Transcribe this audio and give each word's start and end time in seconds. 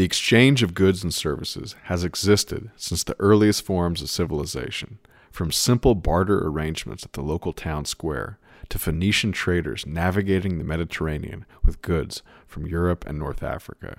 The 0.00 0.06
exchange 0.06 0.62
of 0.62 0.72
goods 0.72 1.02
and 1.02 1.12
services 1.12 1.76
has 1.82 2.04
existed 2.04 2.70
since 2.74 3.04
the 3.04 3.16
earliest 3.18 3.66
forms 3.66 4.00
of 4.00 4.08
civilization, 4.08 4.98
from 5.30 5.52
simple 5.52 5.94
barter 5.94 6.38
arrangements 6.42 7.04
at 7.04 7.12
the 7.12 7.20
local 7.20 7.52
town 7.52 7.84
square 7.84 8.38
to 8.70 8.78
Phoenician 8.78 9.30
traders 9.30 9.84
navigating 9.84 10.56
the 10.56 10.64
Mediterranean 10.64 11.44
with 11.62 11.82
goods 11.82 12.22
from 12.46 12.66
Europe 12.66 13.04
and 13.06 13.18
North 13.18 13.42
Africa. 13.42 13.98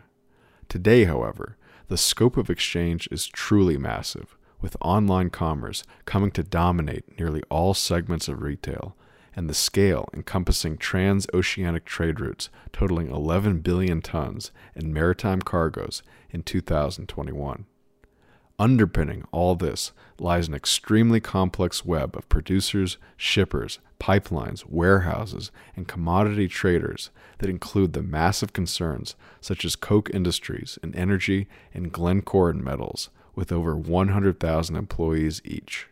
Today, 0.67 1.03
however, 1.03 1.55
the 1.87 1.97
scope 1.97 2.35
of 2.35 2.49
exchange 2.49 3.07
is 3.11 3.27
truly 3.27 3.77
massive, 3.77 4.35
with 4.59 4.75
online 4.81 5.29
commerce 5.29 5.83
coming 6.05 6.31
to 6.31 6.41
dominate 6.41 7.19
nearly 7.19 7.43
all 7.51 7.75
segments 7.75 8.27
of 8.27 8.41
retail, 8.41 8.95
and 9.35 9.49
the 9.49 9.53
scale 9.53 10.09
encompassing 10.13 10.77
transoceanic 10.77 11.85
trade 11.85 12.19
routes 12.19 12.49
totaling 12.73 13.09
11 13.09 13.59
billion 13.59 14.01
tons 14.01 14.51
in 14.75 14.93
maritime 14.93 15.41
cargoes 15.41 16.03
in 16.29 16.43
2021. 16.43 17.65
Underpinning 18.59 19.25
all 19.31 19.55
this 19.55 19.91
lies 20.19 20.47
an 20.47 20.53
extremely 20.53 21.19
complex 21.19 21.83
web 21.83 22.15
of 22.15 22.29
producers, 22.29 22.97
shippers, 23.17 23.79
pipelines, 23.99 24.65
warehouses, 24.67 25.51
and 25.75 25.87
commodity 25.87 26.47
traders 26.47 27.09
that 27.39 27.49
include 27.49 27.93
the 27.93 28.03
massive 28.03 28.53
concerns 28.53 29.15
such 29.39 29.65
as 29.65 29.75
Koch 29.75 30.11
Industries 30.13 30.77
in 30.83 30.93
energy 30.93 31.47
and 31.73 31.91
Glencore 31.91 32.51
in 32.51 32.63
metals, 32.63 33.09
with 33.33 33.51
over 33.51 33.75
100,000 33.75 34.75
employees 34.75 35.41
each. 35.43 35.87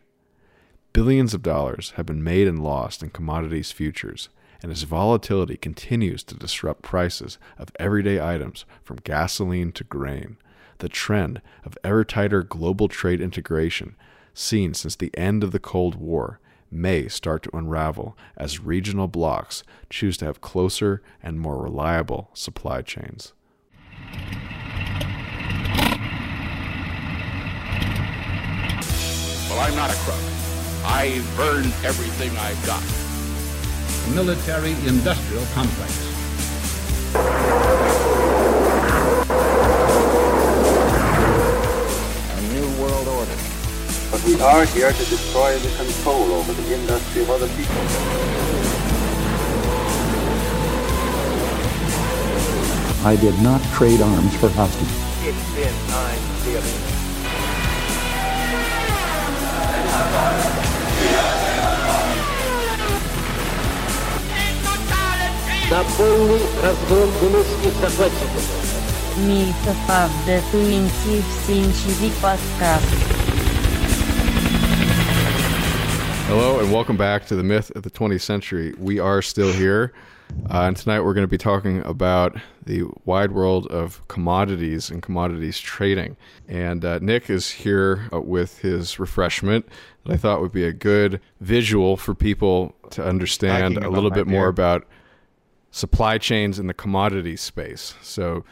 Billions 0.92 1.34
of 1.34 1.42
dollars 1.42 1.92
have 1.92 2.06
been 2.06 2.24
made 2.24 2.48
and 2.48 2.64
lost 2.64 3.00
in 3.00 3.10
commodities 3.10 3.70
futures, 3.70 4.28
and 4.60 4.72
as 4.72 4.82
volatility 4.82 5.56
continues 5.56 6.24
to 6.24 6.34
disrupt 6.34 6.82
prices 6.82 7.38
of 7.58 7.70
everyday 7.78 8.20
items 8.20 8.64
from 8.82 8.98
gasoline 9.04 9.70
to 9.70 9.84
grain, 9.84 10.36
the 10.78 10.88
trend 10.88 11.40
of 11.64 11.78
ever 11.84 12.02
tighter 12.02 12.42
global 12.42 12.88
trade 12.88 13.20
integration 13.20 13.94
seen 14.34 14.74
since 14.74 14.96
the 14.96 15.16
end 15.16 15.44
of 15.44 15.52
the 15.52 15.60
Cold 15.60 15.94
War 15.94 16.40
may 16.72 17.06
start 17.06 17.44
to 17.44 17.56
unravel 17.56 18.18
as 18.36 18.58
regional 18.58 19.06
blocs 19.06 19.62
choose 19.90 20.16
to 20.16 20.24
have 20.24 20.40
closer 20.40 21.02
and 21.22 21.38
more 21.38 21.62
reliable 21.62 22.30
supply 22.34 22.82
chains. 22.82 23.32
Well, 29.48 29.60
I'm 29.60 29.76
not 29.76 29.90
a 29.90 29.94
crook. 29.94 30.49
I've 30.84 31.38
earned 31.38 31.72
everything 31.84 32.36
I've 32.38 32.64
got. 32.66 32.82
Military 34.14 34.72
industrial 34.88 35.44
complex. 35.54 35.92
A 42.32 42.40
new 42.52 42.66
world 42.80 43.08
order. 43.08 43.36
But 44.10 44.24
we 44.24 44.40
are 44.40 44.64
here 44.66 44.92
to 44.92 45.04
destroy 45.04 45.58
the 45.58 45.68
control 45.76 46.32
over 46.32 46.52
the 46.52 46.74
industry 46.74 47.22
of 47.22 47.30
other 47.30 47.48
people. 47.48 47.76
I 53.02 53.16
did 53.16 53.40
not 53.42 53.62
trade 53.72 54.00
arms 54.00 54.36
for 54.36 54.48
hostages. 54.50 54.88
It's 55.22 55.54
been 55.54 55.74
time 55.88 56.20
dealing 56.44 57.00
na 65.71 65.83
pełny 65.83 66.39
rozgląd 66.63 67.11
wymysłów 67.11 67.81
захватчиков. 67.81 68.65
Myth 69.17 69.67
of 69.89 70.11
the 70.25 70.41
20th 70.51 71.23
Century 71.47 72.11
Podcast. 72.21 73.15
Hello, 76.27 76.59
and 76.59 76.71
welcome 76.71 76.97
back 76.97 77.25
to 77.25 77.35
the 77.35 77.43
Myth 77.43 77.71
of 77.75 77.83
the 77.83 77.89
20th 77.89 78.21
Century. 78.21 78.73
We 78.77 78.99
are 78.99 79.21
still 79.21 79.53
here, 79.53 79.89
uh, 80.50 80.62
and 80.62 80.76
tonight 80.76 81.00
we're 81.00 81.14
going 81.14 81.24
to 81.26 81.30
be 81.30 81.38
talking 81.38 81.84
about 81.84 82.36
the 82.64 82.84
wide 83.04 83.32
world 83.32 83.66
of 83.68 84.06
commodities 84.08 84.90
and 84.90 85.02
commodities 85.02 85.58
trading. 85.58 86.16
And 86.48 86.84
uh, 86.84 86.98
Nick 87.00 87.30
is 87.30 87.50
here 87.50 88.08
uh, 88.12 88.20
with 88.20 88.58
his 88.58 88.98
refreshment 88.98 89.66
that 90.04 90.12
I 90.12 90.16
thought 90.16 90.40
would 90.40 90.52
be 90.52 90.64
a 90.64 90.72
good 90.72 91.20
visual 91.40 91.96
for 91.96 92.14
people 92.14 92.74
to 92.90 93.04
understand 93.04 93.78
a 93.78 93.88
little 93.90 94.10
bit 94.10 94.26
more 94.26 94.48
about 94.48 94.86
supply 95.70 96.18
chains 96.18 96.58
in 96.58 96.66
the 96.66 96.74
commodity 96.74 97.36
space. 97.36 97.94
So, 98.02 98.44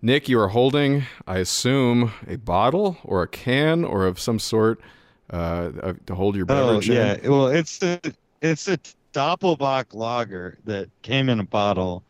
Nick, 0.00 0.28
you 0.28 0.40
are 0.40 0.48
holding, 0.48 1.04
I 1.26 1.38
assume, 1.38 2.12
a 2.26 2.36
bottle 2.36 2.96
or 3.04 3.22
a 3.22 3.28
can 3.28 3.84
or 3.84 4.06
of 4.06 4.18
some 4.18 4.38
sort 4.38 4.80
uh, 5.30 5.92
to 6.06 6.14
hold 6.14 6.34
your 6.36 6.46
Oh 6.48 6.78
beverage 6.78 6.90
in. 6.90 6.96
yeah, 6.96 7.28
well 7.28 7.46
it's 7.46 7.82
a 7.82 8.00
it's 8.42 8.68
a 8.68 8.78
Doppelbock 9.12 9.94
lager 9.94 10.58
that 10.64 10.88
came 11.02 11.28
in 11.28 11.40
a 11.40 11.44
bottle 11.44 12.02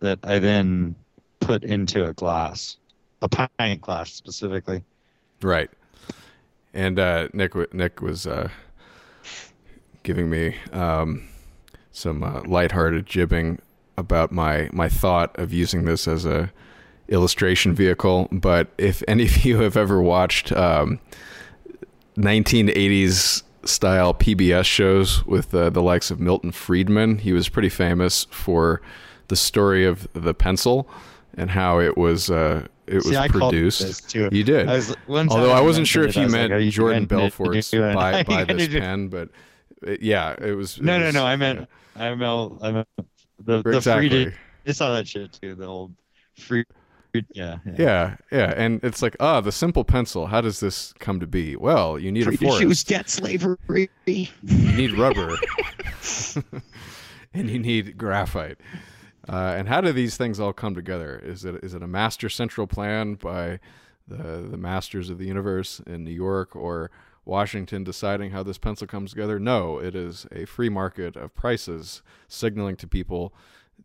that 0.00 0.18
I 0.22 0.38
then 0.38 0.94
put 1.40 1.64
into 1.64 2.04
a 2.04 2.12
glass, 2.12 2.76
a 3.22 3.28
pint 3.28 3.80
glass 3.80 4.12
specifically. 4.12 4.82
Right. 5.42 5.70
And 6.72 6.98
uh, 6.98 7.28
Nick 7.32 7.54
Nick 7.74 8.00
was 8.00 8.26
uh, 8.26 8.48
giving 10.02 10.30
me 10.30 10.56
um, 10.72 11.28
some 11.92 12.22
uh, 12.22 12.42
lighthearted 12.44 13.06
jibbing 13.06 13.58
about 13.96 14.30
my 14.30 14.68
my 14.72 14.88
thought 14.88 15.36
of 15.38 15.52
using 15.52 15.84
this 15.84 16.06
as 16.06 16.24
a 16.24 16.52
illustration 17.08 17.74
vehicle. 17.74 18.28
But 18.30 18.68
if 18.78 19.02
any 19.08 19.24
of 19.24 19.44
you 19.44 19.60
have 19.60 19.76
ever 19.76 20.00
watched 20.00 20.52
um, 20.52 21.00
1980s 22.16 23.42
style 23.64 24.14
PBS 24.14 24.64
shows 24.64 25.24
with 25.26 25.54
uh, 25.54 25.70
the 25.70 25.82
likes 25.82 26.10
of 26.10 26.20
Milton 26.20 26.52
Friedman, 26.52 27.18
he 27.18 27.32
was 27.32 27.48
pretty 27.48 27.68
famous 27.68 28.26
for 28.30 28.80
the 29.28 29.36
story 29.36 29.84
of 29.84 30.08
the 30.12 30.34
pencil 30.34 30.88
and 31.34 31.50
how 31.50 31.78
it 31.80 31.96
was 31.96 32.30
uh, 32.30 32.66
it 32.86 33.02
See, 33.02 33.10
was 33.10 33.16
I 33.18 33.28
produced. 33.28 34.14
You 34.14 34.28
did. 34.44 34.68
I 34.68 34.74
was- 34.74 34.96
Although 35.08 35.52
I 35.52 35.60
wasn't 35.60 35.86
sure 35.86 36.04
if 36.04 36.16
mentioned 36.16 36.34
it, 36.34 36.36
I 36.36 36.38
you 36.38 36.42
like, 36.42 36.50
meant 36.50 36.64
you 36.64 36.70
Jordan 36.70 37.06
Belfort's 37.06 37.72
you 37.72 37.80
gonna- 37.80 37.94
buy, 37.94 38.12
are 38.14 38.18
you 38.18 38.24
buy 38.24 38.44
gonna 38.44 38.66
this 38.66 38.68
pen, 38.80 39.08
but 39.08 39.28
it, 39.82 40.02
yeah, 40.02 40.34
it 40.40 40.52
was. 40.56 40.76
it 40.78 40.82
No, 40.84 40.98
no, 40.98 41.06
was- 41.06 41.14
no. 41.14 41.24
I 41.24 41.36
meant 41.36 41.68
I 41.96 42.14
meant 42.14 42.52
I 42.62 42.72
meant 42.72 42.88
the 43.44 43.62
the 43.62 43.76
Exactly. 43.76 44.24
free. 44.26 44.34
I 44.66 44.72
saw 44.72 44.94
that 44.94 45.06
shit 45.06 45.32
too. 45.40 45.54
The 45.54 45.66
old 45.66 45.94
free. 46.36 46.64
Yeah. 47.32 47.58
Yeah, 47.76 48.16
yeah, 48.30 48.54
and 48.56 48.82
it's 48.84 49.02
like, 49.02 49.16
ah, 49.20 49.40
the 49.40 49.52
simple 49.52 49.84
pencil. 49.84 50.26
How 50.26 50.40
does 50.40 50.60
this 50.60 50.92
come 50.98 51.20
to 51.20 51.26
be? 51.26 51.56
Well, 51.56 51.98
you 51.98 52.12
need 52.12 52.22
a 52.22 52.26
Free 52.26 52.36
to 52.36 52.44
forest. 52.44 52.62
choose 52.62 52.84
debt 52.84 53.10
slavery. 53.10 53.90
You 54.06 54.28
need 54.42 54.92
rubber, 54.98 55.36
and 57.34 57.50
you 57.50 57.58
need 57.58 57.98
graphite. 57.98 58.58
Uh, 59.28 59.54
and 59.56 59.68
how 59.68 59.80
do 59.80 59.92
these 59.92 60.16
things 60.16 60.40
all 60.40 60.52
come 60.52 60.74
together? 60.74 61.18
Is 61.22 61.44
it 61.44 61.62
is 61.62 61.74
it 61.74 61.82
a 61.82 61.86
master 61.86 62.28
central 62.28 62.66
plan 62.66 63.14
by 63.14 63.60
the 64.08 64.46
the 64.50 64.56
masters 64.56 65.10
of 65.10 65.18
the 65.18 65.26
universe 65.26 65.80
in 65.86 66.04
New 66.04 66.10
York 66.10 66.56
or 66.56 66.90
Washington 67.24 67.84
deciding 67.84 68.30
how 68.30 68.42
this 68.42 68.58
pencil 68.58 68.86
comes 68.86 69.10
together? 69.10 69.38
No, 69.38 69.78
it 69.78 69.94
is 69.94 70.26
a 70.32 70.46
free 70.46 70.68
market 70.70 71.16
of 71.16 71.34
prices 71.34 72.02
signaling 72.28 72.76
to 72.76 72.86
people 72.86 73.32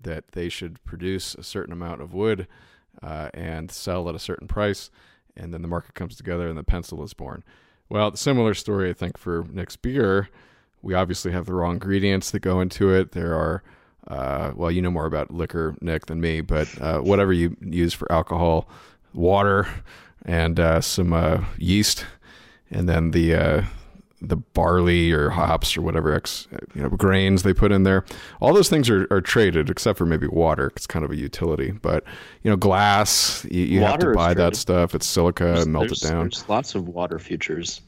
that 0.01 0.29
they 0.31 0.49
should 0.49 0.83
produce 0.85 1.35
a 1.35 1.43
certain 1.43 1.73
amount 1.73 2.01
of 2.01 2.13
wood 2.13 2.47
uh, 3.05 3.29
and 3.33 3.69
sell 3.71 4.09
at 4.09 4.15
a 4.15 4.19
certain 4.19 4.47
price, 4.47 4.89
and 5.37 5.53
then 5.53 5.61
the 5.61 5.67
market 5.67 5.93
comes 5.93 6.17
together 6.17 6.47
and 6.47 6.57
the 6.57 6.63
pencil 6.63 7.03
is 7.03 7.13
born. 7.13 7.43
Well, 7.87 8.15
similar 8.15 8.55
story, 8.55 8.89
I 8.89 8.93
think, 8.93 9.17
for 9.17 9.45
Nick's 9.51 9.75
beer. 9.75 10.29
We 10.81 10.95
obviously 10.95 11.31
have 11.31 11.45
the 11.45 11.53
raw 11.53 11.69
ingredients 11.69 12.31
that 12.31 12.39
go 12.39 12.59
into 12.59 12.89
it. 12.89 13.11
There 13.11 13.35
are, 13.35 13.63
uh, 14.07 14.53
well, 14.55 14.71
you 14.71 14.81
know 14.81 14.91
more 14.91 15.05
about 15.05 15.31
liquor, 15.31 15.75
Nick, 15.81 16.07
than 16.07 16.19
me, 16.19 16.41
but 16.41 16.67
uh, 16.81 16.99
whatever 16.99 17.31
you 17.31 17.55
use 17.61 17.93
for 17.93 18.11
alcohol, 18.11 18.67
water, 19.13 19.67
and 20.25 20.59
uh, 20.59 20.81
some 20.81 21.13
uh, 21.13 21.43
yeast, 21.57 22.05
and 22.71 22.89
then 22.89 23.11
the 23.11 23.35
uh, 23.35 23.61
the 24.21 24.37
barley 24.37 25.11
or 25.11 25.29
hops 25.29 25.75
or 25.75 25.81
whatever 25.81 26.13
ex, 26.13 26.47
you 26.73 26.81
know 26.81 26.89
grains 26.89 27.43
they 27.43 27.53
put 27.53 27.71
in 27.71 27.83
there. 27.83 28.05
All 28.39 28.53
those 28.53 28.69
things 28.69 28.89
are, 28.89 29.07
are 29.11 29.21
traded 29.21 29.69
except 29.69 29.97
for 29.97 30.05
maybe 30.05 30.27
water. 30.27 30.71
It's 30.75 30.87
kind 30.87 31.03
of 31.03 31.11
a 31.11 31.15
utility, 31.15 31.71
but 31.71 32.03
you 32.43 32.49
know 32.49 32.57
glass 32.57 33.45
you, 33.51 33.63
you 33.65 33.81
have 33.81 33.99
to 33.99 34.13
buy 34.13 34.33
that 34.33 34.55
stuff. 34.55 34.95
It's 34.95 35.05
silica, 35.05 35.65
melt 35.67 35.91
it 35.91 36.01
down. 36.01 36.21
There's 36.23 36.47
lots 36.47 36.75
of 36.75 36.87
water 36.87 37.19
futures. 37.19 37.81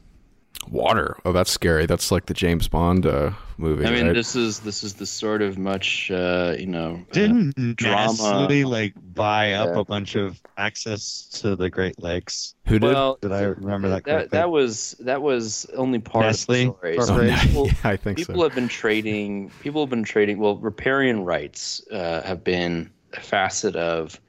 Water. 0.70 1.16
Oh, 1.24 1.32
that's 1.32 1.50
scary. 1.50 1.86
That's 1.86 2.10
like 2.10 2.26
the 2.26 2.34
James 2.34 2.68
Bond 2.68 3.06
uh, 3.06 3.30
movie. 3.56 3.86
I 3.86 3.90
mean, 3.90 4.06
right? 4.06 4.14
this 4.14 4.36
is 4.36 4.60
this 4.60 4.82
is 4.82 4.94
the 4.94 5.06
sort 5.06 5.42
of 5.42 5.58
much 5.58 6.10
uh, 6.10 6.54
you 6.58 6.66
know 6.66 6.94
uh, 6.94 7.12
Didn't 7.12 7.76
drama. 7.76 8.12
Nestle 8.12 8.64
like 8.64 8.94
buy 9.14 9.52
up 9.52 9.70
Yeah. 9.74 9.80
a 9.80 9.84
bunch 9.84 10.14
of 10.14 10.40
access 10.56 11.28
to 11.40 11.56
the 11.56 11.70
Great 11.70 12.02
Lakes? 12.02 12.54
Who 12.66 12.78
did? 12.78 12.92
Well, 12.92 13.18
Did 13.20 13.32
I 13.32 13.42
remember 13.42 13.88
that 13.88 14.04
that 14.04 14.30
that 14.30 14.50
was 14.50 14.96
that 15.00 15.22
was 15.22 15.66
only 15.76 15.98
part 15.98 16.26
Nestle 16.26 16.54
of 16.54 16.80
the 16.82 17.02
story. 17.02 17.28
Corporation? 17.28 17.38
people, 17.48 17.66
yeah, 17.66 17.74
I 17.84 17.96
think 17.96 18.18
people 18.18 18.34
so. 18.36 18.42
have 18.42 18.54
been 18.54 18.68
trading. 18.68 19.50
People 19.60 19.82
have 19.82 19.90
been 19.90 20.04
trading. 20.04 20.38
Well, 20.38 20.56
riparian 20.56 21.24
rights 21.24 21.82
uh, 21.90 22.22
have 22.22 22.44
been 22.44 22.90
a 23.14 23.20
facet 23.20 23.74
of 23.76 24.20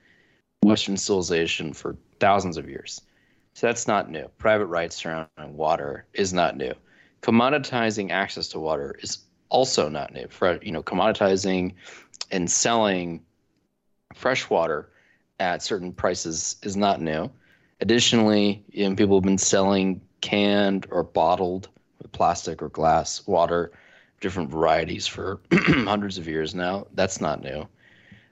Western 0.64 0.98
civilization 0.98 1.74
for 1.74 1.96
thousands 2.20 2.58
of 2.58 2.70
years. 2.70 3.02
So 3.54 3.68
that's 3.68 3.88
not 3.88 4.10
new. 4.10 4.28
Private 4.38 4.68
rights 4.68 4.96
surrounding 4.96 5.57
water 5.57 6.06
is 6.13 6.34
not 6.34 6.57
new. 6.57 6.74
Commoditizing 7.22 8.12
access 8.12 8.48
to 8.50 8.60
water 8.60 8.96
is 9.01 9.19
also 9.50 9.90
not 9.90 10.13
new. 10.13 10.28
For 10.30 10.60
you 10.62 10.72
know, 10.72 10.84
commoditizing 10.84 11.74
and 12.31 12.50
selling 12.50 13.22
fresh 14.13 14.50
water 14.50 14.90
at 15.40 15.62
certain 15.63 15.92
prices 15.92 16.56
is 16.63 16.78
not 16.78 17.01
new. 17.01 17.30
Additionally, 17.81 18.63
you 18.69 18.88
know, 18.88 18.96
people 18.96 19.18
have 19.18 19.24
been 19.24 19.38
selling 19.38 20.02
canned 20.22 20.86
or 20.92 21.04
bottled 21.04 21.69
plastic 22.12 22.62
or 22.62 22.69
glass 22.69 23.25
water, 23.28 23.72
different 24.22 24.50
varieties 24.50 25.07
for 25.07 25.40
hundreds 25.54 26.18
of 26.18 26.28
years 26.28 26.56
now. 26.56 26.88
That's 26.94 27.22
not 27.22 27.44
new. 27.44 27.68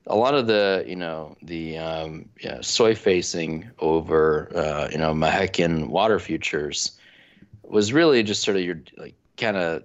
A 0.08 0.16
lot 0.16 0.36
of 0.36 0.48
the, 0.48 0.86
you 0.88 0.96
know, 0.96 1.36
the 1.42 1.78
um, 1.78 2.30
yeah, 2.42 2.60
soy 2.62 2.96
facing 2.96 3.70
over, 3.80 4.50
uh, 4.56 4.88
you 4.92 4.98
know, 4.98 5.14
Michigan 5.14 5.90
water 5.90 6.20
futures 6.20 6.98
was 7.64 7.92
really 7.92 8.24
just 8.24 8.42
sort 8.42 8.58
of 8.58 8.64
your 8.64 8.80
like 8.98 9.16
kind 9.36 9.58
of 9.58 9.84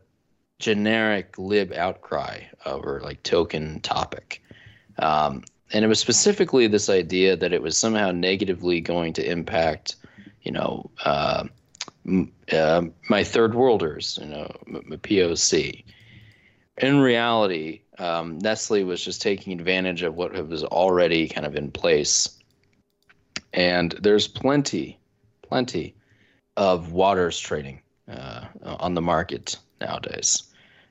generic 0.59 1.37
lib 1.39 1.73
outcry 1.73 2.41
over 2.65 3.01
like 3.03 3.23
token 3.25 3.81
topic. 3.81 4.43
Um, 4.99 5.43
and 5.73 5.85
it 5.85 5.89
was 5.89 5.99
specifically 5.99 6.67
this 6.67 6.89
idea 6.89 7.37
that 7.37 7.53
it 7.53 7.63
was 7.63 7.77
somehow 7.77 8.13
negatively 8.13 8.81
going 8.81 9.13
to 9.15 9.29
impact, 9.29 9.97
you 10.43 10.53
know, 10.53 10.91
uh, 11.05 11.45
m- 12.07 12.33
uh, 12.53 12.83
my 13.09 13.25
third 13.25 13.55
worlders, 13.55 14.19
you 14.23 14.29
know, 14.29 14.51
m- 14.69 14.83
my 14.87 14.97
POC. 14.97 15.85
In 16.79 17.01
reality, 17.01 17.83
um, 17.99 18.39
Nestle 18.39 18.85
was 18.85 19.05
just 19.05 19.21
taking 19.21 19.53
advantage 19.53 20.03
of 20.03 20.15
what 20.15 20.33
was 20.49 20.65
already 20.65 21.29
kind 21.29 21.47
of 21.47 21.55
in 21.55 21.71
place. 21.71 22.39
And 23.53 23.93
there's 24.01 24.27
plenty, 24.27 24.99
plenty 25.43 25.95
of 26.57 26.93
waters 26.93 27.39
trading 27.39 27.83
uh, 28.11 28.47
on 28.65 28.95
the 28.95 29.03
market 29.03 29.59
nowadays. 29.81 30.45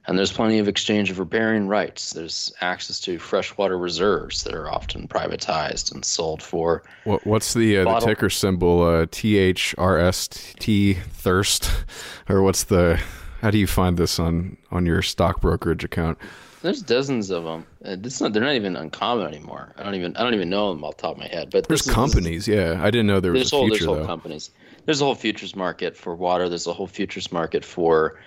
And 0.08 0.18
there's 0.18 0.32
plenty 0.32 0.58
of 0.58 0.68
exchange 0.68 1.12
of 1.12 1.20
riparian 1.20 1.68
rights. 1.68 2.14
There's 2.14 2.52
access 2.62 3.00
to 3.02 3.20
freshwater 3.20 3.78
reserves 3.78 4.44
that 4.44 4.56
are 4.56 4.68
often 4.68 5.08
privatized 5.08 5.94
and 5.94 6.04
sold 6.04 6.42
for. 6.42 6.84
What, 7.04 7.26
what's 7.26 7.54
the 7.54 7.78
uh, 7.78 8.00
the 8.00 8.06
ticker 8.08 8.30
symbol? 8.30 8.82
Uh, 8.82 9.06
THRST 9.06 10.98
thirst, 11.04 11.72
or 12.30 12.42
what's 12.42 12.64
the? 12.64 13.00
How 13.42 13.52
do 13.52 13.58
you 13.58 13.68
find 13.68 13.98
this 13.98 14.20
on 14.20 14.58
on 14.72 14.86
your 14.86 15.02
stock 15.02 15.42
brokerage 15.42 15.84
account? 15.84 16.18
There's 16.62 16.84
dozens 16.84 17.32
of 17.32 17.44
them. 17.44 17.66
Uh, 17.84 17.98
it's 18.04 18.22
not, 18.22 18.34
they're 18.34 18.44
not 18.44 18.54
even 18.54 18.76
uncommon 18.76 19.26
anymore. 19.26 19.74
I 19.78 19.84
don't 19.84 19.96
even 19.96 20.16
I 20.16 20.22
don't 20.24 20.36
even 20.36 20.50
know 20.50 20.72
them 20.74 20.84
off 20.84 20.98
the 20.98 21.02
top 21.02 21.12
of 21.14 21.18
my 21.18 21.28
head. 21.28 21.50
But 21.52 21.68
There's 21.68 21.82
this 21.82 21.88
is- 21.88 21.94
companies, 21.94 22.48
yeah. 22.48 22.78
I 22.80 22.92
didn't 22.92 23.08
know 23.08 23.20
there 23.20 23.32
was 23.32 23.52
a 23.52 23.56
whole 23.56 23.66
future 23.68 23.80
there's 23.80 23.86
whole 23.88 23.96
though. 23.96 24.06
companies. 24.06 24.52
There's 24.86 25.02
a 25.02 25.06
whole 25.06 25.16
futures 25.16 25.56
market 25.56 25.98
for 25.98 26.16
water. 26.16 26.50
There's 26.50 26.68
a 26.68 26.74
whole 26.74 26.88
futures 26.88 27.32
market 27.32 27.64
for, 27.66 28.20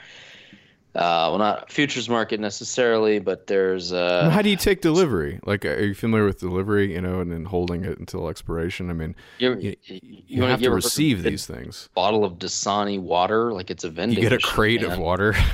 uh, 0.96 1.26
well, 1.31 1.38
not 1.38 1.73
futures 1.73 2.08
market 2.08 2.38
necessarily, 2.38 3.19
but 3.19 3.49
there's 3.49 3.93
uh, 3.93 4.31
How 4.31 4.43
do 4.43 4.49
you 4.49 4.56
take 4.56 4.81
delivery? 4.81 5.41
Like, 5.44 5.64
are 5.64 5.81
you 5.82 5.94
familiar 5.94 6.25
with 6.25 6.38
delivery? 6.38 6.94
You 6.94 7.00
know, 7.00 7.19
and 7.20 7.32
then 7.32 7.44
holding 7.46 7.85
it 7.85 7.99
until 7.99 8.29
expiration. 8.29 8.91
I 8.91 8.93
mean, 8.93 9.17
you, 9.38 9.55
you, 9.55 9.76
you, 9.82 10.43
have 10.44 10.61
to 10.61 10.67
ever 10.67 10.75
heard 10.76 10.79
of 10.79 10.85
receive 10.85 11.23
these 11.25 11.46
things. 11.46 11.88
bottle 11.94 12.25
of 12.25 12.35
Dasani 12.35 13.00
water 13.00 13.52
like 13.52 13.70
it's 13.70 13.82
a 13.82 13.91
vending. 13.91 14.23
You 14.23 14.29
get 14.29 14.32
a 14.32 14.38
crate 14.38 14.82
of 14.82 14.99
water. 14.99 15.35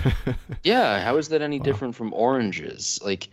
Yeah, 0.63 1.03
how 1.03 1.17
is 1.17 1.29
that 1.29 1.41
any 1.41 1.59
different 1.59 1.95
from 1.95 2.13
oranges? 2.13 3.01
Like, 3.03 3.29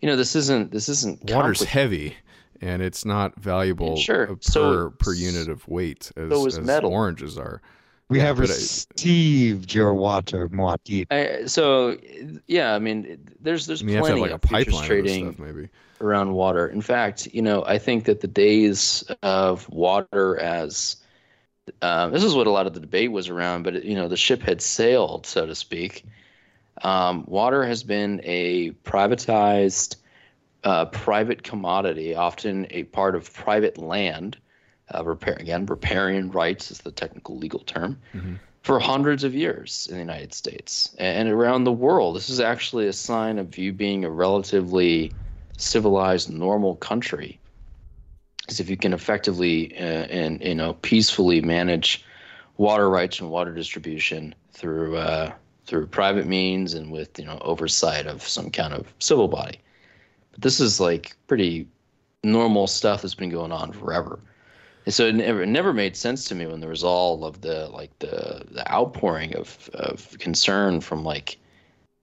you 0.00 0.08
know, 0.08 0.16
this 0.16 0.34
isn't 0.34 0.72
this 0.72 0.88
isn't 0.88 1.30
Water's 1.30 1.62
heavy, 1.62 2.16
and 2.62 2.80
it's 2.80 3.04
not 3.04 3.38
valuable 3.38 3.96
Sure. 3.98 4.24
uh, 4.30 4.34
per 4.36 4.38
So- 4.40 4.90
per 4.98 5.12
unit 5.12 5.48
of 5.50 5.68
weight 5.68 6.10
as, 6.16 6.30
so 6.30 6.46
as 6.46 6.58
metal. 6.60 6.90
oranges 6.90 7.36
are. 7.36 7.60
We 8.10 8.18
Yeah, 8.18 8.26
have 8.26 8.38
but 8.38 8.50
I- 8.50 8.68
received 8.98 9.72
your 9.72 9.94
water 9.94 10.48
more. 10.50 10.76
I, 11.10 11.46
so 11.46 11.98
yeah, 12.46 12.74
I 12.74 12.78
mean, 12.78 13.28
there's 13.40 13.66
there's 13.66 13.82
I 13.82 13.84
mean, 13.84 13.92
you 13.92 13.96
have 13.96 14.06
have 14.06 14.06
plenty 14.06 14.20
like 14.20 14.32
a 14.32 14.34
of 14.34 14.42
futures 14.42 14.80
pipeline 14.80 14.84
of 15.00 15.08
trading 15.08 15.10
stuff, 15.10 15.38
maybe. 15.38 15.68
around 16.00 16.32
water. 16.34 16.68
In 16.68 16.82
fact, 16.82 17.28
you 17.32 17.42
know, 17.42 17.64
I 17.64 17.78
think 17.78 18.04
that 18.06 18.20
the 18.20 18.28
days 18.28 19.04
of 19.22 19.68
water 19.70 20.38
as 20.38 20.96
um, 21.82 22.12
this 22.12 22.24
is 22.24 22.34
what 22.34 22.46
a 22.48 22.50
lot 22.50 22.66
of 22.66 22.74
the 22.74 22.80
debate 22.80 23.12
was 23.12 23.28
around, 23.28 23.64
but 23.64 23.84
you 23.84 23.96
know, 23.96 24.08
the 24.08 24.16
ship 24.16 24.42
had 24.42 24.62
sailed, 24.62 25.26
so 25.26 25.46
to 25.46 25.54
speak. 25.54 26.04
Um, 26.82 27.24
water 27.28 27.64
has 27.66 27.82
been 27.84 28.20
a 28.24 28.72
privatized, 28.84 29.96
uh, 30.64 30.86
private 30.86 31.42
commodity, 31.42 32.14
often 32.14 32.66
a 32.70 32.84
part 32.84 33.14
of 33.16 33.32
private 33.34 33.78
land. 33.78 34.38
Uh, 34.92 35.04
repair, 35.04 35.34
again, 35.34 35.66
riparian 35.66 36.30
rights 36.30 36.70
is 36.70 36.78
the 36.78 36.90
technical 36.90 37.36
legal 37.36 37.60
term 37.60 37.98
for 38.62 38.78
hundreds 38.78 39.24
of 39.24 39.34
years 39.34 39.86
in 39.88 39.94
the 39.94 40.00
United 40.00 40.34
States 40.34 40.94
and 40.98 41.28
around 41.28 41.64
the 41.64 41.72
world. 41.72 42.16
This 42.16 42.28
is 42.28 42.40
actually 42.40 42.88
a 42.88 42.92
sign 42.92 43.38
of 43.38 43.56
you 43.56 43.72
being 43.72 44.04
a 44.04 44.10
relatively 44.10 45.12
civilized, 45.56 46.30
normal 46.30 46.76
country. 46.76 47.38
Because 48.40 48.60
if 48.60 48.68
you 48.68 48.76
can 48.76 48.92
effectively 48.92 49.76
uh, 49.76 50.06
and 50.10 50.42
you 50.42 50.54
know 50.54 50.74
peacefully 50.74 51.40
manage 51.40 52.04
water 52.56 52.90
rights 52.90 53.20
and 53.20 53.30
water 53.30 53.54
distribution 53.54 54.34
through 54.52 54.96
uh, 54.96 55.32
through 55.66 55.86
private 55.86 56.26
means 56.26 56.74
and 56.74 56.90
with 56.90 57.18
you 57.18 57.24
know 57.24 57.38
oversight 57.42 58.06
of 58.06 58.26
some 58.26 58.50
kind 58.50 58.74
of 58.74 58.92
civil 58.98 59.28
body, 59.28 59.60
but 60.32 60.42
this 60.42 60.60
is 60.60 60.80
like 60.80 61.14
pretty 61.28 61.68
normal 62.22 62.66
stuff 62.66 63.02
that's 63.02 63.14
been 63.14 63.30
going 63.30 63.52
on 63.52 63.72
forever. 63.72 64.18
And 64.86 64.94
so 64.94 65.06
it 65.06 65.14
never, 65.14 65.42
it 65.42 65.48
never 65.48 65.72
made 65.72 65.96
sense 65.96 66.24
to 66.26 66.34
me 66.34 66.46
when 66.46 66.60
there 66.60 66.70
was 66.70 66.82
all 66.84 67.24
of 67.24 67.42
the 67.42 67.68
like 67.68 67.96
the 67.98 68.44
the 68.50 68.70
outpouring 68.72 69.36
of 69.36 69.68
of 69.74 70.16
concern 70.18 70.80
from 70.80 71.04
like 71.04 71.38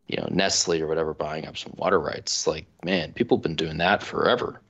you 0.07 0.17
know 0.17 0.27
Nestle 0.31 0.81
or 0.81 0.87
whatever 0.87 1.13
buying 1.13 1.47
up 1.47 1.57
some 1.57 1.73
water 1.77 1.99
rights. 1.99 2.45
Like 2.47 2.65
man, 2.83 3.13
people 3.13 3.37
have 3.37 3.43
been 3.43 3.55
doing 3.55 3.77
that 3.79 4.03
forever. 4.03 4.61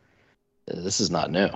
This 0.67 0.99
is 0.99 1.11
not 1.11 1.31
new. 1.31 1.49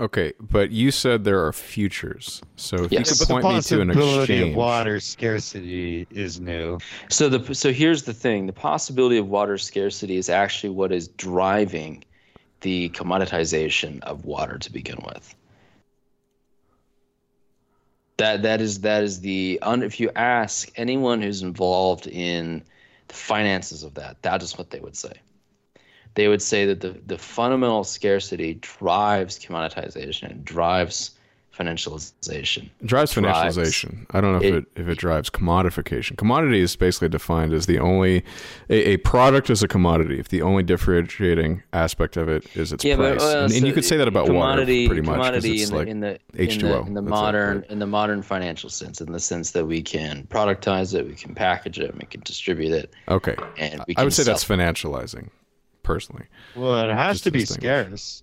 Okay, 0.00 0.32
but 0.40 0.72
you 0.72 0.90
said 0.90 1.22
there 1.22 1.44
are 1.46 1.52
futures. 1.52 2.42
So 2.56 2.76
if 2.84 2.92
Yes. 2.92 3.08
you 3.08 3.16
could 3.16 3.28
point 3.28 3.44
me 3.44 3.60
to 3.60 3.80
an 3.80 3.88
possibility 3.88 4.22
exchange. 4.34 4.50
of 4.50 4.56
water 4.56 4.98
scarcity 4.98 6.06
is 6.10 6.40
new. 6.40 6.78
So 7.08 7.28
the 7.28 7.54
so 7.54 7.72
here's 7.72 8.02
the 8.02 8.12
thing: 8.12 8.46
the 8.46 8.52
possibility 8.52 9.18
of 9.18 9.28
water 9.28 9.56
scarcity 9.56 10.16
is 10.16 10.28
actually 10.28 10.70
what 10.70 10.90
is 10.90 11.08
driving 11.08 12.02
the 12.62 12.88
commoditization 12.90 14.02
of 14.02 14.24
water 14.24 14.58
to 14.58 14.72
begin 14.72 14.98
with. 15.06 15.34
That 18.16 18.42
that 18.42 18.60
is 18.60 18.80
that 18.82 19.02
is 19.02 19.20
the 19.20 19.58
if 19.62 19.98
you 19.98 20.10
ask 20.14 20.70
anyone 20.76 21.20
who's 21.20 21.42
involved 21.42 22.06
in 22.06 22.62
the 23.08 23.14
finances 23.14 23.82
of 23.82 23.94
that, 23.94 24.22
that 24.22 24.42
is 24.42 24.56
what 24.56 24.70
they 24.70 24.80
would 24.80 24.96
say. 24.96 25.12
They 26.14 26.28
would 26.28 26.42
say 26.42 26.66
that 26.66 26.80
the, 26.80 26.90
the 27.06 27.18
fundamental 27.18 27.82
scarcity 27.82 28.54
drives 28.54 29.38
commoditization, 29.38 30.30
it 30.30 30.44
drives 30.44 31.10
financialization. 31.56 32.64
It 32.80 32.86
drives 32.86 33.12
drives- 33.12 33.56
financialization. 33.56 34.06
I 34.10 34.20
don't 34.20 34.32
know 34.32 34.38
if 34.38 34.44
it- 34.44 34.54
it, 34.54 34.80
if 34.82 34.88
it 34.88 34.98
drives 34.98 35.30
commodification. 35.30 36.16
Commodity 36.16 36.60
is 36.60 36.74
basically 36.76 37.08
defined 37.08 37.52
as 37.52 37.66
the 37.66 37.78
only 37.78 38.24
a, 38.70 38.92
a 38.92 38.96
product 38.98 39.50
is 39.50 39.62
a 39.62 39.68
commodity 39.68 40.18
if 40.18 40.28
the 40.28 40.42
only 40.42 40.62
differentiating 40.62 41.62
aspect 41.72 42.16
of 42.16 42.28
it 42.28 42.44
is 42.56 42.72
its 42.72 42.84
Yeah, 42.84 42.96
price. 42.96 43.18
but 43.18 43.22
uh, 43.36 43.44
and, 43.44 43.52
and 43.52 43.66
you 43.66 43.72
could 43.72 43.84
say 43.84 43.96
that 43.96 44.08
about 44.08 44.24
water 44.24 44.32
commodity, 44.32 44.86
pretty 44.86 45.02
much 45.02 45.16
'cause 45.16 45.26
Commodity 45.26 45.60
it's 45.62 45.70
in, 45.70 45.76
like 45.76 45.84
the, 45.86 45.90
in 45.90 46.00
the 46.00 46.18
H2O. 46.36 46.52
in 46.52 46.60
the, 46.60 46.82
in 46.88 46.94
the 46.94 47.02
modern 47.02 47.58
right? 47.60 47.70
in 47.70 47.78
the 47.78 47.86
modern 47.86 48.22
financial 48.22 48.68
sense, 48.70 49.00
in 49.00 49.12
the 49.12 49.20
sense 49.20 49.52
that 49.52 49.64
we 49.66 49.82
can 49.82 50.26
productize 50.30 50.94
it, 50.94 51.06
we 51.06 51.14
can 51.14 51.34
package 51.34 51.78
it, 51.78 51.94
we 51.94 52.06
can 52.06 52.20
distribute 52.22 52.72
it, 52.72 52.92
Okay, 53.08 53.36
and 53.58 53.82
we 53.86 53.94
I 53.96 54.02
would 54.04 54.12
say 54.12 54.22
sell 54.24 54.34
that's 54.34 54.44
financializing, 54.44 55.28
personally. 55.82 56.24
Well, 56.56 56.88
it 56.88 56.92
has 56.92 57.16
Just 57.16 57.24
to 57.24 57.30
be 57.30 57.40
distinguish. 57.40 57.86
scarce. 57.86 58.22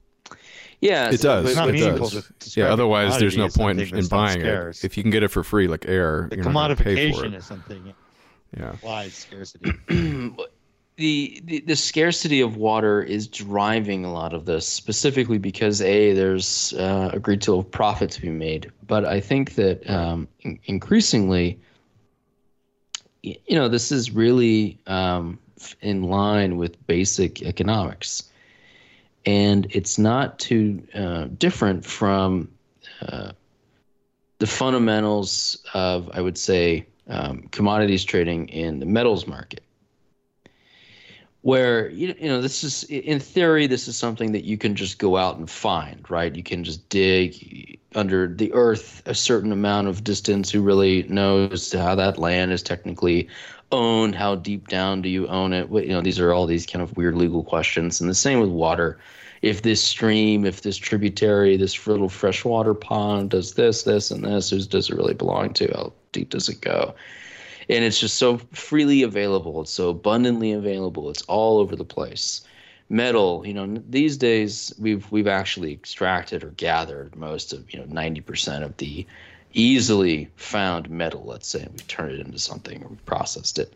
Yeah, 0.81 1.09
It 1.11 1.19
so- 1.19 1.41
does. 1.41 1.45
It's 1.51 1.55
not 1.55 1.69
it 1.69 1.73
meaningful 1.73 2.09
does. 2.09 2.31
to 2.39 2.59
Yeah. 2.59 2.73
Otherwise, 2.73 3.19
there's 3.19 3.37
no 3.37 3.47
point 3.49 3.79
something 3.79 3.97
in 3.99 4.07
buying 4.07 4.39
scarce. 4.41 4.83
it. 4.83 4.87
If 4.87 4.97
you 4.97 5.03
can 5.03 5.11
get 5.11 5.21
it 5.23 5.27
for 5.29 5.43
free, 5.43 5.67
like 5.67 5.85
air, 5.87 6.27
The 6.31 6.37
you're 6.37 6.51
not 6.51 6.75
pay 6.77 7.11
for 7.11 7.19
commodification 7.21 7.25
it. 7.25 7.33
is 7.35 7.45
something 7.45 7.93
Yeah. 8.57 8.71
implies 8.71 9.13
scarcity. 9.13 9.71
the, 10.97 11.41
the 11.45 11.59
the 11.67 11.75
scarcity 11.75 12.41
of 12.41 12.57
water 12.57 13.01
is 13.01 13.27
driving 13.27 14.05
a 14.05 14.11
lot 14.11 14.33
of 14.33 14.45
this, 14.45 14.67
specifically 14.67 15.37
because 15.37 15.81
a 15.81 16.13
there's 16.13 16.73
uh, 16.73 17.11
a 17.13 17.19
great 17.19 17.41
deal 17.41 17.59
of 17.59 17.69
profit 17.71 18.09
to 18.11 18.21
be 18.21 18.29
made, 18.29 18.71
but 18.87 19.05
I 19.05 19.19
think 19.19 19.53
that 19.55 19.87
um, 19.89 20.27
in- 20.41 20.59
increasingly, 20.65 21.59
you 23.21 23.35
know, 23.51 23.67
this 23.67 23.91
is 23.91 24.11
really 24.11 24.79
um, 24.87 25.37
in 25.81 26.03
line 26.03 26.57
with 26.57 26.85
basic 26.87 27.43
economics, 27.43 28.23
and 29.25 29.67
it's 29.69 29.97
not 29.97 30.39
too 30.39 30.83
uh, 30.93 31.25
different 31.37 31.85
from 31.85 32.49
uh, 33.01 33.31
the 34.39 34.47
fundamentals 34.47 35.63
of, 35.73 36.09
I 36.13 36.21
would 36.21 36.37
say, 36.37 36.85
um, 37.07 37.47
commodities 37.51 38.03
trading 38.03 38.47
in 38.49 38.79
the 38.79 38.85
metals 38.85 39.27
market 39.27 39.63
where 41.43 41.89
you 41.89 42.13
you 42.19 42.27
know 42.27 42.39
this 42.39 42.63
is 42.63 42.83
in 42.83 43.19
theory 43.19 43.65
this 43.65 43.87
is 43.87 43.97
something 43.97 44.31
that 44.31 44.43
you 44.43 44.59
can 44.59 44.75
just 44.75 44.99
go 44.99 45.17
out 45.17 45.37
and 45.37 45.49
find 45.49 46.07
right 46.07 46.35
you 46.35 46.43
can 46.43 46.63
just 46.63 46.87
dig 46.89 47.79
under 47.95 48.27
the 48.27 48.51
earth 48.53 49.01
a 49.05 49.15
certain 49.15 49.51
amount 49.51 49.87
of 49.87 50.03
distance. 50.03 50.49
Who 50.49 50.61
really 50.61 51.03
knows 51.03 51.71
how 51.71 51.95
that 51.95 52.17
land 52.17 52.51
is 52.51 52.63
technically 52.63 53.27
owned? 53.71 54.15
How 54.15 54.35
deep 54.35 54.67
down 54.67 55.01
do 55.01 55.09
you 55.09 55.27
own 55.27 55.53
it? 55.53 55.69
You 55.69 55.89
know, 55.89 56.01
these 56.01 56.19
are 56.19 56.33
all 56.33 56.45
these 56.45 56.65
kind 56.65 56.81
of 56.81 56.95
weird 56.95 57.15
legal 57.15 57.43
questions. 57.43 58.01
And 58.01 58.09
the 58.09 58.15
same 58.15 58.39
with 58.39 58.49
water. 58.49 58.99
If 59.41 59.63
this 59.63 59.83
stream, 59.83 60.45
if 60.45 60.61
this 60.61 60.77
tributary, 60.77 61.57
this 61.57 61.87
little 61.87 62.09
freshwater 62.09 62.73
pond 62.73 63.31
does 63.31 63.55
this, 63.55 63.83
this, 63.83 64.11
and 64.11 64.23
this, 64.23 64.51
who 64.51 64.61
does 64.61 64.89
it 64.89 64.95
really 64.95 65.15
belong 65.15 65.53
to? 65.53 65.67
How 65.73 65.93
deep 66.11 66.29
does 66.29 66.47
it 66.47 66.61
go? 66.61 66.93
And 67.67 67.83
it's 67.83 67.99
just 67.99 68.17
so 68.17 68.37
freely 68.51 69.01
available. 69.01 69.61
It's 69.61 69.71
so 69.71 69.89
abundantly 69.89 70.51
available. 70.51 71.09
It's 71.09 71.23
all 71.23 71.57
over 71.59 71.75
the 71.75 71.85
place 71.85 72.41
metal 72.91 73.47
you 73.47 73.53
know 73.53 73.81
these 73.87 74.17
days 74.17 74.73
we've 74.77 75.09
we've 75.13 75.27
actually 75.27 75.71
extracted 75.71 76.43
or 76.43 76.49
gathered 76.51 77.15
most 77.15 77.53
of 77.53 77.73
you 77.73 77.79
know 77.79 77.85
90% 77.85 78.63
of 78.63 78.75
the 78.77 79.07
easily 79.53 80.29
found 80.35 80.89
metal 80.89 81.23
let's 81.25 81.47
say 81.47 81.61
and 81.61 81.71
we've 81.71 81.87
turned 81.87 82.11
it 82.11 82.25
into 82.25 82.39
something 82.39 82.83
or 82.83 82.87
we've 82.87 83.05
processed 83.05 83.59
it 83.59 83.73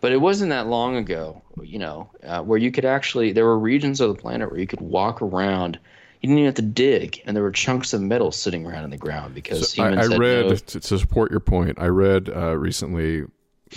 but 0.00 0.12
it 0.12 0.20
wasn't 0.20 0.50
that 0.50 0.66
long 0.66 0.96
ago 0.96 1.40
you 1.62 1.78
know 1.78 2.08
uh, 2.24 2.42
where 2.42 2.58
you 2.58 2.70
could 2.70 2.84
actually 2.84 3.32
there 3.32 3.44
were 3.44 3.58
regions 3.58 4.00
of 4.00 4.14
the 4.14 4.20
planet 4.20 4.50
where 4.50 4.60
you 4.60 4.66
could 4.66 4.80
walk 4.80 5.22
around 5.22 5.78
you 6.20 6.28
didn't 6.28 6.38
even 6.38 6.46
have 6.46 6.54
to 6.54 6.62
dig 6.62 7.22
and 7.26 7.36
there 7.36 7.42
were 7.42 7.52
chunks 7.52 7.92
of 7.92 8.00
metal 8.00 8.32
sitting 8.32 8.66
around 8.66 8.84
in 8.84 8.90
the 8.90 8.96
ground 8.96 9.34
because 9.34 9.70
So 9.70 9.82
I, 9.82 9.88
humans 9.88 10.08
I 10.08 10.12
had 10.12 10.20
read 10.20 10.46
no- 10.46 10.54
to, 10.54 10.80
to 10.80 10.98
support 10.98 11.30
your 11.30 11.40
point. 11.40 11.78
I 11.78 11.86
read 11.86 12.28
uh, 12.28 12.56
recently, 12.56 13.24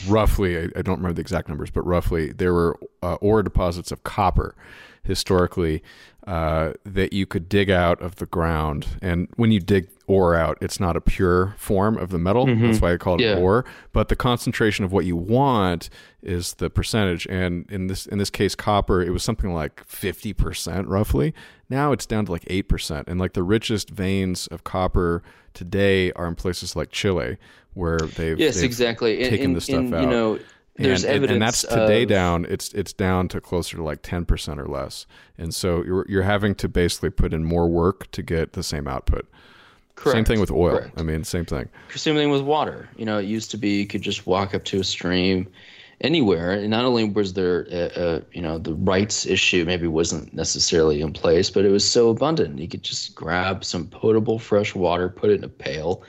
roughly. 0.07 0.57
I, 0.57 0.63
I 0.75 0.81
don't 0.81 0.97
remember 0.97 1.13
the 1.13 1.21
exact 1.21 1.49
numbers, 1.49 1.69
but 1.69 1.85
roughly 1.85 2.31
there 2.31 2.53
were 2.53 2.79
uh, 3.03 3.15
ore 3.15 3.43
deposits 3.43 3.91
of 3.91 4.03
copper 4.03 4.55
historically 5.03 5.83
uh, 6.29 6.73
that 6.85 7.11
you 7.11 7.25
could 7.25 7.49
dig 7.49 7.71
out 7.71 7.99
of 8.01 8.17
the 8.17 8.25
ground. 8.27 8.85
And 9.01 9.27
when 9.35 9.51
you 9.51 9.59
dig 9.59 9.87
ore 10.05 10.35
out, 10.35 10.57
it's 10.61 10.79
not 10.79 10.95
a 10.95 11.01
pure 11.01 11.55
form 11.57 11.97
of 11.97 12.09
the 12.11 12.19
metal. 12.19 12.45
Mhm. 12.45 12.61
That's 12.61 12.81
why 12.81 12.93
I 12.93 12.97
call 12.97 13.15
it 13.15 13.21
Yeah. 13.21 13.37
ore. 13.37 13.65
But 13.93 14.09
the 14.09 14.15
concentration 14.15 14.85
of 14.85 14.91
what 14.91 15.05
you 15.05 15.15
want 15.15 15.89
is 16.21 16.53
the 16.55 16.69
percentage. 16.69 17.25
And 17.31 17.65
in 17.71 17.87
this 17.87 18.05
in 18.05 18.19
this 18.19 18.29
case, 18.29 18.53
copper, 18.53 19.01
it 19.01 19.09
was 19.11 19.23
something 19.23 19.53
like 19.53 19.83
fifty 19.85 20.31
percent 20.33 20.87
roughly. 20.87 21.33
Now 21.67 21.91
it's 21.93 22.05
down 22.05 22.25
to 22.27 22.31
like 22.31 22.43
eight 22.47 22.67
percent. 22.69 23.07
And 23.07 23.19
like 23.19 23.33
the 23.33 23.43
richest 23.43 23.89
veins 23.89 24.45
of 24.47 24.63
copper 24.63 25.23
today 25.55 26.11
are 26.13 26.27
in 26.27 26.35
places 26.35 26.75
like 26.75 26.91
Chile, 26.91 27.37
where 27.73 27.97
they've 27.99 28.39
yes 28.39 28.55
they've 28.55 28.65
exactly 28.65 29.17
taken 29.17 29.45
and- 29.47 29.55
the 29.55 29.61
stuff 29.61 29.79
and, 29.79 29.95
out. 29.95 30.01
you 30.03 30.07
know 30.09 30.39
there's 30.79 31.03
and, 31.03 31.15
evidence 31.15 31.33
and 31.33 31.41
that's 31.41 31.61
today 31.61 32.03
of- 32.03 32.09
down. 32.09 32.45
It's 32.45 32.73
it's 32.73 32.93
down 32.93 33.27
to 33.29 33.41
closer 33.41 33.77
to 33.77 33.83
like 33.83 34.01
ten 34.01 34.25
percent 34.25 34.59
or 34.59 34.67
less, 34.67 35.05
and 35.37 35.53
so 35.53 35.83
you're 35.83 36.05
you're 36.09 36.23
having 36.23 36.55
to 36.55 36.67
basically 36.67 37.09
put 37.09 37.33
in 37.33 37.43
more 37.43 37.67
work 37.67 38.09
to 38.11 38.21
get 38.21 38.53
the 38.53 38.63
same 38.63 38.87
output. 38.87 39.27
Correct. 39.95 40.15
Same 40.15 40.25
thing 40.25 40.39
with 40.39 40.51
oil. 40.51 40.77
correct. 40.77 40.99
I 40.99 41.03
mean, 41.03 41.25
same 41.25 41.45
thing. 41.45 41.67
Same 41.93 42.15
thing 42.15 42.29
with 42.29 42.41
water. 42.41 42.89
You 42.95 43.05
know, 43.05 43.17
it 43.17 43.25
used 43.25 43.51
to 43.51 43.57
be 43.57 43.79
you 43.79 43.87
could 43.87 44.01
just 44.01 44.25
walk 44.25 44.55
up 44.55 44.63
to 44.65 44.79
a 44.79 44.83
stream 44.83 45.47
anywhere, 46.01 46.51
and 46.51 46.69
not 46.69 46.85
only 46.85 47.03
was 47.03 47.33
there, 47.33 47.67
a, 47.69 47.91
a, 48.01 48.21
you 48.31 48.41
know, 48.41 48.57
the 48.57 48.73
rights 48.75 49.25
issue 49.25 49.65
maybe 49.65 49.87
wasn't 49.87 50.33
necessarily 50.33 51.01
in 51.01 51.11
place, 51.11 51.49
but 51.49 51.65
it 51.65 51.69
was 51.69 51.89
so 51.89 52.09
abundant. 52.09 52.59
You 52.59 52.69
could 52.69 52.83
just 52.83 53.13
grab 53.15 53.65
some 53.65 53.87
potable 53.87 54.39
fresh 54.39 54.73
water, 54.73 55.09
put 55.09 55.29
it 55.29 55.39
in 55.39 55.43
a 55.43 55.49
pail, 55.49 56.03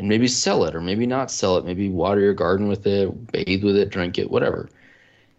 and 0.00 0.08
maybe 0.08 0.26
sell 0.26 0.64
it, 0.64 0.74
or 0.74 0.80
maybe 0.80 1.06
not 1.06 1.30
sell 1.30 1.58
it. 1.58 1.66
Maybe 1.66 1.90
water 1.90 2.22
your 2.22 2.32
garden 2.32 2.68
with 2.68 2.86
it, 2.86 3.32
bathe 3.32 3.62
with 3.62 3.76
it, 3.76 3.90
drink 3.90 4.18
it, 4.18 4.30
whatever. 4.30 4.70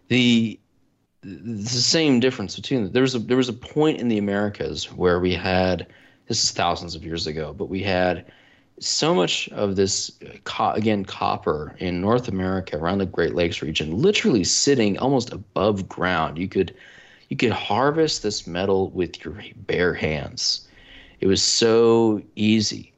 The 0.06 0.58
the 1.24 1.64
same 1.64 2.20
difference 2.20 2.54
between 2.54 2.92
there 2.92 3.02
was 3.02 3.16
a 3.16 3.18
there 3.18 3.36
was 3.36 3.48
a 3.48 3.52
point 3.52 4.00
in 4.00 4.06
the 4.06 4.18
Americas 4.18 4.92
where 4.92 5.18
we 5.18 5.34
had 5.34 5.88
this 6.28 6.44
is 6.44 6.52
thousands 6.52 6.94
of 6.94 7.04
years 7.04 7.26
ago, 7.26 7.52
but 7.52 7.70
we 7.70 7.82
had 7.82 8.24
so 8.78 9.12
much 9.12 9.48
of 9.48 9.74
this 9.74 10.12
again 10.60 11.04
copper 11.04 11.74
in 11.80 12.00
North 12.00 12.28
America 12.28 12.76
around 12.76 12.98
the 12.98 13.06
Great 13.06 13.34
Lakes 13.34 13.62
region, 13.62 14.00
literally 14.00 14.44
sitting 14.44 14.96
almost 14.96 15.32
above 15.32 15.88
ground. 15.88 16.38
You 16.38 16.46
could 16.46 16.72
you 17.30 17.36
could 17.36 17.50
harvest 17.50 18.22
this 18.22 18.46
metal 18.46 18.90
with 18.90 19.24
your 19.24 19.34
bare 19.56 19.94
hands. 19.94 20.68
It 21.20 21.26
was 21.26 21.42
so 21.42 22.22
easy. 22.36 22.91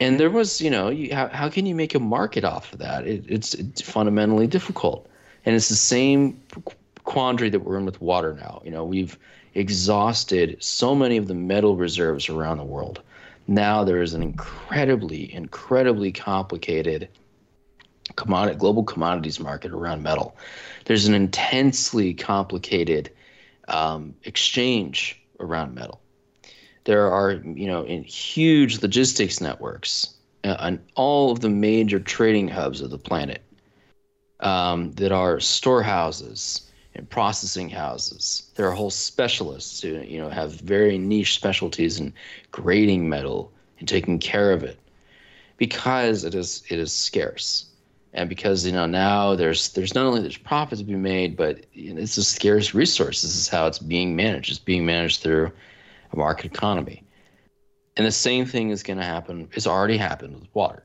And 0.00 0.18
there 0.18 0.30
was, 0.30 0.60
you 0.60 0.70
know, 0.70 0.88
you, 0.88 1.14
how, 1.14 1.28
how 1.28 1.48
can 1.50 1.66
you 1.66 1.74
make 1.74 1.94
a 1.94 2.00
market 2.00 2.42
off 2.42 2.72
of 2.72 2.78
that? 2.78 3.06
It, 3.06 3.24
it's, 3.28 3.54
it's 3.54 3.82
fundamentally 3.82 4.46
difficult. 4.46 5.06
And 5.44 5.54
it's 5.54 5.68
the 5.68 5.76
same 5.76 6.42
quandary 7.04 7.50
that 7.50 7.60
we're 7.60 7.78
in 7.78 7.84
with 7.84 8.00
water 8.00 8.34
now. 8.34 8.62
You 8.64 8.70
know, 8.70 8.84
we've 8.84 9.18
exhausted 9.54 10.56
so 10.60 10.94
many 10.94 11.16
of 11.18 11.28
the 11.28 11.34
metal 11.34 11.76
reserves 11.76 12.28
around 12.28 12.58
the 12.58 12.64
world. 12.64 13.02
Now 13.46 13.84
there 13.84 14.00
is 14.00 14.14
an 14.14 14.22
incredibly, 14.22 15.32
incredibly 15.32 16.12
complicated 16.12 17.08
commodity, 18.16 18.58
global 18.58 18.84
commodities 18.84 19.38
market 19.40 19.72
around 19.72 20.02
metal. 20.02 20.36
There's 20.86 21.06
an 21.06 21.14
intensely 21.14 22.14
complicated 22.14 23.10
um, 23.68 24.14
exchange 24.24 25.20
around 25.40 25.74
metal. 25.74 26.00
There 26.84 27.10
are, 27.10 27.32
you 27.32 27.66
know, 27.66 27.82
in 27.84 28.02
huge 28.04 28.80
logistics 28.82 29.40
networks 29.40 30.14
uh, 30.44 30.56
on 30.58 30.80
all 30.94 31.30
of 31.30 31.40
the 31.40 31.50
major 31.50 32.00
trading 32.00 32.48
hubs 32.48 32.80
of 32.80 32.90
the 32.90 32.98
planet 32.98 33.42
um, 34.40 34.92
that 34.92 35.12
are 35.12 35.40
storehouses 35.40 36.70
and 36.94 37.08
processing 37.08 37.68
houses. 37.68 38.50
There 38.54 38.66
are 38.66 38.72
whole 38.72 38.90
specialists 38.90 39.80
who, 39.80 40.00
you 40.00 40.20
know, 40.20 40.28
have 40.30 40.52
very 40.52 40.98
niche 40.98 41.34
specialties 41.34 42.00
in 42.00 42.12
grading 42.50 43.08
metal 43.08 43.52
and 43.78 43.88
taking 43.88 44.18
care 44.18 44.52
of 44.52 44.64
it 44.64 44.78
because 45.56 46.24
it 46.24 46.34
is 46.34 46.64
it 46.68 46.78
is 46.78 46.92
scarce. 46.92 47.66
And 48.12 48.28
because 48.28 48.66
you 48.66 48.72
know 48.72 48.86
now 48.86 49.36
there's 49.36 49.68
there's 49.68 49.94
not 49.94 50.06
only 50.06 50.20
there's 50.20 50.36
profit 50.36 50.78
to 50.78 50.84
be 50.84 50.96
made 50.96 51.36
but 51.36 51.64
you 51.74 51.94
know, 51.94 52.00
it's 52.00 52.16
a 52.16 52.24
scarce 52.24 52.74
resource. 52.74 53.22
This 53.22 53.36
is 53.36 53.48
how 53.48 53.66
it's 53.66 53.78
being 53.78 54.16
managed. 54.16 54.50
It's 54.50 54.58
being 54.58 54.84
managed 54.84 55.22
through 55.22 55.52
a 56.12 56.16
market 56.16 56.46
economy. 56.46 57.02
And 57.96 58.06
the 58.06 58.12
same 58.12 58.46
thing 58.46 58.70
is 58.70 58.82
going 58.82 58.98
to 58.98 59.04
happen 59.04 59.48
it's 59.52 59.66
already 59.66 59.96
happened 59.96 60.40
with 60.40 60.48
water. 60.54 60.84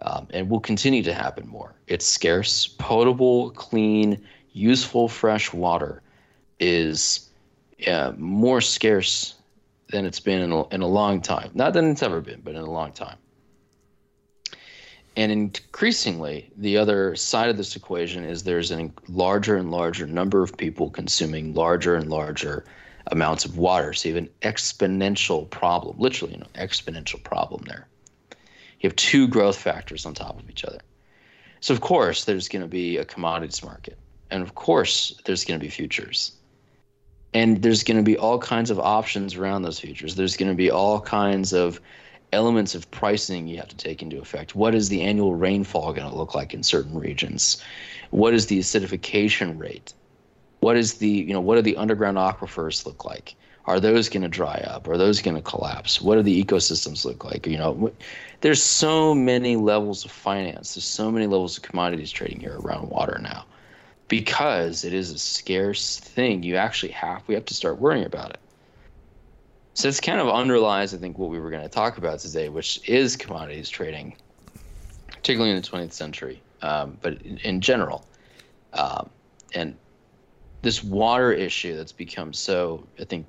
Um, 0.00 0.28
and 0.30 0.48
will 0.48 0.60
continue 0.60 1.02
to 1.02 1.12
happen 1.12 1.48
more. 1.48 1.74
It's 1.88 2.06
scarce 2.06 2.68
potable 2.78 3.50
clean 3.50 4.24
useful 4.52 5.08
fresh 5.08 5.52
water 5.52 6.02
is 6.60 7.28
uh, 7.86 8.12
more 8.16 8.60
scarce 8.60 9.34
than 9.88 10.04
it's 10.04 10.20
been 10.20 10.40
in 10.40 10.52
a, 10.52 10.68
in 10.68 10.82
a 10.82 10.86
long 10.86 11.20
time. 11.20 11.50
Not 11.54 11.72
than 11.72 11.90
it's 11.90 12.02
ever 12.02 12.20
been 12.20 12.42
but 12.42 12.54
in 12.54 12.60
a 12.60 12.70
long 12.70 12.92
time. 12.92 13.16
And 15.16 15.32
increasingly, 15.32 16.48
the 16.56 16.76
other 16.76 17.16
side 17.16 17.50
of 17.50 17.56
this 17.56 17.74
equation 17.74 18.22
is 18.22 18.44
there's 18.44 18.70
a 18.70 18.88
larger 19.08 19.56
and 19.56 19.72
larger 19.72 20.06
number 20.06 20.44
of 20.44 20.56
people 20.56 20.90
consuming 20.90 21.54
larger 21.54 21.96
and 21.96 22.08
larger 22.08 22.64
amounts 23.10 23.44
of 23.44 23.58
water. 23.58 23.92
So 23.92 24.08
you 24.08 24.14
have 24.14 24.24
an 24.24 24.30
exponential 24.42 25.48
problem, 25.48 25.98
literally 25.98 26.34
an 26.34 26.46
exponential 26.54 27.22
problem 27.22 27.64
there. 27.66 27.86
You 28.80 28.88
have 28.88 28.96
two 28.96 29.26
growth 29.26 29.56
factors 29.56 30.06
on 30.06 30.14
top 30.14 30.38
of 30.38 30.48
each 30.48 30.64
other. 30.64 30.80
So, 31.60 31.74
of 31.74 31.80
course, 31.80 32.24
there's 32.24 32.48
going 32.48 32.62
to 32.62 32.68
be 32.68 32.96
a 32.96 33.04
commodities 33.04 33.64
market. 33.64 33.98
And 34.30 34.42
of 34.42 34.54
course, 34.54 35.20
there's 35.24 35.44
going 35.44 35.58
to 35.58 35.64
be 35.64 35.70
futures. 35.70 36.32
And 37.34 37.60
there's 37.62 37.82
going 37.82 37.96
to 37.96 38.02
be 38.02 38.16
all 38.16 38.38
kinds 38.38 38.70
of 38.70 38.78
options 38.78 39.34
around 39.34 39.62
those 39.62 39.80
futures. 39.80 40.14
There's 40.14 40.36
going 40.36 40.50
to 40.50 40.56
be 40.56 40.70
all 40.70 41.00
kinds 41.00 41.52
of 41.52 41.80
elements 42.32 42.74
of 42.74 42.90
pricing 42.90 43.48
you 43.48 43.56
have 43.56 43.68
to 43.68 43.76
take 43.76 44.02
into 44.02 44.18
effect. 44.18 44.54
What 44.54 44.74
is 44.74 44.88
the 44.88 45.02
annual 45.02 45.34
rainfall 45.34 45.92
going 45.92 46.08
to 46.08 46.16
look 46.16 46.34
like 46.34 46.54
in 46.54 46.62
certain 46.62 46.98
regions? 46.98 47.62
What 48.10 48.34
is 48.34 48.46
the 48.46 48.58
acidification 48.58 49.58
rate? 49.58 49.92
What 50.68 50.76
is 50.76 50.92
the 50.98 51.08
you 51.08 51.32
know 51.32 51.40
what 51.40 51.54
do 51.54 51.62
the 51.62 51.78
underground 51.78 52.18
aquifers 52.18 52.84
look 52.84 53.06
like? 53.06 53.34
Are 53.64 53.80
those 53.80 54.10
going 54.10 54.20
to 54.20 54.28
dry 54.28 54.62
up? 54.66 54.86
Are 54.86 54.98
those 54.98 55.22
going 55.22 55.34
to 55.34 55.42
collapse? 55.42 55.98
What 55.98 56.16
do 56.16 56.22
the 56.22 56.44
ecosystems 56.44 57.06
look 57.06 57.24
like? 57.24 57.46
You 57.46 57.56
know, 57.56 57.90
there's 58.42 58.62
so 58.62 59.14
many 59.14 59.56
levels 59.56 60.04
of 60.04 60.10
finance. 60.10 60.74
There's 60.74 60.84
so 60.84 61.10
many 61.10 61.26
levels 61.26 61.56
of 61.56 61.62
commodities 61.62 62.10
trading 62.10 62.40
here 62.40 62.58
around 62.58 62.90
water 62.90 63.18
now, 63.18 63.46
because 64.08 64.84
it 64.84 64.92
is 64.92 65.10
a 65.10 65.16
scarce 65.16 65.98
thing. 66.00 66.42
You 66.42 66.56
actually 66.56 66.92
have 66.92 67.26
we 67.26 67.34
have 67.34 67.46
to 67.46 67.54
start 67.54 67.78
worrying 67.78 68.04
about 68.04 68.28
it. 68.28 68.40
So 69.72 69.88
this 69.88 70.00
kind 70.00 70.20
of 70.20 70.28
underlies, 70.28 70.92
I 70.92 70.98
think, 70.98 71.16
what 71.16 71.30
we 71.30 71.40
were 71.40 71.48
going 71.48 71.62
to 71.62 71.70
talk 71.70 71.96
about 71.96 72.18
today, 72.18 72.50
which 72.50 72.86
is 72.86 73.16
commodities 73.16 73.70
trading, 73.70 74.16
particularly 75.06 75.56
in 75.56 75.62
the 75.62 75.66
20th 75.66 75.94
century, 75.94 76.42
um, 76.60 76.98
but 77.00 77.22
in, 77.22 77.38
in 77.38 77.62
general. 77.62 78.04
Um, 78.74 79.08
and 79.54 79.74
this 80.62 80.82
water 80.82 81.32
issue 81.32 81.76
that's 81.76 81.92
become 81.92 82.32
so, 82.32 82.86
I 82.98 83.04
think, 83.04 83.26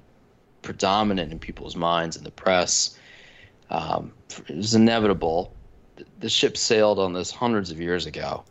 predominant 0.62 1.32
in 1.32 1.40
people's 1.40 1.76
minds 1.76 2.16
and 2.18 2.26
the 2.26 2.32
press 2.32 2.98
um, 3.70 4.12
is 4.48 4.76
inevitable. 4.76 5.54
The- 6.20 6.30
ship 6.30 6.58
sailed 6.58 7.00
on 7.00 7.14
this 7.14 7.32
hundreds 7.32 7.72
of 7.72 7.80
years 7.80 8.06
ago, 8.06 8.44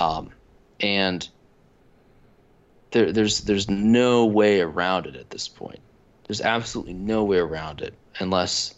um, 0.00 0.30
and 0.80 1.28
there, 2.92 3.12
there's 3.12 3.40
there's 3.40 3.68
no 3.68 4.24
way 4.26 4.60
around 4.60 5.06
it 5.06 5.16
at 5.16 5.30
this 5.30 5.48
point. 5.48 5.80
There's 6.26 6.40
absolutely 6.40 6.94
no 6.94 7.24
way 7.24 7.38
around 7.38 7.80
it 7.80 7.94
unless 8.20 8.74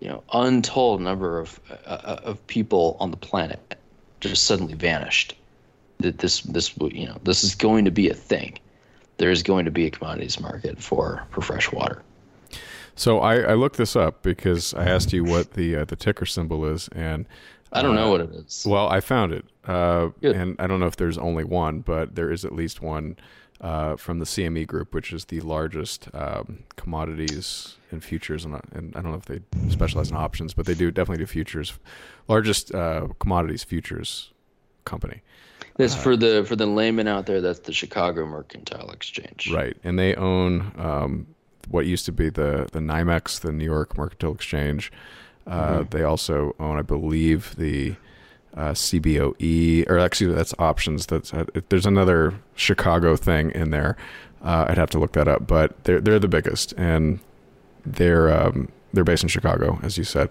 you 0.00 0.08
know, 0.08 0.22
untold 0.32 1.00
number 1.00 1.38
of 1.38 1.60
uh, 1.86 2.18
of 2.22 2.46
people 2.46 2.96
on 3.00 3.10
the 3.10 3.16
planet 3.16 3.76
just 4.20 4.44
suddenly 4.44 4.74
vanished. 4.74 5.34
That 5.98 6.18
this 6.18 6.40
this 6.42 6.76
you 6.76 7.06
know 7.06 7.18
this 7.24 7.44
is 7.44 7.54
going 7.54 7.84
to 7.84 7.90
be 7.90 8.10
a 8.10 8.14
thing. 8.14 8.58
There 9.18 9.30
is 9.30 9.42
going 9.42 9.64
to 9.64 9.70
be 9.70 9.86
a 9.86 9.90
commodities 9.90 10.38
market 10.40 10.82
for 10.82 11.26
for 11.30 11.40
fresh 11.40 11.72
water. 11.72 12.02
So 12.94 13.20
I, 13.20 13.40
I 13.40 13.54
looked 13.54 13.76
this 13.76 13.94
up 13.94 14.22
because 14.22 14.72
I 14.72 14.86
asked 14.88 15.12
you 15.12 15.22
what 15.22 15.52
the 15.52 15.76
uh, 15.76 15.84
the 15.84 15.96
ticker 15.96 16.26
symbol 16.26 16.64
is, 16.64 16.88
and 16.88 17.26
I 17.72 17.82
don't 17.82 17.94
know 17.94 18.08
uh, 18.08 18.10
what 18.10 18.20
it 18.22 18.30
is. 18.30 18.66
Well, 18.66 18.88
I 18.88 19.00
found 19.00 19.32
it, 19.32 19.44
uh, 19.66 20.08
and 20.22 20.56
I 20.58 20.66
don't 20.66 20.80
know 20.80 20.86
if 20.86 20.96
there's 20.96 21.18
only 21.18 21.44
one, 21.44 21.80
but 21.80 22.14
there 22.14 22.32
is 22.32 22.44
at 22.44 22.54
least 22.54 22.80
one 22.80 23.16
uh, 23.60 23.96
from 23.96 24.18
the 24.18 24.24
CME 24.24 24.66
Group, 24.66 24.94
which 24.94 25.12
is 25.12 25.26
the 25.26 25.40
largest 25.40 26.08
um, 26.14 26.64
commodities 26.76 27.76
and 27.90 28.02
futures, 28.02 28.44
and, 28.44 28.60
and 28.72 28.96
I 28.96 29.02
don't 29.02 29.12
know 29.12 29.18
if 29.18 29.26
they 29.26 29.40
specialize 29.70 30.10
in 30.10 30.16
options, 30.16 30.54
but 30.54 30.66
they 30.66 30.74
do 30.74 30.90
definitely 30.90 31.22
do 31.22 31.26
futures, 31.26 31.74
largest 32.28 32.74
uh, 32.74 33.08
commodities 33.18 33.64
futures 33.64 34.32
company. 34.84 35.22
That's 35.76 35.94
for 35.94 36.16
the 36.16 36.44
for 36.46 36.56
the 36.56 36.66
layman 36.66 37.06
out 37.08 37.26
there. 37.26 37.40
That's 37.40 37.60
the 37.60 37.72
Chicago 37.72 38.26
Mercantile 38.26 38.90
Exchange. 38.90 39.50
Right, 39.52 39.76
and 39.84 39.98
they 39.98 40.14
own 40.14 40.72
um, 40.78 41.26
what 41.68 41.86
used 41.86 42.06
to 42.06 42.12
be 42.12 42.30
the 42.30 42.68
the 42.72 42.78
NYMEX, 42.80 43.40
the 43.40 43.52
New 43.52 43.64
York 43.64 43.96
Mercantile 43.98 44.32
Exchange. 44.34 44.90
Uh, 45.46 45.78
Mhm. 45.80 45.90
They 45.90 46.02
also 46.02 46.54
own, 46.58 46.76
I 46.78 46.82
believe, 46.82 47.54
the 47.56 47.94
uh, 48.56 48.72
CBOE, 48.72 49.88
or 49.88 49.98
actually 49.98 50.32
that's 50.34 50.54
options. 50.58 51.06
That's 51.06 51.32
uh, 51.34 51.44
there's 51.68 51.86
another 51.86 52.34
Chicago 52.54 53.14
thing 53.16 53.50
in 53.50 53.70
there. 53.70 53.96
Uh, 54.42 54.66
I'd 54.68 54.78
have 54.78 54.90
to 54.90 54.98
look 54.98 55.12
that 55.12 55.28
up, 55.28 55.46
but 55.46 55.84
they're 55.84 56.00
they're 56.00 56.18
the 56.18 56.28
biggest, 56.28 56.72
and 56.76 57.20
they're 57.84 58.32
um, 58.32 58.68
they're 58.92 59.04
based 59.04 59.22
in 59.24 59.28
Chicago, 59.28 59.78
as 59.82 59.98
you 59.98 60.04
said. 60.04 60.30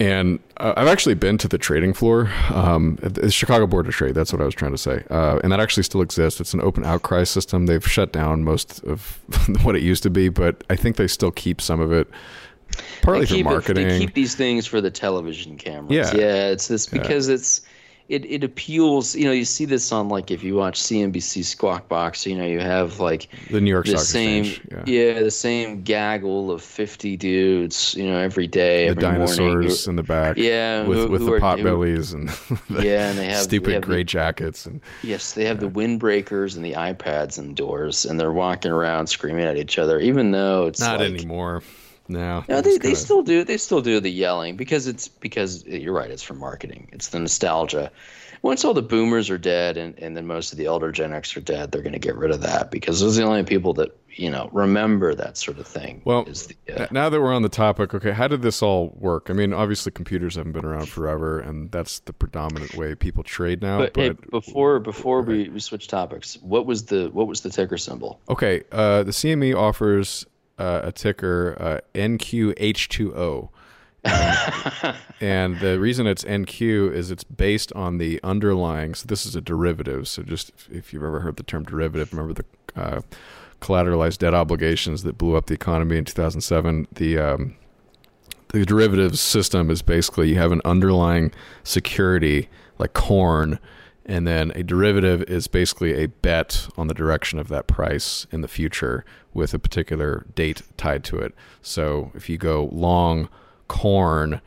And 0.00 0.40
uh, 0.56 0.72
I've 0.78 0.88
actually 0.88 1.14
been 1.14 1.36
to 1.38 1.46
the 1.46 1.58
trading 1.58 1.92
floor, 1.92 2.30
um, 2.54 2.96
the 3.02 3.30
Chicago 3.30 3.66
Board 3.66 3.86
of 3.86 3.92
Trade. 3.94 4.14
That's 4.14 4.32
what 4.32 4.40
I 4.40 4.46
was 4.46 4.54
trying 4.54 4.72
to 4.72 4.78
say. 4.78 5.04
Uh, 5.10 5.38
and 5.42 5.52
that 5.52 5.60
actually 5.60 5.82
still 5.82 6.00
exists. 6.00 6.40
It's 6.40 6.54
an 6.54 6.62
open 6.62 6.84
outcry 6.86 7.24
system. 7.24 7.66
They've 7.66 7.86
shut 7.86 8.10
down 8.10 8.42
most 8.42 8.82
of 8.84 9.20
what 9.62 9.76
it 9.76 9.82
used 9.82 10.02
to 10.04 10.10
be, 10.10 10.30
but 10.30 10.64
I 10.70 10.76
think 10.76 10.96
they 10.96 11.06
still 11.06 11.30
keep 11.30 11.60
some 11.60 11.80
of 11.80 11.92
it, 11.92 12.08
partly 13.02 13.26
for 13.26 13.34
keep 13.34 13.40
it- 13.46 13.50
marketing. 13.50 13.88
they 13.88 13.98
keep 13.98 14.14
these 14.14 14.34
things 14.34 14.66
for 14.66 14.80
the 14.80 14.90
television 14.90 15.58
cameras. 15.58 15.92
Yeah. 15.92 16.16
yeah. 16.16 16.46
It's 16.48 16.68
this 16.68 16.90
Yeah. 16.90 17.02
because 17.02 17.28
it's 17.28 17.60
it 18.10 18.24
it 18.26 18.44
appeals. 18.44 19.14
You 19.16 19.24
know, 19.24 19.32
you 19.32 19.44
see 19.44 19.64
this 19.64 19.90
on 19.92 20.08
like 20.08 20.30
if 20.30 20.42
you 20.42 20.54
watch 20.56 20.80
CNBC 20.80 21.44
Squawk 21.44 21.88
Box. 21.88 22.26
You 22.26 22.36
know, 22.36 22.44
you 22.44 22.60
have 22.60 23.00
like 23.00 23.28
the 23.50 23.60
New 23.60 23.70
York 23.70 23.86
the 23.86 23.92
Stock 23.92 24.02
same 24.04 24.44
Exchange. 24.44 24.62
Yeah. 24.86 25.20
the 25.22 25.30
same 25.30 25.82
gaggle 25.82 26.50
of 26.50 26.60
fifty 26.62 27.16
dudes. 27.16 27.94
You 27.96 28.06
know, 28.08 28.18
every 28.18 28.46
day, 28.46 28.84
The 28.86 28.90
every 28.90 29.02
dinosaurs 29.02 29.84
who- 29.84 29.90
in 29.90 29.96
the 29.96 30.02
back, 30.02 30.36
Yeah, 30.36 30.82
with 30.86 30.98
who- 30.98 31.08
with 31.08 31.20
who 31.22 31.26
the 31.28 31.32
are- 31.34 31.40
pot 31.40 31.58
who- 31.58 31.64
bellies 31.64 32.12
and 32.12 32.28
the 32.68 32.84
Yeah, 32.84 33.10
and 33.10 33.18
they 33.18 33.26
have- 33.26 33.36
they 33.38 33.42
stupid 33.42 33.72
have 33.74 33.82
the- 33.82 33.86
gray 33.86 34.04
jackets 34.04 34.66
and 34.66 34.80
Yes, 35.02 35.32
they 35.32 35.44
have 35.44 35.60
the 35.60 35.68
windbreakers 35.70 36.56
and 36.56 36.64
the 36.64 36.72
iPads 36.72 37.38
indoors, 37.38 38.04
and 38.04 38.18
they're 38.18 38.32
walking 38.32 38.72
around 38.72 39.06
screaming 39.06 39.44
at 39.44 39.56
each 39.56 39.78
other, 39.78 39.98
even 40.00 40.32
though 40.32 40.66
it's 40.66 40.80
not 40.80 41.00
like, 41.00 41.10
anymore. 41.12 41.62
No, 42.10 42.44
No, 42.48 42.60
they, 42.60 42.72
they 42.72 42.78
kinda- 42.78 42.96
still 42.96 43.22
do. 43.22 43.44
They 43.44 43.56
still 43.56 43.80
do 43.80 44.00
the 44.00 44.10
yelling 44.10 44.56
because 44.56 44.86
it's 44.86 45.08
because 45.08 45.64
you're 45.64 45.94
right. 45.94 46.10
It's 46.10 46.22
for 46.22 46.34
marketing. 46.34 46.88
It's 46.92 47.08
the 47.08 47.20
nostalgia. 47.20 47.90
Once 48.42 48.64
all 48.64 48.72
the 48.72 48.80
boomers 48.82 49.28
are 49.28 49.36
dead 49.36 49.76
and, 49.76 49.98
and 49.98 50.16
then 50.16 50.26
most 50.26 50.50
of 50.50 50.56
the 50.58 50.64
elder 50.64 50.90
Gen 50.90 51.12
X 51.12 51.36
are 51.36 51.42
dead, 51.42 51.70
they're 51.72 51.82
going 51.82 51.92
to 51.92 51.98
get 51.98 52.16
rid 52.16 52.30
of 52.30 52.40
that 52.40 52.70
because 52.70 52.98
those 53.00 53.18
are 53.18 53.22
the 53.22 53.28
only 53.28 53.42
people 53.44 53.74
that 53.74 53.94
you 54.14 54.30
know 54.30 54.48
remember 54.52 55.14
that 55.14 55.36
sort 55.36 55.58
of 55.58 55.66
thing. 55.66 56.00
Well, 56.06 56.24
is 56.24 56.46
the, 56.46 56.56
uh, 56.84 56.86
now 56.90 57.10
that 57.10 57.20
we're 57.20 57.34
on 57.34 57.42
the 57.42 57.50
topic, 57.50 57.92
okay, 57.94 58.12
how 58.12 58.28
did 58.28 58.40
this 58.40 58.62
all 58.62 58.94
work? 58.98 59.28
I 59.28 59.34
mean, 59.34 59.52
obviously, 59.52 59.92
computers 59.92 60.36
haven't 60.36 60.52
been 60.52 60.64
around 60.64 60.88
forever, 60.88 61.38
and 61.38 61.70
that's 61.70 61.98
the 62.00 62.14
predominant 62.14 62.74
way 62.76 62.94
people 62.94 63.22
trade 63.22 63.60
now. 63.60 63.78
but, 63.78 63.92
But, 63.92 64.02
hey, 64.02 64.12
before 64.30 64.80
before 64.80 65.20
we, 65.20 65.50
we 65.50 65.60
switch 65.60 65.86
topics, 65.86 66.38
what 66.40 66.64
was 66.64 66.86
the 66.86 67.10
what 67.12 67.26
was 67.26 67.42
the 67.42 67.50
ticker 67.50 67.76
symbol? 67.76 68.20
okay, 68.30 68.62
uh, 68.72 69.02
the 69.02 69.12
CME 69.12 69.54
offers 69.54 70.24
uh, 70.60 70.82
a 70.84 70.92
ticker 70.92 71.56
uh, 71.58 71.80
NQH2O. 71.94 73.48
Um, 74.04 74.94
and 75.20 75.58
the 75.60 75.78
reason 75.80 76.06
it's 76.06 76.24
NQ 76.24 76.92
is 76.92 77.10
it's 77.10 77.24
based 77.24 77.72
on 77.72 77.98
the 77.98 78.20
underlying. 78.22 78.94
So 78.94 79.06
this 79.06 79.26
is 79.26 79.34
a 79.34 79.40
derivative. 79.40 80.06
So 80.06 80.22
just 80.22 80.50
if, 80.50 80.70
if 80.70 80.92
you've 80.92 81.02
ever 81.02 81.20
heard 81.20 81.36
the 81.36 81.42
term 81.42 81.64
derivative, 81.64 82.12
remember 82.12 82.42
the 82.74 82.80
uh, 82.80 83.00
collateralized 83.60 84.18
debt 84.18 84.34
obligations 84.34 85.02
that 85.02 85.18
blew 85.18 85.34
up 85.36 85.46
the 85.46 85.54
economy 85.54 85.96
in 85.96 86.04
2007. 86.04 86.88
The 86.92 87.18
um, 87.18 87.56
the 88.48 88.64
derivatives 88.66 89.20
system 89.20 89.70
is 89.70 89.80
basically 89.80 90.28
you 90.28 90.36
have 90.36 90.52
an 90.52 90.60
underlying 90.64 91.32
security 91.62 92.48
like 92.78 92.94
corn, 92.94 93.58
and 94.10 94.26
then 94.26 94.50
a 94.56 94.64
derivative 94.64 95.22
is 95.30 95.46
basically 95.46 96.02
a 96.02 96.08
bet 96.08 96.66
on 96.76 96.88
the 96.88 96.94
direction 96.94 97.38
of 97.38 97.46
that 97.46 97.68
price 97.68 98.26
in 98.32 98.40
the 98.40 98.48
future 98.48 99.04
with 99.32 99.54
a 99.54 99.58
particular 99.58 100.26
date 100.34 100.62
tied 100.76 101.04
to 101.04 101.18
it. 101.18 101.32
So 101.62 102.10
if 102.12 102.28
you 102.28 102.36
go 102.36 102.68
long 102.72 103.28
corn, 103.68 104.40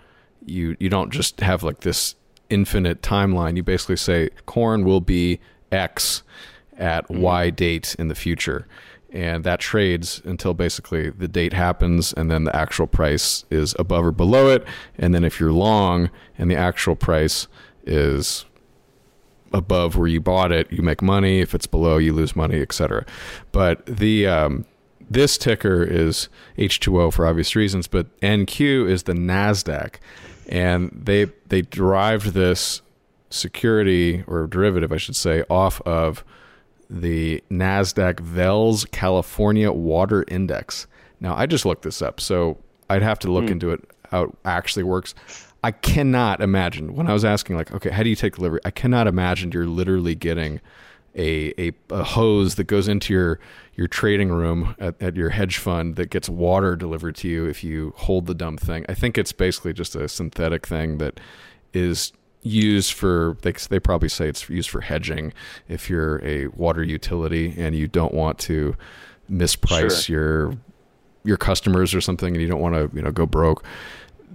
you 0.46 0.76
you 0.82 0.90
don't 0.90 1.12
just 1.12 1.40
have 1.40 1.64
like 1.64 1.80
this 1.80 2.16
infinite 2.50 3.02
timeline. 3.02 3.56
You 3.56 3.64
basically 3.64 3.96
say 3.96 4.32
corn 4.46 4.84
will 4.84 5.00
be 5.00 5.40
X 5.72 6.24
at 6.78 7.08
mm-hmm. 7.08 7.22
Y 7.22 7.50
date 7.50 7.96
in 7.98 8.10
the 8.10 8.16
future. 8.16 8.68
And 9.14 9.46
that 9.46 9.62
trades 9.62 10.22
until 10.26 10.54
basically 10.54 11.10
the 11.10 11.30
date 11.30 11.54
happens, 11.54 12.12
and 12.12 12.30
then 12.30 12.44
the 12.44 12.54
actual 12.54 12.88
price 12.88 13.46
is 13.50 13.76
above 13.80 14.04
or 14.04 14.12
below 14.12 14.50
it. 14.50 14.66
And 14.98 15.16
then 15.16 15.24
if 15.24 15.40
you're 15.40 15.54
long 15.54 16.10
and 16.38 16.52
the 16.52 16.58
actual 16.58 16.98
price 16.98 17.48
is 17.86 18.46
above 19.54 19.96
where 19.96 20.08
you 20.08 20.20
bought 20.20 20.52
it, 20.52 20.72
you 20.72 20.82
make 20.82 21.02
money. 21.02 21.40
If 21.40 21.54
it's 21.54 21.68
below, 21.68 21.98
you 21.98 22.14
lose 22.14 22.36
money, 22.36 22.62
etc. 22.62 23.06
But 23.52 23.86
the 23.86 24.28
um, 24.28 24.66
this 25.10 25.38
ticker 25.38 25.84
is 25.84 26.30
H2O 26.58 27.14
for 27.14 27.28
obvious 27.28 27.56
reasons, 27.56 27.88
but 27.88 28.08
NQ 28.22 28.90
is 28.90 29.04
the 29.04 29.14
Nasdaq, 29.14 29.96
and 30.50 30.90
they 31.06 31.26
they 31.48 31.62
derived 31.62 32.28
this 32.34 32.82
security 33.30 34.24
or 34.28 34.48
derivative, 34.48 34.92
I 34.92 34.98
should 34.98 35.16
say, 35.16 35.44
off 35.50 35.82
of 35.82 36.24
the 36.90 37.44
Nasdaq 37.50 38.16
Veles 38.16 38.90
California 38.92 39.72
Water 39.72 40.24
Index. 40.28 40.86
Now, 41.20 41.36
I 41.36 41.46
just 41.48 41.66
looked 41.66 41.82
this 41.84 42.02
up, 42.02 42.20
so 42.20 42.58
I'd 42.90 43.02
have 43.02 43.18
to 43.20 43.32
look 43.32 43.46
Hmm. 43.46 43.54
into 43.54 43.72
it 43.72 43.90
how 44.12 44.24
it 44.26 44.30
actually 44.46 44.84
works. 44.84 45.16
I 45.64 45.72
cannot 45.72 46.42
imagine 46.42 46.94
when 46.94 47.08
I 47.08 47.14
was 47.14 47.24
asking, 47.24 47.56
like, 47.56 47.72
okay, 47.74 47.90
how 47.90 48.04
do 48.04 48.10
you 48.10 48.16
take 48.16 48.36
delivery? 48.36 48.60
I 48.66 48.72
cannot 48.72 49.08
imagine 49.08 49.52
you're 49.52 49.66
literally 49.66 50.16
getting 50.16 50.60
a 51.16 51.54
a, 51.60 51.72
a 51.92 52.04
hose 52.04 52.56
that 52.56 52.66
goes 52.66 52.88
into 52.88 53.14
your 53.14 53.40
your 53.76 53.88
trading 53.88 54.30
room 54.30 54.76
at, 54.80 55.02
at 55.02 55.16
your 55.16 55.30
hedge 55.30 55.58
fund 55.58 55.96
that 55.96 56.10
gets 56.10 56.28
water 56.28 56.76
delivered 56.76 57.16
to 57.18 57.28
you 57.28 57.46
if 57.46 57.64
you 57.64 57.94
hold 57.98 58.26
the 58.26 58.34
dumb 58.34 58.58
thing. 58.58 58.86
I 58.90 58.94
think 58.94 59.18
it's 59.18 59.32
basically 59.32 59.74
just 59.74 59.96
a 59.96 60.08
synthetic 60.10 60.66
thing 60.68 60.98
that 60.98 61.20
is 61.74 62.12
used 62.42 62.92
for 62.94 63.38
they, 63.44 63.54
they 63.70 63.80
probably 63.80 64.10
say 64.10 64.28
it's 64.28 64.50
used 64.50 64.70
for 64.70 64.82
hedging 64.82 65.34
if 65.70 65.90
you're 65.90 66.22
a 66.26 66.48
water 66.48 66.84
utility 66.84 67.54
and 67.58 67.74
you 67.74 67.88
don't 67.88 68.14
want 68.14 68.38
to 68.38 68.76
misprice 69.32 70.06
Sure. 70.06 70.16
your 70.50 70.58
your 71.24 71.38
customers 71.38 71.94
or 71.96 72.02
something 72.02 72.34
and 72.34 72.42
you 72.42 72.48
don't 72.50 72.60
want 72.60 72.76
to 72.76 72.94
you 72.94 73.02
know 73.02 73.12
go 73.12 73.26
broke 73.26 73.64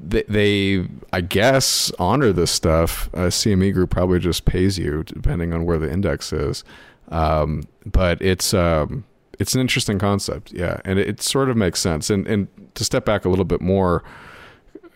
they, 0.01 0.23
they 0.29 0.87
i 1.13 1.21
guess 1.21 1.91
honor 1.99 2.33
this 2.33 2.51
stuff 2.51 3.11
uh, 3.15 3.29
cme 3.29 3.73
group 3.73 3.91
probably 3.91 4.19
just 4.19 4.45
pays 4.45 4.79
you 4.79 5.03
depending 5.05 5.53
on 5.53 5.65
where 5.65 5.79
the 5.79 5.91
index 5.91 6.33
is 6.33 6.65
um, 7.11 7.63
but 7.87 8.21
it's 8.21 8.53
um, 8.53 9.05
it's 9.39 9.55
an 9.55 9.61
interesting 9.61 9.99
concept 9.99 10.53
yeah 10.53 10.81
and 10.85 10.99
it, 10.99 11.09
it 11.09 11.23
sort 11.23 11.49
of 11.49 11.57
makes 11.57 11.81
sense 11.81 12.11
and 12.11 12.27
and 12.27 12.49
to 12.75 12.85
step 12.85 13.05
back 13.05 13.25
a 13.25 13.29
little 13.29 13.45
bit 13.45 13.61
more 13.61 14.05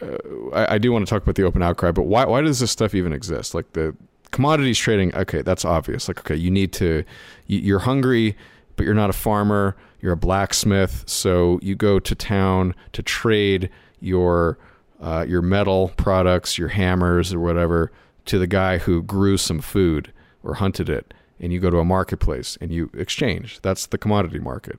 uh, 0.02 0.16
I, 0.52 0.74
I 0.74 0.78
do 0.78 0.92
want 0.92 1.06
to 1.06 1.10
talk 1.10 1.22
about 1.22 1.36
the 1.36 1.44
open 1.44 1.62
outcry, 1.62 1.92
but 1.92 2.02
why 2.02 2.24
why 2.24 2.40
does 2.40 2.58
this 2.60 2.70
stuff 2.70 2.94
even 2.94 3.12
exist? 3.12 3.54
Like 3.54 3.72
the 3.72 3.96
commodities 4.30 4.78
trading, 4.78 5.14
okay, 5.14 5.42
that's 5.42 5.64
obvious. 5.64 6.08
Like 6.08 6.18
okay, 6.20 6.34
you 6.34 6.50
need 6.50 6.72
to, 6.74 7.04
you're 7.46 7.80
hungry, 7.80 8.36
but 8.76 8.84
you're 8.84 8.94
not 8.94 9.10
a 9.10 9.14
farmer. 9.14 9.76
You're 10.00 10.14
a 10.14 10.16
blacksmith, 10.16 11.04
so 11.06 11.60
you 11.62 11.76
go 11.76 12.00
to 12.00 12.14
town 12.16 12.74
to 12.92 13.04
trade 13.04 13.70
your 14.00 14.58
uh, 15.02 15.26
your 15.28 15.42
metal 15.42 15.92
products, 15.96 16.56
your 16.56 16.68
hammers 16.68 17.34
or 17.34 17.40
whatever, 17.40 17.92
to 18.24 18.38
the 18.38 18.46
guy 18.46 18.78
who 18.78 19.02
grew 19.02 19.36
some 19.36 19.60
food 19.60 20.12
or 20.42 20.54
hunted 20.54 20.88
it, 20.88 21.12
and 21.40 21.52
you 21.52 21.60
go 21.60 21.70
to 21.70 21.78
a 21.78 21.84
marketplace 21.84 22.56
and 22.60 22.70
you 22.70 22.90
exchange. 22.94 23.60
That's 23.62 23.86
the 23.86 23.98
commodity 23.98 24.38
market 24.38 24.78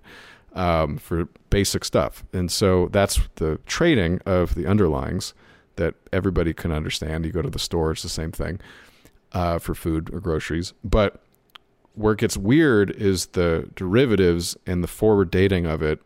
um, 0.54 0.98
for 0.98 1.26
basic 1.50 1.84
stuff. 1.84 2.24
And 2.34 2.52
so 2.52 2.88
that's 2.92 3.20
the 3.36 3.60
trading 3.66 4.22
of 4.26 4.56
the 4.56 4.64
underlyings 4.64 5.34
that 5.76 5.96
everybody 6.12 6.54
can 6.54 6.72
understand. 6.72 7.26
You 7.26 7.32
go 7.32 7.42
to 7.42 7.50
the 7.50 7.60
store, 7.60 7.92
it's 7.92 8.04
the 8.04 8.10
same 8.10 8.32
thing 8.32 8.60
uh, 9.34 9.60
for 9.60 9.76
food 9.76 10.10
or 10.14 10.20
groceries. 10.20 10.74
But 10.84 11.22
where 11.96 12.14
it 12.14 12.20
gets 12.20 12.38
weird 12.38 12.92
is 12.92 13.28
the 13.28 13.70
derivatives 13.76 14.56
and 14.66 14.84
the 14.84 14.88
forward 14.88 15.32
dating 15.32 15.66
of 15.66 15.82
it 15.82 16.00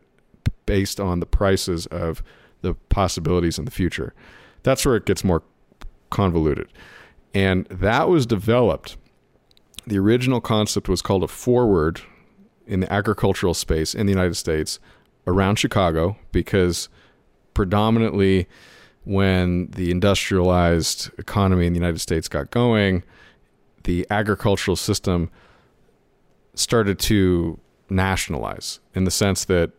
based 0.66 1.00
on 1.00 1.20
the 1.20 1.26
prices 1.26 1.86
of 1.86 2.22
the 2.62 2.74
possibilities 2.88 3.58
in 3.58 3.64
the 3.64 3.70
future. 3.70 4.14
That's 4.62 4.84
where 4.84 4.96
it 4.96 5.06
gets 5.06 5.24
more 5.24 5.42
convoluted. 6.10 6.68
And 7.34 7.66
that 7.66 8.08
was 8.08 8.26
developed. 8.26 8.96
The 9.86 9.98
original 9.98 10.40
concept 10.40 10.88
was 10.88 11.02
called 11.02 11.22
a 11.22 11.28
forward 11.28 12.00
in 12.66 12.80
the 12.80 12.92
agricultural 12.92 13.54
space 13.54 13.94
in 13.94 14.06
the 14.06 14.12
United 14.12 14.34
States 14.34 14.78
around 15.26 15.56
Chicago 15.56 16.16
because 16.32 16.88
predominantly 17.54 18.46
when 19.04 19.68
the 19.68 19.90
industrialized 19.90 21.10
economy 21.18 21.66
in 21.66 21.72
the 21.72 21.78
United 21.78 22.00
States 22.00 22.28
got 22.28 22.50
going, 22.50 23.02
the 23.84 24.06
agricultural 24.10 24.76
system 24.76 25.30
started 26.54 26.98
to 26.98 27.58
nationalize 27.88 28.80
in 28.94 29.04
the 29.04 29.10
sense 29.10 29.46
that 29.46 29.70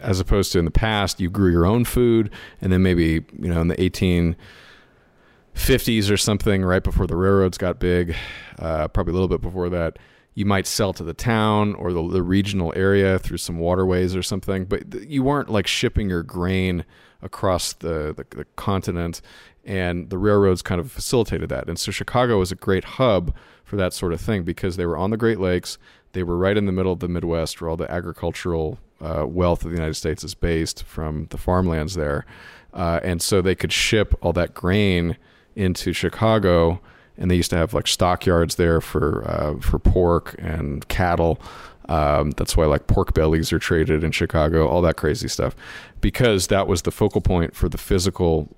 as 0.00 0.20
opposed 0.20 0.52
to 0.52 0.58
in 0.58 0.64
the 0.64 0.70
past 0.70 1.20
you 1.20 1.30
grew 1.30 1.50
your 1.50 1.66
own 1.66 1.84
food 1.84 2.30
and 2.60 2.72
then 2.72 2.82
maybe 2.82 3.24
you 3.38 3.48
know 3.48 3.60
in 3.60 3.68
the 3.68 3.76
1850s 3.76 6.10
or 6.10 6.16
something 6.16 6.64
right 6.64 6.82
before 6.82 7.06
the 7.06 7.16
railroads 7.16 7.58
got 7.58 7.78
big 7.78 8.14
uh, 8.58 8.88
probably 8.88 9.10
a 9.10 9.14
little 9.14 9.28
bit 9.28 9.40
before 9.40 9.68
that 9.68 9.98
you 10.34 10.44
might 10.44 10.66
sell 10.66 10.92
to 10.92 11.04
the 11.04 11.14
town 11.14 11.74
or 11.76 11.92
the, 11.92 12.08
the 12.08 12.22
regional 12.22 12.72
area 12.74 13.18
through 13.18 13.38
some 13.38 13.58
waterways 13.58 14.16
or 14.16 14.22
something 14.22 14.64
but 14.64 15.08
you 15.08 15.22
weren't 15.22 15.50
like 15.50 15.66
shipping 15.66 16.08
your 16.08 16.22
grain 16.22 16.84
across 17.22 17.72
the, 17.74 18.12
the, 18.14 18.26
the 18.36 18.44
continent 18.56 19.22
and 19.64 20.10
the 20.10 20.18
railroads 20.18 20.60
kind 20.60 20.78
of 20.78 20.92
facilitated 20.92 21.48
that. 21.48 21.68
And 21.68 21.78
so 21.78 21.90
chicago 21.90 22.38
was 22.38 22.52
a 22.52 22.56
great 22.56 22.84
hub 22.84 23.34
for 23.64 23.76
that 23.76 23.94
sort 23.94 24.12
of 24.12 24.20
thing 24.20 24.42
because 24.42 24.76
they 24.76 24.84
were 24.84 24.98
on 24.98 25.10
the 25.10 25.16
great 25.16 25.40
lakes 25.40 25.78
they 26.14 26.22
were 26.22 26.38
right 26.38 26.56
in 26.56 26.64
the 26.64 26.72
middle 26.72 26.92
of 26.92 27.00
the 27.00 27.08
midwest 27.08 27.60
where 27.60 27.68
all 27.68 27.76
the 27.76 27.90
agricultural 27.90 28.78
uh, 29.04 29.26
wealth 29.26 29.64
of 29.64 29.70
the 29.70 29.76
united 29.76 29.94
states 29.94 30.24
is 30.24 30.34
based 30.34 30.82
from 30.84 31.26
the 31.30 31.38
farmlands 31.38 31.94
there 31.94 32.24
uh, 32.72 32.98
and 33.04 33.22
so 33.22 33.40
they 33.40 33.54
could 33.54 33.72
ship 33.72 34.14
all 34.20 34.32
that 34.32 34.54
grain 34.54 35.16
into 35.54 35.92
chicago 35.92 36.80
and 37.16 37.30
they 37.30 37.36
used 37.36 37.50
to 37.50 37.56
have 37.56 37.74
like 37.74 37.86
stockyards 37.86 38.56
there 38.56 38.80
for 38.80 39.24
uh, 39.28 39.60
for 39.60 39.78
pork 39.78 40.34
and 40.38 40.86
cattle. 40.88 41.40
Um, 41.88 42.30
that's 42.32 42.56
why 42.56 42.64
like 42.64 42.86
pork 42.86 43.14
bellies 43.14 43.52
are 43.52 43.58
traded 43.58 44.02
in 44.02 44.10
Chicago, 44.10 44.66
all 44.66 44.80
that 44.82 44.96
crazy 44.96 45.28
stuff, 45.28 45.54
because 46.00 46.46
that 46.46 46.66
was 46.66 46.82
the 46.82 46.90
focal 46.90 47.20
point 47.20 47.54
for 47.54 47.68
the 47.68 47.78
physical 47.78 48.48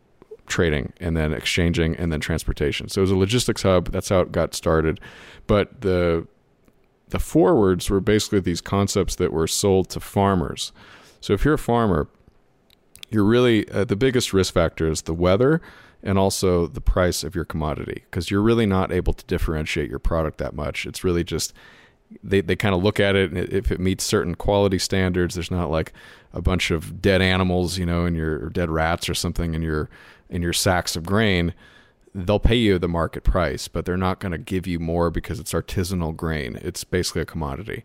trading 0.46 0.92
and 1.00 1.16
then 1.16 1.32
exchanging 1.32 1.96
and 1.96 2.12
then 2.12 2.20
transportation. 2.20 2.88
So 2.88 3.00
it 3.00 3.02
was 3.02 3.10
a 3.10 3.16
logistics 3.16 3.62
hub. 3.62 3.90
That's 3.90 4.08
how 4.08 4.20
it 4.20 4.30
got 4.30 4.54
started. 4.54 5.00
But 5.48 5.80
the 5.80 6.26
the 7.08 7.18
forwards 7.18 7.88
were 7.88 8.00
basically 8.00 8.40
these 8.40 8.60
concepts 8.60 9.14
that 9.16 9.32
were 9.32 9.46
sold 9.46 9.88
to 9.90 10.00
farmers. 10.00 10.72
So 11.20 11.32
if 11.32 11.44
you're 11.44 11.54
a 11.54 11.58
farmer, 11.58 12.08
you're 13.10 13.24
really 13.24 13.68
uh, 13.70 13.84
the 13.84 13.96
biggest 13.96 14.32
risk 14.32 14.54
factor 14.54 14.88
is 14.88 15.02
the 15.02 15.14
weather 15.14 15.60
and 16.02 16.18
also 16.18 16.66
the 16.66 16.80
price 16.80 17.24
of 17.24 17.34
your 17.34 17.44
commodity 17.44 18.04
because 18.10 18.30
you're 18.30 18.42
really 18.42 18.66
not 18.66 18.92
able 18.92 19.12
to 19.12 19.24
differentiate 19.26 19.88
your 19.88 19.98
product 19.98 20.38
that 20.38 20.54
much. 20.54 20.86
It's 20.86 21.04
really 21.04 21.24
just 21.24 21.52
they, 22.22 22.40
they 22.40 22.54
kind 22.54 22.74
of 22.74 22.82
look 22.82 23.00
at 23.00 23.16
it 23.16 23.32
and 23.32 23.38
if 23.52 23.72
it 23.72 23.80
meets 23.80 24.04
certain 24.04 24.34
quality 24.34 24.78
standards, 24.78 25.34
there's 25.34 25.50
not 25.50 25.70
like 25.70 25.92
a 26.32 26.42
bunch 26.42 26.70
of 26.70 27.00
dead 27.00 27.22
animals, 27.22 27.78
you 27.78 27.86
know, 27.86 28.04
in 28.04 28.14
your 28.14 28.50
dead 28.50 28.70
rats 28.70 29.08
or 29.08 29.14
something 29.14 29.54
in 29.54 29.62
your 29.62 29.88
in 30.28 30.42
your 30.42 30.52
sacks 30.52 30.96
of 30.96 31.04
grain. 31.04 31.54
They'll 32.24 32.38
pay 32.38 32.56
you 32.56 32.78
the 32.78 32.88
market 32.88 33.24
price, 33.24 33.68
but 33.68 33.84
they're 33.84 33.96
not 33.96 34.20
going 34.20 34.32
to 34.32 34.38
give 34.38 34.66
you 34.66 34.78
more 34.78 35.10
because 35.10 35.38
it's 35.38 35.52
artisanal 35.52 36.16
grain. 36.16 36.58
It's 36.62 36.82
basically 36.82 37.22
a 37.22 37.26
commodity. 37.26 37.84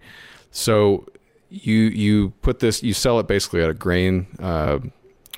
So 0.51 1.05
you 1.49 1.75
you 1.75 2.29
put 2.41 2.59
this 2.59 2.81
you 2.81 2.93
sell 2.93 3.19
it 3.19 3.27
basically 3.27 3.61
at 3.61 3.69
a 3.69 3.73
grain 3.73 4.27
uh, 4.39 4.79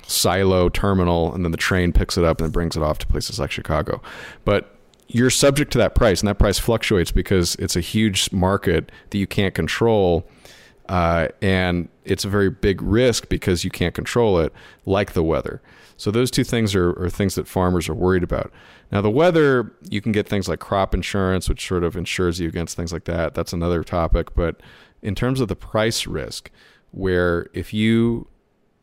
silo 0.06 0.68
terminal, 0.68 1.34
and 1.34 1.44
then 1.44 1.50
the 1.50 1.58
train 1.58 1.92
picks 1.92 2.16
it 2.16 2.24
up 2.24 2.40
and 2.40 2.52
brings 2.52 2.76
it 2.76 2.82
off 2.82 2.98
to 2.98 3.06
places 3.06 3.40
like 3.40 3.50
Chicago. 3.50 4.00
But 4.44 4.70
you're 5.08 5.30
subject 5.30 5.72
to 5.72 5.78
that 5.78 5.94
price, 5.94 6.20
and 6.20 6.28
that 6.28 6.38
price 6.38 6.58
fluctuates 6.58 7.10
because 7.10 7.56
it's 7.56 7.76
a 7.76 7.80
huge 7.80 8.32
market 8.32 8.90
that 9.10 9.18
you 9.18 9.26
can't 9.26 9.54
control. 9.54 10.26
Uh, 10.88 11.28
and 11.40 11.88
it's 12.04 12.24
a 12.24 12.28
very 12.28 12.50
big 12.50 12.82
risk 12.82 13.28
because 13.28 13.64
you 13.64 13.70
can't 13.70 13.94
control 13.94 14.38
it, 14.38 14.52
like 14.84 15.14
the 15.14 15.22
weather. 15.22 15.62
So 15.96 16.10
those 16.10 16.30
two 16.30 16.44
things 16.44 16.74
are, 16.74 16.90
are, 17.00 17.08
things 17.08 17.34
that 17.36 17.46
farmers 17.46 17.88
are 17.88 17.94
worried 17.94 18.22
about. 18.22 18.52
Now 18.90 19.00
the 19.00 19.10
weather, 19.10 19.72
you 19.88 20.00
can 20.00 20.12
get 20.12 20.28
things 20.28 20.48
like 20.48 20.60
crop 20.60 20.94
insurance, 20.94 21.48
which 21.48 21.66
sort 21.66 21.84
of 21.84 21.96
insures 21.96 22.40
you 22.40 22.48
against 22.48 22.76
things 22.76 22.92
like 22.92 23.04
that. 23.04 23.34
That's 23.34 23.52
another 23.52 23.84
topic. 23.84 24.34
But 24.34 24.60
in 25.02 25.14
terms 25.14 25.40
of 25.40 25.48
the 25.48 25.56
price 25.56 26.06
risk, 26.06 26.50
where 26.90 27.48
if 27.52 27.74
you 27.74 28.28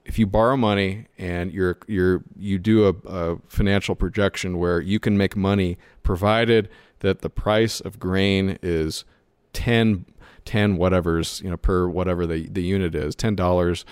if 0.05 0.17
you 0.17 0.25
borrow 0.25 0.57
money 0.57 1.05
and 1.17 1.51
you're 1.53 1.77
you're 1.87 2.23
you 2.37 2.57
do 2.57 2.87
a, 2.87 3.09
a, 3.09 3.37
financial 3.47 3.95
projection 3.95 4.57
where 4.57 4.81
you 4.81 4.99
can 4.99 5.17
make 5.17 5.35
money 5.35 5.77
provided 6.03 6.69
that 6.99 7.21
the 7.21 7.29
price 7.29 7.79
of 7.79 7.99
grain 7.99 8.57
is 8.61 9.05
10 9.53 10.05
10 10.45 10.77
whatever's 10.77 11.41
you 11.41 11.49
know 11.49 11.57
per 11.57 11.87
whatever 11.87 12.25
the 12.25 12.47
the 12.49 12.63
unit 12.63 12.95
is 12.95 13.15
ten 13.15 13.35
dollars 13.35 13.85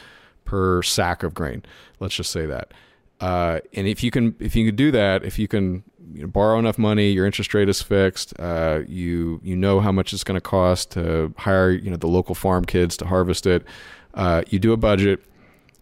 per 0.45 0.81
sack 0.81 1.23
of 1.23 1.33
grain 1.33 1.63
let's 1.99 2.15
just 2.15 2.31
say 2.31 2.45
that 2.45 2.73
uh, 3.19 3.59
and 3.73 3.87
if 3.87 4.03
you 4.03 4.11
can 4.11 4.35
if 4.39 4.55
you 4.55 4.65
can 4.65 4.75
do 4.75 4.91
that 4.91 5.23
if 5.23 5.37
you 5.39 5.47
can 5.47 5.83
you 6.13 6.21
know, 6.21 6.27
borrow 6.27 6.57
enough 6.57 6.77
money 6.77 7.11
your 7.11 7.25
interest 7.25 7.53
rate 7.53 7.69
is 7.69 7.81
fixed 7.81 8.33
uh, 8.39 8.81
you 8.87 9.39
you 9.43 9.55
know 9.55 9.79
how 9.79 9.91
much 9.91 10.13
it's 10.13 10.23
going 10.23 10.37
to 10.37 10.41
cost 10.41 10.91
to 10.91 11.33
hire 11.37 11.71
you 11.71 11.89
know 11.89 11.97
the 11.97 12.07
local 12.07 12.35
farm 12.35 12.65
kids 12.65 12.97
to 12.97 13.05
harvest 13.05 13.45
it 13.45 13.63
uh, 14.15 14.41
you 14.49 14.59
do 14.59 14.73
a 14.73 14.77
budget 14.77 15.21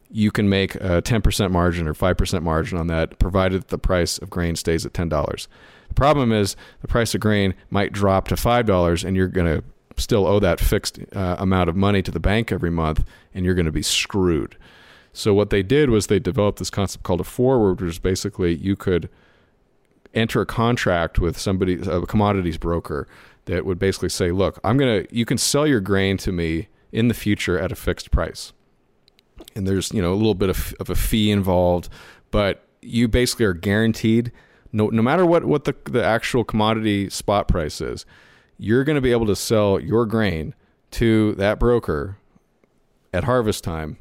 you 0.10 0.32
can 0.32 0.50
make 0.50 0.76
a 0.76 1.02
10% 1.02 1.52
margin 1.52 1.88
or 1.88 1.94
5% 1.94 2.42
margin 2.42 2.78
on 2.78 2.88
that, 2.88 3.20
provided 3.20 3.64
that 3.64 3.68
the 3.70 3.78
price 3.78 4.18
of 4.18 4.30
grain 4.30 4.56
stays 4.56 4.86
at 4.86 4.94
$10. 4.94 5.48
The 5.90 5.94
problem 5.94 6.32
is 6.32 6.56
the 6.82 6.88
price 6.88 7.14
of 7.14 7.22
grain 7.22 7.54
might 7.70 7.92
drop 7.92 8.28
to 8.30 8.36
$5 8.36 9.04
and 9.04 9.16
you're 9.16 9.28
going 9.28 9.58
to 9.58 9.64
still 9.98 10.28
owe 10.28 10.40
that 10.40 10.60
fixed 10.60 11.00
uh, 11.16 11.36
amount 11.40 11.70
of 11.70 11.76
money 11.76 12.02
to 12.02 12.12
the 12.12 12.20
bank 12.20 12.52
every 12.52 12.70
month 12.70 13.04
and 13.34 13.46
you're 13.46 13.56
going 13.56 13.66
to 13.66 13.72
be 13.72 13.82
screwed. 13.82 14.56
So 15.18 15.34
what 15.34 15.50
they 15.50 15.64
did 15.64 15.90
was 15.90 16.08
they 16.08 16.20
developed 16.20 16.60
this 16.60 16.70
concept 16.70 17.04
called 17.04 17.22
a 17.22 17.24
forward, 17.24 17.82
which 17.82 17.90
is 17.90 18.00
basically 18.00 18.54
you 18.56 18.76
could 18.76 19.10
enter 20.14 20.42
a 20.42 20.46
contract 20.46 21.18
with 21.18 21.40
somebody, 21.40 21.80
a 21.82 22.06
commodities 22.06 22.58
broker, 22.58 23.08
that 23.46 23.66
would 23.66 23.80
basically 23.80 24.10
say, 24.10 24.32
"Look, 24.32 24.60
I'm 24.64 24.78
gonna, 24.78 25.06
you 25.10 25.26
can 25.26 25.40
sell 25.40 25.66
your 25.66 25.80
grain 25.80 26.18
to 26.18 26.32
me 26.32 26.68
in 26.92 27.08
the 27.08 27.14
future 27.16 27.58
at 27.58 27.72
a 27.72 27.76
fixed 27.76 28.12
price." 28.12 28.54
and 29.56 29.68
there's 29.68 29.92
you 29.92 30.02
know 30.02 30.14
a 30.14 30.16
little 30.16 30.36
bit 30.36 30.50
of, 30.50 30.76
of 30.80 30.90
a 30.90 30.96
fee 30.96 31.32
involved, 31.32 31.90
but 32.32 32.64
you 32.82 33.08
basically 33.08 33.46
are 33.46 33.54
guaranteed 33.54 34.32
no 34.72 34.88
no 34.88 35.02
matter 35.02 35.26
what 35.26 35.46
what 35.46 35.64
the 35.66 35.76
the 35.86 36.04
actual 36.04 36.44
commodity 36.44 37.10
spot 37.10 37.48
price 37.48 37.82
is, 37.82 38.06
you're 38.58 38.84
going 38.84 38.96
to 38.96 39.02
be 39.02 39.12
able 39.12 39.26
to 39.26 39.36
sell 39.36 39.80
your 39.80 40.06
grain 40.06 40.54
to 40.92 41.34
that 41.36 41.60
broker 41.60 42.18
at 43.14 43.24
harvest 43.24 43.64
time 43.64 43.98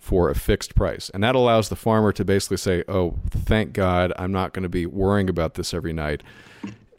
for 0.00 0.30
a 0.30 0.34
fixed 0.34 0.74
price. 0.74 1.10
And 1.10 1.22
that 1.22 1.36
allows 1.36 1.68
the 1.68 1.76
farmer 1.76 2.12
to 2.12 2.24
basically 2.24 2.56
say, 2.56 2.82
"Oh, 2.88 3.16
thank 3.30 3.72
God, 3.72 4.12
I'm 4.18 4.32
not 4.32 4.52
going 4.52 4.64
to 4.64 4.68
be 4.68 4.86
worrying 4.86 5.28
about 5.28 5.54
this 5.54 5.72
every 5.72 5.92
night 5.92 6.22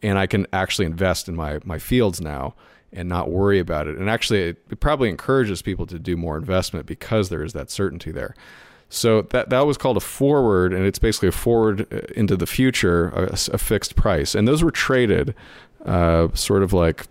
and 0.03 0.17
I 0.17 0.27
can 0.27 0.47
actually 0.53 0.85
invest 0.85 1.27
in 1.27 1.35
my 1.35 1.59
my 1.65 1.79
fields 1.79 2.21
now." 2.21 2.55
and 2.93 3.07
not 3.07 3.29
worry 3.29 3.59
about 3.59 3.87
it. 3.87 3.97
And 3.97 4.09
actually, 4.09 4.41
it, 4.41 4.57
it, 4.69 4.79
probably 4.79 5.09
encourages 5.09 5.61
people 5.61 5.85
to 5.87 5.97
do 5.97 6.17
more 6.17 6.37
investment 6.37 6.85
because 6.85 7.29
there 7.29 7.43
is 7.43 7.53
that 7.53 7.71
certainty 7.71 8.11
there. 8.11 8.35
So 8.89 9.21
that 9.21 9.49
that 9.49 9.65
was 9.65 9.77
called 9.77 9.95
a 9.95 10.01
forward, 10.01 10.73
and 10.73 10.85
it's 10.85 10.99
basically 10.99 11.29
a 11.29 11.31
forward 11.31 11.87
uh, 11.93 12.01
into 12.15 12.35
the 12.35 12.45
future, 12.45 13.07
a, 13.09 13.37
a 13.53 13.57
fixed 13.57 13.95
price. 13.95 14.35
And 14.35 14.47
those 14.47 14.61
were 14.61 14.71
traded, 14.71 15.33
uh, 15.85 16.27
sort 16.33 16.63
of 16.63 16.73
like 16.73 17.07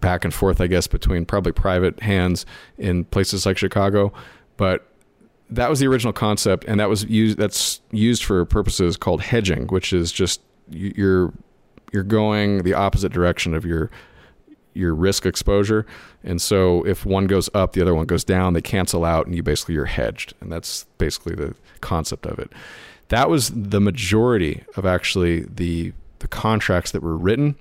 back 0.00 0.24
and 0.24 0.32
forth, 0.32 0.60
I 0.60 0.68
guess, 0.68 0.86
between 0.86 1.26
probably 1.26 1.50
private 1.50 2.00
hands 2.00 2.46
in 2.78 3.04
places 3.04 3.44
like 3.44 3.58
Chicago. 3.58 4.12
But 4.56 4.87
that 5.50 5.70
was 5.70 5.80
the 5.80 5.86
original 5.86 6.12
concept, 6.12 6.64
and 6.66 6.78
that 6.80 6.88
was 6.88 7.04
used. 7.04 7.38
That's 7.38 7.80
used 7.90 8.24
for 8.24 8.44
purposes 8.44 8.96
called 8.96 9.22
hedging, 9.22 9.66
which 9.68 9.92
is 9.92 10.12
just 10.12 10.40
you're 10.70 11.32
you're 11.92 12.02
going 12.02 12.62
the 12.62 12.74
opposite 12.74 13.12
direction 13.12 13.54
of 13.54 13.64
your 13.64 13.90
your 14.74 14.94
risk 14.94 15.26
exposure. 15.26 15.86
And 16.22 16.40
so 16.40 16.86
if 16.86 17.04
one 17.04 17.26
goes 17.26 17.50
up, 17.54 17.72
the 17.72 17.82
other 17.82 17.94
one 17.94 18.06
goes 18.06 18.24
down, 18.24 18.52
they 18.52 18.62
cancel 18.62 19.04
out 19.04 19.26
and 19.26 19.34
you 19.34 19.42
basically 19.42 19.74
you're 19.74 19.86
hedged. 19.86 20.34
And 20.40 20.52
that's 20.52 20.84
basically 20.98 21.34
the 21.34 21.54
concept 21.80 22.26
of 22.26 22.38
it. 22.38 22.52
That 23.08 23.28
was 23.28 23.50
the 23.50 23.80
majority 23.80 24.64
of 24.76 24.86
actually 24.86 25.40
the 25.42 25.92
the 26.20 26.28
contracts 26.28 26.90
that 26.92 27.02
were 27.02 27.16
written 27.16 27.56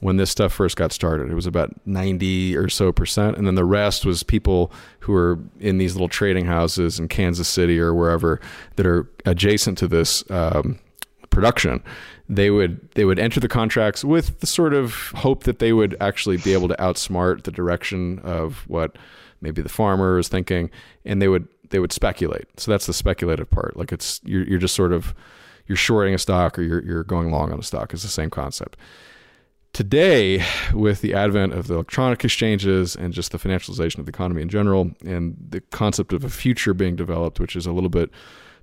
when 0.00 0.16
this 0.16 0.30
stuff 0.30 0.52
first 0.52 0.76
got 0.76 0.92
started. 0.92 1.30
It 1.30 1.34
was 1.34 1.46
about 1.46 1.74
90 1.86 2.56
or 2.56 2.68
so 2.68 2.92
percent. 2.92 3.36
And 3.36 3.46
then 3.46 3.54
the 3.54 3.64
rest 3.64 4.04
was 4.04 4.22
people 4.22 4.70
who 5.00 5.12
were 5.12 5.38
in 5.58 5.78
these 5.78 5.94
little 5.94 6.08
trading 6.08 6.44
houses 6.44 6.98
in 6.98 7.08
Kansas 7.08 7.48
City 7.48 7.80
or 7.80 7.94
wherever 7.94 8.40
that 8.76 8.86
are 8.86 9.08
adjacent 9.24 9.78
to 9.78 9.88
this 9.88 10.22
um, 10.30 10.78
production 11.30 11.82
they 12.28 12.50
would 12.50 12.90
they 12.92 13.04
would 13.04 13.18
enter 13.18 13.40
the 13.40 13.48
contracts 13.48 14.04
with 14.04 14.40
the 14.40 14.46
sort 14.46 14.74
of 14.74 15.12
hope 15.16 15.44
that 15.44 15.58
they 15.58 15.72
would 15.72 15.96
actually 16.00 16.36
be 16.38 16.52
able 16.52 16.68
to 16.68 16.74
outsmart 16.76 17.44
the 17.44 17.52
direction 17.52 18.18
of 18.20 18.64
what 18.66 18.96
maybe 19.40 19.62
the 19.62 19.68
farmer 19.68 20.18
is 20.18 20.28
thinking, 20.28 20.70
and 21.04 21.22
they 21.22 21.28
would 21.28 21.46
they 21.70 21.78
would 21.78 21.92
speculate. 21.92 22.46
So 22.58 22.70
that's 22.70 22.86
the 22.86 22.92
speculative 22.92 23.50
part. 23.50 23.76
Like 23.76 23.92
it's 23.92 24.20
you're 24.24 24.44
you're 24.44 24.58
just 24.58 24.74
sort 24.74 24.92
of 24.92 25.14
you're 25.66 25.76
shorting 25.76 26.14
a 26.14 26.18
stock 26.18 26.58
or 26.58 26.62
you're 26.62 26.82
you're 26.84 27.04
going 27.04 27.30
long 27.30 27.52
on 27.52 27.58
a 27.58 27.62
stock. 27.62 27.92
It's 27.92 28.02
the 28.02 28.08
same 28.08 28.30
concept. 28.30 28.76
Today, 29.76 30.42
with 30.72 31.02
the 31.02 31.12
advent 31.12 31.52
of 31.52 31.66
the 31.66 31.74
electronic 31.74 32.24
exchanges 32.24 32.96
and 32.96 33.12
just 33.12 33.30
the 33.30 33.38
financialization 33.38 33.98
of 33.98 34.06
the 34.06 34.08
economy 34.08 34.40
in 34.40 34.48
general, 34.48 34.92
and 35.04 35.36
the 35.50 35.60
concept 35.60 36.14
of 36.14 36.24
a 36.24 36.30
future 36.30 36.72
being 36.72 36.96
developed, 36.96 37.38
which 37.38 37.54
is 37.54 37.66
a 37.66 37.72
little 37.72 37.90
bit 37.90 38.08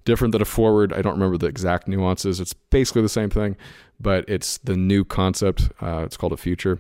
different 0.06 0.32
than 0.32 0.42
a 0.42 0.46
forward. 0.46 0.92
I 0.92 1.04
don't 1.04 1.14
remember 1.14 1.38
the 1.38 1.46
exact 1.46 1.88
nuances. 1.88 2.40
It's 2.40 2.54
basically 2.54 3.04
the 3.04 3.10
same 3.10 3.30
thing, 3.30 3.58
but 4.00 4.26
it's 4.28 4.58
the 4.58 4.76
new 4.76 5.06
concept. 5.06 5.70
Uh, 5.80 6.02
it's 6.04 6.18
called 6.18 6.34
a 6.34 6.38
future. 6.38 6.80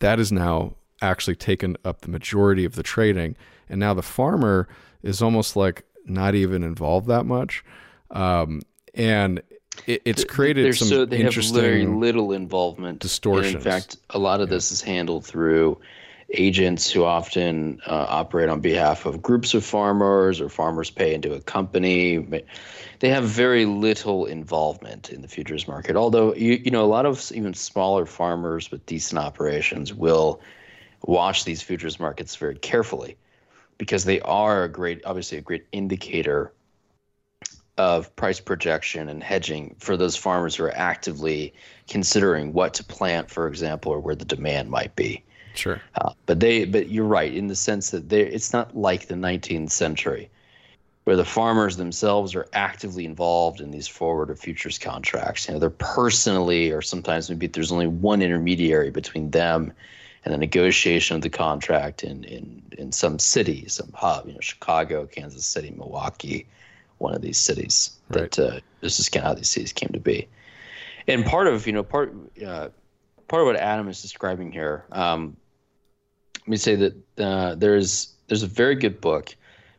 That 0.00 0.18
is 0.18 0.32
now 0.32 0.74
actually 1.00 1.36
taken 1.36 1.76
up 1.84 2.00
the 2.00 2.10
majority 2.10 2.64
of 2.64 2.74
the 2.74 2.82
trading, 2.82 3.36
and 3.68 3.78
now 3.78 3.94
the 3.94 4.02
farmer 4.02 4.66
is 5.04 5.22
almost 5.22 5.54
like 5.54 5.84
not 6.06 6.34
even 6.34 6.64
involved 6.64 7.06
that 7.06 7.24
much. 7.24 7.64
Um, 8.10 8.62
and 8.94 9.42
it, 9.86 10.02
it's 10.04 10.24
created 10.24 10.64
They're 10.64 10.72
some 10.72 10.88
so 10.88 11.04
they 11.04 11.18
have 11.18 11.26
interesting 11.26 11.60
very 11.60 11.86
little 11.86 12.32
involvement. 12.32 13.00
distortions. 13.00 13.54
And 13.54 13.56
in 13.56 13.62
fact, 13.62 13.96
a 14.10 14.18
lot 14.18 14.40
of 14.40 14.48
this 14.48 14.72
is 14.72 14.80
handled 14.80 15.26
through 15.26 15.80
agents 16.32 16.90
who 16.90 17.04
often 17.04 17.80
uh, 17.86 18.06
operate 18.08 18.48
on 18.48 18.60
behalf 18.60 19.06
of 19.06 19.22
groups 19.22 19.54
of 19.54 19.64
farmers 19.64 20.40
or 20.40 20.48
farmers 20.48 20.90
pay 20.90 21.14
into 21.14 21.32
a 21.34 21.40
company. 21.40 22.18
They 23.00 23.08
have 23.08 23.24
very 23.24 23.66
little 23.66 24.26
involvement 24.26 25.10
in 25.10 25.22
the 25.22 25.28
futures 25.28 25.68
market. 25.68 25.96
Although 25.96 26.34
you 26.34 26.54
you 26.64 26.70
know 26.70 26.84
a 26.84 26.86
lot 26.86 27.06
of 27.06 27.30
even 27.32 27.54
smaller 27.54 28.06
farmers 28.06 28.70
with 28.70 28.84
decent 28.86 29.18
operations 29.18 29.92
will 29.92 30.40
watch 31.02 31.44
these 31.44 31.62
futures 31.62 32.00
markets 32.00 32.34
very 32.36 32.56
carefully 32.56 33.16
because 33.78 34.04
they 34.04 34.20
are 34.22 34.64
a 34.64 34.68
great 34.68 35.04
obviously 35.04 35.38
a 35.38 35.42
great 35.42 35.66
indicator 35.72 36.52
of 37.76 38.14
price 38.16 38.40
projection 38.40 39.08
and 39.08 39.22
hedging 39.22 39.74
for 39.78 39.96
those 39.96 40.16
farmers 40.16 40.54
who 40.54 40.64
are 40.64 40.76
actively 40.76 41.52
considering 41.88 42.52
what 42.52 42.74
to 42.74 42.84
plant, 42.84 43.30
for 43.30 43.48
example, 43.48 43.92
or 43.92 44.00
where 44.00 44.14
the 44.14 44.24
demand 44.24 44.70
might 44.70 44.94
be. 44.94 45.22
Sure. 45.54 45.80
Uh, 45.96 46.12
but 46.26 46.40
they, 46.40 46.64
but 46.64 46.90
you're 46.90 47.04
right 47.04 47.32
in 47.32 47.48
the 47.48 47.56
sense 47.56 47.90
that 47.90 48.08
they, 48.08 48.20
it's 48.20 48.52
not 48.52 48.76
like 48.76 49.06
the 49.06 49.14
19th 49.14 49.70
century, 49.70 50.30
where 51.04 51.16
the 51.16 51.24
farmers 51.24 51.76
themselves 51.76 52.34
are 52.34 52.46
actively 52.52 53.04
involved 53.04 53.60
in 53.60 53.70
these 53.70 53.88
forward 53.88 54.30
or 54.30 54.36
futures 54.36 54.78
contracts. 54.78 55.46
You 55.46 55.54
know, 55.54 55.60
they're 55.60 55.70
personally, 55.70 56.70
or 56.70 56.82
sometimes 56.82 57.28
maybe 57.28 57.46
there's 57.46 57.72
only 57.72 57.86
one 57.86 58.22
intermediary 58.22 58.90
between 58.90 59.30
them 59.30 59.72
and 60.24 60.32
the 60.32 60.38
negotiation 60.38 61.16
of 61.16 61.22
the 61.22 61.30
contract 61.30 62.02
in 62.02 62.24
in 62.24 62.62
in 62.78 62.92
some 62.92 63.18
city, 63.18 63.68
some 63.68 63.90
hub. 63.94 64.26
You 64.26 64.34
know, 64.34 64.40
Chicago, 64.40 65.06
Kansas 65.06 65.44
City, 65.44 65.70
Milwaukee, 65.70 66.46
one 67.04 67.14
of 67.14 67.22
these 67.22 67.38
cities. 67.38 67.90
Right. 68.08 68.32
That 68.32 68.38
uh, 68.38 68.60
this 68.80 68.98
is 68.98 69.08
kind 69.08 69.24
of 69.24 69.28
how 69.28 69.34
these 69.34 69.50
cities 69.50 69.72
came 69.72 69.90
to 69.92 70.00
be. 70.00 70.26
And 71.06 71.24
part 71.24 71.46
of 71.46 71.66
you 71.66 71.72
know 71.72 71.84
part 71.84 72.12
uh, 72.44 72.68
part 73.28 73.42
of 73.42 73.46
what 73.46 73.56
Adam 73.56 73.88
is 73.88 74.02
describing 74.02 74.50
here. 74.50 74.84
Um, 74.90 75.36
let 76.40 76.48
me 76.48 76.56
say 76.56 76.74
that 76.76 76.94
uh, 77.18 77.54
there's 77.54 78.14
there's 78.28 78.42
a 78.42 78.48
very 78.48 78.74
good 78.74 79.00
book, 79.00 79.36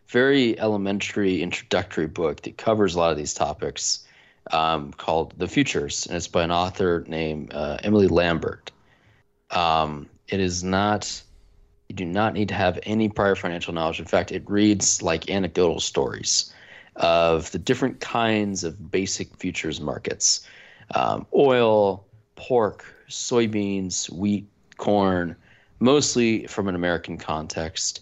very 0.08 0.58
elementary 0.60 1.42
introductory 1.42 2.08
book 2.08 2.42
that 2.44 2.58
covers 2.58 2.96
a 2.96 3.00
lot 3.00 3.12
of 3.12 3.18
these 3.18 3.34
topics, 3.34 4.06
um, 4.52 4.94
called 4.94 5.34
The 5.38 5.48
Futures, 5.48 6.06
and 6.06 6.16
it's 6.16 6.28
by 6.28 6.44
an 6.44 6.52
author 6.52 7.04
named 7.08 7.54
uh, 7.54 7.78
Emily 7.84 8.08
Lambert. 8.08 8.72
Um, 9.52 10.10
it 10.28 10.40
is 10.40 10.64
not. 10.64 11.22
You 11.90 11.96
do 11.96 12.06
not 12.06 12.34
need 12.34 12.50
to 12.50 12.56
have 12.56 12.80
any 12.84 13.10
prior 13.10 13.36
financial 13.36 13.72
knowledge. 13.72 14.00
In 14.00 14.06
fact, 14.06 14.32
it 14.32 14.44
reads 14.50 15.04
like 15.04 15.30
anecdotal 15.30 15.80
stories 15.80 16.52
of 16.96 17.52
the 17.52 17.60
different 17.60 18.00
kinds 18.00 18.64
of 18.64 18.92
basic 18.92 19.36
futures 19.36 19.82
markets 19.82 20.48
um, 20.94 21.26
oil, 21.34 22.06
pork, 22.36 22.86
soybeans, 23.10 24.10
wheat, 24.12 24.46
corn, 24.78 25.36
mostly 25.80 26.46
from 26.48 26.68
an 26.68 26.76
American 26.76 27.18
context. 27.18 28.02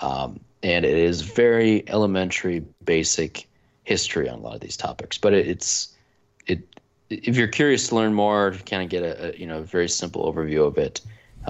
Um, 0.00 0.40
and 0.62 0.84
it 0.84 0.96
is 0.96 1.22
very 1.22 1.88
elementary, 1.88 2.64
basic 2.84 3.48
history 3.84 4.28
on 4.28 4.38
a 4.38 4.42
lot 4.42 4.54
of 4.54 4.60
these 4.60 4.76
topics. 4.76 5.18
But 5.18 5.34
it, 5.34 5.48
it's 5.48 5.94
it 6.46 6.62
if 7.08 7.36
you're 7.36 7.48
curious 7.48 7.88
to 7.88 7.96
learn 7.96 8.14
more, 8.14 8.50
to 8.50 8.62
kind 8.62 8.82
of 8.82 8.88
get 8.88 9.02
a, 9.02 9.34
a 9.34 9.38
you 9.38 9.46
know 9.46 9.62
very 9.62 9.88
simple 9.88 10.32
overview 10.32 10.66
of 10.66 10.78
it, 10.78 11.00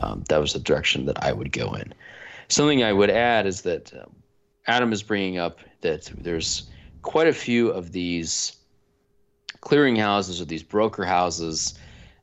um, 0.01 0.25
that 0.29 0.39
was 0.41 0.53
the 0.53 0.61
direction 0.61 1.07
that 1.07 1.23
I 1.23 1.33
would 1.33 1.53
go 1.53 1.75
in. 1.75 1.93
Something 2.49 2.83
I 2.83 2.93
would 2.93 3.11
add 3.11 3.47
is 3.47 3.63
that 3.63 3.93
uh, 3.93 4.07
Adam 4.67 4.93
is 4.93 5.03
bringing 5.03 5.39
up 5.39 5.61
that 5.83 6.11
there's 6.17 6.69
quite 7.03 7.27
a 7.27 7.33
few 7.33 7.71
of 7.71 7.93
these 7.93 8.57
clearinghouses 9.61 10.41
or 10.41 10.45
these 10.45 10.63
broker 10.63 11.05
houses, 11.05 11.79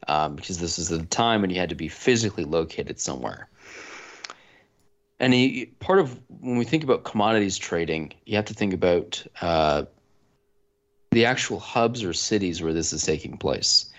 um, 0.08 0.36
because 0.36 0.60
this 0.60 0.80
is 0.80 0.90
the 0.90 1.06
time 1.06 1.42
when 1.42 1.50
you 1.50 1.60
had 1.60 1.70
to 1.70 1.76
be 1.76 1.88
physically 1.88 2.46
located 2.46 3.00
somewhere. 3.00 3.50
And 5.20 5.34
he, 5.34 5.66
part 5.80 6.00
of 6.00 6.20
when 6.40 6.58
we 6.58 6.66
think 6.66 6.84
about 6.84 7.04
commodities 7.04 7.58
trading, 7.58 8.14
you 8.26 8.36
have 8.36 8.46
to 8.46 8.54
think 8.54 8.74
about 8.74 9.26
uh, 9.42 9.86
the 11.12 11.26
actual 11.26 11.60
hubs 11.60 12.04
or 12.04 12.14
cities 12.14 12.62
where 12.62 12.74
this 12.74 12.94
is 12.94 13.04
taking 13.04 13.38
place. 13.38 13.92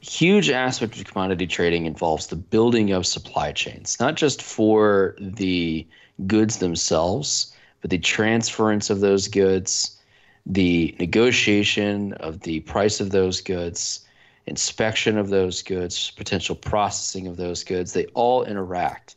Huge 0.00 0.50
aspect 0.50 0.98
of 0.98 1.04
commodity 1.04 1.46
trading 1.46 1.86
involves 1.86 2.26
the 2.26 2.36
building 2.36 2.92
of 2.92 3.06
supply 3.06 3.52
chains, 3.52 3.98
not 4.00 4.16
just 4.16 4.42
for 4.42 5.14
the 5.20 5.86
goods 6.26 6.58
themselves, 6.58 7.51
but 7.82 7.90
the 7.90 7.98
transference 7.98 8.88
of 8.88 9.00
those 9.00 9.28
goods, 9.28 9.98
the 10.46 10.96
negotiation 10.98 12.14
of 12.14 12.40
the 12.40 12.60
price 12.60 13.00
of 13.00 13.10
those 13.10 13.40
goods, 13.40 14.06
inspection 14.46 15.18
of 15.18 15.28
those 15.28 15.62
goods, 15.62 16.10
potential 16.12 16.56
processing 16.56 17.26
of 17.26 17.36
those 17.36 17.62
goods. 17.62 17.92
They 17.92 18.06
all 18.06 18.44
interact. 18.44 19.16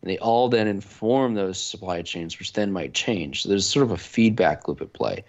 And 0.00 0.10
they 0.10 0.18
all 0.18 0.48
then 0.48 0.66
inform 0.66 1.34
those 1.34 1.60
supply 1.60 2.02
chains, 2.02 2.38
which 2.38 2.52
then 2.52 2.72
might 2.72 2.92
change. 2.92 3.42
So 3.42 3.48
there's 3.48 3.68
sort 3.68 3.84
of 3.84 3.92
a 3.92 3.96
feedback 3.96 4.66
loop 4.66 4.80
at 4.80 4.92
play, 4.92 5.24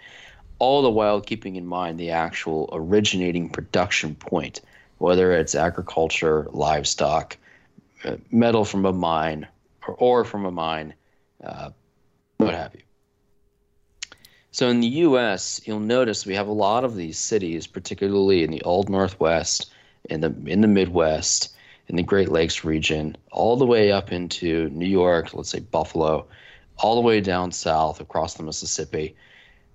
all 0.58 0.82
the 0.82 0.90
while 0.90 1.20
keeping 1.20 1.56
in 1.56 1.66
mind 1.66 1.98
the 1.98 2.10
actual 2.10 2.68
originating 2.72 3.48
production 3.48 4.14
point, 4.14 4.60
whether 4.98 5.32
it's 5.32 5.54
agriculture, 5.54 6.48
livestock, 6.50 7.36
uh, 8.04 8.16
metal 8.30 8.64
from 8.64 8.84
a 8.84 8.92
mine, 8.92 9.46
or 9.86 9.94
ore 9.94 10.24
from 10.24 10.44
a 10.44 10.50
mine, 10.50 10.94
uh, 11.44 11.70
what 12.44 12.54
have 12.54 12.74
you. 12.74 12.80
So 14.50 14.68
in 14.68 14.80
the 14.80 14.86
U.S., 14.86 15.60
you'll 15.64 15.80
notice 15.80 16.24
we 16.24 16.36
have 16.36 16.46
a 16.46 16.52
lot 16.52 16.84
of 16.84 16.94
these 16.94 17.18
cities, 17.18 17.66
particularly 17.66 18.44
in 18.44 18.52
the 18.52 18.62
Old 18.62 18.88
Northwest, 18.88 19.72
in 20.08 20.20
the 20.20 20.32
in 20.46 20.60
the 20.60 20.68
Midwest, 20.68 21.54
in 21.88 21.96
the 21.96 22.02
Great 22.02 22.28
Lakes 22.28 22.64
region, 22.64 23.16
all 23.32 23.56
the 23.56 23.66
way 23.66 23.90
up 23.90 24.12
into 24.12 24.68
New 24.70 24.86
York, 24.86 25.34
let's 25.34 25.50
say 25.50 25.60
Buffalo, 25.60 26.26
all 26.78 26.94
the 26.94 27.00
way 27.00 27.20
down 27.20 27.50
south 27.52 28.00
across 28.00 28.34
the 28.34 28.42
Mississippi. 28.42 29.16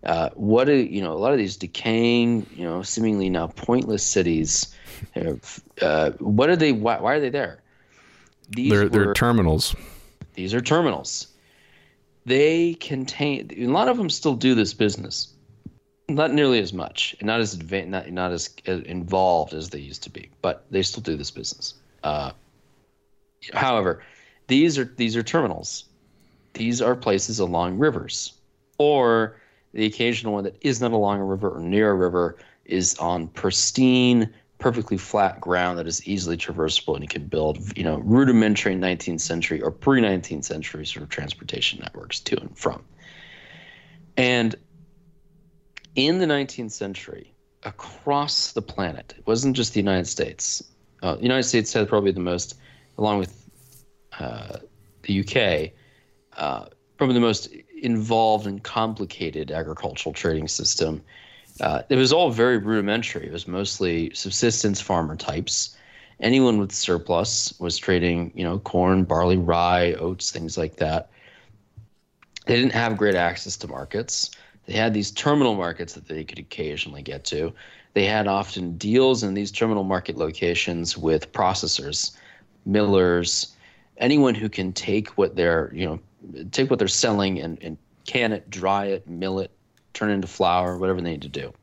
Uh, 0.04 0.30
what 0.36 0.70
are, 0.70 0.76
you 0.76 1.02
know, 1.02 1.12
a 1.12 1.20
lot 1.20 1.34
of 1.34 1.38
these 1.38 1.58
decaying, 1.58 2.46
you 2.56 2.64
know, 2.64 2.82
seemingly 2.82 3.30
now 3.30 3.48
pointless 3.48 4.04
cities. 4.04 4.74
Uh, 5.82 6.12
what 6.20 6.50
are 6.50 6.56
they? 6.56 6.72
Why, 6.72 7.00
why 7.00 7.16
are 7.16 7.20
they 7.20 7.30
there? 7.30 7.62
These 8.50 8.72
they're, 8.72 8.90
they're 8.90 9.14
terminals. 9.14 9.76
These 10.36 10.54
are 10.54 10.62
terminals. 10.62 11.28
They 12.26 12.76
contain 12.76 13.50
a 13.58 13.68
lot 13.68 13.88
of 13.88 13.98
them 13.98 14.10
still 14.10 14.36
do 14.36 14.56
this 14.56 14.74
business, 14.74 15.34
not 16.08 16.34
nearly 16.34 16.60
as 16.60 16.74
much, 16.74 17.16
not 17.22 17.40
as 17.40 17.54
advanced, 17.54 17.90
not 17.90 18.10
not 18.12 18.32
as, 18.32 18.50
as 18.66 18.82
involved 18.82 19.54
as 19.54 19.70
they 19.70 19.80
used 19.80 20.04
to 20.04 20.10
be, 20.10 20.30
but 20.42 20.66
they 20.70 20.84
still 20.84 21.04
do 21.04 21.16
this 21.16 21.32
business. 21.32 21.76
Uh, 22.04 22.32
however, 23.54 24.04
these 24.48 24.78
are 24.78 24.86
these 24.98 25.16
are 25.16 25.24
terminals. 25.24 25.86
These 26.54 26.82
are 26.82 26.96
places 26.96 27.40
along 27.40 27.78
rivers, 27.78 28.34
or 28.78 29.38
the 29.74 29.86
occasional 29.86 30.34
one 30.34 30.44
that 30.44 30.58
is 30.62 30.82
not 30.82 30.92
along 30.92 31.20
a 31.20 31.26
river 31.26 31.50
or 31.50 31.60
near 31.60 31.92
a 31.92 31.96
river 31.96 32.38
is 32.66 32.96
on 32.98 33.28
pristine, 33.28 34.34
perfectly 34.60 34.98
flat 34.98 35.40
ground 35.42 35.80
that 35.80 35.88
is 35.88 36.06
easily 36.08 36.38
traversable, 36.38 36.94
and 36.94 37.04
you 37.04 37.08
can 37.08 37.26
build, 37.26 37.78
you 37.78 37.84
know, 37.84 37.98
rudimentary 37.98 38.76
19th 38.76 39.22
century 39.22 39.62
or 39.62 39.72
pre 39.72 40.02
19th 40.02 40.44
century 40.44 40.86
sort 40.86 41.04
of 41.04 41.10
transportation 41.10 41.80
networks 41.80 42.20
to 42.20 42.40
and 42.40 42.56
from. 42.58 42.84
And 44.18 44.56
in 45.96 46.20
the 46.20 46.26
19th 46.26 46.72
century, 46.72 47.34
across 47.64 48.52
the 48.52 48.62
planet, 48.62 49.14
it 49.18 49.26
wasn't 49.26 49.56
just 49.56 49.74
the 49.74 49.80
United 49.80 50.08
States. 50.08 50.62
Uh, 51.02 51.16
the 51.16 51.24
United 51.24 51.44
States 51.44 51.72
had 51.74 51.88
probably 51.88 52.12
the 52.12 52.20
most, 52.20 52.56
along 52.98 53.20
with 53.20 53.50
uh, 54.20 54.58
the 55.04 55.22
UK, 55.22 55.72
uh, 56.38 56.68
probably 56.98 57.14
the 57.14 57.22
most 57.22 57.50
involved 57.82 58.46
and 58.46 58.62
complicated 58.62 59.52
agricultural 59.52 60.14
trading 60.14 60.50
system. 60.50 61.02
Uh, 61.62 61.82
it 61.90 61.96
was 61.96 62.14
all 62.14 62.30
very 62.32 62.58
rudimentary. 62.58 63.28
It 63.28 63.34
was 63.34 63.48
mostly 63.48 64.12
subsistence 64.14 64.80
farmer 64.80 65.16
types. 65.16 65.76
Anyone 66.20 66.58
with 66.60 66.72
surplus 66.72 67.54
was 67.60 67.78
trading, 67.78 68.32
you 68.36 68.44
know, 68.44 68.60
corn, 68.60 69.04
barley, 69.04 69.38
rye, 69.38 69.94
oats, 69.94 70.32
things 70.32 70.58
like 70.58 70.78
that. 70.78 71.10
they 72.46 72.56
didn't 72.56 72.74
have 72.74 72.98
great 72.98 73.16
access 73.16 73.58
to 73.58 73.68
markets. 73.68 74.32
They 74.66 74.74
had 74.74 74.94
these 74.94 75.12
terminal 75.12 75.56
markets 75.56 75.94
that 75.94 76.08
they 76.08 76.24
could 76.24 76.40
occasionally 76.40 77.02
get 77.02 77.24
to. 77.26 77.54
They 77.94 78.06
had 78.06 78.28
often 78.28 78.78
deals 78.78 79.24
in 79.24 79.34
these 79.34 79.52
terminal 79.52 79.84
market 79.84 80.18
locations 80.18 80.98
with 80.98 81.32
processors, 81.32 82.16
millers, 82.66 83.56
anyone 83.98 84.36
who 84.36 84.50
can 84.50 84.74
take 84.74 85.10
what 85.18 85.36
they're, 85.36 85.72
you 85.74 85.86
know, 85.86 86.00
take 86.52 86.70
what 86.70 86.80
they're 86.80 86.88
selling 86.88 87.40
and, 87.40 87.58
and 87.62 87.78
can 88.06 88.32
it, 88.32 88.50
dry 88.50 88.86
it, 88.86 89.08
mill 89.08 89.40
it, 89.40 89.52
turn 89.94 90.10
into 90.10 90.28
flour, 90.28 90.78
whatever 90.78 91.02
they 91.02 91.12
need 91.12 91.22
to 91.24 91.30
do. 91.30 91.54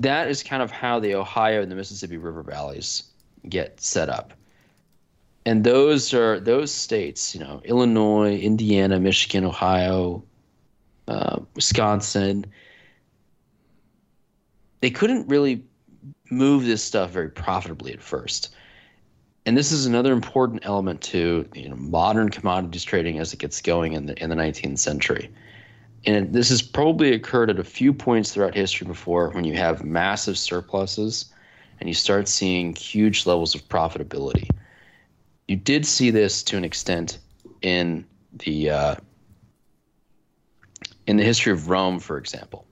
That 0.00 0.28
is 0.28 0.42
kind 0.42 0.62
of 0.62 0.70
how 0.70 1.00
the 1.00 1.14
Ohio 1.14 1.62
and 1.62 1.70
the 1.70 1.76
Mississippi 1.76 2.16
River 2.16 2.42
valleys 2.42 3.04
get 3.48 3.80
set 3.80 4.08
up. 4.08 4.34
And 5.46 5.64
those 5.64 6.14
are 6.14 6.40
those 6.40 6.72
states, 6.72 7.34
you 7.34 7.40
know, 7.40 7.60
Illinois, 7.64 8.36
Indiana, 8.36 8.98
Michigan, 8.98 9.44
Ohio, 9.44 10.22
uh, 11.06 11.40
Wisconsin. 11.54 12.46
They 14.80 14.90
couldn't 14.90 15.28
really 15.28 15.62
move 16.30 16.64
this 16.64 16.82
stuff 16.82 17.10
very 17.10 17.30
profitably 17.30 17.92
at 17.92 18.02
first 18.02 18.54
and 19.46 19.56
this 19.56 19.72
is 19.72 19.86
another 19.86 20.12
important 20.12 20.64
element 20.64 21.00
to 21.02 21.46
you 21.54 21.68
know, 21.68 21.76
modern 21.76 22.30
commodities 22.30 22.84
trading 22.84 23.18
as 23.18 23.32
it 23.32 23.38
gets 23.38 23.60
going 23.60 23.92
in 23.92 24.06
the 24.06 24.22
in 24.22 24.30
the 24.30 24.36
19th 24.36 24.78
century. 24.78 25.30
And 26.06 26.32
this 26.32 26.50
has 26.50 26.60
probably 26.60 27.12
occurred 27.12 27.50
at 27.50 27.58
a 27.58 27.64
few 27.64 27.92
points 27.92 28.32
throughout 28.32 28.54
history 28.54 28.86
before 28.86 29.30
when 29.30 29.44
you 29.44 29.54
have 29.54 29.84
massive 29.84 30.36
surpluses 30.36 31.26
and 31.80 31.88
you 31.88 31.94
start 31.94 32.28
seeing 32.28 32.74
huge 32.74 33.26
levels 33.26 33.54
of 33.54 33.66
profitability. 33.68 34.48
You 35.48 35.56
did 35.56 35.86
see 35.86 36.10
this 36.10 36.42
to 36.44 36.56
an 36.56 36.64
extent 36.64 37.18
in 37.62 38.04
the 38.32 38.70
uh, 38.70 38.94
in 41.06 41.16
the 41.16 41.24
history 41.24 41.52
of 41.52 41.68
Rome, 41.68 41.98
for 41.98 42.16
example. 42.16 42.66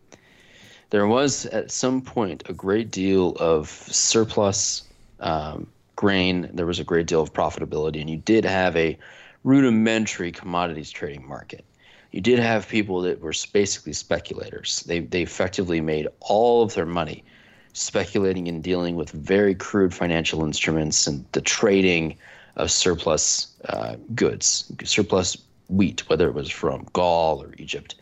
There 0.91 1.07
was 1.07 1.47
at 1.47 1.71
some 1.71 2.03
point 2.03 2.43
a 2.49 2.53
great 2.53 2.91
deal 2.91 3.35
of 3.39 3.69
surplus 3.69 4.83
um, 5.21 5.67
grain, 5.97 6.51
there 6.53 6.67
was 6.67 6.79
a 6.79 6.85
great 6.85 7.07
deal 7.07 7.23
of 7.23 7.33
profitability, 7.33 8.01
and 8.01 8.11
you 8.11 8.19
did 8.19 8.45
have 8.45 8.77
a 8.77 8.99
rudimentary 9.45 10.33
commodities 10.33 10.91
trading 10.91 11.27
market. 11.27 11.65
You 12.13 12.21
did 12.21 12.39
have 12.39 12.69
people 12.69 13.01
that 13.03 13.21
were 13.21 13.33
basically 13.53 13.93
speculators. 13.95 14.81
They, 14.81 15.01
they 15.01 15.23
effectively 15.23 15.81
made 15.81 16.09
all 16.21 16.63
of 16.63 16.75
their 16.75 16.87
money 16.87 17.25
speculating 17.73 18.49
and 18.49 18.63
dealing 18.63 18.97
with 18.97 19.11
very 19.11 19.55
crude 19.55 19.95
financial 19.95 20.45
instruments 20.45 21.07
and 21.07 21.25
the 21.33 21.41
trading 21.41 22.17
of 22.57 22.71
surplus 22.71 23.49
uh, 23.69 23.97
goods, 24.15 24.71
surplus 24.85 25.39
wheat, 25.69 26.09
whether 26.09 26.29
it 26.29 26.35
was 26.35 26.51
from 26.51 26.87
Gaul 26.93 27.43
or 27.43 27.55
Egypt. 27.57 27.95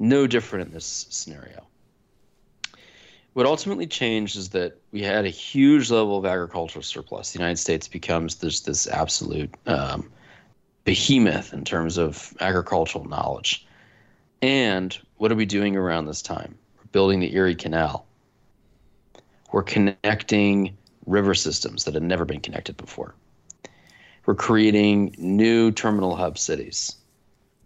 No 0.00 0.26
different 0.26 0.66
in 0.66 0.74
this 0.74 1.06
scenario. 1.10 1.64
What 3.34 3.46
ultimately 3.46 3.88
changed 3.88 4.36
is 4.36 4.50
that 4.50 4.78
we 4.92 5.02
had 5.02 5.24
a 5.24 5.28
huge 5.28 5.90
level 5.90 6.16
of 6.16 6.24
agricultural 6.24 6.84
surplus. 6.84 7.32
The 7.32 7.40
United 7.40 7.58
States 7.58 7.88
becomes 7.88 8.36
this 8.36 8.60
this 8.60 8.86
absolute 8.86 9.52
um, 9.66 10.10
behemoth 10.84 11.52
in 11.52 11.64
terms 11.64 11.98
of 11.98 12.32
agricultural 12.40 13.04
knowledge. 13.06 13.66
And 14.40 14.96
what 15.16 15.32
are 15.32 15.34
we 15.34 15.46
doing 15.46 15.76
around 15.76 16.06
this 16.06 16.22
time? 16.22 16.56
We're 16.76 16.90
building 16.92 17.18
the 17.18 17.34
Erie 17.34 17.56
Canal. 17.56 18.06
We're 19.50 19.64
connecting 19.64 20.76
river 21.06 21.34
systems 21.34 21.84
that 21.84 21.94
had 21.94 22.02
never 22.04 22.24
been 22.24 22.40
connected 22.40 22.76
before. 22.76 23.16
We're 24.26 24.34
creating 24.36 25.16
new 25.18 25.72
terminal 25.72 26.14
hub 26.14 26.38
cities. 26.38 26.96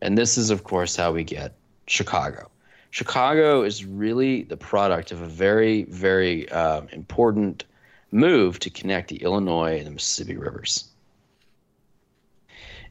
And 0.01 0.17
this 0.17 0.39
is, 0.39 0.49
of 0.49 0.65
course, 0.65 0.97
how 0.97 1.13
we 1.13 1.25
get 1.25 1.57
Chicago. 1.87 2.51
Chicago 2.91 3.63
is 3.63 3.85
really 3.85 4.43
the 4.43 4.57
product 4.57 5.13
of 5.13 5.21
a 5.21 5.27
very, 5.27 5.85
very 5.85 6.49
uh, 6.51 6.83
important 6.93 7.65
move 8.11 8.59
to 8.61 8.71
connect 8.71 9.09
the 9.09 9.17
Illinois 9.17 9.79
and 9.79 9.87
the 9.87 9.91
Mississippi 9.91 10.37
rivers. 10.37 10.85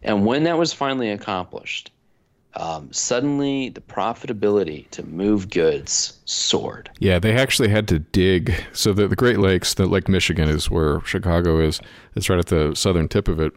And 0.04 0.26
when 0.26 0.44
that 0.44 0.58
was 0.58 0.74
finally 0.74 1.10
accomplished, 1.10 1.92
um, 2.54 2.92
suddenly 2.92 3.70
the 3.70 3.82
profitability 3.82 4.90
to 4.92 5.04
move 5.04 5.50
goods 5.50 6.18
soared. 6.26 6.90
Yeah, 7.00 7.20
they 7.20 7.36
actually 7.36 7.70
had 7.70 7.88
to 7.90 8.00
dig. 8.00 8.54
So 8.74 8.94
the, 8.94 9.08
the 9.08 9.16
Great 9.16 9.40
Lakes, 9.40 9.74
the 9.74 9.86
Lake 9.86 10.08
Michigan 10.08 10.50
is 10.50 10.70
where 10.70 11.02
Chicago 11.02 11.60
is. 11.60 11.80
It's 12.16 12.30
right 12.30 12.40
at 12.40 12.48
the 12.48 12.76
southern 12.76 13.08
tip 13.08 13.28
of 13.28 13.40
it 13.40 13.54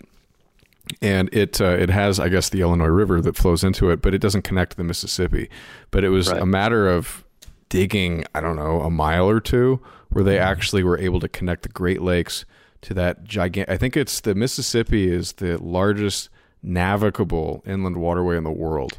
and 1.01 1.33
it 1.33 1.61
uh, 1.61 1.77
it 1.79 1.91
has 1.91 2.19
I 2.21 2.29
guess 2.29 2.49
the 2.49 2.61
Illinois 2.61 2.87
River 2.87 3.21
that 3.21 3.37
flows 3.37 3.65
into 3.65 3.91
it, 3.91 4.03
but 4.03 4.15
it 4.15 4.19
doesn't 4.19 4.43
connect 4.43 4.73
to 4.73 4.77
the 4.77 4.85
Mississippi. 4.85 5.49
But 5.91 6.05
it 6.05 6.11
was 6.11 6.31
right. 6.31 6.41
a 6.41 6.47
matter 6.47 6.89
of 6.89 7.25
digging 7.69 8.25
I 8.35 8.41
don't 8.41 8.57
know 8.57 8.83
a 8.83 8.91
mile 8.91 9.29
or 9.29 9.41
two 9.41 9.81
where 10.11 10.25
they 10.25 10.39
actually 10.39 10.83
were 10.83 10.99
able 10.99 11.21
to 11.21 11.29
connect 11.29 11.63
the 11.63 11.69
Great 11.69 12.03
Lakes 12.03 12.45
to 12.83 12.95
that 12.95 13.25
gigantic. 13.25 13.73
I 13.73 13.77
think 13.77 13.97
it's 13.97 14.21
the 14.21 14.35
Mississippi 14.35 15.11
is 15.11 15.33
the 15.35 15.57
largest 15.59 16.31
navigable 16.63 17.63
inland 17.67 17.97
waterway 17.97 18.37
in 18.37 18.45
the 18.45 18.51
world. 18.51 18.99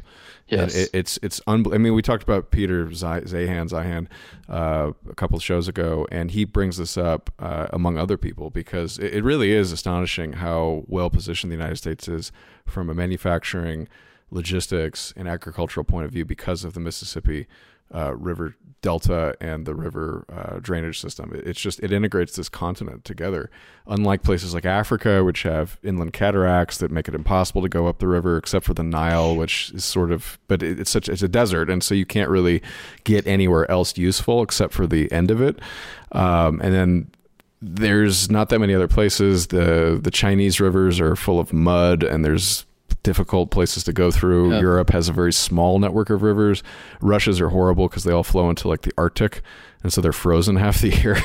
Yes. 0.52 0.74
It, 0.74 0.90
it's 0.92 1.18
it's 1.22 1.40
unbel- 1.40 1.74
I 1.74 1.78
mean, 1.78 1.94
we 1.94 2.02
talked 2.02 2.22
about 2.22 2.50
Peter 2.50 2.86
Zeihan 2.86 3.68
Zeihan 3.70 4.06
uh, 4.48 4.92
a 5.08 5.14
couple 5.14 5.36
of 5.36 5.42
shows 5.42 5.66
ago, 5.66 6.06
and 6.10 6.30
he 6.30 6.44
brings 6.44 6.76
this 6.76 6.96
up 6.98 7.30
uh, 7.38 7.68
among 7.72 7.96
other 7.96 8.16
people 8.18 8.50
because 8.50 8.98
it, 8.98 9.14
it 9.14 9.24
really 9.24 9.52
is 9.52 9.72
astonishing 9.72 10.34
how 10.34 10.84
well 10.86 11.08
positioned 11.10 11.50
the 11.50 11.56
United 11.56 11.76
States 11.76 12.06
is 12.06 12.32
from 12.66 12.90
a 12.90 12.94
manufacturing, 12.94 13.88
logistics, 14.32 15.12
and 15.16 15.28
agricultural 15.28 15.84
point 15.84 16.06
of 16.06 16.12
view 16.12 16.24
because 16.24 16.64
of 16.64 16.74
the 16.74 16.80
Mississippi 16.80 17.46
uh, 17.94 18.14
river 18.16 18.56
delta 18.80 19.36
and 19.40 19.64
the 19.64 19.74
river 19.74 20.24
uh, 20.32 20.58
drainage 20.58 20.98
system. 20.98 21.30
It's 21.34 21.60
just 21.60 21.78
it 21.80 21.92
integrates 21.92 22.34
this 22.34 22.48
continent 22.48 23.04
together. 23.04 23.50
Unlike 23.86 24.22
places 24.22 24.54
like 24.54 24.64
Africa, 24.64 25.22
which 25.22 25.44
have 25.44 25.78
inland 25.82 26.12
cataracts 26.12 26.78
that 26.78 26.90
make 26.90 27.06
it 27.06 27.14
impossible 27.14 27.62
to 27.62 27.68
go 27.68 27.86
up 27.86 27.98
the 27.98 28.08
river, 28.08 28.36
except 28.36 28.64
for 28.64 28.74
the 28.74 28.82
Nile, 28.82 29.36
which 29.36 29.70
is 29.74 29.84
sort 29.84 30.10
of 30.10 30.38
but 30.48 30.62
it's 30.62 30.90
such 30.90 31.08
it's 31.08 31.22
a 31.22 31.28
desert, 31.28 31.70
and 31.70 31.82
so 31.82 31.94
you 31.94 32.06
can't 32.06 32.30
really 32.30 32.62
get 33.04 33.26
anywhere 33.26 33.70
else 33.70 33.96
useful 33.96 34.42
except 34.42 34.72
for 34.72 34.86
the 34.86 35.10
end 35.12 35.30
of 35.30 35.40
it. 35.40 35.60
Um, 36.12 36.60
and 36.60 36.74
then 36.74 37.10
there's 37.60 38.28
not 38.30 38.48
that 38.48 38.58
many 38.58 38.74
other 38.74 38.88
places. 38.88 39.48
The 39.48 40.00
the 40.02 40.10
Chinese 40.10 40.60
rivers 40.60 40.98
are 40.98 41.14
full 41.14 41.38
of 41.38 41.52
mud, 41.52 42.02
and 42.02 42.24
there's 42.24 42.66
difficult 43.02 43.50
places 43.50 43.84
to 43.84 43.92
go 43.92 44.10
through. 44.10 44.52
Yeah. 44.52 44.60
Europe 44.60 44.90
has 44.90 45.08
a 45.08 45.12
very 45.12 45.32
small 45.32 45.78
network 45.78 46.10
of 46.10 46.22
rivers. 46.22 46.62
Russia's 47.00 47.40
are 47.40 47.48
horrible 47.48 47.88
because 47.88 48.04
they 48.04 48.12
all 48.12 48.22
flow 48.22 48.48
into 48.48 48.68
like 48.68 48.82
the 48.82 48.92
Arctic, 48.96 49.42
and 49.82 49.92
so 49.92 50.00
they're 50.00 50.12
frozen 50.12 50.56
half 50.64 50.80
the 50.80 50.90
year. 50.90 51.16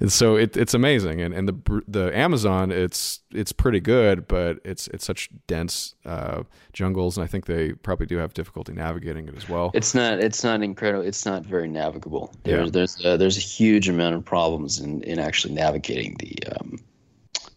and 0.00 0.10
so 0.10 0.36
it, 0.36 0.56
it's 0.56 0.74
amazing. 0.74 1.20
And 1.20 1.34
and 1.34 1.48
the 1.48 1.82
the 1.86 2.16
Amazon, 2.16 2.70
it's 2.70 3.20
it's 3.32 3.52
pretty 3.52 3.80
good, 3.80 4.26
but 4.28 4.58
it's 4.64 4.88
it's 4.88 5.04
such 5.04 5.28
dense 5.46 5.94
uh, 6.04 6.42
jungles, 6.72 7.16
and 7.16 7.24
I 7.24 7.26
think 7.26 7.46
they 7.46 7.72
probably 7.72 8.06
do 8.06 8.16
have 8.18 8.34
difficulty 8.34 8.72
navigating 8.72 9.28
it 9.28 9.36
as 9.36 9.48
well. 9.48 9.70
It's 9.74 9.94
not 9.94 10.20
it's 10.20 10.42
not 10.42 10.62
incredible. 10.62 11.06
It's 11.06 11.26
not 11.26 11.44
very 11.44 11.68
navigable. 11.68 12.32
There's 12.44 12.66
yeah. 12.66 12.70
there's 12.70 13.04
a, 13.04 13.16
there's 13.16 13.36
a 13.36 13.40
huge 13.40 13.88
amount 13.88 14.14
of 14.14 14.24
problems 14.24 14.80
in 14.80 15.02
in 15.02 15.18
actually 15.18 15.54
navigating 15.54 16.16
the 16.18 16.36
um, 16.56 16.78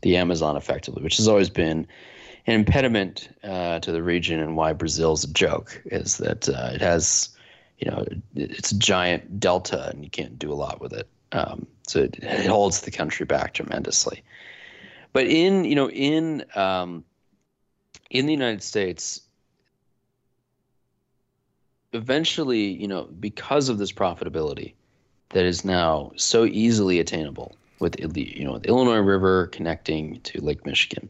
the 0.02 0.16
Amazon 0.18 0.56
effectively, 0.56 1.04
which 1.04 1.18
has 1.18 1.28
always 1.28 1.50
been 1.50 1.88
an 2.50 2.56
impediment 2.56 3.30
uh, 3.44 3.80
to 3.80 3.92
the 3.92 4.02
region 4.02 4.40
and 4.40 4.58
why 4.58 4.74
Brazil's 4.74 5.24
a 5.24 5.32
joke 5.32 5.80
is 5.86 6.18
that 6.18 6.50
uh, 6.50 6.72
it 6.74 6.82
has, 6.82 7.30
you 7.78 7.90
know, 7.90 8.04
it's 8.36 8.72
a 8.72 8.80
giant 8.80 9.40
delta 9.40 9.90
and 9.90 10.04
you 10.04 10.10
can't 10.10 10.40
do 10.40 10.52
a 10.52 10.56
lot 10.56 10.82
with 10.82 10.92
it. 10.92 11.08
Um, 11.32 11.68
so 11.88 12.00
it, 12.00 12.18
it, 12.18 12.48
holds 12.48 12.82
the 12.82 12.90
country 12.90 13.28
back 13.28 13.54
tremendously. 13.54 14.24
But 15.14 15.28
in 15.28 15.64
you 15.64 15.76
know 15.76 15.92
in 15.92 16.44
um, 16.56 17.04
in 18.10 18.26
the 18.26 18.34
United 18.34 18.64
States, 18.64 19.22
eventually 21.94 22.66
you 22.66 22.88
know 22.88 23.04
because 23.20 23.70
of 23.70 23.78
this 23.78 23.92
profitability 23.92 24.74
that 25.30 25.46
is 25.46 25.64
now 25.64 26.12
so 26.16 26.46
easily 26.46 27.00
attainable 27.00 27.56
with 27.80 28.00
you 28.00 28.44
know 28.44 28.58
the 28.58 28.70
Illinois 28.70 28.98
River 28.98 29.48
connecting 29.48 30.20
to 30.22 30.42
Lake 30.42 30.66
Michigan 30.66 31.10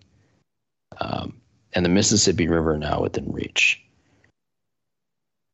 um, 1.00 1.40
and 1.74 1.86
the 1.86 1.90
Mississippi 1.90 2.48
River 2.48 2.78
now 2.78 3.02
within 3.02 3.32
reach. 3.32 3.84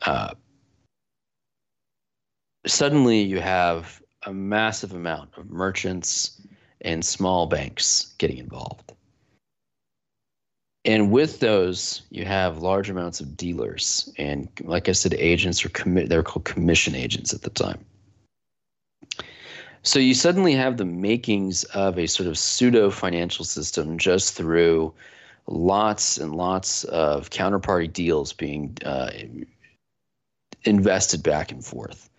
Uh, 0.01 0.33
suddenly, 2.65 3.21
you 3.21 3.39
have 3.39 4.01
a 4.25 4.33
massive 4.33 4.93
amount 4.93 5.29
of 5.37 5.49
merchants 5.49 6.41
and 6.81 7.03
small 7.03 7.45
banks 7.47 8.13
getting 8.17 8.37
involved. 8.37 8.93
And 10.85 11.11
with 11.11 11.39
those, 11.39 12.03
you 12.11 12.25
have 12.25 12.59
large 12.59 12.91
amounts 12.91 13.19
of 13.19 13.35
dealers, 13.35 14.11
and 14.19 14.47
like 14.61 14.87
I 14.87 14.91
said, 14.91 15.15
agents 15.15 15.65
or 15.65 15.69
commi- 15.69 16.07
they're 16.07 16.21
called 16.21 16.45
commission 16.45 16.93
agents 16.93 17.33
at 17.33 17.41
the 17.41 17.49
time. 17.49 17.83
So 19.81 19.99
you 19.99 20.13
suddenly 20.13 20.53
have 20.53 20.77
the 20.77 20.85
makings 20.85 21.63
of 21.65 21.97
a 21.97 22.07
sort 22.07 22.27
of 22.27 22.37
pseudo 22.37 22.91
financial 22.91 23.45
system 23.45 23.97
just 23.97 24.35
through 24.35 24.93
lots 25.47 26.17
and 26.17 26.35
lots 26.35 26.83
of 26.85 27.29
counterparty 27.29 27.91
deals 27.91 28.33
being 28.33 28.77
uh, 28.85 29.11
invested 30.63 31.23
back 31.23 31.51
and 31.51 31.63
forth. 31.63 32.09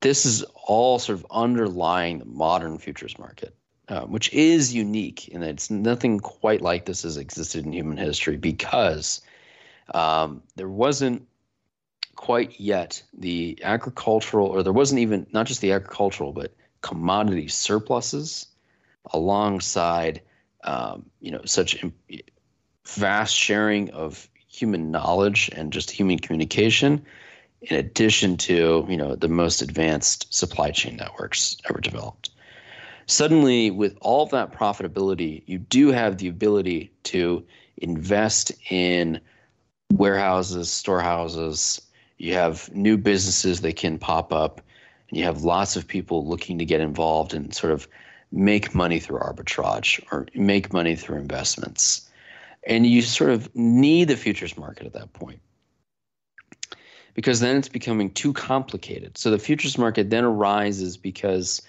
This 0.00 0.26
is 0.26 0.42
all 0.66 0.98
sort 0.98 1.18
of 1.18 1.26
underlying 1.30 2.18
the 2.18 2.24
modern 2.24 2.78
futures 2.78 3.18
market, 3.18 3.54
uh, 3.88 4.02
which 4.02 4.32
is 4.32 4.74
unique 4.74 5.30
and 5.32 5.44
it's 5.44 5.70
nothing 5.70 6.18
quite 6.18 6.60
like 6.60 6.86
this 6.86 7.02
has 7.02 7.16
existed 7.16 7.64
in 7.64 7.72
human 7.72 7.96
history 7.96 8.36
because 8.36 9.20
um, 9.94 10.42
there 10.56 10.68
wasn't 10.68 11.26
quite 12.16 12.58
yet 12.60 13.02
the 13.16 13.58
agricultural, 13.62 14.46
or 14.46 14.62
there 14.62 14.72
wasn't 14.72 15.00
even 15.00 15.26
not 15.32 15.46
just 15.46 15.60
the 15.60 15.72
agricultural, 15.72 16.32
but 16.32 16.52
commodity 16.80 17.48
surpluses 17.48 18.46
alongside 19.12 20.20
um, 20.64 21.06
you 21.20 21.30
know 21.30 21.40
such 21.44 21.84
vast 22.86 23.34
sharing 23.34 23.90
of 23.90 24.28
human 24.48 24.90
knowledge 24.90 25.50
and 25.54 25.72
just 25.72 25.90
human 25.90 26.18
communication 26.18 27.04
in 27.62 27.76
addition 27.76 28.36
to 28.36 28.86
you 28.88 28.96
know 28.96 29.14
the 29.14 29.28
most 29.28 29.62
advanced 29.62 30.32
supply 30.32 30.70
chain 30.70 30.96
networks 30.96 31.56
ever 31.68 31.80
developed. 31.80 32.30
Suddenly 33.06 33.70
with 33.70 33.96
all 34.00 34.26
that 34.26 34.52
profitability 34.52 35.42
you 35.46 35.58
do 35.58 35.88
have 35.88 36.18
the 36.18 36.28
ability 36.28 36.92
to 37.04 37.44
invest 37.78 38.52
in 38.70 39.20
warehouses 39.92 40.70
storehouses. 40.70 41.80
You 42.18 42.34
have 42.34 42.72
new 42.74 42.96
businesses 42.96 43.60
that 43.60 43.76
can 43.76 43.98
pop 43.98 44.32
up. 44.32 44.60
And 45.08 45.18
you 45.18 45.24
have 45.24 45.42
lots 45.42 45.76
of 45.76 45.86
people 45.86 46.26
looking 46.26 46.58
to 46.58 46.64
get 46.64 46.80
involved 46.80 47.34
and 47.34 47.54
sort 47.54 47.72
of 47.72 47.86
make 48.32 48.74
money 48.74 48.98
through 48.98 49.18
arbitrage 49.18 50.02
or 50.10 50.26
make 50.34 50.72
money 50.72 50.96
through 50.96 51.18
investments 51.18 52.08
and 52.66 52.86
you 52.86 53.02
sort 53.02 53.30
of 53.30 53.54
need 53.54 54.08
the 54.08 54.16
futures 54.16 54.56
market 54.56 54.86
at 54.86 54.92
that 54.92 55.12
point 55.12 55.40
because 57.14 57.40
then 57.40 57.56
it's 57.56 57.68
becoming 57.68 58.10
too 58.10 58.32
complicated. 58.32 59.18
So 59.18 59.30
the 59.30 59.38
futures 59.38 59.76
market 59.76 60.10
then 60.10 60.24
arises 60.24 60.96
because 60.96 61.62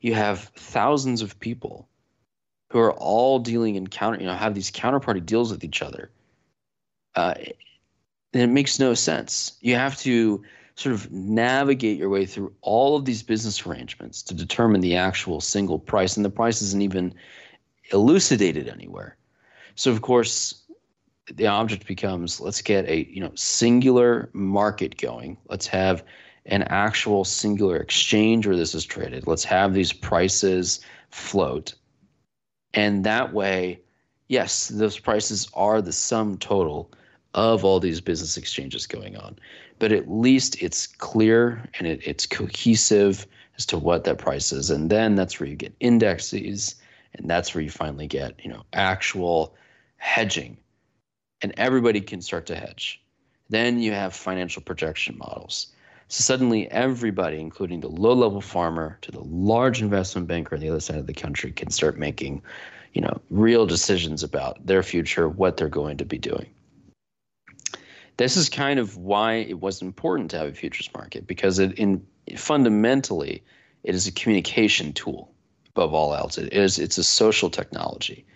you 0.00 0.14
have 0.14 0.40
thousands 0.56 1.22
of 1.22 1.38
people 1.40 1.88
who 2.70 2.78
are 2.78 2.92
all 2.92 3.38
dealing 3.38 3.74
in 3.74 3.86
counter, 3.86 4.18
you 4.18 4.26
know, 4.26 4.34
have 4.34 4.54
these 4.54 4.70
counterparty 4.70 5.24
deals 5.24 5.50
with 5.50 5.64
each 5.64 5.82
other. 5.82 6.10
Uh, 7.14 7.34
and 8.32 8.42
it 8.42 8.48
makes 8.48 8.78
no 8.78 8.94
sense. 8.94 9.56
You 9.60 9.74
have 9.74 9.98
to 10.00 10.42
sort 10.80 10.94
of 10.94 11.12
navigate 11.12 11.98
your 11.98 12.08
way 12.08 12.24
through 12.24 12.54
all 12.62 12.96
of 12.96 13.04
these 13.04 13.22
business 13.22 13.66
arrangements 13.66 14.22
to 14.22 14.32
determine 14.32 14.80
the 14.80 14.96
actual 14.96 15.38
single 15.38 15.78
price, 15.78 16.16
and 16.16 16.24
the 16.24 16.30
price 16.30 16.62
isn't 16.62 16.80
even 16.80 17.12
elucidated 17.92 18.66
anywhere. 18.66 19.18
So, 19.74 19.90
of 19.90 20.00
course, 20.00 20.62
the 21.34 21.46
object 21.46 21.86
becomes 21.86 22.40
let's 22.40 22.62
get 22.62 22.88
a 22.88 23.06
you 23.10 23.20
know 23.20 23.32
singular 23.34 24.30
market 24.32 24.96
going. 24.96 25.36
Let's 25.48 25.66
have 25.66 26.02
an 26.46 26.62
actual 26.62 27.24
singular 27.24 27.76
exchange 27.76 28.46
where 28.46 28.56
this 28.56 28.74
is 28.74 28.86
traded. 28.86 29.26
Let's 29.26 29.44
have 29.44 29.74
these 29.74 29.92
prices 29.92 30.80
float. 31.10 31.74
And 32.72 33.04
that 33.04 33.34
way 33.34 33.80
yes 34.28 34.68
those 34.68 34.98
prices 34.98 35.48
are 35.54 35.82
the 35.82 35.92
sum 35.92 36.38
total 36.38 36.90
of 37.34 37.64
all 37.64 37.80
these 37.80 38.00
business 38.00 38.36
exchanges 38.36 38.86
going 38.86 39.16
on 39.16 39.38
but 39.78 39.92
at 39.92 40.10
least 40.10 40.60
it's 40.62 40.86
clear 40.86 41.62
and 41.78 41.86
it, 41.86 42.00
it's 42.04 42.26
cohesive 42.26 43.26
as 43.56 43.64
to 43.66 43.78
what 43.78 44.04
that 44.04 44.18
price 44.18 44.52
is 44.52 44.70
and 44.70 44.90
then 44.90 45.14
that's 45.14 45.38
where 45.38 45.48
you 45.48 45.56
get 45.56 45.74
indexes 45.80 46.74
and 47.14 47.28
that's 47.28 47.54
where 47.54 47.62
you 47.62 47.70
finally 47.70 48.06
get 48.06 48.34
you 48.42 48.50
know 48.50 48.62
actual 48.72 49.54
hedging 49.98 50.56
and 51.42 51.54
everybody 51.56 52.00
can 52.00 52.20
start 52.20 52.46
to 52.46 52.54
hedge. 52.54 53.00
Then 53.48 53.80
you 53.80 53.92
have 53.92 54.14
financial 54.14 54.62
projection 54.62 55.16
models. 55.18 55.68
So 56.08 56.22
suddenly, 56.22 56.70
everybody, 56.70 57.40
including 57.40 57.80
the 57.80 57.88
low 57.88 58.14
level 58.14 58.40
farmer 58.40 58.98
to 59.02 59.12
the 59.12 59.20
large 59.20 59.80
investment 59.80 60.26
banker 60.26 60.56
on 60.56 60.60
the 60.60 60.68
other 60.68 60.80
side 60.80 60.98
of 60.98 61.06
the 61.06 61.14
country, 61.14 61.52
can 61.52 61.70
start 61.70 61.98
making 61.98 62.42
you 62.92 63.00
know, 63.00 63.20
real 63.30 63.66
decisions 63.66 64.24
about 64.24 64.66
their 64.66 64.82
future, 64.82 65.28
what 65.28 65.56
they're 65.56 65.68
going 65.68 65.96
to 65.98 66.04
be 66.04 66.18
doing. 66.18 66.46
This 68.20 68.36
is 68.36 68.50
kind 68.50 68.78
of 68.78 68.98
why 68.98 69.34
it 69.34 69.60
was 69.60 69.80
important 69.80 70.30
to 70.30 70.38
have 70.38 70.48
a 70.48 70.52
futures 70.52 70.90
market 70.94 71.26
because 71.26 71.58
it 71.58 71.72
in 71.78 72.06
fundamentally 72.36 73.42
it 73.82 73.94
is 73.94 74.06
a 74.06 74.12
communication 74.12 74.92
tool 74.92 75.32
above 75.68 75.94
all 75.94 76.14
else. 76.14 76.36
It 76.36 76.52
is 76.52 76.78
it's 76.78 76.98
a 76.98 77.04
social 77.04 77.48
technology 77.48 78.26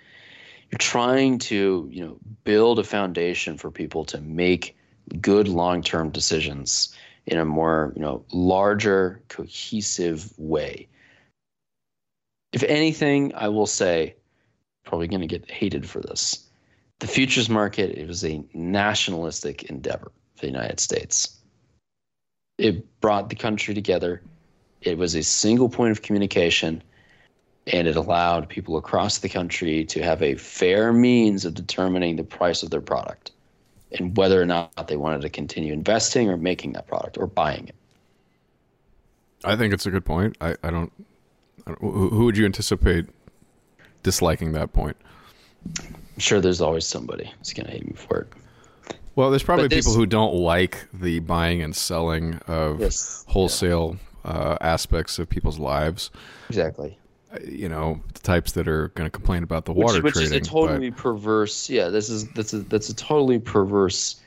you're 0.70 0.78
trying 0.78 1.39
to 1.39 1.89
you 1.93 2.05
know 2.05 2.16
build 2.45 2.78
a 2.78 2.85
foundation 2.85 3.57
for 3.57 3.70
people 3.70 4.05
to 4.05 4.20
make 4.20 4.76
good 5.20 5.47
long-term 5.47 6.11
decisions 6.11 6.95
in 7.26 7.39
a 7.39 7.45
more 7.45 7.93
you 7.95 8.03
know 8.03 8.24
larger 8.32 9.22
cohesive 9.28 10.32
way 10.39 10.89
if 12.53 12.62
anything 12.64 13.32
i 13.35 13.49
will 13.49 13.66
say 13.66 14.16
probably 14.85 15.07
going 15.07 15.20
to 15.20 15.26
get 15.26 15.49
hated 15.51 15.89
for 15.89 16.01
this 16.01 16.49
the 17.01 17.07
futures 17.07 17.49
market 17.49 17.99
it 17.99 18.07
was 18.07 18.25
a 18.25 18.43
nationalistic 18.55 19.65
endeavor 19.65 20.11
for 20.37 20.43
the 20.43 20.53
united 20.53 20.81
states 20.81 21.41
it 22.59 23.01
brought 23.01 23.29
the 23.29 23.37
country 23.37 23.75
together 23.75 24.23
it 24.81 24.99
was 24.99 25.15
a 25.15 25.23
single 25.23 25.69
point 25.69 25.91
of 25.91 26.03
communication 26.03 26.83
and 27.67 27.89
it 27.89 27.97
allowed 27.97 28.49
people 28.49 28.77
across 28.77 29.19
the 29.19 29.29
country 29.29 29.85
to 29.87 30.03
have 30.03 30.23
a 30.23 30.35
fair 30.35 30.93
means 30.93 31.45
of 31.45 31.55
determining 31.55 32.17
the 32.17 32.25
price 32.25 32.63
of 32.63 32.71
their 32.71 32.81
product 32.81 33.31
and 33.93 34.17
whether 34.17 34.41
or 34.41 34.47
not 34.47 34.89
they 34.89 34.97
wanted 34.97 35.23
to 35.23 35.31
continue 35.31 35.73
investing 35.73 36.29
or 36.29 36.37
making 36.37 36.73
that 36.73 36.87
product 36.87 37.17
or 37.17 37.27
buying 37.27 37.69
it. 37.69 37.75
I 39.45 39.57
think 39.57 39.73
it's 39.73 39.87
a 39.87 39.91
good 39.91 40.05
point. 40.05 40.37
I, 40.41 40.57
I 40.63 40.71
don't. 40.71 40.93
who 41.81 42.25
would 42.25 42.37
you 42.37 42.45
anticipate 42.45 43.07
disliking 44.03 44.53
that 44.53 44.73
point? 44.73 44.97
I'm 46.15 46.21
sure 46.21 46.41
there's 46.41 46.61
always 46.61 46.87
somebody 46.87 47.33
who's 47.39 47.53
going 47.53 47.67
to 47.67 47.73
hate 47.73 47.87
me 47.87 47.95
for 47.95 48.21
it. 48.21 48.97
Well, 49.17 49.31
there's 49.31 49.43
probably 49.43 49.69
this, 49.69 49.85
people 49.85 49.95
who 49.95 50.07
don't 50.07 50.35
like 50.35 50.87
the 50.93 51.21
buying 51.21 51.62
and 51.62 51.75
selling 51.75 52.35
of 52.47 52.81
yes, 52.81 53.25
wholesale 53.29 53.97
yeah. 54.25 54.31
uh, 54.31 54.59
aspects 54.61 55.19
of 55.19 55.29
people's 55.29 55.59
lives. 55.59 56.11
Exactly 56.49 56.99
you 57.43 57.69
know 57.69 58.01
the 58.12 58.21
types 58.21 58.53
that 58.53 58.69
are 58.69 58.89
going 58.89 59.07
to 59.07 59.11
complain 59.11 59.43
about 59.43 59.65
the 59.65 59.73
water 59.73 59.95
which, 59.95 60.05
which 60.05 60.15
trading. 60.15 60.33
Which 60.33 60.43
is 60.43 60.49
a 60.49 60.51
totally 60.51 60.91
but... 60.91 60.99
perverse. 60.99 61.69
Yeah, 61.69 61.89
this 61.89 62.09
is 62.09 62.29
that's 62.33 62.53
a 62.53 62.59
that's 62.59 62.89
a 62.89 62.95
totally 62.95 63.39
perverse 63.39 64.21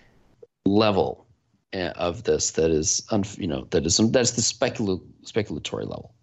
level 0.66 1.26
eh, 1.74 1.92
of 1.96 2.24
this. 2.24 2.52
That 2.52 2.72
is, 2.72 3.08
you 3.38 3.48
know, 3.48 3.68
that 3.72 3.86
is 3.86 3.98
that's 4.12 4.32
the 4.32 4.42
specul- 4.42 5.04
speculatory 5.24 5.84
level. 5.84 6.14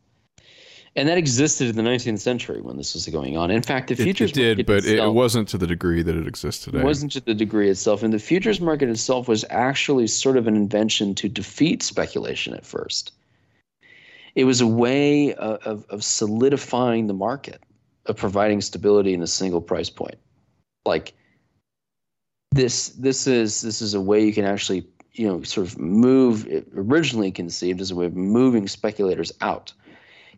And 0.97 1.09
that 1.09 1.19
existed 1.19 1.69
in 1.69 1.77
the 1.77 1.83
19th 1.83 2.21
century 2.21 2.61
when 2.61 2.77
this 2.77 2.95
was 2.95 3.07
going 3.09 3.37
on. 3.37 3.51
In 3.51 3.63
fact, 3.63 3.89
the 3.89 3.97
futures 3.97 4.31
it, 4.31 4.39
it 4.39 4.55
did, 4.55 4.67
but 4.67 4.79
itself, 4.79 5.09
it 5.09 5.13
wasn't 5.13 5.49
to 5.49 5.59
the 5.59 5.67
degree 5.67 6.03
that 6.03 6.15
it 6.15 6.27
exists 6.27 6.65
today. 6.65 6.79
It 6.79 6.85
wasn't 6.85 7.11
to 7.13 7.21
the 7.21 7.35
degree 7.35 7.69
itself, 7.69 8.05
and 8.05 8.13
the 8.13 8.21
futures 8.21 8.61
market 8.61 8.89
itself 8.89 9.27
was 9.27 9.45
actually 9.51 10.07
sort 10.07 10.37
of 10.37 10.47
an 10.47 10.55
invention 10.55 11.15
to 11.17 11.29
defeat 11.29 11.83
speculation 11.83 12.55
at 12.55 12.65
first 12.65 13.11
it 14.35 14.45
was 14.45 14.61
a 14.61 14.67
way 14.67 15.35
of, 15.35 15.59
of, 15.63 15.87
of 15.91 16.05
solidifying 16.05 17.07
the 17.07 17.15
market, 17.15 17.63
of 18.07 18.17
providing 18.17 18.61
stability 18.61 19.15
in 19.15 19.23
a 19.23 19.27
single 19.27 19.61
price 19.61 19.91
point. 19.91 20.17
Like 20.85 21.15
this, 22.51 22.91
this 22.91 23.27
is 23.27 23.63
this 23.63 23.81
is 23.81 23.95
a 23.95 24.01
way 24.01 24.25
you 24.25 24.33
can 24.33 24.45
actually 24.45 24.87
you 25.13 25.27
know 25.27 25.43
sort 25.43 25.67
of 25.67 25.79
move. 25.79 26.47
It 26.47 26.69
originally 26.75 27.31
conceived 27.31 27.81
as 27.81 27.91
a 27.91 27.95
way 27.95 28.07
of 28.07 28.15
moving 28.15 28.69
speculators 28.69 29.33
out, 29.41 29.73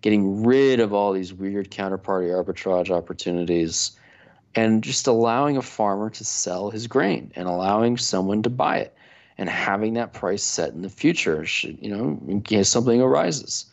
getting 0.06 0.44
rid 0.44 0.78
of 0.78 0.94
all 0.94 1.12
these 1.12 1.34
weird 1.34 1.68
counterparty 1.68 2.30
arbitrage 2.30 2.90
opportunities, 2.90 3.90
and 4.54 4.84
just 4.84 5.08
allowing 5.08 5.56
a 5.56 5.62
farmer 5.62 6.08
to 6.08 6.24
sell 6.24 6.70
his 6.70 6.86
grain 6.86 7.32
and 7.34 7.48
allowing 7.48 7.96
someone 7.96 8.40
to 8.40 8.48
buy 8.48 8.76
it 8.78 8.94
and 9.36 9.48
having 9.48 9.94
that 9.94 10.12
price 10.12 10.44
set 10.44 10.72
in 10.72 10.82
the 10.82 10.88
future 10.88 11.44
should 11.44 11.76
you 11.82 11.90
know 11.90 12.20
in 12.28 12.40
case 12.40 12.68
something 12.68 13.00
arises. 13.02 13.66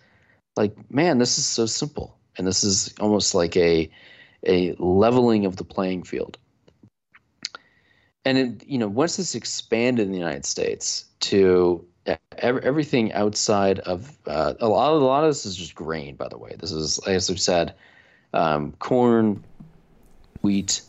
Like 0.57 0.75
man 0.89 1.19
this 1.19 1.37
is 1.37 1.45
so 1.45 1.67
simple. 1.67 2.17
And 2.35 2.47
this 2.47 2.63
is 2.63 2.95
almost 2.99 3.35
like 3.35 3.55
a 3.55 3.87
a 4.47 4.73
leveling 4.79 5.45
of 5.45 5.57
the 5.57 5.63
playing 5.63 6.01
field. 6.01 6.39
And 8.25 8.37
it, 8.39 8.67
you 8.67 8.79
know 8.79 8.87
once 8.87 9.17
this 9.17 9.35
expanded 9.35 10.07
in 10.07 10.11
the 10.11 10.17
united 10.17 10.45
states 10.45 11.05
to 11.19 11.85
everything 12.39 13.13
outside 13.13 13.79
of 13.79 14.17
uh, 14.27 14.53
a 14.59 14.67
lot 14.67 14.93
of 14.93 15.01
a 15.01 15.05
lot 15.05 15.23
of 15.23 15.29
this 15.29 15.45
is 15.45 15.55
just 15.55 15.75
grain 15.75 16.15
by 16.15 16.27
the 16.27 16.37
way. 16.37 16.55
This 16.59 16.71
is 16.71 16.99
as 17.07 17.29
we've 17.29 17.39
said 17.39 17.73
um, 18.33 18.73
corn 18.79 19.43
wheat 20.41 20.81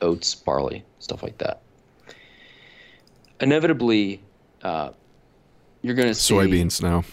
oats 0.00 0.34
barley 0.34 0.84
stuff 0.98 1.22
like 1.22 1.38
that. 1.38 1.62
Inevitably 3.40 4.20
uh, 4.62 4.90
you're 5.82 5.94
going 5.94 6.08
to 6.08 6.14
see 6.14 6.34
soybeans 6.34 6.82
now 6.82 7.04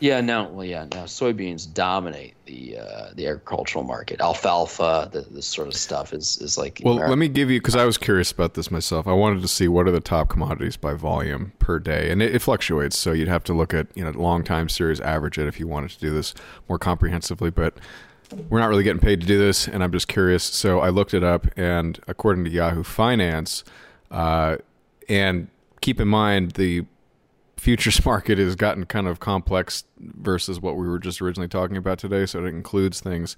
Yeah, 0.00 0.20
now, 0.20 0.48
well, 0.48 0.64
yeah, 0.64 0.84
now 0.84 1.04
soybeans 1.04 1.72
dominate 1.72 2.34
the 2.44 2.78
uh, 2.78 3.10
the 3.14 3.26
agricultural 3.26 3.84
market. 3.84 4.20
Alfalfa, 4.20 5.08
the, 5.12 5.22
this 5.22 5.46
sort 5.46 5.68
of 5.68 5.74
stuff 5.74 6.12
is 6.12 6.38
is 6.38 6.58
like. 6.58 6.82
Well, 6.84 6.96
let 6.96 7.18
me 7.18 7.28
give 7.28 7.50
you 7.50 7.60
because 7.60 7.76
I 7.76 7.84
was 7.84 7.96
curious 7.98 8.30
about 8.30 8.54
this 8.54 8.70
myself. 8.70 9.06
I 9.06 9.12
wanted 9.12 9.42
to 9.42 9.48
see 9.48 9.68
what 9.68 9.86
are 9.88 9.90
the 9.90 10.00
top 10.00 10.28
commodities 10.28 10.76
by 10.76 10.94
volume 10.94 11.52
per 11.58 11.78
day, 11.78 12.10
and 12.10 12.22
it, 12.22 12.34
it 12.34 12.40
fluctuates. 12.40 12.96
So 12.96 13.12
you'd 13.12 13.28
have 13.28 13.44
to 13.44 13.54
look 13.54 13.72
at 13.72 13.86
you 13.94 14.04
know 14.04 14.10
long 14.10 14.44
time 14.44 14.68
series, 14.68 15.00
average 15.00 15.38
it 15.38 15.46
if 15.46 15.58
you 15.58 15.66
wanted 15.66 15.90
to 15.90 15.98
do 15.98 16.10
this 16.10 16.34
more 16.68 16.78
comprehensively. 16.78 17.50
But 17.50 17.74
we're 18.48 18.60
not 18.60 18.68
really 18.68 18.84
getting 18.84 19.00
paid 19.00 19.20
to 19.20 19.26
do 19.26 19.38
this, 19.38 19.66
and 19.66 19.82
I'm 19.82 19.92
just 19.92 20.08
curious. 20.08 20.44
So 20.44 20.80
I 20.80 20.90
looked 20.90 21.14
it 21.14 21.24
up, 21.24 21.46
and 21.56 21.98
according 22.06 22.44
to 22.44 22.50
Yahoo 22.50 22.82
Finance, 22.82 23.64
uh, 24.10 24.56
and 25.08 25.48
keep 25.80 26.00
in 26.00 26.08
mind 26.08 26.52
the 26.52 26.84
futures 27.66 28.04
market 28.06 28.38
has 28.38 28.54
gotten 28.54 28.86
kind 28.86 29.08
of 29.08 29.18
complex 29.18 29.82
versus 29.98 30.60
what 30.60 30.76
we 30.76 30.86
were 30.86 31.00
just 31.00 31.20
originally 31.20 31.48
talking 31.48 31.76
about 31.76 31.98
today. 31.98 32.24
So 32.24 32.44
it 32.44 32.48
includes 32.48 33.00
things 33.00 33.36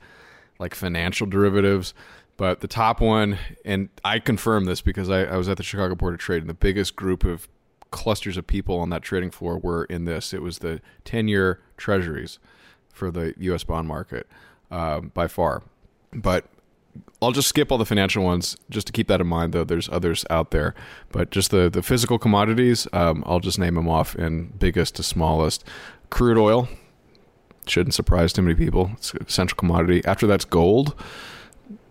like 0.59 0.75
financial 0.75 1.27
derivatives. 1.27 1.95
But 2.37 2.61
the 2.61 2.69
top 2.69 3.01
one, 3.01 3.39
and 3.65 3.89
I 4.05 4.19
confirm 4.19 4.67
this 4.67 4.83
because 4.83 5.09
I, 5.09 5.25
I 5.25 5.37
was 5.39 5.49
at 5.49 5.57
the 5.57 5.63
Chicago 5.63 5.95
Board 5.95 6.13
of 6.13 6.21
Trade, 6.21 6.43
and 6.43 6.51
the 6.51 6.55
biggest 6.55 6.95
group 6.95 7.25
of 7.25 7.49
clusters 7.91 8.37
of 8.37 8.47
people 8.47 8.79
on 8.79 8.91
that 8.91 9.01
trading 9.01 9.31
floor 9.31 9.59
were 9.59 9.85
in 9.85 10.05
this. 10.05 10.35
It 10.35 10.43
was 10.43 10.59
the 10.59 10.83
10 11.05 11.27
year 11.27 11.61
treasuries 11.79 12.39
for 12.93 13.11
the 13.11 13.33
US 13.39 13.65
bond 13.65 13.89
market 13.89 14.29
uh, 14.71 15.01
by 15.01 15.27
far. 15.27 15.63
But 16.13 16.45
I'll 17.21 17.33
just 17.33 17.49
skip 17.49 17.73
all 17.73 17.79
the 17.79 17.85
financial 17.85 18.23
ones 18.23 18.57
just 18.71 18.87
to 18.87 18.93
keep 18.93 19.09
that 19.09 19.21
in 19.21 19.27
mind, 19.27 19.53
though. 19.53 19.65
There's 19.65 19.89
others 19.89 20.25
out 20.31 20.53
there, 20.53 20.75
but 21.11 21.31
just 21.31 21.51
the 21.51 21.69
the 21.69 21.83
physical 21.83 22.19
commodities, 22.19 22.87
um, 22.93 23.25
I'll 23.27 23.41
just 23.41 23.59
name 23.59 23.75
them 23.75 23.89
off 23.89 24.15
in 24.15 24.53
biggest 24.59 24.97
to 24.97 25.03
smallest. 25.03 25.65
Crude 26.11 26.39
oil 26.39 26.69
shouldn't 27.67 27.95
surprise 27.95 28.33
too 28.33 28.43
many 28.43 28.55
people. 28.55 28.91
It's 28.95 29.13
an 29.13 29.25
essential 29.27 29.57
commodity. 29.57 30.05
After 30.05 30.27
that's 30.27 30.45
gold, 30.45 30.95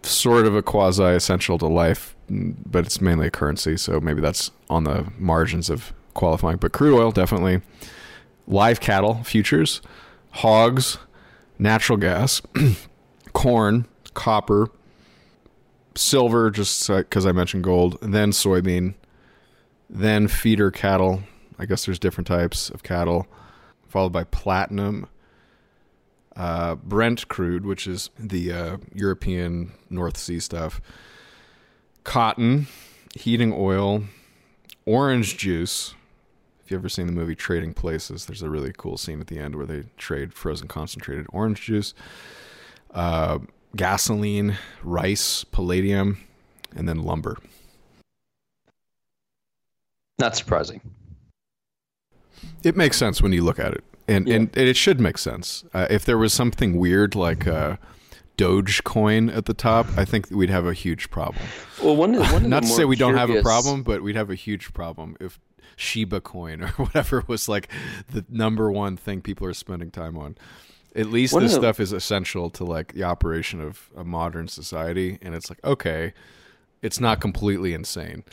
sort 0.01 0.45
of 0.45 0.55
a 0.55 0.61
quasi 0.61 1.03
essential 1.03 1.57
to 1.57 1.67
life, 1.67 2.15
but 2.29 2.85
it's 2.85 3.01
mainly 3.01 3.27
a 3.27 3.31
currency, 3.31 3.75
so 3.75 3.99
maybe 3.99 4.21
that's 4.21 4.51
on 4.69 4.85
the 4.85 5.11
margins 5.17 5.69
of 5.69 5.93
qualifying. 6.13 6.57
But 6.57 6.71
crude 6.71 6.97
oil 6.97 7.11
definitely. 7.11 7.61
Live 8.47 8.79
cattle 8.79 9.23
futures, 9.25 9.81
hogs, 10.31 10.99
natural 11.59 11.97
gas, 11.97 12.41
corn, 13.33 13.87
copper 14.13 14.69
silver, 15.97 16.49
just 16.49 16.87
because 16.87 17.25
I 17.25 17.31
mentioned 17.31 17.63
gold, 17.63 17.97
then 18.01 18.31
soybean, 18.31 18.95
then 19.89 20.27
feeder 20.27 20.71
cattle. 20.71 21.23
I 21.59 21.65
guess 21.65 21.85
there's 21.85 21.99
different 21.99 22.27
types 22.27 22.69
of 22.69 22.83
cattle, 22.83 23.27
followed 23.87 24.11
by 24.11 24.23
platinum, 24.25 25.07
uh, 26.35 26.75
Brent 26.75 27.27
crude, 27.27 27.65
which 27.65 27.87
is 27.87 28.11
the 28.17 28.51
uh, 28.51 28.77
European 28.93 29.71
North 29.89 30.17
Sea 30.17 30.39
stuff, 30.39 30.79
cotton, 32.03 32.67
heating 33.15 33.53
oil, 33.55 34.03
orange 34.85 35.37
juice. 35.37 35.95
If 36.63 36.71
you've 36.71 36.81
ever 36.81 36.89
seen 36.89 37.07
the 37.07 37.13
movie 37.13 37.35
Trading 37.35 37.73
Places, 37.73 38.25
there's 38.25 38.43
a 38.43 38.49
really 38.49 38.73
cool 38.77 38.97
scene 38.97 39.19
at 39.19 39.27
the 39.27 39.39
end 39.39 39.55
where 39.55 39.65
they 39.65 39.85
trade 39.97 40.33
frozen 40.33 40.67
concentrated 40.67 41.25
orange 41.29 41.61
juice. 41.61 41.93
Uh, 42.93 43.39
gasoline, 43.77 44.57
rice, 44.83 45.43
palladium, 45.45 46.17
and 46.75 46.87
then 46.89 47.03
lumber. 47.03 47.37
Not 50.19 50.35
surprising. 50.35 50.81
It 52.63 52.75
makes 52.75 52.97
sense 52.97 53.21
when 53.21 53.31
you 53.31 53.43
look 53.43 53.59
at 53.59 53.73
it, 53.73 53.83
and 54.07 54.27
yeah. 54.27 54.35
and, 54.35 54.57
it 54.57 54.75
should 54.75 54.99
make 54.99 55.17
sense. 55.17 55.63
Uh, 55.73 55.87
if 55.89 56.03
there 56.05 56.17
was 56.17 56.33
something 56.33 56.77
weird 56.77 57.15
like 57.15 57.47
uh, 57.47 57.77
Dogecoin 58.37 59.35
at 59.35 59.45
the 59.45 59.53
top, 59.53 59.87
I 59.95 60.05
think 60.05 60.29
we'd 60.31 60.49
have 60.49 60.65
a 60.65 60.73
huge 60.73 61.09
problem. 61.09 61.45
Well, 61.83 61.95
one, 61.95 62.15
of, 62.15 62.31
one 62.31 62.43
of 62.43 62.49
not 62.49 62.63
to 62.63 62.69
say 62.69 62.85
we 62.85 62.95
don't 62.95 63.15
have 63.15 63.29
a 63.29 63.41
problem, 63.41 63.83
but 63.83 64.01
we'd 64.01 64.15
have 64.15 64.29
a 64.29 64.35
huge 64.35 64.73
problem 64.73 65.15
if 65.19 65.39
Shiba 65.75 66.21
Coin 66.21 66.63
or 66.63 66.67
whatever 66.69 67.23
was 67.27 67.47
like 67.47 67.69
the 68.11 68.25
number 68.29 68.71
one 68.71 68.97
thing 68.97 69.21
people 69.21 69.47
are 69.47 69.53
spending 69.53 69.91
time 69.91 70.17
on. 70.17 70.35
At 70.97 71.07
least 71.07 71.39
this 71.39 71.53
the, 71.53 71.59
stuff 71.59 71.79
is 71.79 71.93
essential 71.93 72.49
to 72.49 72.65
like 72.65 72.93
the 72.93 73.03
operation 73.03 73.61
of 73.61 73.89
a 73.95 74.03
modern 74.03 74.47
society, 74.47 75.19
and 75.21 75.35
it's 75.35 75.49
like 75.49 75.63
okay, 75.63 76.13
it's 76.81 76.99
not 76.99 77.21
completely 77.21 77.73
insane. 77.73 78.23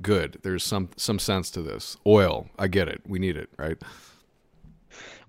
Good. 0.00 0.38
There's 0.42 0.64
some 0.64 0.90
some 0.96 1.18
sense 1.18 1.50
to 1.50 1.62
this. 1.62 1.96
Oil, 2.06 2.48
I 2.58 2.68
get 2.68 2.88
it. 2.88 3.02
We 3.06 3.18
need 3.18 3.36
it, 3.36 3.50
right? 3.58 3.76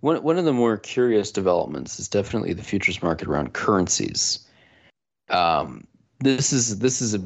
One 0.02 0.22
one 0.22 0.38
of 0.38 0.46
the 0.46 0.54
more 0.54 0.78
curious 0.78 1.32
developments 1.32 2.00
is 2.00 2.08
definitely 2.08 2.54
the 2.54 2.64
futures 2.64 3.02
market 3.02 3.28
around 3.28 3.54
currencies. 3.54 4.48
Um, 5.30 5.88
this 6.20 6.54
is 6.54 6.80
this 6.80 7.02
is 7.02 7.16
a 7.16 7.20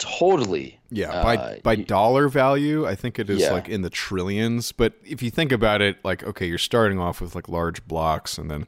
totally 0.00 0.80
yeah 0.90 1.22
by 1.22 1.36
uh, 1.36 1.56
by 1.62 1.76
dollar 1.76 2.28
value 2.28 2.86
i 2.86 2.94
think 2.94 3.18
it 3.18 3.28
is 3.28 3.42
yeah. 3.42 3.52
like 3.52 3.68
in 3.68 3.82
the 3.82 3.90
trillions 3.90 4.72
but 4.72 4.94
if 5.04 5.22
you 5.22 5.30
think 5.30 5.52
about 5.52 5.82
it 5.82 6.02
like 6.02 6.24
okay 6.24 6.46
you're 6.46 6.58
starting 6.58 6.98
off 6.98 7.20
with 7.20 7.34
like 7.34 7.48
large 7.50 7.86
blocks 7.86 8.38
and 8.38 8.50
then 8.50 8.66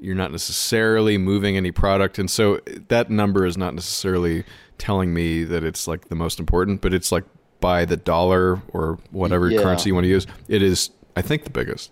you're 0.00 0.14
not 0.16 0.32
necessarily 0.32 1.18
moving 1.18 1.58
any 1.58 1.70
product 1.70 2.18
and 2.18 2.30
so 2.30 2.58
that 2.88 3.10
number 3.10 3.44
is 3.44 3.58
not 3.58 3.74
necessarily 3.74 4.44
telling 4.78 5.12
me 5.12 5.44
that 5.44 5.62
it's 5.62 5.86
like 5.86 6.08
the 6.08 6.14
most 6.16 6.40
important 6.40 6.80
but 6.80 6.94
it's 6.94 7.12
like 7.12 7.24
by 7.60 7.84
the 7.84 7.96
dollar 7.96 8.60
or 8.68 8.98
whatever 9.10 9.50
yeah. 9.50 9.60
currency 9.60 9.90
you 9.90 9.94
want 9.94 10.04
to 10.04 10.08
use 10.08 10.26
it 10.48 10.62
is 10.62 10.90
i 11.16 11.22
think 11.22 11.44
the 11.44 11.50
biggest 11.50 11.90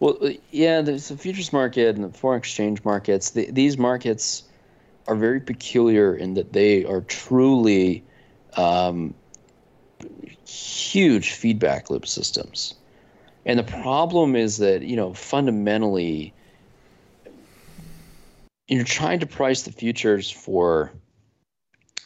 well 0.00 0.16
uh, 0.22 0.30
yeah 0.50 0.80
there's 0.80 1.08
the 1.08 1.16
futures 1.18 1.52
market 1.52 1.94
and 1.96 2.02
the 2.02 2.18
foreign 2.18 2.38
exchange 2.38 2.82
markets 2.82 3.30
the, 3.30 3.50
these 3.50 3.76
markets 3.76 4.44
are 5.06 5.16
very 5.16 5.40
peculiar 5.40 6.14
in 6.14 6.34
that 6.34 6.52
they 6.52 6.84
are 6.84 7.00
truly 7.02 8.04
um, 8.56 9.14
huge 10.46 11.32
feedback 11.32 11.90
loop 11.90 12.06
systems. 12.06 12.74
And 13.46 13.58
the 13.58 13.64
problem 13.64 14.36
is 14.36 14.58
that, 14.58 14.82
you 14.82 14.96
know, 14.96 15.14
fundamentally, 15.14 16.32
you're 18.68 18.84
trying 18.84 19.20
to 19.20 19.26
price 19.26 19.62
the 19.62 19.72
futures 19.72 20.30
for 20.30 20.92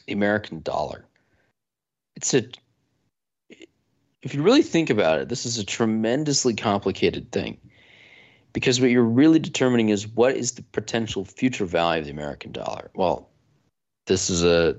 the 0.07 0.13
American 0.13 0.61
dollar. 0.63 1.05
It's 2.17 2.33
a, 2.35 2.45
if 4.23 4.35
you 4.35 4.43
really 4.43 4.63
think 4.63 4.91
about 4.91 5.19
it, 5.21 5.29
this 5.29 5.45
is 5.45 5.59
a 5.59 5.65
tremendously 5.65 6.55
complicated 6.55 7.33
thing 7.33 7.59
because 8.55 8.81
what 8.81 8.91
you're 8.91 9.03
really 9.03 9.39
determining 9.39 9.91
is 9.91 10.09
what 10.09 10.35
is 10.35 10.53
the 10.53 10.63
potential 10.63 11.27
future 11.27 11.67
value 11.67 12.01
of 12.01 12.07
the 12.07 12.13
American 12.13 12.53
dollar. 12.53 12.91
Well, 12.95 13.29
this 14.07 14.31
is 14.31 14.43
a 14.43 14.77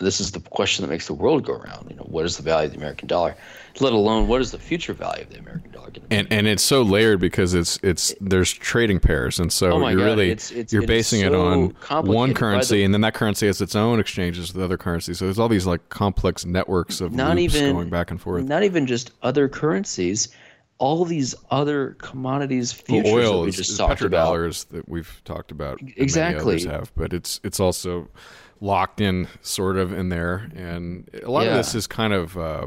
this 0.00 0.20
is 0.20 0.32
the 0.32 0.40
question 0.40 0.82
that 0.82 0.88
makes 0.90 1.06
the 1.06 1.14
world 1.14 1.46
go 1.46 1.52
around. 1.52 1.88
You 1.88 1.94
know, 1.94 2.02
what 2.02 2.24
is 2.24 2.36
the 2.36 2.42
value 2.42 2.66
of 2.66 2.72
the 2.72 2.78
American 2.78 3.06
dollar? 3.06 3.36
Let 3.78 3.92
alone 3.92 4.26
what 4.26 4.40
is 4.40 4.50
the 4.50 4.58
future 4.58 4.92
value 4.92 5.22
of 5.22 5.30
the 5.30 5.38
American 5.38 5.70
dollar? 5.70 5.92
And 6.10 6.26
and 6.32 6.48
it's 6.48 6.64
so 6.64 6.82
layered 6.82 7.20
because 7.20 7.54
it's 7.54 7.78
it's 7.84 8.12
there's 8.20 8.52
trading 8.52 8.98
pairs, 8.98 9.38
and 9.38 9.52
so 9.52 9.72
oh 9.72 9.88
you're 9.88 10.00
God, 10.00 10.04
really 10.04 10.30
it's, 10.30 10.50
it's, 10.50 10.72
you're 10.72 10.86
basing 10.86 11.20
so 11.20 11.26
it 11.26 11.34
on 11.34 12.04
one 12.04 12.34
currency, 12.34 12.78
the, 12.78 12.84
and 12.84 12.92
then 12.92 13.02
that 13.02 13.14
currency 13.14 13.46
has 13.46 13.60
its 13.60 13.76
own 13.76 14.00
exchanges 14.00 14.52
with 14.52 14.62
other 14.62 14.76
currencies. 14.76 15.18
So 15.18 15.26
there's 15.26 15.38
all 15.38 15.48
these 15.48 15.66
like 15.66 15.88
complex 15.88 16.44
networks 16.44 17.00
of 17.00 17.12
not 17.12 17.38
even 17.38 17.74
going 17.74 17.90
back 17.90 18.10
and 18.10 18.20
forth. 18.20 18.44
Not 18.44 18.64
even 18.64 18.88
just 18.88 19.12
other 19.22 19.48
currencies 19.48 20.34
all 20.84 21.04
these 21.06 21.34
other 21.50 21.96
commodities 21.98 22.70
futures 22.72 23.12
oil 23.12 23.32
that 23.38 23.42
we 23.44 23.48
is, 23.48 23.56
just 23.56 23.76
talked 23.78 24.00
petrodollars 24.02 24.64
about. 24.66 24.76
that 24.76 24.88
we've 24.88 25.22
talked 25.24 25.50
about. 25.50 25.78
Exactly. 25.96 26.62
have, 26.66 26.92
but 26.94 27.12
it's 27.14 27.40
it's 27.42 27.58
also 27.58 28.08
locked 28.60 29.00
in 29.00 29.26
sort 29.40 29.76
of 29.78 29.92
in 29.92 30.10
there, 30.10 30.50
and 30.54 31.08
a 31.22 31.30
lot 31.30 31.44
Yeah. 31.44 31.52
of 31.52 31.56
this 31.56 31.74
is 31.74 31.86
kind 31.86 32.12
of 32.12 32.36
uh, 32.36 32.66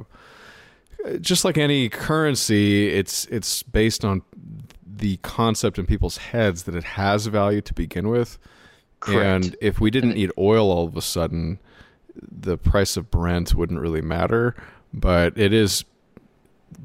just 1.22 1.46
like 1.46 1.58
any 1.58 1.90
currency. 1.90 2.90
It's 2.90 3.26
it's 3.26 3.62
based 3.64 4.04
on 4.04 4.24
the 4.84 5.18
concept 5.18 5.78
in 5.78 5.86
people's 5.86 6.18
heads 6.18 6.64
that 6.64 6.74
it 6.76 6.84
has 6.84 7.28
value 7.28 7.62
to 7.62 7.74
begin 7.74 8.10
with, 8.10 8.40
Correct. 9.00 9.46
and 9.46 9.56
if 9.62 9.80
we 9.80 9.92
didn't 9.92 10.16
need 10.16 10.32
oil 10.40 10.72
all 10.72 10.86
of 10.88 10.98
a 10.98 11.02
sudden, 11.04 11.60
the 12.16 12.58
price 12.58 12.98
of 12.98 13.12
Brent 13.12 13.54
wouldn't 13.54 13.80
really 13.80 14.02
matter. 14.02 14.56
But 14.92 15.38
it 15.38 15.54
is 15.54 15.86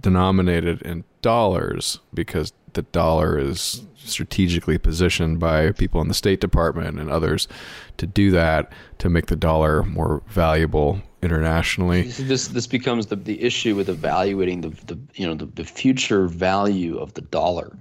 denominated 0.00 0.82
in 0.82 1.04
dollars 1.22 2.00
because 2.12 2.52
the 2.74 2.82
dollar 2.82 3.38
is 3.38 3.82
strategically 3.96 4.78
positioned 4.78 5.38
by 5.38 5.70
people 5.72 6.00
in 6.00 6.08
the 6.08 6.14
State 6.14 6.40
Department 6.40 6.98
and 6.98 7.10
others 7.10 7.48
to 7.96 8.06
do 8.06 8.30
that 8.32 8.72
to 8.98 9.08
make 9.08 9.26
the 9.26 9.36
dollar 9.36 9.82
more 9.84 10.22
valuable 10.28 11.00
internationally. 11.22 12.02
This 12.02 12.48
this 12.48 12.66
becomes 12.66 13.06
the, 13.06 13.16
the 13.16 13.42
issue 13.42 13.76
with 13.76 13.88
evaluating 13.88 14.62
the, 14.62 14.70
the 14.86 14.98
you 15.14 15.26
know 15.26 15.34
the, 15.34 15.46
the 15.46 15.64
future 15.64 16.26
value 16.26 16.98
of 16.98 17.14
the 17.14 17.22
dollar 17.22 17.76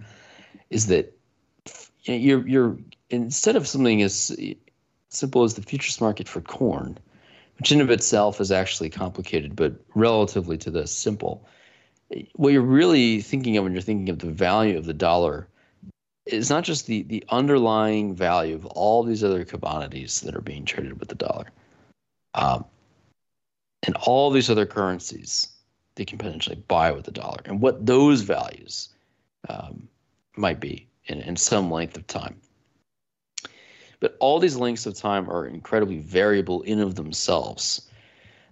is 0.70 0.88
that 0.88 1.18
you're 2.04 2.48
you're 2.48 2.78
instead 3.10 3.56
of 3.56 3.68
something 3.68 4.02
as 4.02 4.36
simple 5.10 5.44
as 5.44 5.56
the 5.56 5.62
futures 5.62 6.00
market 6.00 6.28
for 6.28 6.42
corn, 6.42 6.98
which 7.58 7.72
in 7.72 7.82
of 7.82 7.90
itself 7.90 8.40
is 8.40 8.52
actually 8.52 8.90
complicated 8.90 9.56
but 9.56 9.74
relatively 9.96 10.58
to 10.58 10.70
this 10.70 10.92
simple 10.92 11.46
what 12.36 12.54
you're 12.54 12.62
really 12.62 13.22
thinking 13.22 13.58
of 13.58 13.64
when 13.64 13.74
you're 13.74 13.82
thinking 13.82 14.10
of 14.10 14.20
the 14.20 14.32
value 14.32 14.78
of 14.78 14.86
the 14.86 14.94
dollar 14.94 15.48
is 16.26 16.50
not 16.50 16.64
just 16.64 16.86
the 16.86 17.04
the 17.04 17.24
underlying 17.30 18.14
value 18.14 18.56
of 18.56 18.66
all 18.66 19.04
these 19.04 19.24
other 19.24 19.44
commodities 19.44 20.22
that 20.22 20.36
are 20.36 20.42
being 20.42 20.66
traded 20.66 21.00
with 21.00 21.10
the 21.10 21.16
dollar, 21.16 21.48
um, 22.36 22.66
and 23.84 23.96
all 23.96 24.30
these 24.30 24.50
other 24.50 24.66
currencies 24.66 25.48
they 25.96 26.06
can 26.06 26.18
potentially 26.18 26.64
buy 26.68 26.92
with 26.92 27.06
the 27.06 27.12
dollar, 27.12 27.40
and 27.46 27.62
what 27.62 27.86
those 27.86 28.22
values 28.22 28.90
um, 29.50 29.88
might 30.38 30.60
be 30.60 30.88
in, 31.06 31.20
in 31.22 31.36
some 31.36 31.70
length 31.72 31.98
of 31.98 32.08
time. 32.08 32.40
But 34.00 34.16
all 34.20 34.40
these 34.40 34.56
lengths 34.56 34.86
of 34.86 34.96
time 34.96 35.30
are 35.30 35.46
incredibly 35.46 36.00
variable 36.00 36.62
in 36.64 36.80
of 36.80 36.96
themselves. 36.96 37.88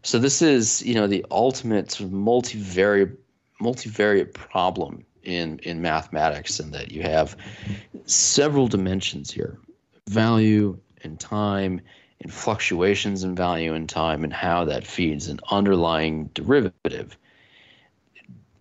So 0.04 0.20
this 0.20 0.42
is, 0.42 0.82
you 0.84 0.94
know, 0.94 1.08
the 1.08 1.26
ultimate 1.32 1.92
sort 1.92 2.08
of 2.08 2.14
multivariate 2.16 3.18
multivariate 3.62 4.34
problem 4.34 5.06
in 5.24 5.60
in 5.60 5.82
mathematics, 5.82 6.60
in 6.60 6.72
that 6.72 6.92
you 6.92 7.02
have 7.02 7.36
several 8.06 8.68
dimensions 8.68 9.32
here: 9.32 9.60
value 10.08 10.78
and 11.04 11.20
time, 11.20 11.82
and 12.22 12.34
fluctuations 12.34 13.24
in 13.24 13.36
value 13.36 13.74
and 13.74 13.88
time, 13.90 14.24
and 14.24 14.34
how 14.34 14.66
that 14.66 14.86
feeds 14.86 15.28
an 15.28 15.40
underlying 15.52 16.30
derivative. 16.34 17.18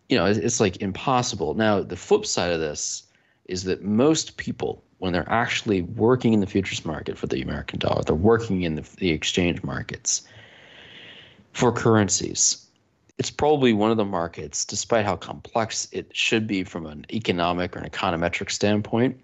You 0.08 0.16
know, 0.16 0.26
it's, 0.26 0.38
it's 0.38 0.60
like 0.60 0.80
impossible. 0.80 1.54
Now, 1.54 1.82
the 1.82 1.96
flip 1.96 2.24
side 2.24 2.52
of 2.52 2.60
this 2.60 3.04
is 3.46 3.64
that 3.64 3.82
most 3.82 4.36
people, 4.36 4.82
when 4.98 5.12
they're 5.12 5.30
actually 5.30 5.82
working 5.82 6.32
in 6.32 6.40
the 6.40 6.46
futures 6.46 6.84
market 6.84 7.18
for 7.18 7.26
the 7.26 7.42
American 7.42 7.78
dollar, 7.78 8.02
they're 8.02 8.14
working 8.14 8.62
in 8.62 8.74
the, 8.74 8.88
the 8.98 9.10
exchange 9.10 9.62
markets 9.62 10.22
for 11.52 11.72
currencies. 11.72 12.67
It's 13.18 13.30
probably 13.30 13.72
one 13.72 13.90
of 13.90 13.96
the 13.96 14.04
markets, 14.04 14.64
despite 14.64 15.04
how 15.04 15.16
complex 15.16 15.88
it 15.90 16.14
should 16.14 16.46
be 16.46 16.62
from 16.62 16.86
an 16.86 17.04
economic 17.12 17.76
or 17.76 17.80
an 17.80 17.90
econometric 17.90 18.50
standpoint, 18.50 19.20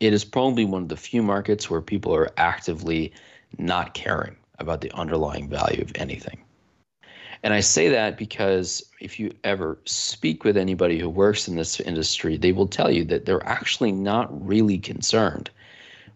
it 0.00 0.12
is 0.12 0.24
probably 0.24 0.64
one 0.64 0.82
of 0.82 0.88
the 0.88 0.96
few 0.96 1.22
markets 1.22 1.68
where 1.68 1.80
people 1.80 2.14
are 2.14 2.30
actively 2.36 3.12
not 3.58 3.94
caring 3.94 4.36
about 4.58 4.80
the 4.80 4.90
underlying 4.92 5.48
value 5.48 5.82
of 5.82 5.92
anything. 5.96 6.44
And 7.42 7.52
I 7.52 7.60
say 7.60 7.88
that 7.90 8.16
because 8.16 8.82
if 9.00 9.20
you 9.20 9.30
ever 9.44 9.78
speak 9.84 10.44
with 10.44 10.56
anybody 10.56 10.98
who 10.98 11.10
works 11.10 11.46
in 11.46 11.56
this 11.56 11.78
industry, 11.80 12.38
they 12.38 12.52
will 12.52 12.66
tell 12.66 12.90
you 12.90 13.04
that 13.04 13.26
they're 13.26 13.46
actually 13.46 13.92
not 13.92 14.46
really 14.46 14.78
concerned 14.78 15.50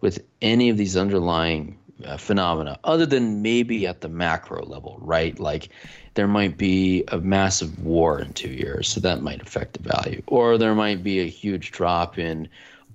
with 0.01 0.25
any 0.41 0.71
of 0.71 0.79
these 0.79 0.97
underlying 0.97 1.79
uh, 2.05 2.17
phenomena, 2.17 2.79
other 2.85 3.07
than 3.07 3.43
maybe 3.43 3.87
at 3.87 4.01
the 4.01 4.09
macro 4.09 4.65
level, 4.65 4.99
right? 5.01 5.39
Like 5.39 5.71
there 6.15 6.29
might 6.29 6.57
be 6.57 7.05
a 7.09 7.19
massive 7.19 7.79
war 7.85 8.21
in 8.21 8.33
two 8.33 8.51
years, 8.51 8.89
so 8.89 9.01
that 9.01 9.23
might 9.23 9.43
affect 9.43 9.75
the 9.75 9.89
value, 9.89 10.23
or 10.27 10.59
there 10.59 10.75
might 10.75 11.03
be 11.03 11.21
a 11.21 11.27
huge 11.27 11.71
drop 11.71 12.19
in 12.19 12.49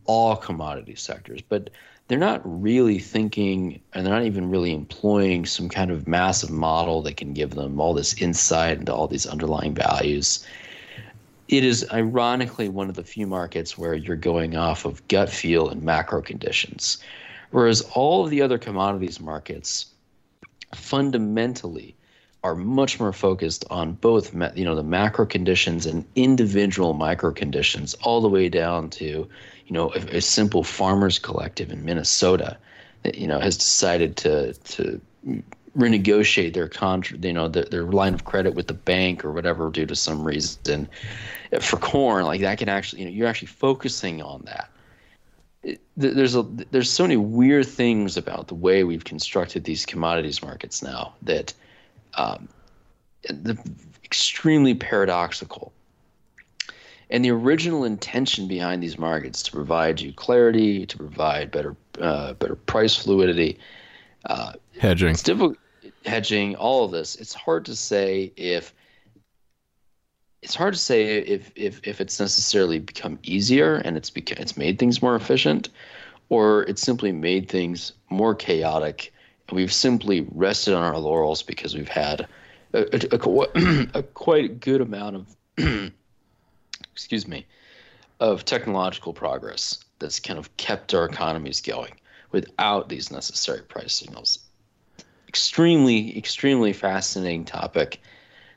all 0.05 0.35
commodity 0.35 0.95
sectors. 0.95 1.41
But 1.41 1.69
they're 2.07 2.19
not 2.19 2.41
really 2.43 2.99
thinking 2.99 3.79
and 3.93 4.05
they're 4.05 4.13
not 4.13 4.25
even 4.25 4.49
really 4.49 4.73
employing 4.73 5.45
some 5.45 5.69
kind 5.69 5.89
of 5.89 6.07
massive 6.07 6.49
model 6.49 7.01
that 7.03 7.17
can 7.17 7.33
give 7.33 7.51
them 7.51 7.79
all 7.79 7.93
this 7.93 8.21
insight 8.21 8.77
into 8.77 8.93
all 8.93 9.07
these 9.07 9.25
underlying 9.25 9.73
values. 9.73 10.45
It 11.47 11.63
is 11.63 11.85
ironically 11.91 12.69
one 12.69 12.89
of 12.89 12.95
the 12.95 13.03
few 13.03 13.27
markets 13.27 13.77
where 13.77 13.93
you're 13.93 14.15
going 14.15 14.55
off 14.55 14.85
of 14.85 15.07
gut 15.07 15.29
feel 15.29 15.69
and 15.69 15.81
macro 15.81 16.21
conditions. 16.21 16.97
Whereas 17.53 17.81
all 17.93 18.25
of 18.25 18.29
the 18.29 18.41
other 18.41 18.57
commodities 18.57 19.19
markets 19.19 19.87
fundamentally 20.75 21.95
are 22.43 22.55
much 22.55 22.99
more 22.99 23.13
focused 23.13 23.63
on 23.69 23.93
both 23.93 24.33
you 24.55 24.65
know 24.65 24.75
the 24.75 24.83
macro 24.83 25.25
conditions 25.25 25.85
and 25.85 26.03
individual 26.15 26.93
micro 26.93 27.31
conditions 27.31 27.93
all 28.01 28.19
the 28.19 28.27
way 28.27 28.49
down 28.49 28.89
to 28.89 29.29
you 29.67 29.73
know, 29.73 29.91
a, 29.93 30.17
a 30.17 30.21
simple 30.21 30.63
farmers 30.63 31.19
collective 31.19 31.71
in 31.71 31.85
Minnesota 31.85 32.57
that, 33.03 33.15
you 33.15 33.27
know, 33.27 33.39
has 33.39 33.57
decided 33.57 34.17
to, 34.17 34.53
to 34.53 35.01
renegotiate 35.77 36.53
their 36.53 36.67
contract, 36.67 37.23
you 37.23 37.33
know, 37.33 37.47
their, 37.47 37.65
their 37.65 37.83
line 37.83 38.13
of 38.13 38.25
credit 38.25 38.55
with 38.55 38.67
the 38.67 38.73
bank 38.73 39.23
or 39.23 39.31
whatever 39.31 39.69
due 39.69 39.85
to 39.85 39.95
some 39.95 40.23
reason 40.23 40.87
for 41.61 41.77
corn, 41.77 42.25
like 42.25 42.41
that 42.41 42.57
can 42.57 42.69
actually, 42.69 43.01
you 43.01 43.07
know, 43.07 43.11
you're 43.11 43.27
actually 43.27 43.47
focusing 43.47 44.21
on 44.21 44.41
that. 44.45 44.69
It, 45.63 45.81
there's 45.95 46.35
a 46.35 46.43
there's 46.71 46.91
so 46.91 47.03
many 47.03 47.17
weird 47.17 47.67
things 47.67 48.17
about 48.17 48.47
the 48.47 48.55
way 48.55 48.83
we've 48.83 49.03
constructed 49.03 49.63
these 49.63 49.85
commodities 49.85 50.41
markets 50.41 50.83
now 50.83 51.13
that 51.21 51.53
um, 52.15 52.49
the 53.23 53.57
extremely 54.03 54.73
paradoxical 54.73 55.71
and 57.09 57.23
the 57.23 57.31
original 57.31 57.83
intention 57.83 58.47
behind 58.47 58.81
these 58.81 58.97
markets 58.97 59.43
to 59.43 59.51
provide 59.51 60.01
you 60.01 60.11
clarity, 60.11 60.85
to 60.85 60.97
provide 60.97 61.51
better 61.51 61.75
uh, 62.01 62.33
better 62.33 62.55
price 62.55 62.95
fluidity, 62.95 63.57
uh, 64.25 64.53
hedging, 64.79 65.11
it's 65.11 65.23
difficult, 65.23 65.57
hedging, 66.05 66.55
all 66.55 66.85
of 66.85 66.91
this. 66.91 67.15
It's 67.15 67.33
hard 67.33 67.65
to 67.65 67.75
say 67.75 68.33
if 68.35 68.73
it's 70.43 70.55
hard 70.55 70.73
to 70.73 70.79
say 70.79 71.19
if 71.19 71.51
if 71.55 71.79
if 71.83 72.01
it's 72.01 72.19
necessarily 72.19 72.77
become 72.77 73.17
easier 73.23 73.75
and 73.75 73.95
it's 73.95 74.09
become 74.09 74.37
it's 74.39 74.57
made 74.57 74.77
things 74.77 75.01
more 75.01 75.15
efficient, 75.15 75.69
or 76.29 76.63
it's 76.63 76.81
simply 76.81 77.11
made 77.13 77.47
things 77.49 77.93
more 78.09 78.35
chaotic. 78.35 79.13
And 79.47 79.55
we've 79.55 79.73
simply 79.73 80.27
rested 80.31 80.73
on 80.73 80.83
our 80.83 80.97
laurels 80.97 81.43
because 81.43 81.75
we've 81.75 81.87
had 81.87 82.27
a, 82.73 82.81
a, 82.93 83.15
a, 83.15 83.87
a 83.99 84.03
quite 84.03 84.59
good 84.59 84.81
amount 84.81 85.15
of 85.15 85.35
excuse 86.91 87.27
me, 87.27 87.45
of 88.19 88.43
technological 88.43 89.13
progress 89.13 89.79
that's 89.99 90.19
kind 90.19 90.37
of 90.37 90.55
kept 90.57 90.93
our 90.93 91.05
economies 91.05 91.61
going 91.61 91.93
without 92.31 92.89
these 92.89 93.11
necessary 93.11 93.61
price 93.61 93.93
signals. 93.93 94.39
Extremely, 95.27 96.17
extremely 96.17 96.73
fascinating 96.73 97.45
topic 97.45 98.01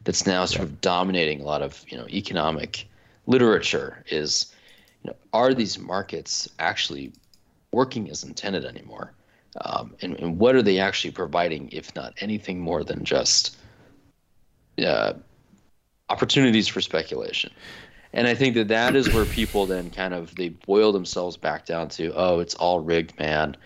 that's 0.06 0.24
now 0.24 0.44
sort 0.44 0.62
of 0.62 0.80
dominating 0.80 1.40
a 1.40 1.44
lot 1.44 1.60
of 1.60 1.84
you 1.88 1.98
know 1.98 2.06
economic 2.08 2.88
literature 3.26 4.04
is 4.08 4.54
you 5.02 5.10
know 5.10 5.16
are 5.32 5.52
these 5.52 5.78
markets 5.78 6.48
actually 6.60 7.12
working 7.72 8.08
as 8.08 8.22
intended 8.22 8.64
anymore 8.64 9.12
um, 9.64 9.94
and, 10.00 10.18
and 10.20 10.38
what 10.38 10.54
are 10.54 10.62
they 10.62 10.78
actually 10.78 11.10
providing 11.10 11.68
if 11.72 11.94
not 11.94 12.14
anything 12.20 12.60
more 12.60 12.84
than 12.84 13.04
just 13.04 13.58
uh, 14.78 15.12
opportunities 16.08 16.68
for 16.68 16.80
speculation 16.80 17.50
and 18.12 18.26
I 18.26 18.34
think 18.34 18.54
that 18.54 18.68
that 18.68 18.96
is 18.96 19.12
where 19.12 19.26
people 19.26 19.66
then 19.66 19.90
kind 19.90 20.14
of 20.14 20.34
they 20.36 20.50
boil 20.50 20.90
themselves 20.92 21.36
back 21.36 21.66
down 21.66 21.90
to, 21.90 22.14
oh, 22.14 22.38
it's 22.38 22.54
all 22.54 22.80
rigged, 22.80 23.18
man. 23.18 23.56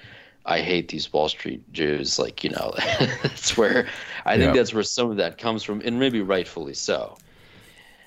I 0.51 0.61
hate 0.61 0.88
these 0.88 1.12
Wall 1.12 1.28
Street 1.28 1.72
Jews. 1.72 2.18
Like, 2.18 2.42
you 2.42 2.51
know, 2.51 2.74
that's 3.22 3.57
where 3.57 3.86
I 4.26 4.36
think 4.36 4.48
yeah. 4.48 4.61
that's 4.61 4.74
where 4.74 4.82
some 4.82 5.11
of 5.11 5.16
that 5.18 5.38
comes 5.38 5.62
from, 5.62 5.80
and 5.84 5.98
maybe 5.98 6.20
rightfully 6.20 6.74
so. 6.74 7.16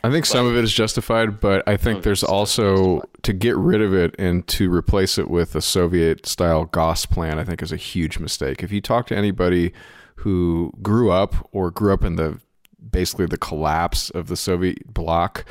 I 0.04 0.12
think 0.12 0.26
but, 0.26 0.32
some 0.32 0.46
of 0.46 0.58
it 0.58 0.64
is 0.66 0.74
justified, 0.74 1.40
but 1.40 1.66
I 1.66 1.78
think 1.78 2.04
there's 2.04 2.24
also 2.24 3.04
to 3.22 3.32
get 3.32 3.56
rid 3.56 3.82
of 3.82 3.94
it 3.94 4.14
and 4.20 4.46
to 4.50 4.70
replace 4.72 5.18
it 5.18 5.30
with 5.30 5.56
a 5.56 5.62
Soviet 5.62 6.26
style 6.26 6.66
Gosplan, 6.66 7.38
I 7.38 7.46
think 7.46 7.62
is 7.62 7.72
a 7.72 7.78
huge 7.78 8.20
mistake. 8.20 8.62
If 8.62 8.74
you 8.74 8.82
talk 8.82 9.08
to 9.08 9.16
anybody 9.16 9.72
who 10.16 10.74
grew 10.82 11.10
up 11.10 11.50
or 11.54 11.72
grew 11.72 11.94
up 11.94 12.04
in 12.04 12.18
the 12.18 12.42
basically 12.92 13.26
the 13.26 13.38
collapse 13.38 14.10
of 14.10 14.28
the 14.28 14.36
Soviet 14.36 14.94
bloc, 14.94 15.46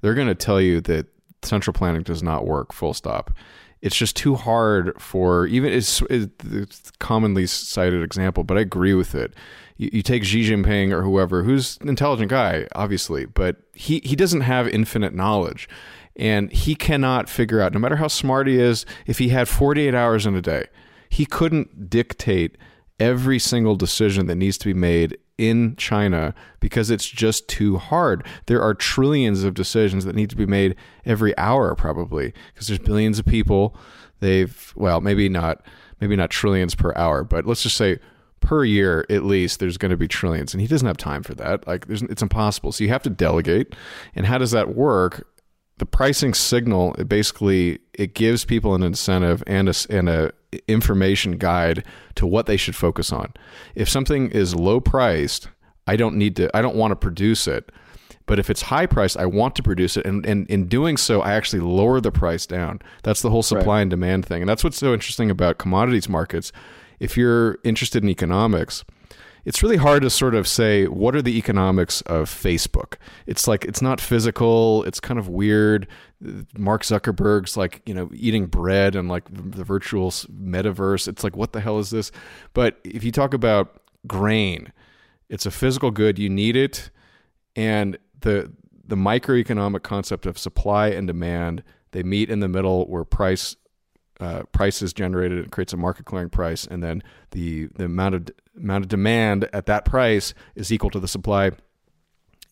they're 0.00 0.14
going 0.14 0.28
to 0.28 0.34
tell 0.34 0.62
you 0.62 0.80
that 0.80 1.06
central 1.42 1.74
planning 1.74 2.02
does 2.02 2.22
not 2.22 2.46
work 2.46 2.72
full 2.72 2.94
stop 2.94 3.30
it's 3.82 3.96
just 3.96 4.16
too 4.16 4.34
hard 4.34 5.00
for 5.00 5.46
even 5.46 5.72
it's, 5.72 6.02
it's 6.10 6.90
commonly 6.98 7.46
cited 7.46 8.02
example 8.02 8.44
but 8.44 8.58
i 8.58 8.60
agree 8.60 8.94
with 8.94 9.14
it. 9.14 9.34
You, 9.76 9.90
you, 9.92 10.02
take 10.02 10.24
xi 10.24 10.48
jinping 10.48 10.90
or 10.92 11.02
whoever 11.02 11.42
who's 11.42 11.78
an 11.80 11.88
intelligent 11.88 12.30
guy 12.30 12.66
obviously 12.74 13.26
but 13.26 13.56
he, 13.74 14.00
he 14.04 14.16
doesn't 14.16 14.42
have 14.42 14.68
infinite 14.68 15.14
knowledge. 15.14 15.68
And 16.16 16.50
he 16.50 16.74
cannot 16.74 17.28
figure 17.28 17.60
out 17.60 17.72
no 17.72 17.78
matter 17.78 17.94
how 17.94 18.08
smart 18.08 18.48
he 18.48 18.58
is 18.58 18.84
if 19.06 19.18
he 19.18 19.28
had 19.28 19.48
48 19.48 19.94
hours 19.94 20.26
in 20.26 20.34
a 20.34 20.42
day 20.42 20.66
he 21.08 21.24
couldn't 21.24 21.88
dictate 21.88 22.58
every 22.98 23.38
single 23.38 23.76
decision 23.76 24.26
that 24.26 24.34
needs 24.34 24.58
to 24.58 24.66
be 24.66 24.74
made 24.74 25.16
in 25.38 25.76
China 25.76 26.34
because 26.60 26.90
it's 26.90 27.08
just 27.08 27.48
too 27.48 27.78
hard. 27.78 28.26
There 28.46 28.60
are 28.60 28.74
trillions 28.74 29.44
of 29.44 29.54
decisions 29.54 30.04
that 30.04 30.16
need 30.16 30.30
to 30.30 30.36
be 30.36 30.46
made 30.46 30.74
every 31.06 31.36
hour, 31.38 31.74
probably, 31.74 32.34
because 32.52 32.66
there's 32.66 32.80
billions 32.80 33.18
of 33.18 33.24
people. 33.24 33.76
They've, 34.20 34.72
well, 34.76 35.00
maybe 35.00 35.28
not, 35.28 35.64
maybe 36.00 36.16
not 36.16 36.30
trillions 36.30 36.74
per 36.74 36.92
hour, 36.96 37.22
but 37.22 37.46
let's 37.46 37.62
just 37.62 37.76
say 37.76 38.00
per 38.40 38.64
year 38.64 39.04
at 39.10 39.24
least 39.24 39.60
there's 39.60 39.76
going 39.76 39.90
to 39.90 39.96
be 39.96 40.06
trillions 40.06 40.54
and 40.54 40.60
he 40.60 40.66
doesn't 40.66 40.86
have 40.86 40.96
time 40.96 41.24
for 41.24 41.34
that 41.34 41.66
like 41.66 41.84
it's 41.88 42.22
impossible 42.22 42.70
so 42.70 42.84
you 42.84 42.88
have 42.90 43.02
to 43.02 43.10
delegate 43.10 43.74
and 44.14 44.26
how 44.26 44.38
does 44.38 44.52
that 44.52 44.76
work 44.76 45.26
the 45.78 45.84
pricing 45.84 46.32
signal 46.32 46.94
it 46.94 47.08
basically 47.08 47.80
it 47.94 48.14
gives 48.14 48.44
people 48.44 48.76
an 48.76 48.82
incentive 48.84 49.42
and 49.48 49.68
a, 49.68 49.74
and 49.90 50.08
a 50.08 50.32
information 50.66 51.36
guide 51.38 51.84
to 52.14 52.26
what 52.26 52.46
they 52.46 52.56
should 52.56 52.74
focus 52.76 53.12
on 53.12 53.32
if 53.74 53.88
something 53.88 54.30
is 54.30 54.54
low 54.54 54.80
priced 54.80 55.48
i 55.86 55.94
don't 55.96 56.16
need 56.16 56.34
to 56.36 56.48
i 56.56 56.62
don't 56.62 56.76
want 56.76 56.90
to 56.92 56.96
produce 56.96 57.46
it 57.46 57.70
But 58.26 58.38
if 58.38 58.50
it's 58.50 58.62
high 58.68 58.86
priced, 58.86 59.16
I 59.16 59.24
want 59.24 59.56
to 59.56 59.62
produce 59.62 59.96
it, 59.96 60.04
and, 60.04 60.26
and 60.26 60.46
in 60.50 60.68
doing 60.68 60.98
so, 60.98 61.22
I 61.22 61.32
actually 61.32 61.60
lower 61.62 61.98
the 61.98 62.12
price 62.12 62.46
down. 62.46 62.80
That's 63.02 63.22
the 63.22 63.30
whole 63.30 63.42
supply 63.42 63.76
Right. 63.76 63.80
and 63.82 63.90
demand 63.90 64.26
thing, 64.26 64.42
and 64.42 64.48
that's 64.50 64.62
what's 64.62 64.76
so 64.76 64.92
interesting 64.92 65.30
about 65.30 65.56
commodities 65.56 66.10
markets. 66.10 66.52
If 67.00 67.16
you're 67.16 67.56
interested 67.64 68.02
in 68.02 68.10
economics, 68.10 68.84
it's 69.46 69.62
really 69.62 69.78
hard 69.78 70.02
to 70.02 70.10
sort 70.10 70.34
of 70.34 70.46
say 70.46 70.84
what 70.88 71.16
are 71.16 71.22
the 71.22 71.38
economics 71.38 72.02
of 72.02 72.28
Facebook. 72.28 72.98
It's 73.26 73.48
like 73.48 73.64
it's 73.64 73.80
not 73.80 73.98
physical. 73.98 74.84
It's 74.84 75.00
kind 75.00 75.18
of 75.18 75.26
weird. 75.30 75.88
Mark 76.56 76.82
Zuckerberg's 76.82 77.56
like 77.56 77.82
you 77.86 77.94
know 77.94 78.10
eating 78.12 78.46
bread 78.46 78.96
and 78.96 79.08
like 79.08 79.24
the 79.30 79.64
virtual 79.64 80.10
metaverse. 80.10 81.06
It's 81.06 81.22
like 81.22 81.36
what 81.36 81.52
the 81.52 81.60
hell 81.60 81.78
is 81.78 81.90
this? 81.90 82.10
But 82.54 82.78
if 82.84 83.04
you 83.04 83.12
talk 83.12 83.34
about 83.34 83.80
grain, 84.06 84.72
it's 85.28 85.46
a 85.46 85.50
physical 85.50 85.90
good. 85.90 86.18
You 86.18 86.28
need 86.28 86.56
it, 86.56 86.90
and 87.54 87.98
the 88.20 88.52
the 88.86 88.96
microeconomic 88.96 89.82
concept 89.82 90.26
of 90.26 90.38
supply 90.38 90.88
and 90.88 91.06
demand 91.06 91.62
they 91.92 92.02
meet 92.02 92.30
in 92.30 92.40
the 92.40 92.48
middle 92.48 92.86
where 92.86 93.04
price 93.04 93.56
uh, 94.20 94.42
price 94.50 94.82
is 94.82 94.92
generated 94.92 95.38
it 95.38 95.52
creates 95.52 95.72
a 95.72 95.76
market 95.76 96.04
clearing 96.04 96.30
price 96.30 96.66
and 96.66 96.82
then 96.82 97.02
the 97.30 97.66
the 97.76 97.84
amount 97.84 98.14
of 98.14 98.28
amount 98.56 98.84
of 98.84 98.88
demand 98.88 99.48
at 99.52 99.66
that 99.66 99.84
price 99.84 100.34
is 100.56 100.72
equal 100.72 100.90
to 100.90 100.98
the 100.98 101.06
supply 101.06 101.52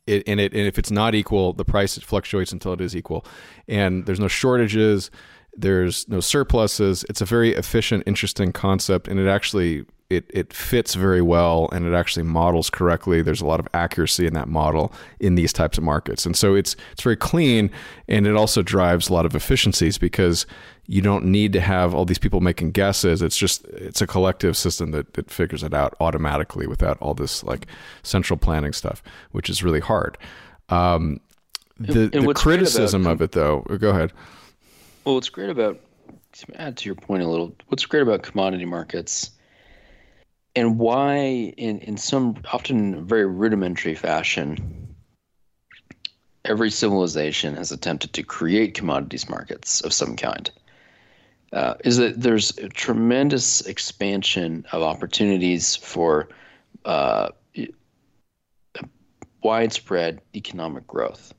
it, 0.06 0.26
it 0.26 0.52
and 0.54 0.66
if 0.66 0.78
it's 0.78 0.90
not 0.90 1.14
equal 1.14 1.52
the 1.52 1.64
price 1.64 1.98
fluctuates 1.98 2.52
until 2.52 2.72
it 2.72 2.80
is 2.80 2.94
equal. 2.94 3.24
And 3.68 4.06
there's 4.06 4.20
no 4.20 4.28
shortages 4.28 5.10
there's 5.56 6.06
no 6.08 6.20
surpluses. 6.20 7.04
It's 7.08 7.20
a 7.20 7.24
very 7.24 7.54
efficient 7.54 8.04
interesting 8.06 8.52
concept 8.52 9.08
and 9.08 9.18
it 9.18 9.26
actually 9.28 9.86
it, 10.08 10.24
it 10.32 10.52
fits 10.52 10.94
very 10.94 11.20
well 11.20 11.68
and 11.72 11.84
it 11.84 11.92
actually 11.92 12.22
models 12.22 12.70
correctly. 12.70 13.22
There's 13.22 13.40
a 13.40 13.46
lot 13.46 13.58
of 13.58 13.66
accuracy 13.74 14.26
in 14.26 14.34
that 14.34 14.46
model 14.48 14.92
in 15.18 15.34
these 15.34 15.52
types 15.52 15.78
of 15.78 15.84
markets. 15.84 16.24
And 16.24 16.36
so 16.36 16.54
it's 16.54 16.76
it's 16.92 17.02
very 17.02 17.16
clean 17.16 17.70
and 18.06 18.26
it 18.26 18.36
also 18.36 18.62
drives 18.62 19.08
a 19.08 19.12
lot 19.12 19.26
of 19.26 19.34
efficiencies 19.34 19.98
because 19.98 20.46
you 20.86 21.02
don't 21.02 21.24
need 21.24 21.52
to 21.54 21.60
have 21.60 21.92
all 21.92 22.04
these 22.04 22.18
people 22.18 22.40
making 22.40 22.70
guesses. 22.70 23.20
It's 23.20 23.36
just 23.36 23.64
it's 23.64 24.00
a 24.00 24.06
collective 24.06 24.56
system 24.56 24.92
that, 24.92 25.14
that 25.14 25.28
figures 25.30 25.64
it 25.64 25.74
out 25.74 25.96
automatically 26.00 26.68
without 26.68 26.98
all 27.00 27.14
this 27.14 27.42
like 27.42 27.66
central 28.04 28.36
planning 28.36 28.72
stuff 28.72 29.02
which 29.32 29.50
is 29.50 29.64
really 29.64 29.80
hard. 29.80 30.16
Um, 30.68 31.20
the, 31.78 32.04
And- 32.04 32.14
and 32.14 32.28
the 32.28 32.34
criticism 32.34 33.02
about- 33.02 33.12
of 33.14 33.22
it 33.22 33.32
though 33.32 33.60
go 33.78 33.90
ahead. 33.90 34.12
Well, 35.04 35.16
what's 35.16 35.28
great 35.28 35.50
about 35.50 35.80
to 36.32 36.60
add 36.60 36.76
to 36.76 36.84
your 36.86 36.94
point 36.96 37.22
a 37.22 37.28
little, 37.28 37.54
what's 37.68 37.86
great 37.86 38.02
about 38.02 38.22
commodity 38.22 38.64
markets 38.66 39.30
and 40.56 40.78
why 40.78 41.18
in, 41.56 41.78
in 41.80 41.96
some 41.96 42.34
often 42.52 43.06
very 43.06 43.26
rudimentary 43.26 43.94
fashion 43.94 44.88
every 46.44 46.70
civilization 46.70 47.54
has 47.54 47.70
attempted 47.70 48.12
to 48.14 48.22
create 48.22 48.74
commodities 48.74 49.28
markets 49.28 49.80
of 49.82 49.92
some 49.92 50.16
kind 50.16 50.50
uh, 51.52 51.74
is 51.84 51.96
that 51.98 52.20
there's 52.20 52.56
a 52.58 52.68
tremendous 52.68 53.60
expansion 53.62 54.66
of 54.72 54.82
opportunities 54.82 55.76
for 55.76 56.28
uh, 56.84 57.28
widespread 59.42 60.20
economic 60.34 60.86
growth. 60.86 61.32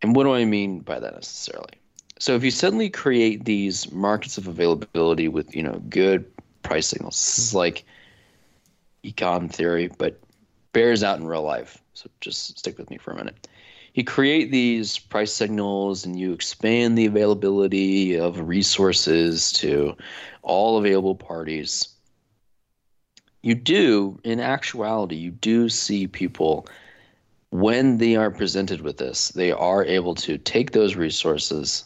And 0.00 0.14
what 0.14 0.24
do 0.24 0.32
I 0.32 0.44
mean 0.44 0.80
by 0.80 1.00
that 1.00 1.14
necessarily? 1.14 1.74
So 2.18 2.34
if 2.34 2.42
you 2.42 2.50
suddenly 2.50 2.88
create 2.88 3.44
these 3.44 3.92
markets 3.92 4.38
of 4.38 4.48
availability 4.48 5.28
with, 5.28 5.54
you 5.54 5.62
know, 5.62 5.82
good 5.88 6.30
price 6.62 6.88
signals, 6.88 7.14
this 7.14 7.38
is 7.38 7.54
like 7.54 7.84
econ 9.04 9.50
theory, 9.50 9.90
but 9.98 10.20
bears 10.72 11.02
out 11.02 11.18
in 11.18 11.26
real 11.26 11.42
life. 11.42 11.82
So 11.94 12.08
just 12.20 12.58
stick 12.58 12.78
with 12.78 12.90
me 12.90 12.98
for 12.98 13.12
a 13.12 13.16
minute. 13.16 13.48
You 13.94 14.04
create 14.04 14.50
these 14.50 14.98
price 14.98 15.32
signals 15.32 16.04
and 16.04 16.18
you 16.18 16.32
expand 16.32 16.96
the 16.96 17.06
availability 17.06 18.16
of 18.18 18.48
resources 18.48 19.52
to 19.54 19.96
all 20.42 20.78
available 20.78 21.16
parties. 21.16 21.88
You 23.42 23.54
do, 23.54 24.20
in 24.24 24.40
actuality, 24.40 25.16
you 25.16 25.30
do 25.30 25.68
see 25.68 26.06
people 26.06 26.68
when 27.50 27.98
they 27.98 28.16
are 28.16 28.30
presented 28.30 28.82
with 28.82 28.98
this, 28.98 29.30
they 29.30 29.52
are 29.52 29.84
able 29.84 30.14
to 30.14 30.36
take 30.38 30.72
those 30.72 30.96
resources 30.96 31.84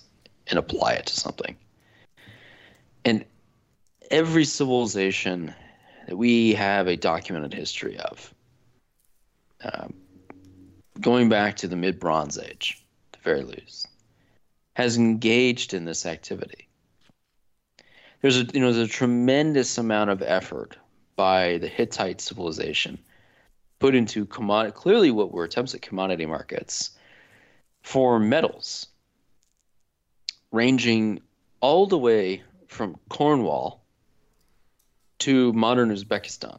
and 0.49 0.59
apply 0.59 0.95
it 0.95 1.07
to 1.07 1.15
something. 1.15 1.57
And 3.05 3.25
every 4.13 4.45
civilization 4.45 5.55
that 6.07 6.17
we 6.17 6.53
have 6.53 6.87
a 6.87 6.97
documented 6.97 7.55
history 7.55 7.99
of, 7.99 8.35
um, 9.65 9.95
going 11.01 11.29
back 11.29 11.57
to 11.57 11.67
the 11.67 11.77
mid 11.77 11.99
Bronze 11.99 12.39
Age, 12.39 12.85
the 13.13 13.19
very 13.21 13.43
least, 13.43 13.89
has 14.75 14.97
engaged 14.97 15.75
in 15.75 15.87
this 15.87 16.07
activity. 16.07 16.69
There's 18.21 18.39
a 18.39 18.45
you 18.53 18.61
know 18.61 18.73
there's 18.73 18.89
a 18.89 18.93
tremendous 18.93 19.79
amount 19.79 20.11
of 20.11 20.23
effort 20.23 20.77
by 21.17 21.59
the 21.59 21.69
Hittite 21.69 22.21
civilization 22.21 22.99
put 23.79 23.95
into 23.97 24.27
commodity 24.27 24.75
clearly 24.77 25.11
what 25.11 25.33
were 25.33 25.43
attempts 25.43 25.75
at 25.75 25.83
commodity 25.83 26.25
markets 26.25 26.91
for 27.83 28.21
metals 28.21 28.87
ranging 30.53 31.21
all 31.61 31.87
the 31.87 31.99
way 31.99 32.43
from 32.69 32.97
Cornwall 33.09 33.82
to 35.23 35.53
modern 35.53 35.91
Uzbekistan. 35.91 36.59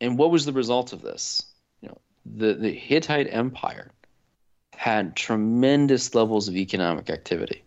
And 0.00 0.18
what 0.18 0.30
was 0.30 0.44
the 0.44 0.52
result 0.52 0.92
of 0.92 1.02
this? 1.02 1.42
You 1.82 1.88
know, 1.88 1.98
the, 2.24 2.54
the 2.54 2.72
Hittite 2.72 3.32
Empire 3.32 3.90
had 4.74 5.14
tremendous 5.14 6.14
levels 6.14 6.48
of 6.48 6.56
economic 6.56 7.10
activity. 7.10 7.62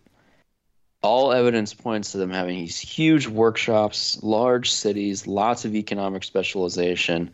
All 1.02 1.32
evidence 1.32 1.74
points 1.74 2.12
to 2.12 2.18
them 2.18 2.32
having 2.32 2.58
these 2.58 2.80
huge 2.80 3.28
workshops, 3.28 4.18
large 4.24 4.72
cities, 4.72 5.28
lots 5.28 5.66
of 5.66 5.76
economic 5.76 6.24
specialization, 6.24 7.32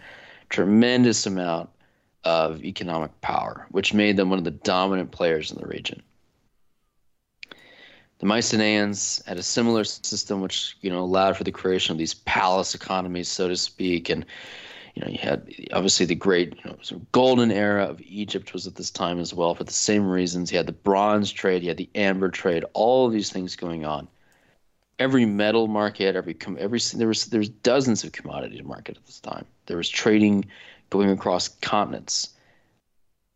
tremendous 0.49 1.25
amount 1.25 1.69
of 2.23 2.63
economic 2.63 3.21
power, 3.21 3.67
which 3.71 3.93
made 3.93 4.17
them 4.17 4.29
one 4.29 4.39
of 4.39 4.45
the 4.45 4.51
dominant 4.51 5.11
players 5.11 5.51
in 5.51 5.59
the 5.59 5.67
region. 5.67 6.01
The 8.19 8.25
Mycenaeans 8.25 9.23
had 9.25 9.37
a 9.37 9.43
similar 9.43 9.85
system, 9.85 10.41
which 10.41 10.75
you 10.81 10.89
know 10.89 10.99
allowed 10.99 11.37
for 11.37 11.45
the 11.45 11.53
creation 11.53 11.93
of 11.93 11.97
these 11.97 12.13
palace 12.13 12.75
economies, 12.75 13.29
so 13.29 13.47
to 13.47 13.55
speak, 13.55 14.09
and 14.09 14.25
you 14.93 15.01
know 15.01 15.07
you 15.07 15.17
had 15.17 15.49
obviously 15.71 16.05
the 16.05 16.15
great 16.15 16.55
you 16.57 16.69
know, 16.69 16.77
sort 16.81 17.01
of 17.01 17.11
golden 17.13 17.49
era 17.49 17.85
of 17.85 18.01
Egypt 18.01 18.51
was 18.51 18.67
at 18.67 18.75
this 18.75 18.91
time 18.91 19.19
as 19.19 19.33
well 19.33 19.55
for 19.55 19.63
the 19.63 19.71
same 19.71 20.05
reasons. 20.05 20.51
You 20.51 20.57
had 20.57 20.67
the 20.67 20.73
bronze 20.73 21.31
trade, 21.31 21.63
you 21.63 21.69
had 21.69 21.77
the 21.77 21.89
amber 21.95 22.29
trade, 22.29 22.65
all 22.73 23.07
of 23.07 23.13
these 23.13 23.29
things 23.29 23.55
going 23.55 23.85
on. 23.85 24.09
Every 24.99 25.25
metal 25.25 25.67
market, 25.67 26.17
every 26.17 26.35
every 26.57 26.79
there 26.95 27.07
was 27.07 27.25
there's 27.27 27.47
dozens 27.47 28.03
of 28.03 28.11
commodity 28.11 28.61
market 28.61 28.97
at 28.97 29.05
this 29.05 29.21
time. 29.21 29.45
There 29.67 29.77
was 29.77 29.87
trading 29.87 30.45
going 30.89 31.09
across 31.09 31.47
continents 31.47 32.33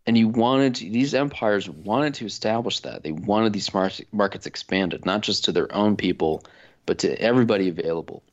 and 0.06 0.18
you 0.18 0.28
wanted 0.28 0.76
to, 0.76 0.90
these 0.90 1.14
empires 1.14 1.70
wanted 1.70 2.14
to 2.16 2.26
establish 2.26 2.82
that. 2.82 3.04
They 3.04 3.12
wanted 3.12 3.54
these 3.54 3.74
mar- 3.74 3.92
markets 4.12 4.46
expanded 4.46 5.06
not 5.06 5.22
just 5.22 5.46
to 5.46 5.52
their 5.52 5.74
own 5.74 5.96
people 5.96 6.44
but 6.86 7.00
to 7.00 7.22
everybody 7.22 7.70
available 7.70 8.24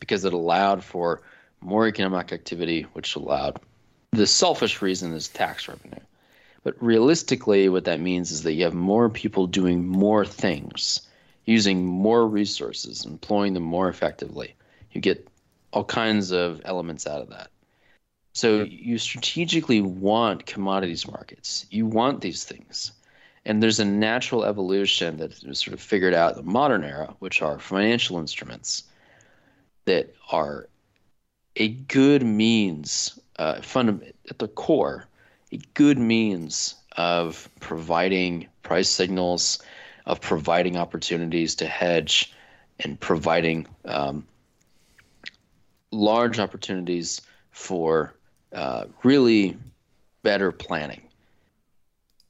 because 0.00 0.24
it 0.24 0.32
allowed 0.32 0.82
for 0.82 1.22
more 1.60 1.86
economic 1.86 2.32
activity 2.32 2.82
which 2.92 3.14
allowed 3.14 3.60
the 4.10 4.26
selfish 4.26 4.82
reason 4.82 5.12
is 5.12 5.28
tax 5.28 5.68
revenue. 5.68 6.00
But 6.64 6.82
realistically 6.82 7.68
what 7.68 7.84
that 7.84 8.00
means 8.00 8.32
is 8.32 8.42
that 8.42 8.54
you 8.54 8.64
have 8.64 8.74
more 8.74 9.08
people 9.08 9.46
doing 9.46 9.86
more 9.86 10.24
things 10.24 11.02
using 11.44 11.86
more 11.86 12.26
resources 12.26 13.04
employing 13.06 13.54
them 13.54 13.62
more 13.62 13.88
effectively. 13.88 14.54
You 14.92 15.00
get 15.00 15.28
all 15.72 15.84
kinds 15.84 16.32
of 16.32 16.60
elements 16.64 17.06
out 17.06 17.22
of 17.22 17.30
that 17.30 17.50
so 18.32 18.62
you 18.62 18.98
strategically 18.98 19.80
want 19.80 20.46
commodities 20.46 21.06
markets. 21.08 21.66
You 21.70 21.86
want 21.86 22.20
these 22.20 22.44
things. 22.44 22.92
And 23.44 23.62
there's 23.62 23.80
a 23.80 23.84
natural 23.84 24.44
evolution 24.44 25.16
that 25.18 25.42
was 25.44 25.58
sort 25.58 25.74
of 25.74 25.80
figured 25.80 26.14
out 26.14 26.36
in 26.36 26.44
the 26.44 26.50
modern 26.50 26.84
era, 26.84 27.14
which 27.18 27.40
are 27.40 27.58
financial 27.58 28.18
instruments 28.18 28.84
that 29.86 30.14
are 30.30 30.68
a 31.56 31.68
good 31.68 32.22
means, 32.22 33.18
uh, 33.38 33.60
fundament 33.62 34.14
at 34.30 34.38
the 34.38 34.48
core, 34.48 35.06
a 35.50 35.58
good 35.74 35.98
means 35.98 36.74
of 36.96 37.48
providing 37.60 38.46
price 38.62 38.90
signals, 38.90 39.60
of 40.04 40.20
providing 40.20 40.76
opportunities 40.76 41.54
to 41.54 41.66
hedge, 41.66 42.32
and 42.80 43.00
providing 43.00 43.66
um, 43.86 44.26
large 45.90 46.38
opportunities 46.38 47.22
for 47.50 48.14
uh, 48.52 48.86
really 49.02 49.56
better 50.22 50.52
planning. 50.52 51.02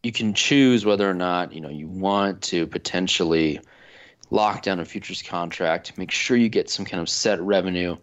You 0.02 0.12
can 0.12 0.34
choose 0.34 0.84
whether 0.84 1.08
or 1.08 1.14
not 1.14 1.52
you 1.52 1.60
know 1.60 1.68
you 1.68 1.88
want 1.88 2.42
to 2.42 2.66
potentially 2.66 3.60
lock 4.30 4.62
down 4.62 4.80
a 4.80 4.84
futures 4.84 5.22
contract, 5.22 5.96
make 5.96 6.10
sure 6.10 6.36
you 6.36 6.48
get 6.48 6.68
some 6.68 6.84
kind 6.84 7.00
of 7.00 7.08
set 7.08 7.40
revenue, 7.40 7.96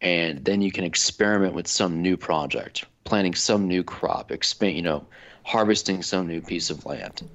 and 0.00 0.44
then 0.44 0.62
you 0.62 0.70
can 0.70 0.84
experiment 0.84 1.54
with 1.54 1.66
some 1.66 2.00
new 2.00 2.16
project, 2.16 2.84
planting 3.04 3.34
some 3.34 3.66
new 3.66 3.82
crop, 3.82 4.30
expand, 4.30 4.76
you 4.76 4.82
know, 4.82 5.04
harvesting 5.44 6.02
some 6.02 6.26
new 6.26 6.40
piece 6.40 6.70
of 6.70 6.86
land. 6.86 7.28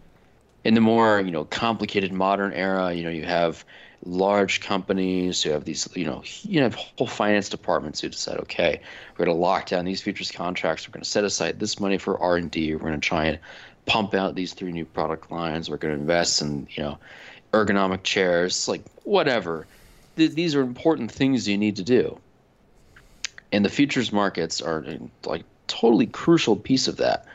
In 0.64 0.74
the 0.74 0.82
more 0.82 1.22
you 1.22 1.32
know 1.32 1.46
complicated 1.46 2.12
modern 2.12 2.54
era, 2.54 2.94
you 2.94 3.04
know 3.04 3.10
you 3.10 3.26
have 3.26 3.64
large 4.06 4.62
companies 4.62 5.44
who 5.44 5.50
have 5.50 5.66
these 5.66 5.88
you 5.94 6.06
know 6.06 6.24
you 6.44 6.62
have 6.62 6.74
whole 6.74 7.06
finance 7.06 7.50
departments 7.50 8.00
who 8.00 8.08
decide 8.08 8.38
okay 8.38 8.80
we're 9.18 9.26
going 9.26 9.36
to 9.36 9.42
lock 9.42 9.66
down 9.66 9.84
these 9.84 10.02
futures 10.02 10.32
contracts 10.32 10.88
we're 10.88 10.94
going 10.94 11.04
to 11.04 11.10
set 11.10 11.26
aside 11.26 11.60
this 11.60 11.82
money 11.82 11.98
for 11.98 12.18
r&d 12.18 12.76
we're 12.76 12.80
going 12.80 12.94
to 12.94 13.06
try 13.06 13.26
and 13.26 13.38
pump 13.86 14.14
out 14.14 14.36
these 14.36 14.54
three 14.54 14.72
new 14.72 14.86
product 14.86 15.30
lines 15.32 15.70
we're 15.70 15.76
going 15.76 15.94
to 15.94 16.00
invest 16.00 16.42
in 16.42 16.66
you 16.72 16.82
know 16.82 16.98
ergonomic 17.54 18.04
chairs 18.04 18.68
like 18.68 18.82
whatever. 19.04 19.66
Th- 20.18 20.32
these 20.32 20.56
are 20.56 20.62
important 20.62 21.12
things 21.12 21.48
you 21.48 21.58
need 21.58 21.76
to 21.78 21.84
do. 21.84 22.20
And 23.52 23.66
the 23.66 23.70
futures 23.70 24.12
markets 24.12 24.62
are 24.62 24.86
like 25.26 25.44
totally 25.68 26.06
crucial 26.06 26.56
piece 26.56 26.88
of 26.88 26.98
that. 26.98 27.26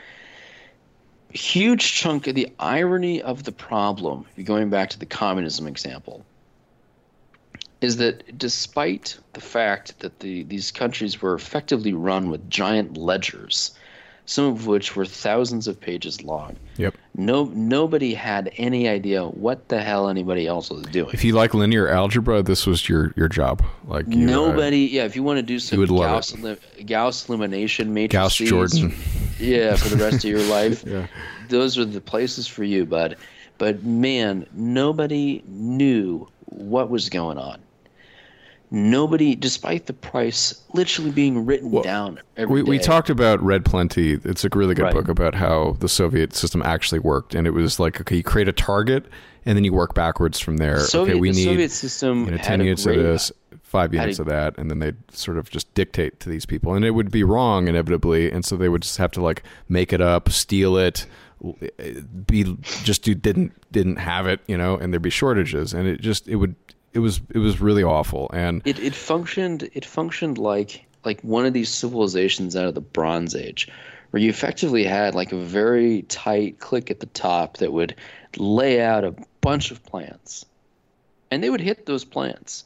Huge 1.31 1.93
chunk 1.93 2.27
of 2.27 2.35
the 2.35 2.49
irony 2.59 3.21
of 3.21 3.43
the 3.43 3.51
problem 3.51 4.25
going 4.43 4.69
back 4.69 4.89
to 4.91 4.99
the 4.99 5.05
communism 5.05 5.67
example 5.67 6.25
is 7.81 7.97
that 7.97 8.37
despite 8.37 9.17
the 9.33 9.41
fact 9.41 9.99
that 9.99 10.19
the 10.19 10.43
these 10.43 10.71
countries 10.71 11.21
were 11.21 11.33
effectively 11.35 11.93
run 11.93 12.29
with 12.29 12.49
giant 12.49 12.97
ledgers 12.97 13.71
some 14.27 14.45
of 14.45 14.65
which 14.65 14.95
were 14.95 15.05
thousands 15.05 15.67
of 15.67 15.79
pages 15.79 16.23
long 16.23 16.55
Yep. 16.77 16.95
no 17.15 17.45
nobody 17.53 18.13
had 18.15 18.49
any 18.57 18.87
idea 18.87 19.23
what 19.25 19.67
the 19.69 19.81
hell 19.81 20.09
anybody 20.09 20.47
else 20.47 20.69
was 20.71 20.83
doing 20.87 21.11
If 21.13 21.23
you 21.23 21.33
like 21.33 21.53
linear 21.53 21.87
algebra, 21.87 22.41
this 22.41 22.65
was 22.65 22.89
your 22.89 23.13
your 23.15 23.27
job. 23.29 23.61
Like 23.87 24.07
you, 24.07 24.27
uh, 24.27 24.31
Nobody, 24.31 24.79
yeah. 24.79 25.03
If 25.05 25.15
you 25.15 25.21
want 25.23 25.37
to 25.37 25.43
do 25.43 25.59
some 25.59 25.85
Gauss, 25.85 26.33
elim- 26.33 26.57
Gauss 26.87 27.29
elimination 27.29 27.93
matrices, 27.93 28.49
Gauss 28.49 28.49
Jordan. 28.49 28.95
yeah, 29.39 29.75
for 29.75 29.89
the 29.89 30.03
rest 30.03 30.25
of 30.25 30.29
your 30.29 30.43
life, 30.43 30.83
Yeah. 30.87 31.05
those 31.49 31.77
are 31.77 31.85
the 31.85 32.01
places 32.01 32.47
for 32.47 32.63
you, 32.63 32.85
bud. 32.85 33.15
But 33.59 33.83
man, 33.83 34.45
nobody 34.53 35.43
knew 35.47 36.27
what 36.47 36.89
was 36.89 37.09
going 37.09 37.37
on. 37.37 37.59
Nobody, 38.71 39.35
despite 39.35 39.85
the 39.85 39.93
price 39.93 40.59
literally 40.73 41.11
being 41.11 41.45
written 41.45 41.81
down 41.81 42.19
every 42.35 42.63
we, 42.63 42.63
we 42.63 42.77
day. 42.77 42.83
talked 42.83 43.09
about 43.09 43.41
Red 43.41 43.63
Plenty. 43.63 44.13
It's 44.23 44.43
a 44.43 44.49
really 44.53 44.73
good 44.73 44.83
Right. 44.83 44.93
book 44.93 45.07
about 45.07 45.35
how 45.35 45.77
the 45.79 45.87
Soviet 45.87 46.33
system 46.35 46.61
actually 46.63 46.99
worked, 46.99 47.35
and 47.35 47.45
it 47.47 47.51
was 47.51 47.79
like 47.79 48.01
okay, 48.01 48.17
you 48.17 48.23
create 48.23 48.47
a 48.47 48.53
target, 48.53 49.05
and 49.45 49.55
then 49.55 49.63
you 49.63 49.71
work 49.73 49.93
backwards 49.93 50.39
from 50.39 50.57
there. 50.57 50.79
Soviet, 50.79 51.13
okay, 51.13 51.19
we 51.21 51.29
the 51.31 51.35
need 51.37 51.43
Soviet 51.45 51.71
system 51.71 52.25
you 52.25 52.31
know, 52.31 52.37
had 52.37 52.43
ten 52.43 52.61
a 52.61 52.63
units 52.65 52.83
great, 52.85 52.97
of 52.97 53.03
this, 53.05 53.31
five 53.61 53.93
units 53.93 54.17
a- 54.19 54.23
of 54.23 54.27
that, 54.29 54.57
and 54.57 54.69
then 54.71 54.79
they'd 54.79 54.97
sort 55.11 55.37
of 55.37 55.49
just 55.49 55.71
dictate 55.75 56.19
to 56.21 56.29
these 56.29 56.45
people, 56.45 56.73
and 56.73 56.83
it 56.83 56.91
would 56.91 57.11
be 57.11 57.23
wrong 57.23 57.67
inevitably, 57.67 58.31
and 58.31 58.43
so 58.43 58.57
they 58.57 58.69
would 58.69 58.81
just 58.81 58.97
have 58.97 59.11
to 59.11 59.21
like 59.21 59.43
make 59.69 59.93
it 59.93 60.01
up, 60.01 60.29
steal 60.29 60.75
it, 60.75 61.05
eh, 61.79 61.93
be 62.25 62.57
just 62.83 63.03
do 63.03 63.13
didn't 63.13 63.53
didn't 63.71 63.97
have 63.97 64.25
it, 64.27 64.39
you 64.47 64.57
know, 64.57 64.75
and 64.75 64.91
there'd 64.91 65.01
be 65.03 65.09
shortages, 65.11 65.71
and 65.73 65.87
it 65.87 66.01
just 66.01 66.27
it 66.27 66.37
would 66.37 66.55
it 66.95 66.99
was 66.99 67.21
it 67.33 67.39
was 67.39 67.61
really 67.61 67.83
awful, 67.83 68.31
and 68.33 68.61
it, 68.65 68.79
it 68.79 68.95
functioned 68.95 69.69
it 69.73 69.85
functioned 69.85 70.37
like 70.37 70.85
like 71.03 71.21
one 71.21 71.45
of 71.45 71.53
these 71.53 71.69
civilizations 71.69 72.55
out 72.55 72.65
of 72.65 72.73
the 72.73 72.81
bronze 72.81 73.35
age 73.35 73.67
where 74.09 74.23
you 74.23 74.29
effectively 74.29 74.85
had 74.85 75.13
like 75.13 75.33
a 75.33 75.37
very 75.37 76.03
tight 76.03 76.59
click 76.59 76.89
at 76.89 77.01
the 77.01 77.05
top 77.07 77.57
that 77.57 77.73
would 77.73 77.95
lay 78.37 78.81
out 78.81 79.03
a 79.03 79.13
bunch 79.41 79.71
of 79.71 79.83
plans 79.83 80.45
and 81.29 81.43
they 81.43 81.49
would 81.49 81.61
hit 81.61 81.85
those 81.85 82.03
plans 82.03 82.63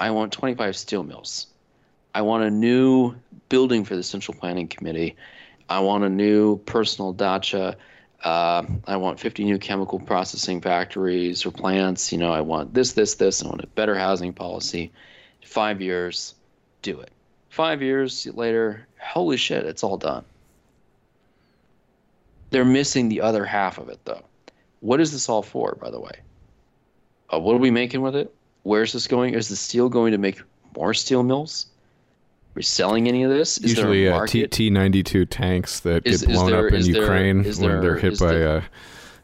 i 0.00 0.10
want 0.10 0.32
25 0.32 0.76
steel 0.76 1.02
mills. 1.02 1.46
I 2.14 2.22
want 2.22 2.44
a 2.44 2.50
new 2.50 3.14
building 3.48 3.84
for 3.84 3.96
the 3.96 4.02
central 4.02 4.36
planning 4.36 4.68
committee. 4.68 5.16
I 5.68 5.80
want 5.80 6.04
a 6.04 6.10
new 6.10 6.58
personal 6.58 7.12
dacha 7.12 7.76
uh, 8.24 8.64
I 8.86 8.96
want 8.96 9.18
50 9.18 9.44
new 9.44 9.58
chemical 9.58 9.98
processing 9.98 10.60
factories 10.60 11.44
or 11.44 11.50
plants. 11.50 12.12
You 12.12 12.18
know, 12.18 12.32
I 12.32 12.40
want 12.40 12.72
this, 12.72 12.92
this, 12.92 13.14
this. 13.14 13.42
I 13.42 13.48
want 13.48 13.62
a 13.62 13.66
better 13.66 13.96
housing 13.96 14.32
policy. 14.32 14.92
Five 15.44 15.80
years, 15.80 16.34
do 16.82 17.00
it. 17.00 17.10
Five 17.48 17.82
years 17.82 18.26
later, 18.26 18.86
holy 19.00 19.36
shit, 19.36 19.66
it's 19.66 19.82
all 19.82 19.98
done. 19.98 20.24
They're 22.50 22.64
missing 22.64 23.08
the 23.08 23.20
other 23.22 23.44
half 23.44 23.78
of 23.78 23.88
it, 23.88 23.98
though. 24.04 24.22
What 24.80 25.00
is 25.00 25.12
this 25.12 25.28
all 25.28 25.42
for, 25.42 25.76
by 25.80 25.90
the 25.90 26.00
way? 26.00 26.12
Uh, 27.32 27.40
what 27.40 27.54
are 27.54 27.58
we 27.58 27.70
making 27.70 28.02
with 28.02 28.14
it? 28.14 28.32
Where's 28.62 28.92
this 28.92 29.06
going? 29.06 29.34
Is 29.34 29.48
the 29.48 29.56
steel 29.56 29.88
going 29.88 30.12
to 30.12 30.18
make 30.18 30.40
more 30.76 30.94
steel 30.94 31.22
mills? 31.22 31.66
Are 32.52 32.56
we 32.56 32.62
selling 32.62 33.08
any 33.08 33.22
of 33.22 33.30
this? 33.30 33.56
Is 33.58 33.70
usually 33.70 34.04
there 34.04 34.12
a 34.12 34.24
uh, 34.24 34.26
T 34.26 34.68
ninety 34.68 35.02
two 35.02 35.24
tanks 35.24 35.80
that 35.80 36.06
Is- 36.06 36.20
get 36.22 36.34
blown 36.34 36.50
there- 36.50 36.66
up 36.66 36.72
in 36.72 36.78
is 36.80 36.88
there- 36.88 37.00
Ukraine 37.02 37.42
when 37.44 37.80
they're 37.80 37.96
hit 37.96 38.18
by 38.18 38.42
uh, 38.42 38.62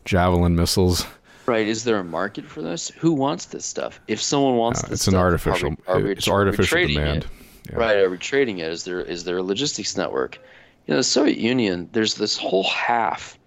javelin 0.07 0.57
missiles. 0.57 1.05
Right? 1.45 1.67
Is 1.67 1.85
there 1.85 1.99
a 1.99 2.05
market 2.05 2.47
for 2.47 2.63
this? 2.63 2.89
Who 2.99 3.13
wants 3.13 3.47
this 3.47 3.65
stuff? 3.67 4.01
If 4.09 4.21
someone 4.21 4.57
wants 4.57 4.83
No, 4.83 4.89
this, 4.91 5.01
it's 5.01 5.09
an 5.09 5.15
artificial- 5.15 5.77
Are 5.87 5.97
we, 5.97 6.03
are 6.03 6.05
we, 6.07 6.13
it's 6.13 6.29
artificial 6.29 6.87
demand. 6.87 7.27
It? 7.69 7.75
Right? 7.75 7.97
Are 7.99 8.09
we 8.11 8.17
trading 8.19 8.59
it? 8.59 8.71
Is 8.73 8.85
there 8.85 9.01
is 9.01 9.25
there 9.25 9.37
a 9.37 9.43
logistics 9.43 9.95
network? 9.97 10.39
You 10.87 10.93
know, 10.93 10.97
the 10.99 11.05
Soviet 11.05 11.37
Union. 11.39 11.91
There's 11.93 12.15
this 12.15 12.37
whole 12.39 12.65
half 12.65 13.39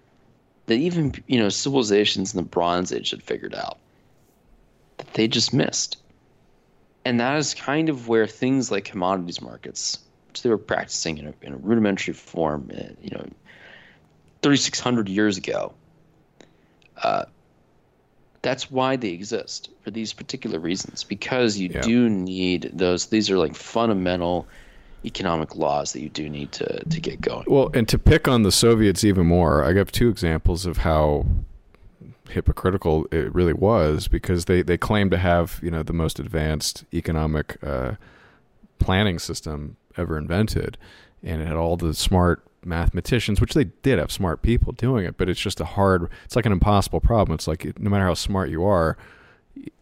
that 0.67 0.75
even 0.75 1.13
you 1.25 1.39
know 1.39 1.49
civilizations 1.49 2.33
in 2.35 2.37
the 2.37 2.43
Bronze 2.47 2.91
Age 2.93 3.09
had 3.09 3.23
figured 3.23 3.55
out 3.55 3.79
that 4.97 5.11
they 5.15 5.27
just 5.27 5.53
missed, 5.55 5.97
and 7.05 7.19
that 7.19 7.37
is 7.37 7.53
kind 7.53 7.89
of 7.89 8.07
where 8.07 8.27
things 8.27 8.71
like 8.71 8.85
commodities 8.85 9.41
markets, 9.41 9.99
which 10.27 10.41
they 10.43 10.49
were 10.49 10.57
practicing 10.57 11.17
in 11.17 11.27
a, 11.27 11.33
in 11.41 11.53
a 11.53 11.57
rudimentary 11.57 12.13
form, 12.13 12.69
uh, 12.73 12.83
you 13.01 13.09
know, 13.11 13.25
3,600 14.41 15.09
years 15.09 15.37
ago. 15.37 15.73
Uh, 17.01 17.25
that's 18.41 18.71
why 18.71 18.95
they 18.95 19.09
exist 19.09 19.69
for 19.83 19.91
these 19.91 20.13
particular 20.13 20.59
reasons 20.59 21.03
because 21.03 21.57
you 21.57 21.69
Yeah. 21.69 21.81
do 21.81 22.09
need 22.09 22.71
those 22.73 23.07
these 23.07 23.29
are 23.29 23.37
like 23.37 23.55
fundamental 23.55 24.47
economic 25.05 25.55
laws 25.55 25.93
that 25.93 26.01
you 26.01 26.09
do 26.09 26.27
need 26.29 26.51
to 26.53 26.83
to 26.85 26.99
get 27.01 27.21
going 27.21 27.45
Well, 27.47 27.69
and 27.73 27.87
to 27.89 27.99
pick 27.99 28.27
on 28.27 28.43
the 28.43 28.51
Soviets 28.51 29.03
even 29.03 29.27
more, 29.27 29.63
I 29.63 29.73
have 29.73 29.91
two 29.91 30.09
examples 30.09 30.65
of 30.65 30.77
how 30.77 31.25
hypocritical 32.31 33.07
it 33.11 33.33
really 33.33 33.53
was 33.53 34.07
because 34.07 34.45
they, 34.45 34.61
they 34.61 34.77
claim 34.77 35.09
to 35.09 35.17
have 35.17 35.59
you 35.61 35.71
know 35.71 35.83
the 35.83 35.93
most 35.93 36.19
advanced 36.19 36.85
economic 36.93 37.57
uh, 37.63 37.93
planning 38.79 39.19
system 39.19 39.77
ever 39.97 40.17
invented, 40.17 40.77
and 41.23 41.41
it 41.41 41.47
had 41.47 41.55
all 41.55 41.77
the 41.77 41.93
smart 41.93 42.43
mathematicians, 42.63 43.41
which 43.41 43.53
they 43.53 43.65
did 43.65 43.99
have 43.99 44.11
smart 44.11 44.41
people 44.41 44.71
doing 44.73 45.05
it, 45.05 45.17
but 45.17 45.29
it's 45.29 45.39
just 45.39 45.59
a 45.59 45.65
hard. 45.65 46.09
It's 46.25 46.35
like 46.35 46.45
an 46.45 46.51
impossible 46.51 46.99
problem. 46.99 47.35
It's 47.35 47.47
like 47.47 47.79
no 47.79 47.89
matter 47.89 48.05
how 48.05 48.13
smart 48.13 48.49
you 48.49 48.63
are, 48.65 48.97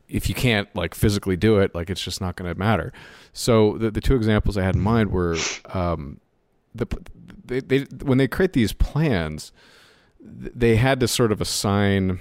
if 0.08 0.28
you 0.28 0.36
can't 0.36 0.74
like 0.76 0.96
physically 0.96 1.38
do 1.38 1.60
it, 1.60 1.74
like 1.76 1.90
it's 1.90 2.02
just 2.04 2.22
not 2.22 2.36
going 2.36 2.52
to 2.52 2.58
matter. 2.58 2.92
So 3.34 3.78
the 3.78 3.92
the 3.92 4.02
two 4.02 4.16
examples 4.16 4.58
I 4.58 4.64
had 4.64 4.76
in 4.76 4.82
mind 4.82 5.12
were 5.12 5.38
um, 5.74 6.20
the 6.74 6.88
they, 7.46 7.60
they 7.60 7.80
when 8.04 8.18
they 8.18 8.28
create 8.28 8.54
these 8.54 8.74
plans, 8.74 9.52
they 10.20 10.76
had 10.76 11.00
to 11.00 11.08
sort 11.08 11.32
of 11.32 11.42
assign 11.42 12.20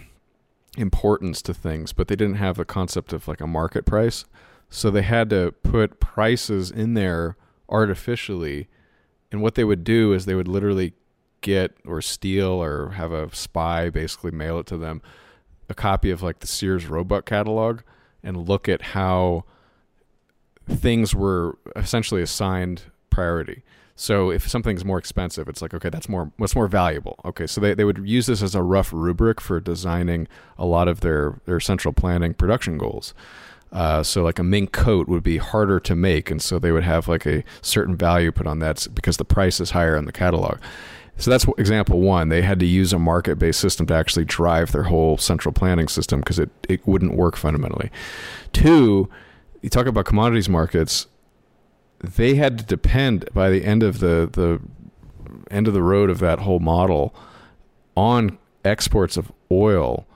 importance 0.79 1.43
to 1.43 1.55
things, 1.55 1.93
but 1.93 2.09
they 2.09 2.17
didn't 2.17 2.37
have 2.37 2.57
the 2.57 2.65
concept 2.65 3.13
of 3.13 3.29
like 3.29 3.41
a 3.41 3.47
market 3.47 3.85
price. 3.85 4.25
So 4.71 4.91
they 4.91 5.03
had 5.03 5.31
to 5.31 5.53
put 5.63 6.01
prices 6.01 6.71
in 6.71 6.95
there 6.95 7.37
artificially. 7.69 8.69
And 9.33 9.43
what 9.43 9.55
they 9.55 9.65
would 9.65 9.85
do 9.85 10.13
is 10.13 10.25
they 10.25 10.35
would 10.35 10.49
literally 10.49 10.95
get 11.41 11.77
or 11.87 12.03
steal 12.03 12.63
or 12.63 12.91
have 12.91 13.13
a 13.13 13.35
spy 13.35 13.91
basically 13.91 14.31
mail 14.31 14.59
it 14.59 14.67
to 14.67 14.77
them 14.77 15.01
a 15.69 15.75
copy 15.75 16.11
of 16.11 16.23
like 16.23 16.41
the 16.41 16.47
Sears 16.47 16.87
Roebuck 16.87 17.27
catalog 17.27 17.81
and 18.23 18.49
look 18.49 18.69
at 18.69 18.83
how 18.83 19.45
things 20.69 21.15
were 21.15 21.59
essentially 21.77 22.23
assigned 22.23 22.83
priority. 23.11 23.63
So 24.01 24.31
if 24.31 24.49
something's 24.49 24.85
more 24.85 24.97
expensive, 24.97 25.49
it's 25.49 25.61
like 25.61 25.75
okay, 25.75 25.91
that's 25.91 26.09
more 26.09 26.31
what's 26.37 26.55
more 26.55 26.69
valuable. 26.69 27.19
Okay, 27.25 27.49
so 27.49 27.61
they, 27.61 27.75
they 27.75 27.83
would 27.83 27.99
use 28.07 28.27
this 28.27 28.43
as 28.43 28.55
a 28.55 28.63
rough 28.63 28.93
rubric 28.93 29.41
for 29.41 29.59
designing 29.59 30.29
a 30.57 30.65
lot 30.65 30.87
of 30.87 31.01
their 31.01 31.41
their 31.47 31.59
central 31.59 31.93
planning 31.93 32.33
production 32.33 32.79
goals. 32.79 33.13
Uh, 33.73 34.05
so 34.05 34.23
like 34.23 34.39
a 34.39 34.45
mink 34.45 34.71
coat 34.71 35.09
would 35.09 35.25
be 35.25 35.39
harder 35.39 35.81
to 35.81 35.97
make, 35.97 36.31
and 36.31 36.41
so 36.41 36.61
they 36.61 36.71
would 36.71 36.85
have 36.85 37.09
like 37.09 37.27
a 37.27 37.43
certain 37.61 37.97
value 37.97 38.31
put 38.31 38.47
on 38.47 38.61
that 38.61 38.87
because 38.95 39.17
the 39.17 39.25
price 39.25 39.59
is 39.59 39.73
higher 39.73 39.97
in 39.97 40.05
the 40.05 40.13
catalog. 40.13 40.59
So 41.17 41.33
that's 41.33 41.45
example 41.59 42.01
one. 42.01 42.29
They 42.29 42.43
had 42.43 42.61
to 42.61 42.67
use 42.67 42.93
a 42.93 43.01
market 43.01 43.37
based 43.37 43.59
system 43.59 43.85
to 43.87 43.95
actually 43.95 44.27
drive 44.27 44.71
their 44.71 44.85
whole 44.85 45.19
central 45.19 45.53
planning 45.53 45.89
system 45.89 46.21
because 46.21 46.39
it, 46.39 46.51
it 46.69 46.87
wouldn't 46.87 47.17
work 47.17 47.37
fundamentally. 47.37 47.91
Two, 48.53 49.09
you 49.61 49.69
talk 49.69 49.87
about 49.87 50.05
commodities 50.05 50.49
markets, 50.49 51.09
they 52.01 52.35
had 52.37 52.59
to 52.59 52.65
depend 52.65 53.29
by 53.33 53.51
the 53.51 53.65
end 53.65 53.83
of 53.83 54.01
the, 54.01 54.29
the 54.31 54.61
end 55.51 55.69
of 55.69 55.75
the 55.75 55.83
road 55.83 56.11
of 56.11 56.19
that 56.21 56.41
whole 56.41 56.61
model 56.61 57.15
on 57.97 58.39
exports 58.65 59.17
of 59.17 59.33
oil 59.51 60.07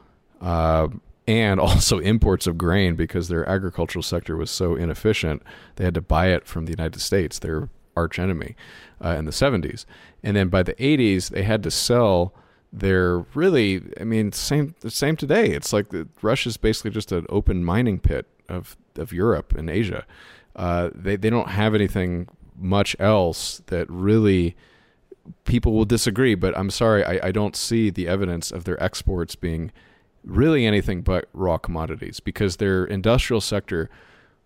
uh, 0.40 0.88
and 1.26 1.58
also 1.58 1.98
imports 2.00 2.46
of 2.46 2.58
grain 2.58 2.94
because 2.94 3.28
their 3.28 3.48
agricultural 3.48 4.02
sector 4.02 4.36
was 4.36 4.50
so 4.50 4.74
inefficient. 4.74 5.42
They 5.76 5.84
had 5.84 5.94
to 5.94 6.00
buy 6.00 6.28
it 6.28 6.46
from 6.46 6.66
the 6.66 6.72
United 6.72 7.00
States, 7.00 7.38
their 7.38 7.68
arch 7.96 8.18
enemy, 8.18 8.56
uh, 9.04 9.16
in 9.18 9.24
the 9.24 9.32
70s. 9.32 9.84
And 10.22 10.36
then 10.36 10.48
by 10.48 10.62
the 10.62 10.74
80s, 10.74 11.30
they 11.30 11.42
had 11.42 11.62
to 11.64 11.70
sell 11.70 12.34
their 12.72 13.18
really, 13.34 13.82
I 14.00 14.04
mean, 14.04 14.32
same 14.32 14.74
same 14.88 15.16
today. 15.16 15.50
It's 15.50 15.72
like 15.72 15.90
the, 15.90 16.08
Russia's 16.22 16.56
basically 16.56 16.90
just 16.90 17.12
an 17.12 17.26
open 17.28 17.64
mining 17.64 17.98
pit 17.98 18.26
of 18.48 18.76
of 18.96 19.12
Europe 19.12 19.54
and 19.54 19.68
Asia. 19.68 20.06
Uh, 20.54 20.90
they 20.94 21.16
they 21.16 21.30
don't 21.30 21.48
have 21.48 21.74
anything 21.74 22.28
much 22.56 22.94
else 22.98 23.62
that 23.66 23.88
really 23.88 24.56
people 25.44 25.72
will 25.72 25.84
disagree. 25.84 26.34
But 26.34 26.56
I'm 26.56 26.70
sorry, 26.70 27.04
I, 27.04 27.28
I 27.28 27.32
don't 27.32 27.56
see 27.56 27.90
the 27.90 28.08
evidence 28.08 28.50
of 28.50 28.64
their 28.64 28.82
exports 28.82 29.34
being 29.34 29.72
really 30.24 30.66
anything 30.66 31.02
but 31.02 31.28
raw 31.32 31.58
commodities 31.58 32.20
because 32.20 32.56
their 32.56 32.84
industrial 32.84 33.40
sector 33.40 33.90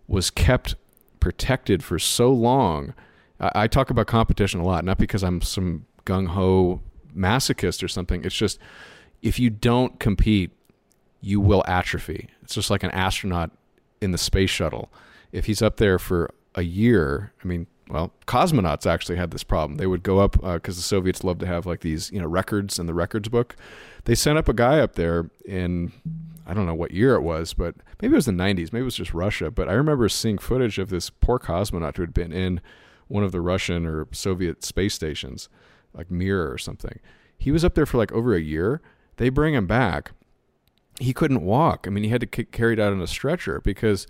was 0.07 0.29
kept 0.29 0.75
protected 1.19 1.83
for 1.83 1.99
so 1.99 2.31
long. 2.31 2.93
I, 3.39 3.51
I 3.55 3.67
talk 3.67 3.89
about 3.89 4.07
competition 4.07 4.59
a 4.59 4.65
lot, 4.65 4.85
not 4.85 4.97
because 4.97 5.23
I'm 5.23 5.41
some 5.41 5.85
gung 6.05 6.29
ho 6.29 6.81
masochist 7.15 7.83
or 7.83 7.87
something. 7.87 8.23
It's 8.23 8.35
just 8.35 8.59
if 9.21 9.39
you 9.39 9.49
don't 9.49 9.99
compete, 9.99 10.51
you 11.21 11.39
will 11.41 11.63
atrophy. 11.67 12.29
It's 12.43 12.55
just 12.55 12.69
like 12.69 12.83
an 12.83 12.91
astronaut 12.91 13.51
in 14.01 14.11
the 14.11 14.17
space 14.17 14.49
shuttle. 14.49 14.89
If 15.31 15.45
he's 15.45 15.61
up 15.61 15.77
there 15.77 15.99
for 15.99 16.33
a 16.55 16.63
year, 16.63 17.33
I 17.43 17.47
mean, 17.47 17.67
well, 17.89 18.13
cosmonauts 18.25 18.85
actually 18.85 19.17
had 19.17 19.31
this 19.31 19.43
problem. 19.43 19.77
They 19.77 19.87
would 19.87 20.03
go 20.03 20.19
up 20.19 20.33
because 20.33 20.75
uh, 20.75 20.79
the 20.79 20.83
Soviets 20.83 21.23
love 21.23 21.39
to 21.39 21.45
have 21.45 21.65
like 21.65 21.81
these, 21.81 22.11
you 22.11 22.19
know, 22.19 22.27
records 22.27 22.79
in 22.79 22.85
the 22.85 22.93
records 22.93 23.29
book. 23.29 23.55
They 24.05 24.15
sent 24.15 24.37
up 24.37 24.49
a 24.49 24.53
guy 24.53 24.79
up 24.79 24.95
there 24.95 25.29
in 25.45 25.91
I 26.45 26.53
don't 26.53 26.65
know 26.65 26.73
what 26.73 26.91
year 26.91 27.15
it 27.15 27.21
was, 27.21 27.53
but 27.53 27.75
maybe 28.01 28.13
it 28.13 28.15
was 28.15 28.25
the 28.25 28.31
90s. 28.31 28.71
Maybe 28.71 28.79
it 28.79 28.83
was 28.83 28.95
just 28.95 29.13
Russia. 29.13 29.51
But 29.51 29.67
I 29.67 29.73
remember 29.73 30.07
seeing 30.07 30.37
footage 30.37 30.79
of 30.79 30.89
this 30.89 31.09
poor 31.09 31.39
cosmonaut 31.39 31.97
who 31.97 32.03
had 32.03 32.13
been 32.13 32.31
in 32.31 32.61
one 33.09 33.23
of 33.23 33.33
the 33.33 33.41
Russian 33.41 33.85
or 33.85 34.07
Soviet 34.13 34.63
space 34.63 34.93
stations, 34.93 35.49
like 35.93 36.09
Mir 36.09 36.49
or 36.49 36.57
something. 36.57 36.99
He 37.37 37.51
was 37.51 37.65
up 37.65 37.75
there 37.75 37.85
for 37.85 37.97
like 37.97 38.13
over 38.13 38.33
a 38.33 38.39
year. 38.39 38.81
They 39.17 39.29
bring 39.29 39.53
him 39.53 39.67
back. 39.67 40.11
He 40.99 41.13
couldn't 41.13 41.41
walk. 41.41 41.85
I 41.85 41.89
mean, 41.89 42.03
he 42.03 42.09
had 42.09 42.21
to 42.21 42.27
get 42.27 42.51
carried 42.51 42.79
out 42.79 42.93
on 42.93 43.01
a 43.01 43.07
stretcher 43.07 43.59
because 43.61 44.07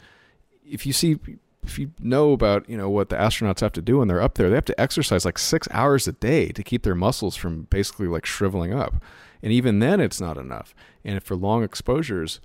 if 0.70 0.86
you 0.86 0.94
see 0.94 1.18
if 1.64 1.78
you 1.78 1.92
know 2.00 2.32
about 2.32 2.68
you 2.70 2.78
know 2.78 2.90
what 2.90 3.10
the 3.10 3.16
astronauts 3.16 3.60
have 3.60 3.74
to 3.74 3.82
do 3.82 4.00
when 4.00 4.08
they're 4.08 4.22
up 4.22 4.36
there, 4.36 4.50
they 4.50 4.56
have 4.56 4.66
to 4.66 4.80
exercise 4.80 5.26
like 5.26 5.38
six 5.38 5.68
hours 5.72 6.08
a 6.08 6.14
day 6.14 6.50
to 6.50 6.64
keep 6.64 6.84
their 6.84 6.96
muscles 6.96 7.36
from 7.36 7.64
basically 7.64 8.08
like 8.08 8.26
shriveling 8.26 8.74
up, 8.74 8.96
and 9.44 9.52
even 9.52 9.80
then 9.80 10.00
it's 10.00 10.22
not 10.22 10.38
enough. 10.38 10.74
And 11.04 11.22
for 11.22 11.36
long 11.36 11.64
exposures, 11.64 12.40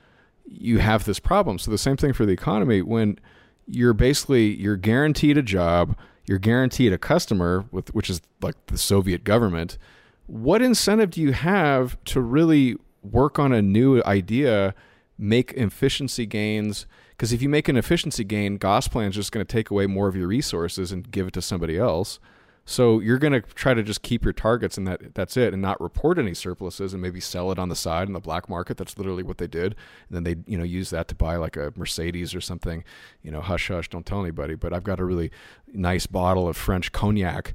you 0.44 0.78
have 0.78 1.04
this 1.04 1.20
problem. 1.20 1.58
So 1.58 1.70
the 1.70 1.78
same 1.78 1.96
thing 1.96 2.12
for 2.12 2.26
the 2.26 2.32
economy 2.32 2.82
when 2.82 3.18
you're 3.66 3.94
basically 3.94 4.54
you're 4.54 4.76
guaranteed 4.76 5.38
a 5.38 5.42
job, 5.42 5.96
you're 6.26 6.38
guaranteed 6.38 6.92
a 6.92 6.98
customer 6.98 7.64
with 7.70 7.94
which 7.94 8.10
is 8.10 8.20
like 8.40 8.56
the 8.66 8.78
Soviet 8.78 9.24
government. 9.24 9.78
What 10.26 10.62
incentive 10.62 11.10
do 11.10 11.20
you 11.20 11.32
have 11.32 12.02
to 12.06 12.20
really 12.20 12.76
work 13.02 13.38
on 13.38 13.52
a 13.52 13.60
new 13.60 14.02
idea, 14.04 14.74
make 15.18 15.52
efficiency 15.52 16.26
gains? 16.26 16.86
Because 17.22 17.32
if 17.32 17.40
you 17.40 17.48
make 17.48 17.68
an 17.68 17.76
efficiency 17.76 18.24
gain, 18.24 18.58
Gosplan 18.58 19.10
is 19.10 19.14
just 19.14 19.30
going 19.30 19.46
to 19.46 19.52
take 19.52 19.70
away 19.70 19.86
more 19.86 20.08
of 20.08 20.16
your 20.16 20.26
resources 20.26 20.90
and 20.90 21.08
give 21.08 21.28
it 21.28 21.34
to 21.34 21.40
somebody 21.40 21.78
else. 21.78 22.18
So 22.64 22.98
you're 22.98 23.20
going 23.20 23.32
to 23.32 23.42
try 23.42 23.74
to 23.74 23.82
just 23.84 24.02
keep 24.02 24.24
your 24.24 24.32
targets 24.32 24.76
and 24.76 24.88
that 24.88 25.14
that's 25.14 25.36
it, 25.36 25.52
and 25.52 25.62
not 25.62 25.80
report 25.80 26.18
any 26.18 26.34
surpluses, 26.34 26.92
and 26.92 27.00
maybe 27.00 27.20
sell 27.20 27.52
it 27.52 27.60
on 27.60 27.68
the 27.68 27.76
side 27.76 28.08
in 28.08 28.12
the 28.12 28.18
black 28.18 28.48
market. 28.48 28.76
That's 28.76 28.98
literally 28.98 29.22
what 29.22 29.38
they 29.38 29.46
did, 29.46 29.76
and 30.08 30.16
then 30.16 30.24
they 30.24 30.34
you 30.50 30.58
know 30.58 30.64
use 30.64 30.90
that 30.90 31.06
to 31.06 31.14
buy 31.14 31.36
like 31.36 31.56
a 31.56 31.72
Mercedes 31.76 32.34
or 32.34 32.40
something. 32.40 32.82
You 33.22 33.30
know, 33.30 33.40
hush 33.40 33.68
hush, 33.68 33.88
don't 33.88 34.04
tell 34.04 34.20
anybody. 34.20 34.56
But 34.56 34.72
I've 34.72 34.82
got 34.82 34.98
a 34.98 35.04
really 35.04 35.30
nice 35.72 36.08
bottle 36.08 36.48
of 36.48 36.56
French 36.56 36.90
cognac. 36.90 37.54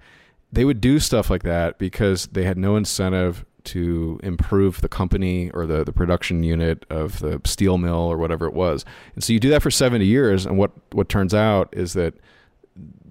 They 0.49 0.63
would 0.63 0.79
do 0.79 0.97
stuff 0.97 1.29
like 1.29 1.43
that 1.43 1.77
because 1.77 2.27
they 2.27 2.45
had 2.45 2.57
no 2.57 2.77
incentive 2.77 3.43
to 3.67 4.19
improve 4.23 4.81
the 4.81 4.89
company 4.89 5.49
or 5.51 5.65
the, 5.65 5.83
the 5.83 5.93
production 5.93 6.43
unit 6.43 6.85
of 6.89 7.19
the 7.19 7.41
steel 7.45 7.77
mill 7.77 7.95
or 7.95 8.17
whatever 8.17 8.45
it 8.45 8.53
was. 8.53 8.85
And 9.15 9.23
so 9.23 9.33
you 9.33 9.39
do 9.39 9.49
that 9.49 9.61
for 9.61 9.71
70 9.71 10.05
years, 10.05 10.45
and 10.45 10.57
what, 10.57 10.71
what 10.91 11.09
turns 11.09 11.33
out 11.33 11.69
is 11.71 11.93
that 11.93 12.13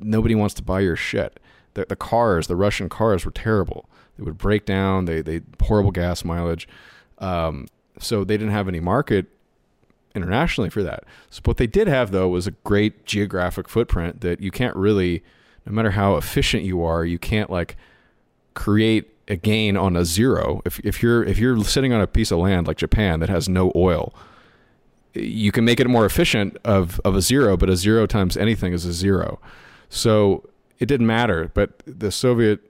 nobody 0.00 0.34
wants 0.34 0.54
to 0.54 0.62
buy 0.62 0.80
your 0.80 0.96
shit. 0.96 1.40
The, 1.74 1.86
the 1.88 1.96
cars, 1.96 2.46
the 2.46 2.56
Russian 2.56 2.88
cars, 2.88 3.24
were 3.24 3.30
terrible. 3.30 3.88
They 4.16 4.24
would 4.24 4.38
break 4.38 4.64
down. 4.64 5.04
They 5.04 5.20
they 5.20 5.42
horrible 5.60 5.90
gas 5.90 6.24
mileage. 6.24 6.68
Um, 7.18 7.66
so 7.98 8.24
they 8.24 8.36
didn't 8.36 8.52
have 8.52 8.68
any 8.68 8.80
market 8.80 9.26
internationally 10.14 10.70
for 10.70 10.82
that. 10.82 11.04
So 11.30 11.42
what 11.44 11.58
they 11.58 11.66
did 11.66 11.88
have 11.88 12.10
though 12.10 12.28
was 12.28 12.46
a 12.46 12.52
great 12.64 13.04
geographic 13.04 13.68
footprint 13.68 14.22
that 14.22 14.40
you 14.40 14.50
can't 14.50 14.76
really, 14.76 15.22
no 15.66 15.72
matter 15.72 15.90
how 15.90 16.16
efficient 16.16 16.62
you 16.62 16.82
are, 16.82 17.04
you 17.04 17.18
can't 17.18 17.50
like 17.50 17.76
create 18.54 19.15
a 19.28 19.36
gain 19.36 19.76
on 19.76 19.96
a 19.96 20.04
zero. 20.04 20.62
If 20.64 20.78
if 20.80 21.02
you're 21.02 21.24
if 21.24 21.38
you're 21.38 21.62
sitting 21.64 21.92
on 21.92 22.00
a 22.00 22.06
piece 22.06 22.30
of 22.30 22.38
land 22.38 22.66
like 22.66 22.76
Japan 22.76 23.20
that 23.20 23.28
has 23.28 23.48
no 23.48 23.72
oil, 23.74 24.14
you 25.14 25.52
can 25.52 25.64
make 25.64 25.80
it 25.80 25.88
more 25.88 26.06
efficient 26.06 26.56
of 26.64 27.00
of 27.04 27.14
a 27.14 27.20
zero, 27.20 27.56
but 27.56 27.68
a 27.68 27.76
zero 27.76 28.06
times 28.06 28.36
anything 28.36 28.72
is 28.72 28.84
a 28.84 28.92
zero. 28.92 29.40
So 29.88 30.48
it 30.78 30.86
didn't 30.86 31.06
matter. 31.06 31.50
But 31.54 31.82
the 31.86 32.10
Soviet 32.10 32.60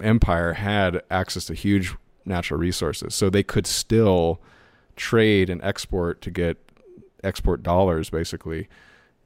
Empire 0.00 0.54
had 0.54 1.02
access 1.10 1.46
to 1.46 1.54
huge 1.54 1.94
natural 2.24 2.58
resources, 2.60 3.14
so 3.14 3.30
they 3.30 3.42
could 3.42 3.66
still 3.66 4.40
trade 4.96 5.50
and 5.50 5.62
export 5.62 6.20
to 6.22 6.30
get 6.30 6.58
export 7.22 7.62
dollars, 7.62 8.10
basically, 8.10 8.68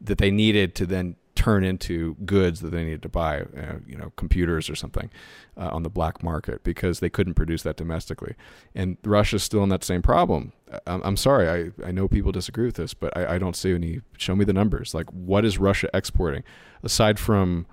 that 0.00 0.18
they 0.18 0.30
needed 0.30 0.74
to 0.76 0.86
then 0.86 1.16
turn 1.40 1.64
into 1.64 2.16
goods 2.26 2.60
that 2.60 2.68
they 2.68 2.84
needed 2.84 3.00
to 3.00 3.08
buy, 3.08 3.40
uh, 3.40 3.78
you 3.86 3.96
know, 3.96 4.12
computers 4.16 4.68
or 4.68 4.74
something 4.74 5.08
uh, 5.56 5.70
on 5.72 5.82
the 5.82 5.88
black 5.88 6.22
market 6.22 6.62
because 6.62 7.00
they 7.00 7.08
couldn't 7.08 7.32
produce 7.32 7.62
that 7.62 7.78
domestically. 7.78 8.34
And 8.74 8.98
Russia's 9.06 9.42
still 9.42 9.62
in 9.62 9.70
that 9.70 9.82
same 9.82 10.02
problem. 10.02 10.52
I'm, 10.86 11.00
I'm 11.02 11.16
sorry, 11.16 11.48
I, 11.48 11.88
I 11.88 11.92
know 11.92 12.08
people 12.08 12.30
disagree 12.30 12.66
with 12.66 12.74
this, 12.74 12.92
but 12.92 13.16
I, 13.16 13.36
I 13.36 13.38
don't 13.38 13.56
see 13.56 13.74
any. 13.74 14.02
Show 14.18 14.36
me 14.36 14.44
the 14.44 14.52
numbers. 14.52 14.92
Like, 14.92 15.10
what 15.12 15.46
is 15.46 15.56
Russia 15.56 15.88
exporting 15.94 16.42
aside 16.82 17.18
from 17.18 17.64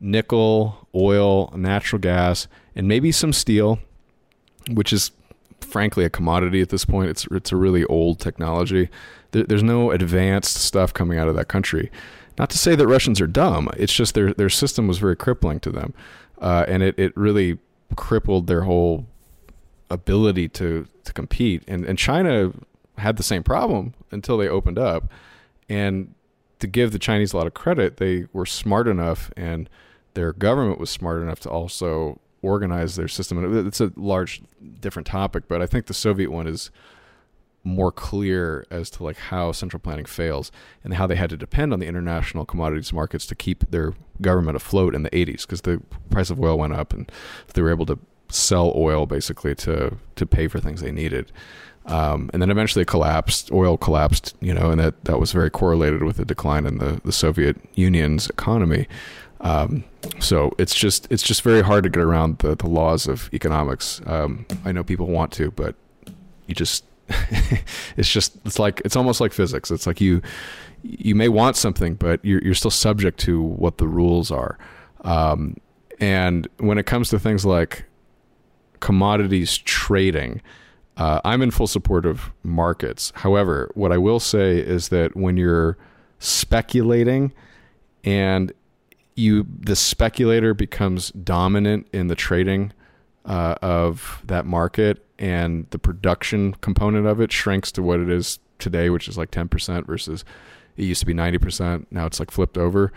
nickel, 0.00 0.88
oil, 0.92 1.52
natural 1.56 2.00
gas, 2.00 2.48
and 2.74 2.88
maybe 2.88 3.12
some 3.12 3.32
steel, 3.32 3.78
which 4.68 4.92
is 4.92 5.12
frankly 5.60 6.04
a 6.04 6.10
commodity 6.10 6.60
at 6.60 6.70
this 6.70 6.84
point. 6.84 7.08
It's 7.08 7.24
it's 7.30 7.52
a 7.52 7.56
really 7.56 7.84
old 7.84 8.18
technology. 8.18 8.88
There, 9.30 9.44
there's 9.44 9.62
no 9.62 9.92
advanced 9.92 10.56
stuff 10.56 10.92
coming 10.92 11.18
out 11.18 11.28
of 11.28 11.36
that 11.36 11.46
country. 11.46 11.88
Not 12.38 12.50
to 12.50 12.58
say 12.58 12.74
that 12.74 12.86
Russians 12.86 13.20
are 13.20 13.26
dumb. 13.26 13.68
It's 13.76 13.92
just 13.92 14.14
their 14.14 14.32
their 14.32 14.48
system 14.48 14.88
was 14.88 14.98
very 14.98 15.16
crippling 15.16 15.60
to 15.60 15.70
them, 15.70 15.94
uh, 16.40 16.64
and 16.66 16.82
it, 16.82 16.98
it 16.98 17.16
really 17.16 17.58
crippled 17.96 18.46
their 18.46 18.62
whole 18.62 19.06
ability 19.90 20.48
to 20.48 20.86
to 21.04 21.12
compete. 21.12 21.62
And 21.68 21.84
and 21.84 21.98
China 21.98 22.52
had 22.98 23.16
the 23.16 23.22
same 23.22 23.42
problem 23.42 23.94
until 24.10 24.36
they 24.38 24.48
opened 24.48 24.78
up. 24.78 25.10
And 25.68 26.14
to 26.58 26.66
give 26.66 26.92
the 26.92 26.98
Chinese 26.98 27.32
a 27.32 27.36
lot 27.36 27.46
of 27.46 27.54
credit, 27.54 27.96
they 27.96 28.26
were 28.32 28.46
smart 28.46 28.86
enough, 28.86 29.30
and 29.36 29.68
their 30.14 30.32
government 30.32 30.78
was 30.78 30.90
smart 30.90 31.22
enough 31.22 31.40
to 31.40 31.50
also 31.50 32.20
organize 32.42 32.96
their 32.96 33.08
system. 33.08 33.42
And 33.42 33.66
it's 33.66 33.80
a 33.80 33.92
large 33.96 34.42
different 34.80 35.06
topic, 35.06 35.44
but 35.48 35.62
I 35.62 35.66
think 35.66 35.86
the 35.86 35.94
Soviet 35.94 36.30
one 36.30 36.46
is 36.46 36.70
more 37.64 37.92
clear 37.92 38.66
as 38.70 38.90
to 38.90 39.04
like 39.04 39.16
how 39.16 39.52
central 39.52 39.80
planning 39.80 40.04
fails 40.04 40.50
and 40.82 40.94
how 40.94 41.06
they 41.06 41.14
had 41.14 41.30
to 41.30 41.36
depend 41.36 41.72
on 41.72 41.78
the 41.78 41.86
international 41.86 42.44
commodities 42.44 42.92
markets 42.92 43.26
to 43.26 43.34
keep 43.34 43.70
their 43.70 43.94
government 44.20 44.56
afloat 44.56 44.94
in 44.94 45.02
the 45.02 45.10
80s 45.10 45.42
because 45.42 45.62
the 45.62 45.80
price 46.10 46.30
of 46.30 46.40
oil 46.40 46.58
went 46.58 46.72
up 46.72 46.92
and 46.92 47.10
they 47.54 47.62
were 47.62 47.70
able 47.70 47.86
to 47.86 47.98
sell 48.28 48.72
oil 48.74 49.06
basically 49.06 49.54
to 49.54 49.96
to 50.16 50.26
pay 50.26 50.48
for 50.48 50.58
things 50.58 50.80
they 50.80 50.92
needed. 50.92 51.30
Um, 51.86 52.30
and 52.32 52.40
then 52.40 52.50
eventually 52.50 52.82
it 52.82 52.88
collapsed 52.88 53.50
oil 53.52 53.76
collapsed 53.76 54.36
you 54.40 54.54
know 54.54 54.70
and 54.70 54.80
that 54.80 55.04
that 55.04 55.18
was 55.18 55.32
very 55.32 55.50
correlated 55.50 56.02
with 56.02 56.16
the 56.16 56.24
decline 56.24 56.66
in 56.66 56.78
the 56.78 57.00
the 57.04 57.12
Soviet 57.12 57.56
Union's 57.74 58.28
economy. 58.28 58.88
Um, 59.40 59.84
so 60.20 60.52
it's 60.58 60.74
just 60.74 61.06
it's 61.10 61.22
just 61.22 61.42
very 61.42 61.62
hard 61.62 61.84
to 61.84 61.90
get 61.90 62.02
around 62.02 62.38
the, 62.38 62.56
the 62.56 62.68
laws 62.68 63.06
of 63.06 63.28
economics. 63.32 64.00
Um, 64.06 64.46
I 64.64 64.72
know 64.72 64.82
people 64.82 65.06
want 65.06 65.32
to 65.32 65.50
but 65.50 65.74
you 66.46 66.54
just 66.54 66.84
it's 67.96 68.10
just 68.10 68.36
it's 68.44 68.58
like 68.58 68.82
it's 68.84 68.96
almost 68.96 69.20
like 69.20 69.32
physics. 69.32 69.70
It's 69.70 69.86
like 69.86 70.00
you 70.00 70.22
you 70.82 71.14
may 71.14 71.28
want 71.28 71.56
something, 71.56 71.94
but 71.94 72.24
you're 72.24 72.42
you're 72.42 72.54
still 72.54 72.70
subject 72.70 73.18
to 73.20 73.40
what 73.40 73.78
the 73.78 73.86
rules 73.86 74.30
are. 74.30 74.58
Um, 75.02 75.56
and 76.00 76.48
when 76.58 76.78
it 76.78 76.86
comes 76.86 77.10
to 77.10 77.18
things 77.18 77.44
like 77.44 77.84
commodities 78.80 79.58
trading, 79.58 80.42
uh, 80.96 81.20
I'm 81.24 81.42
in 81.42 81.50
full 81.50 81.66
support 81.66 82.04
of 82.06 82.32
markets. 82.42 83.12
However, 83.16 83.70
what 83.74 83.92
I 83.92 83.98
will 83.98 84.20
say 84.20 84.58
is 84.58 84.88
that 84.88 85.16
when 85.16 85.36
you're 85.36 85.78
speculating 86.18 87.32
and 88.04 88.52
you 89.14 89.46
the 89.60 89.76
speculator 89.76 90.54
becomes 90.54 91.10
dominant 91.10 91.86
in 91.92 92.06
the 92.08 92.14
trading 92.14 92.72
uh, 93.24 93.54
of 93.62 94.22
that 94.24 94.46
market 94.46 95.04
and 95.18 95.66
the 95.70 95.78
production 95.78 96.54
component 96.54 97.06
of 97.06 97.20
it 97.20 97.32
shrinks 97.32 97.70
to 97.72 97.82
what 97.82 98.00
it 98.00 98.10
is 98.10 98.38
today, 98.58 98.90
which 98.90 99.08
is 99.08 99.16
like 99.16 99.30
10% 99.30 99.86
versus 99.86 100.24
it 100.76 100.84
used 100.84 101.00
to 101.00 101.06
be 101.06 101.14
90%. 101.14 101.86
Now 101.90 102.06
it's 102.06 102.18
like 102.18 102.30
flipped 102.30 102.58
over. 102.58 102.92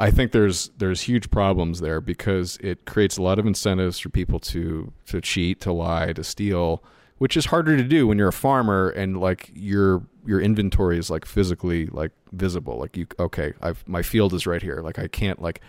I 0.00 0.12
think 0.12 0.30
there's 0.30 0.70
there's 0.78 1.02
huge 1.02 1.28
problems 1.30 1.80
there 1.80 2.00
because 2.00 2.56
it 2.58 2.84
creates 2.84 3.16
a 3.16 3.22
lot 3.22 3.40
of 3.40 3.46
incentives 3.46 3.98
for 3.98 4.10
people 4.10 4.38
to 4.40 4.92
to 5.06 5.20
cheat, 5.20 5.60
to 5.62 5.72
lie, 5.72 6.12
to 6.12 6.22
steal, 6.22 6.84
which 7.18 7.36
is 7.36 7.46
harder 7.46 7.76
to 7.76 7.82
do 7.82 8.06
when 8.06 8.16
you're 8.16 8.28
a 8.28 8.32
farmer 8.32 8.90
and 8.90 9.20
like 9.20 9.50
your 9.54 10.04
your 10.24 10.40
inventory 10.40 10.98
is 10.98 11.10
like 11.10 11.24
physically 11.24 11.86
like 11.86 12.12
visible. 12.30 12.78
Like 12.78 12.96
you 12.96 13.08
okay, 13.18 13.54
I've 13.60 13.82
my 13.88 14.02
field 14.02 14.34
is 14.34 14.46
right 14.46 14.62
here. 14.62 14.82
Like 14.82 15.00
I 15.00 15.08
can't 15.08 15.42
like 15.42 15.60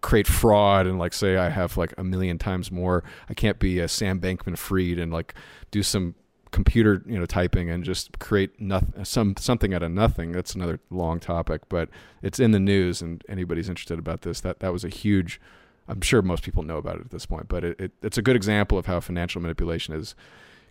create 0.00 0.26
fraud 0.26 0.86
and 0.86 0.98
like 0.98 1.12
say 1.12 1.36
I 1.36 1.48
have 1.48 1.76
like 1.76 1.94
a 1.98 2.04
million 2.04 2.38
times 2.38 2.70
more. 2.70 3.02
I 3.28 3.34
can't 3.34 3.58
be 3.58 3.78
a 3.80 3.88
Sam 3.88 4.20
Bankman 4.20 4.56
Fried 4.56 4.98
and 4.98 5.12
like 5.12 5.34
do 5.70 5.82
some 5.82 6.14
computer 6.52 7.02
you 7.06 7.18
know 7.18 7.26
typing 7.26 7.68
and 7.68 7.84
just 7.84 8.18
create 8.18 8.58
nothing 8.60 9.04
some 9.04 9.36
something 9.36 9.74
out 9.74 9.82
of 9.82 9.90
nothing. 9.90 10.32
That's 10.32 10.54
another 10.54 10.80
long 10.90 11.20
topic 11.20 11.62
but 11.68 11.88
it's 12.22 12.38
in 12.38 12.52
the 12.52 12.60
news 12.60 13.02
and 13.02 13.22
anybody's 13.28 13.68
interested 13.68 13.98
about 13.98 14.22
this. 14.22 14.40
That 14.40 14.60
that 14.60 14.72
was 14.72 14.84
a 14.84 14.88
huge 14.88 15.40
i'm 15.88 16.00
sure 16.00 16.20
most 16.20 16.42
people 16.42 16.64
know 16.64 16.78
about 16.78 16.96
it 16.96 17.02
at 17.02 17.10
this 17.10 17.26
point 17.26 17.46
but 17.46 17.62
it, 17.62 17.80
it, 17.80 17.92
it's 18.02 18.18
a 18.18 18.22
good 18.22 18.34
example 18.34 18.76
of 18.76 18.86
how 18.86 18.98
financial 18.98 19.40
manipulation 19.40 19.94
is 19.94 20.16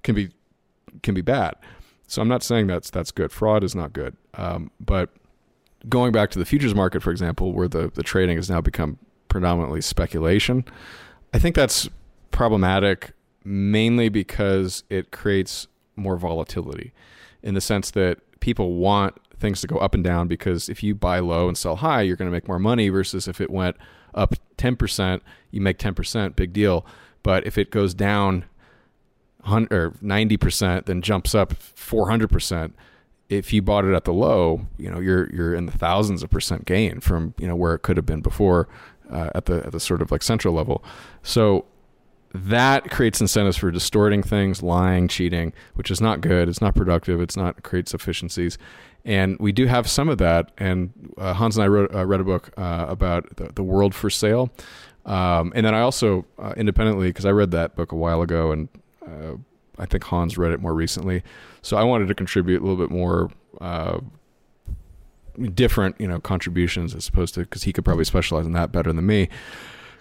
can 0.03 0.13
be 0.13 0.29
can 1.03 1.13
be 1.13 1.21
bad. 1.21 1.55
So 2.07 2.21
i'm 2.21 2.27
not 2.27 2.43
saying 2.43 2.67
that's 2.67 2.89
that's 2.89 3.11
good. 3.11 3.31
Fraud 3.31 3.63
is 3.63 3.75
not 3.75 3.91
good. 3.91 4.15
Um, 4.35 4.71
but 4.79 5.09
going 5.89 6.11
back 6.11 6.31
to 6.31 6.39
the 6.39 6.45
futures 6.45 6.73
market 6.73 7.01
for 7.03 7.11
example 7.11 7.53
where 7.53 7.67
the 7.67 7.91
the 7.93 8.03
trading 8.03 8.37
has 8.37 8.49
now 8.49 8.61
become 8.61 8.97
predominantly 9.35 9.81
speculation. 9.81 10.63
I 11.33 11.39
think 11.39 11.57
that's 11.57 11.89
problematic 12.31 13.11
mainly 13.43 14.07
because 14.07 14.85
it 14.89 15.11
creates 15.11 15.67
more 15.97 16.15
volatility 16.15 16.93
in 17.43 17.53
the 17.53 17.59
sense 17.59 17.91
that 17.91 18.19
people 18.39 18.75
want 18.75 19.13
things 19.37 19.59
to 19.59 19.67
go 19.67 19.75
up 19.75 19.93
and 19.93 20.05
down 20.05 20.29
because 20.29 20.69
if 20.69 20.81
you 20.81 20.95
buy 20.95 21.19
low 21.19 21.49
and 21.49 21.57
sell 21.57 21.75
high, 21.75 22.01
you're 22.01 22.15
going 22.15 22.29
to 22.29 22.31
make 22.31 22.47
more 22.47 22.59
money 22.59 22.87
versus 22.87 23.27
if 23.27 23.41
it 23.41 23.49
went 23.49 23.75
up 24.13 24.35
10%, 24.57 25.19
you 25.51 25.59
make 25.59 25.79
10%, 25.79 26.37
big 26.37 26.53
deal. 26.53 26.85
But 27.21 27.45
if 27.45 27.57
it 27.57 27.71
goes 27.71 27.93
down 27.93 28.45
or 29.45 29.91
90%, 30.01 30.85
then 30.85 31.01
jumps 31.01 31.35
up 31.35 31.53
400%, 31.53 32.71
if 33.29 33.51
you 33.51 33.61
bought 33.61 33.85
it 33.85 33.93
at 33.93 34.03
the 34.03 34.13
low, 34.13 34.67
you 34.77 34.89
know, 34.89 34.99
you're 34.99 35.33
you're 35.33 35.55
in 35.55 35.65
the 35.65 35.71
thousands 35.71 36.21
of 36.23 36.29
percent 36.29 36.65
gain 36.65 36.99
from, 36.99 37.33
you 37.39 37.47
know, 37.47 37.55
where 37.55 37.73
it 37.73 37.79
could 37.79 37.97
have 37.97 38.05
been 38.05 38.21
before 38.21 38.67
uh, 39.11 39.29
at 39.35 39.45
the 39.45 39.65
at 39.65 39.71
the 39.71 39.79
sort 39.79 40.01
of 40.01 40.11
like 40.11 40.23
central 40.23 40.53
level. 40.53 40.83
So 41.23 41.65
that 42.33 42.91
creates 42.91 43.21
incentives 43.21 43.55
for 43.55 43.71
distorting 43.71 44.21
things, 44.21 44.61
lying, 44.61 45.07
cheating, 45.07 45.53
which 45.75 45.89
is 45.89 46.01
not 46.01 46.19
good. 46.21 46.49
It's 46.49 46.61
not 46.61 46.75
productive. 46.75 47.21
It's 47.21 47.37
not 47.37 47.63
creates 47.63 47.93
efficiencies, 47.93 48.57
and 49.05 49.37
we 49.39 49.51
do 49.51 49.67
have 49.67 49.89
some 49.89 50.09
of 50.09 50.17
that. 50.17 50.51
And 50.57 51.13
uh, 51.17 51.33
Hans 51.33 51.55
and 51.55 51.63
I 51.63 51.67
wrote 51.67 51.93
uh, 51.95 52.05
read 52.05 52.19
a 52.19 52.25
book 52.25 52.51
uh, 52.57 52.85
about 52.89 53.37
the, 53.37 53.51
the, 53.53 53.63
world 53.63 53.95
for 53.95 54.09
sale, 54.09 54.51
um, 55.05 55.53
and 55.55 55.65
then 55.65 55.73
I 55.73 55.81
also 55.81 56.25
uh, 56.37 56.53
independently 56.57 57.07
because 57.07 57.25
I 57.25 57.31
read 57.31 57.51
that 57.51 57.75
book 57.75 57.91
a 57.91 57.95
while 57.95 58.21
ago, 58.21 58.51
and 58.51 58.67
uh, 59.05 59.37
I 59.77 59.85
think 59.85 60.03
Hans 60.03 60.37
read 60.37 60.51
it 60.51 60.59
more 60.59 60.73
recently. 60.73 61.23
So 61.61 61.77
I 61.77 61.83
wanted 61.83 62.07
to 62.09 62.15
contribute 62.15 62.61
a 62.61 62.65
little 62.65 62.77
bit 62.77 62.91
more 62.91 63.31
uh, 63.61 63.99
different, 65.53 65.99
you 65.99 66.07
know, 66.07 66.19
contributions 66.19 66.95
as 66.95 67.07
opposed 67.07 67.33
to 67.35 67.41
because 67.41 67.63
he 67.63 67.73
could 67.73 67.85
probably 67.85 68.05
specialize 68.05 68.45
in 68.45 68.53
that 68.53 68.71
better 68.71 68.91
than 68.91 69.05
me 69.05 69.29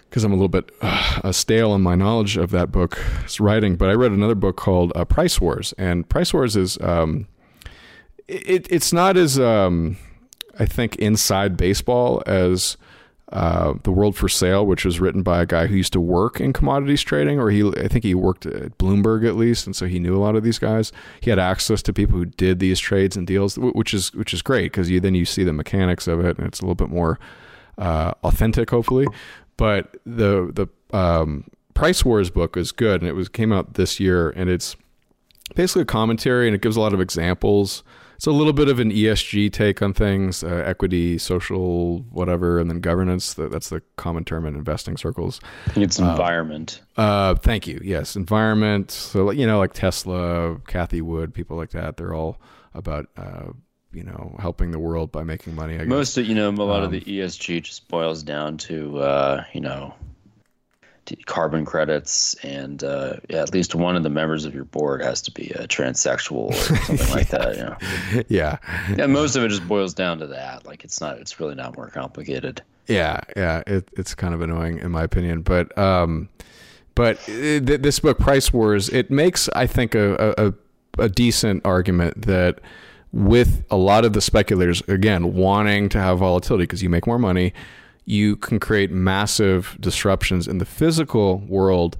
because 0.09 0.23
I'm 0.23 0.31
a 0.31 0.35
little 0.35 0.47
bit 0.47 0.71
uh, 0.81 1.31
stale 1.31 1.75
in 1.75 1.81
my 1.81 1.95
knowledge 1.95 2.37
of 2.37 2.51
that 2.51 2.71
book's 2.71 3.39
writing. 3.39 3.75
But 3.75 3.89
I 3.89 3.93
read 3.93 4.11
another 4.11 4.35
book 4.35 4.55
called 4.55 4.93
uh, 4.95 5.05
Price 5.05 5.41
Wars, 5.41 5.73
and 5.77 6.07
Price 6.07 6.33
Wars 6.33 6.55
is 6.55 6.79
um, 6.81 7.27
it, 8.27 8.71
it's 8.71 8.93
not 8.93 9.17
as 9.17 9.39
um, 9.39 9.97
I 10.57 10.65
think 10.65 10.95
inside 10.97 11.57
baseball 11.57 12.23
as 12.25 12.77
uh, 13.31 13.73
the 13.83 13.91
World 13.91 14.15
for 14.15 14.29
Sale, 14.29 14.65
which 14.67 14.85
was 14.85 14.99
written 14.99 15.23
by 15.23 15.41
a 15.41 15.45
guy 15.45 15.65
who 15.65 15.75
used 15.75 15.93
to 15.93 15.99
work 15.99 16.39
in 16.39 16.53
commodities 16.53 17.01
trading, 17.01 17.39
or 17.39 17.49
he 17.49 17.67
I 17.67 17.87
think 17.87 18.03
he 18.03 18.13
worked 18.13 18.45
at 18.45 18.77
Bloomberg 18.77 19.27
at 19.27 19.35
least, 19.35 19.65
and 19.65 19.75
so 19.75 19.87
he 19.87 19.99
knew 19.99 20.15
a 20.15 20.21
lot 20.21 20.35
of 20.35 20.43
these 20.43 20.59
guys. 20.59 20.91
He 21.21 21.31
had 21.31 21.39
access 21.39 21.81
to 21.83 21.93
people 21.93 22.17
who 22.17 22.25
did 22.25 22.59
these 22.59 22.79
trades 22.79 23.17
and 23.17 23.25
deals, 23.25 23.57
which 23.57 23.93
is 23.93 24.13
which 24.13 24.33
is 24.33 24.41
great 24.41 24.71
because 24.71 24.89
you 24.89 24.99
then 24.99 25.15
you 25.15 25.25
see 25.25 25.43
the 25.43 25.53
mechanics 25.53 26.07
of 26.07 26.23
it, 26.23 26.37
and 26.37 26.45
it's 26.45 26.59
a 26.59 26.63
little 26.63 26.75
bit 26.75 26.89
more 26.89 27.19
uh, 27.77 28.13
authentic, 28.23 28.69
hopefully. 28.69 29.07
But 29.57 29.97
the 30.05 30.51
the 30.53 30.97
um, 30.97 31.45
Price 31.73 32.05
Wars 32.05 32.29
book 32.29 32.55
is 32.55 32.71
good, 32.71 33.01
and 33.01 33.09
it 33.09 33.13
was 33.13 33.27
came 33.27 33.51
out 33.51 33.73
this 33.73 33.99
year, 33.99 34.29
and 34.29 34.49
it's 34.49 34.75
basically 35.55 35.81
a 35.81 35.85
commentary, 35.85 36.47
and 36.47 36.55
it 36.55 36.61
gives 36.61 36.77
a 36.77 36.81
lot 36.81 36.93
of 36.93 37.01
examples. 37.01 37.83
It's 38.15 38.27
a 38.27 38.31
little 38.31 38.53
bit 38.53 38.69
of 38.69 38.79
an 38.79 38.91
ESG 38.91 39.51
take 39.51 39.81
on 39.81 39.93
things, 39.93 40.43
uh, 40.43 40.63
equity, 40.65 41.17
social, 41.17 41.99
whatever, 42.11 42.59
and 42.59 42.69
then 42.69 42.79
governance. 42.79 43.33
That's 43.33 43.69
the 43.69 43.81
common 43.97 44.23
term 44.23 44.45
in 44.45 44.55
investing 44.55 44.97
circles. 44.97 45.39
It's 45.75 45.99
uh, 45.99 46.05
environment. 46.05 46.81
Uh, 46.97 47.35
thank 47.35 47.67
you. 47.67 47.79
Yes, 47.83 48.15
environment. 48.15 48.91
So 48.91 49.31
you 49.31 49.45
know, 49.45 49.59
like 49.59 49.73
Tesla, 49.73 50.57
Cathie 50.67 51.01
Wood, 51.01 51.33
people 51.33 51.57
like 51.57 51.71
that. 51.71 51.97
They're 51.97 52.13
all 52.13 52.39
about 52.73 53.07
uh, 53.17 53.51
you 53.91 54.03
know 54.03 54.35
helping 54.39 54.71
the 54.71 54.79
world 54.79 55.11
by 55.11 55.23
making 55.23 55.55
money. 55.55 55.75
I 55.75 55.79
guess. 55.79 55.87
Most 55.87 56.17
of 56.17 56.25
you 56.25 56.35
know 56.35 56.49
a 56.49 56.51
lot 56.51 56.79
um, 56.79 56.85
of 56.85 56.91
the 56.91 57.01
ESG 57.01 57.63
just 57.63 57.87
boils 57.87 58.23
down 58.23 58.57
to 58.59 58.99
uh, 58.99 59.43
you 59.53 59.61
know 59.61 59.93
carbon 61.25 61.65
credits 61.65 62.33
and 62.35 62.83
uh, 62.83 63.15
yeah, 63.29 63.41
at 63.41 63.53
least 63.53 63.75
one 63.75 63.95
of 63.95 64.03
the 64.03 64.09
members 64.09 64.45
of 64.45 64.53
your 64.53 64.63
board 64.65 65.01
has 65.01 65.21
to 65.23 65.31
be 65.31 65.49
a 65.51 65.67
transsexual 65.67 66.49
or 66.49 66.53
something 66.53 67.09
like 67.09 67.27
that. 67.29 67.55
You 67.55 67.63
know? 67.63 68.23
Yeah. 68.27 68.57
Yeah. 68.97 69.05
Most 69.07 69.35
of 69.35 69.43
it 69.43 69.49
just 69.49 69.67
boils 69.67 69.93
down 69.93 70.19
to 70.19 70.27
that. 70.27 70.65
Like 70.65 70.83
it's 70.83 70.99
not. 70.99 71.17
It's 71.19 71.39
really 71.39 71.55
not 71.55 71.75
more 71.75 71.89
complicated. 71.89 72.61
Yeah. 72.87 73.19
Yeah. 73.35 73.63
It, 73.67 73.89
it's 73.93 74.15
kind 74.15 74.33
of 74.33 74.41
annoying 74.41 74.79
in 74.79 74.91
my 74.91 75.03
opinion, 75.03 75.41
but 75.41 75.75
um, 75.77 76.29
but 76.95 77.17
uh, 77.29 77.59
this 77.61 77.99
book, 77.99 78.17
Price 78.19 78.51
Wars, 78.53 78.89
it 78.89 79.11
makes 79.11 79.49
I 79.49 79.67
think 79.67 79.95
a, 79.95 80.33
a, 80.37 80.53
a 81.03 81.09
decent 81.09 81.65
argument 81.65 82.23
that 82.23 82.59
with 83.11 83.63
a 83.71 83.77
lot 83.77 84.03
of 84.03 84.13
the 84.13 84.21
speculators 84.21 84.81
again 84.89 85.33
wanting 85.33 85.87
to 85.89 85.99
have 85.99 86.19
volatility 86.19 86.63
because 86.63 86.83
you 86.83 86.89
make 86.89 87.07
more 87.07 87.19
money 87.19 87.53
you 88.05 88.35
can 88.35 88.59
create 88.59 88.91
massive 88.91 89.77
disruptions 89.79 90.47
in 90.47 90.59
the 90.59 90.65
physical 90.65 91.39
world 91.39 91.97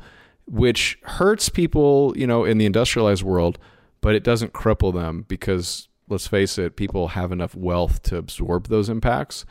which 0.47 0.99
hurts 1.03 1.49
people 1.49 2.14
you 2.16 2.28
know 2.28 2.45
in 2.45 2.58
the 2.58 2.66
industrialized 2.66 3.24
world 3.24 3.58
but 4.01 4.16
it 4.16 4.24
doesn't 4.24 4.53
cripple 4.53 4.93
them 4.93 5.26
because 5.28 5.88
let's 6.08 6.28
face 6.28 6.58
it 6.58 6.76
people 6.76 7.10
have 7.10 7.32
enough 7.32 7.56
wealth 7.56 8.01
to 8.03 8.18
absorb 8.18 8.68
those 8.68 8.89
impacts 8.89 9.45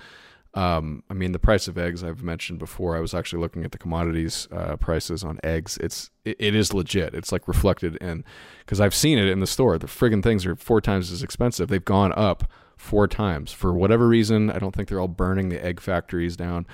um, 0.55 1.03
I 1.11 1.15
mean, 1.15 1.33
the 1.33 1.41
price 1.41 1.67
of 1.67 1.77
eggs 1.77 2.05
I've 2.05 2.23
mentioned 2.23 2.61
before. 2.61 2.97
I 2.97 3.01
was 3.01 3.13
actually 3.13 3.41
looking 3.41 3.65
at 3.65 3.73
the 3.73 3.79
commodities 3.79 4.47
uh, 4.53 4.77
prices 4.77 5.25
on 5.25 5.41
eggs. 5.43 5.77
It's 5.79 6.11
it, 6.25 6.37
it 6.39 6.55
is 6.55 6.73
legit. 6.73 7.15
It's 7.15 7.33
like 7.33 7.49
reflected 7.49 7.97
in 7.97 8.25
because 8.61 8.81
I've 8.81 8.95
seen 8.95 9.19
it 9.19 9.28
in 9.28 9.41
the 9.41 9.49
store. 9.49 9.78
The 9.78 9.89
friggin' 9.89 10.23
things 10.23 10.47
are 10.47 10.55
four 10.55 10.81
times 10.81 11.11
as 11.11 11.24
expensive. 11.24 11.69
They've 11.69 11.85
gone 11.85 12.12
up 12.12 12.45
four 12.77 13.07
times 13.07 13.53
for 13.53 13.73
whatever 13.73 14.09
reason. 14.09 14.51
I 14.51 14.59
don't 14.59 14.75
think 14.75 14.89
they're 14.89 15.01
all 15.01 15.09
burning 15.09 15.49
the 15.49 15.65
egg 15.65 15.81
factories 15.81 16.37
down 16.37 16.67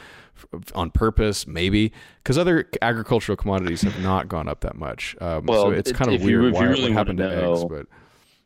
on 0.75 0.91
purpose, 0.91 1.47
maybe 1.47 1.93
because 2.23 2.39
other 2.39 2.69
agricultural 2.83 3.37
commodities 3.37 3.83
have 3.83 4.01
not 4.01 4.29
gone 4.29 4.49
up 4.49 4.61
that 4.61 4.77
much. 4.77 5.17
Um, 5.21 5.47
well, 5.47 5.65
so 5.65 5.71
it's 5.71 5.93
kind 5.93 6.13
of 6.13 6.23
weird 6.23 6.45
you, 6.45 6.53
why 6.53 6.65
really 6.65 6.83
what 6.83 6.93
happened 6.93 7.19
to 7.19 7.29
know, 7.29 7.53
eggs, 7.53 7.65
but 7.65 7.87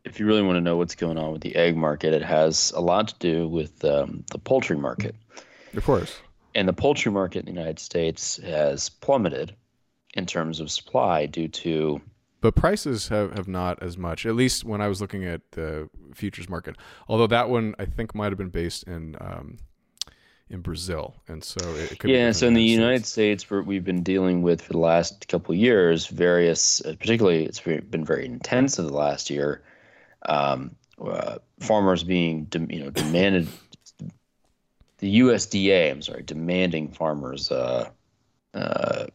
if 0.05 0.21
you 0.21 0.27
really 0.27 0.43
want 0.43 0.57
to 0.57 0.61
know 0.61 0.77
what's 0.77 0.95
going 0.95 1.19
on 1.19 1.33
with 1.33 1.41
the 1.41 1.55
egg 1.57 1.77
market, 1.77 2.13
it 2.13 2.23
has 2.23 2.73
a 2.77 2.81
lot 2.81 3.09
to 3.09 3.15
do 3.19 3.49
with 3.49 3.85
um, 3.85 4.25
the 4.31 4.39
poultry 4.39 4.77
market. 4.77 5.15
Of 5.75 5.85
course. 5.85 6.21
And 6.55 6.69
the 6.69 6.73
poultry 6.73 7.11
market 7.11 7.41
in 7.41 7.45
the 7.47 7.53
United 7.53 7.79
States 7.79 8.37
has 8.39 8.89
plummeted 8.89 9.57
in 10.15 10.27
terms 10.27 10.61
of 10.61 10.71
supply 10.71 11.27
due 11.27 11.49
to. 11.49 12.01
But 12.45 12.57
prices 12.57 13.09
have, 13.09 13.33
have 13.39 13.49
not 13.49 13.83
as 13.83 13.97
much, 13.97 14.27
at 14.27 14.35
least 14.35 14.65
when 14.65 14.83
I 14.83 14.87
was 14.87 15.01
looking 15.01 15.25
at 15.25 15.41
the 15.53 15.89
futures 16.12 16.47
market. 16.47 16.77
Although 17.09 17.29
that 17.29 17.49
one 17.49 17.75
I 17.79 17.87
think 17.87 18.15
might 18.15 18.33
have 18.33 18.37
been 18.37 18.51
based 18.51 18.83
in 18.83 19.16
um, 19.19 19.57
in 20.51 20.61
Brazil, 20.61 21.15
and 21.27 21.43
so 21.43 21.59
it, 21.77 21.99
could 21.99 22.11
yeah. 22.11 22.31
so 22.33 22.47
in 22.47 22.53
the 22.53 22.62
United 22.62 23.07
States, 23.07 23.49
we've 23.49 23.83
been 23.83 24.03
dealing 24.03 24.43
with 24.43 24.61
for 24.61 24.75
the 24.75 24.79
last 24.79 25.27
couple 25.27 25.55
of 25.55 25.59
years, 25.59 26.07
various, 26.07 26.85
uh, 26.85 26.95
particularly 26.99 27.47
it's 27.47 27.61
been 27.61 28.05
very 28.05 28.27
intense 28.27 28.79
in 28.79 28.89
the 28.89 28.93
last 28.93 29.31
year, 29.31 29.62
um, 30.27 30.77
uh, 31.03 31.39
farmers 31.61 32.05
being 32.05 32.45
de- 32.45 32.75
you 32.75 32.85
know 32.85 32.91
demanded 32.91 33.49
the 34.99 35.21
USDA 35.21 35.93
I'm 35.93 36.03
sorry 36.03 36.23
demanding 36.23 36.93
farmers 36.93 37.51
uh, 37.51 37.89
uh, 38.53 39.07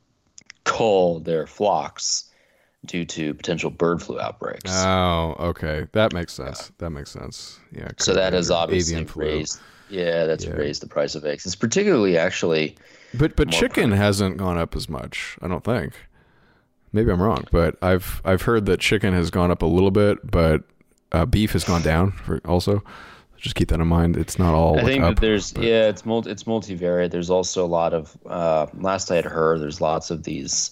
cull 0.63 1.19
their 1.19 1.45
flocks 1.45 2.28
due 2.85 3.05
to 3.05 3.33
potential 3.33 3.69
bird 3.69 4.01
flu 4.01 4.19
outbreaks. 4.19 4.71
Oh, 4.83 5.35
okay, 5.39 5.87
that 5.91 6.13
makes 6.13 6.33
sense. 6.33 6.71
That 6.77 6.91
makes 6.91 7.11
sense. 7.11 7.59
Yeah. 7.71 7.89
So 7.97 8.13
that 8.13 8.33
has 8.33 8.49
obviously 8.51 9.03
raised. 9.15 9.59
Yeah, 9.89 10.25
that's 10.25 10.45
yeah. 10.45 10.51
raised 10.51 10.81
the 10.81 10.87
price 10.87 11.15
of 11.15 11.25
eggs. 11.25 11.45
It's 11.45 11.55
particularly 11.55 12.17
actually. 12.17 12.77
But 13.13 13.35
but 13.35 13.49
chicken 13.49 13.91
hasn't 13.91 14.37
gone 14.37 14.57
up 14.57 14.75
as 14.75 14.87
much. 14.87 15.37
I 15.41 15.47
don't 15.47 15.63
think. 15.63 15.93
Maybe 16.91 17.11
I'm 17.11 17.21
wrong, 17.21 17.45
but 17.51 17.75
I've 17.81 18.21
I've 18.23 18.43
heard 18.43 18.65
that 18.67 18.79
chicken 18.79 19.13
has 19.13 19.29
gone 19.29 19.51
up 19.51 19.61
a 19.61 19.67
little 19.67 19.91
bit, 19.91 20.17
but 20.29 20.63
uh, 21.11 21.25
beef 21.25 21.53
has 21.53 21.63
gone 21.63 21.81
down 21.81 22.11
for 22.11 22.39
also. 22.45 22.83
Just 23.37 23.55
keep 23.55 23.69
that 23.69 23.79
in 23.79 23.87
mind. 23.87 24.17
It's 24.17 24.37
not 24.37 24.53
all. 24.53 24.77
I 24.77 24.83
think 24.83 25.03
up, 25.03 25.15
that 25.15 25.21
there's 25.21 25.53
but- 25.53 25.63
yeah, 25.63 25.87
it's 25.87 26.05
multi 26.05 26.29
it's 26.29 26.43
multivariate. 26.43 27.11
There's 27.11 27.29
also 27.29 27.65
a 27.65 27.67
lot 27.67 27.93
of 27.93 28.17
uh, 28.25 28.67
last 28.73 29.11
I 29.11 29.15
had 29.15 29.25
heard, 29.25 29.61
there's 29.61 29.81
lots 29.81 30.11
of 30.11 30.23
these 30.23 30.71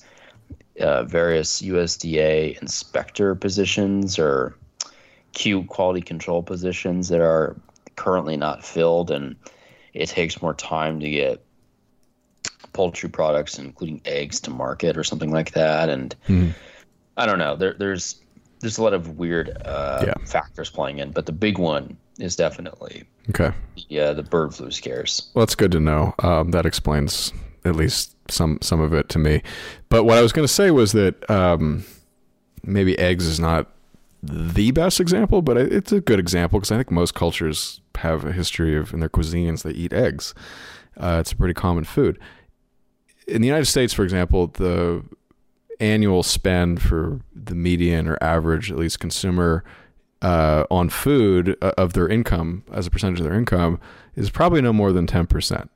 uh, 0.79 1.03
various 1.03 1.61
USDA 1.61 2.59
inspector 2.61 3.35
positions 3.35 4.19
or 4.19 4.55
Q 5.33 5.63
quality 5.63 6.01
control 6.01 6.41
positions 6.43 7.09
that 7.09 7.21
are 7.21 7.55
currently 7.95 8.37
not 8.37 8.63
filled, 8.63 9.11
and 9.11 9.35
it 9.93 10.07
takes 10.07 10.41
more 10.41 10.53
time 10.53 10.99
to 10.99 11.09
get 11.09 11.43
poultry 12.73 13.09
products, 13.09 13.57
including 13.57 14.01
eggs, 14.05 14.39
to 14.41 14.49
market 14.51 14.97
or 14.97 15.03
something 15.03 15.31
like 15.31 15.51
that. 15.51 15.89
And 15.89 16.15
Hmm. 16.27 16.49
I 17.17 17.25
don't 17.25 17.39
know. 17.39 17.55
There, 17.55 17.73
there's 17.73 18.15
there's 18.59 18.77
a 18.79 18.83
lot 18.83 18.93
of 18.93 19.17
weird 19.17 19.55
uh, 19.65 20.03
Yeah. 20.07 20.13
factors 20.25 20.69
playing 20.69 20.97
in, 20.99 21.11
but 21.11 21.25
the 21.27 21.31
big 21.31 21.59
one 21.59 21.97
is 22.17 22.35
definitely 22.35 23.03
Okay. 23.29 23.51
yeah, 23.89 24.13
the 24.13 24.23
bird 24.23 24.55
flu 24.55 24.71
scares. 24.71 25.29
Well, 25.33 25.45
that's 25.45 25.53
good 25.55 25.71
to 25.73 25.79
know. 25.79 26.15
Um, 26.19 26.49
that 26.51 26.65
explains 26.65 27.31
at 27.67 27.75
least 27.75 28.15
some 28.29 28.59
some 28.61 28.79
of 28.79 28.93
it 28.93 29.09
to 29.09 29.19
me. 29.19 29.41
But 29.89 30.03
what 30.03 30.17
I 30.17 30.21
was 30.21 30.31
going 30.31 30.47
to 30.47 30.53
say 30.53 30.71
was 30.71 30.91
that 30.93 31.29
um, 31.29 31.85
maybe 32.63 32.97
eggs 32.99 33.25
is 33.25 33.39
not 33.39 33.71
the 34.23 34.71
best 34.71 34.99
example, 34.99 35.41
but 35.41 35.57
it's 35.57 35.91
a 35.91 36.01
good 36.01 36.19
example 36.19 36.59
because 36.59 36.71
I 36.71 36.77
think 36.77 36.91
most 36.91 37.13
cultures 37.13 37.81
have 37.95 38.25
a 38.25 38.31
history 38.31 38.77
of 38.77 38.93
in 38.93 38.99
their 38.99 39.09
cuisines 39.09 39.63
they 39.63 39.71
eat 39.71 39.93
eggs. 39.93 40.33
Uh, 40.97 41.17
it's 41.19 41.31
a 41.31 41.35
pretty 41.35 41.53
common 41.53 41.83
food. 41.83 42.19
In 43.27 43.41
the 43.41 43.47
United 43.47 43.65
States, 43.65 43.93
for 43.93 44.03
example, 44.03 44.47
the 44.47 45.03
annual 45.79 46.23
spend 46.23 46.81
for 46.81 47.21
the 47.35 47.55
median 47.55 48.07
or 48.07 48.17
average, 48.21 48.71
at 48.71 48.77
least 48.77 48.99
consumer, 48.99 49.63
uh, 50.21 50.65
on 50.71 50.89
food 50.89 51.55
uh, 51.61 51.71
of 51.77 51.93
their 51.93 52.07
income 52.07 52.63
as 52.71 52.87
a 52.87 52.89
percentage 52.89 53.19
of 53.19 53.25
their 53.25 53.35
income 53.35 53.79
is 54.15 54.31
probably 54.31 54.61
no 54.61 54.73
more 54.73 54.91
than 54.91 55.05
ten 55.05 55.27
percent. 55.27 55.69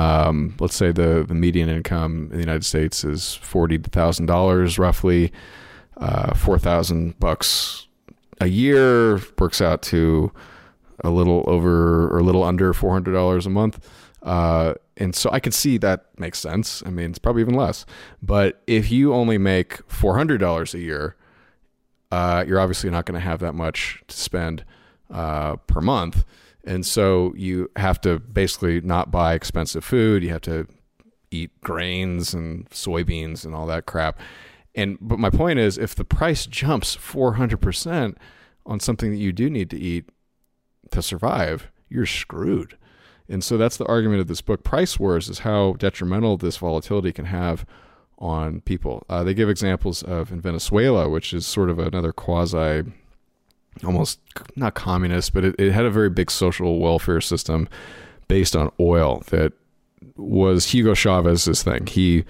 Um, 0.00 0.54
let's 0.60 0.76
say 0.76 0.92
the, 0.92 1.24
the 1.28 1.34
median 1.34 1.68
income 1.68 2.28
in 2.30 2.36
the 2.38 2.46
United 2.50 2.64
States 2.64 3.04
is 3.04 3.34
forty 3.34 3.78
thousand 3.78 4.26
dollars, 4.26 4.78
roughly 4.78 5.32
uh, 5.96 6.34
four 6.34 6.58
thousand 6.58 7.18
bucks 7.18 7.86
a 8.40 8.46
year 8.46 9.20
works 9.38 9.60
out 9.60 9.82
to 9.82 10.32
a 11.04 11.10
little 11.10 11.44
over 11.46 12.08
or 12.12 12.18
a 12.18 12.22
little 12.22 12.44
under 12.44 12.72
four 12.72 12.92
hundred 12.92 13.12
dollars 13.12 13.46
a 13.46 13.50
month. 13.50 13.76
Uh, 14.22 14.74
and 14.96 15.14
so 15.14 15.30
I 15.32 15.40
could 15.40 15.54
see 15.54 15.78
that 15.78 16.06
makes 16.18 16.38
sense. 16.38 16.82
I 16.86 16.90
mean, 16.90 17.10
it's 17.10 17.18
probably 17.18 17.42
even 17.42 17.54
less. 17.54 17.86
But 18.22 18.62
if 18.66 18.90
you 18.90 19.12
only 19.12 19.38
make 19.38 19.80
four 19.90 20.16
hundred 20.16 20.38
dollars 20.38 20.74
a 20.74 20.78
year, 20.78 21.16
uh, 22.10 22.44
you're 22.46 22.60
obviously 22.60 22.90
not 22.90 23.04
going 23.06 23.20
to 23.20 23.26
have 23.26 23.40
that 23.40 23.54
much 23.54 24.02
to 24.08 24.16
spend 24.16 24.64
uh, 25.10 25.56
per 25.56 25.80
month. 25.80 26.24
And 26.64 26.84
so 26.84 27.32
you 27.36 27.70
have 27.76 28.00
to 28.02 28.18
basically 28.18 28.80
not 28.80 29.10
buy 29.10 29.34
expensive 29.34 29.84
food. 29.84 30.22
You 30.22 30.30
have 30.30 30.42
to 30.42 30.66
eat 31.30 31.50
grains 31.60 32.34
and 32.34 32.68
soybeans 32.70 33.44
and 33.44 33.54
all 33.54 33.66
that 33.66 33.86
crap. 33.86 34.18
And 34.74 34.98
but 35.00 35.18
my 35.18 35.30
point 35.30 35.58
is, 35.58 35.78
if 35.78 35.94
the 35.94 36.04
price 36.04 36.46
jumps 36.46 36.96
400% 36.96 38.16
on 38.66 38.80
something 38.80 39.10
that 39.10 39.18
you 39.18 39.32
do 39.32 39.50
need 39.50 39.70
to 39.70 39.78
eat 39.78 40.08
to 40.90 41.02
survive, 41.02 41.70
you're 41.88 42.06
screwed. 42.06 42.76
And 43.28 43.44
so 43.44 43.56
that's 43.56 43.76
the 43.76 43.86
argument 43.86 44.20
of 44.20 44.26
this 44.26 44.40
book, 44.40 44.64
Price 44.64 44.98
Wars, 44.98 45.28
is 45.28 45.40
how 45.40 45.74
detrimental 45.74 46.36
this 46.36 46.56
volatility 46.56 47.12
can 47.12 47.26
have 47.26 47.64
on 48.18 48.60
people. 48.60 49.04
Uh, 49.08 49.22
they 49.22 49.34
give 49.34 49.48
examples 49.48 50.02
of 50.02 50.32
in 50.32 50.40
Venezuela, 50.40 51.08
which 51.08 51.32
is 51.32 51.46
sort 51.46 51.70
of 51.70 51.78
another 51.78 52.12
quasi, 52.12 52.82
almost 53.84 54.20
not 54.56 54.74
communist, 54.74 55.32
but 55.32 55.44
it, 55.44 55.54
it 55.58 55.72
had 55.72 55.84
a 55.84 55.90
very 55.90 56.10
big 56.10 56.30
social 56.30 56.78
welfare 56.78 57.20
system 57.20 57.68
based 58.28 58.54
on 58.54 58.70
oil 58.78 59.22
that 59.30 59.52
was 60.16 60.66
Hugo 60.72 60.94
Chavez's 60.94 61.62
thing. 61.62 61.86
He 61.86 62.24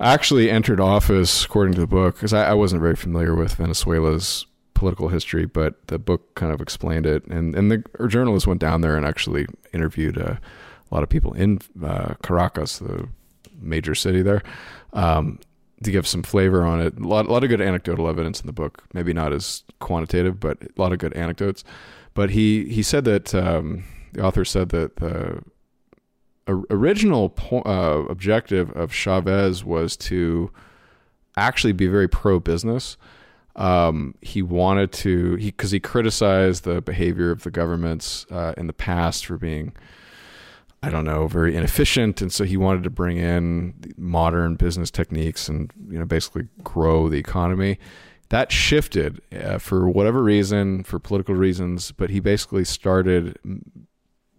actually 0.00 0.50
entered 0.50 0.80
office, 0.80 1.44
according 1.44 1.74
to 1.74 1.80
the 1.80 1.86
book, 1.86 2.16
because 2.16 2.32
I, 2.32 2.50
I 2.50 2.54
wasn't 2.54 2.82
very 2.82 2.96
familiar 2.96 3.34
with 3.34 3.54
Venezuela's 3.54 4.46
political 4.74 5.08
history, 5.08 5.46
but 5.46 5.86
the 5.86 5.98
book 5.98 6.34
kind 6.34 6.52
of 6.52 6.60
explained 6.60 7.06
it. 7.06 7.24
And 7.26 7.54
and 7.54 7.70
the 7.70 7.84
our 7.98 8.08
journalist 8.08 8.46
went 8.46 8.60
down 8.60 8.80
there 8.80 8.96
and 8.96 9.06
actually 9.06 9.46
interviewed 9.72 10.18
uh, 10.18 10.34
a 10.34 10.94
lot 10.94 11.02
of 11.02 11.08
people 11.08 11.32
in 11.34 11.60
uh, 11.82 12.14
Caracas, 12.22 12.78
the 12.78 13.08
major 13.60 13.94
city 13.94 14.22
there, 14.22 14.42
um, 14.92 15.38
to 15.84 15.90
give 15.90 16.06
some 16.06 16.22
flavor 16.22 16.64
on 16.64 16.80
it. 16.80 16.98
A 16.98 17.06
lot, 17.06 17.26
a 17.26 17.32
lot 17.32 17.44
of 17.44 17.50
good 17.50 17.60
anecdotal 17.60 18.08
evidence 18.08 18.40
in 18.40 18.46
the 18.46 18.52
book. 18.52 18.84
Maybe 18.92 19.12
not 19.12 19.32
as 19.32 19.64
quantitative, 19.80 20.40
but 20.40 20.62
a 20.62 20.68
lot 20.80 20.92
of 20.92 20.98
good 20.98 21.14
anecdotes. 21.14 21.64
But 22.14 22.30
he 22.30 22.64
he 22.66 22.82
said 22.82 23.04
that 23.04 23.34
um, 23.34 23.84
the 24.12 24.22
author 24.22 24.44
said 24.44 24.68
that 24.70 24.96
the 24.96 25.42
original 26.48 27.30
po- 27.30 27.62
uh, 27.62 28.06
objective 28.10 28.70
of 28.72 28.92
Chavez 28.92 29.64
was 29.64 29.96
to 29.96 30.50
actually 31.36 31.72
be 31.72 31.86
very 31.86 32.08
pro 32.08 32.40
business. 32.40 32.96
Um, 33.54 34.14
he 34.22 34.40
wanted 34.42 34.92
to 34.92 35.36
he 35.36 35.50
because 35.50 35.70
he 35.70 35.80
criticized 35.80 36.64
the 36.64 36.80
behavior 36.80 37.30
of 37.30 37.42
the 37.42 37.50
governments 37.50 38.26
uh, 38.30 38.54
in 38.56 38.66
the 38.66 38.72
past 38.72 39.26
for 39.26 39.36
being 39.36 39.72
I 40.82 40.90
don't 40.90 41.04
know, 41.04 41.28
very 41.28 41.54
inefficient, 41.54 42.20
and 42.20 42.32
so 42.32 42.44
he 42.44 42.56
wanted 42.56 42.82
to 42.84 42.90
bring 42.90 43.16
in 43.16 43.94
modern 43.96 44.56
business 44.56 44.90
techniques 44.90 45.48
and 45.48 45.70
you 45.88 45.98
know 45.98 46.04
basically 46.04 46.48
grow 46.64 47.08
the 47.08 47.18
economy. 47.18 47.78
That 48.30 48.50
shifted 48.50 49.20
uh, 49.32 49.58
for 49.58 49.88
whatever 49.88 50.22
reason, 50.22 50.82
for 50.84 50.98
political 50.98 51.34
reasons, 51.34 51.92
but 51.92 52.10
he 52.10 52.18
basically 52.18 52.64
started 52.64 53.38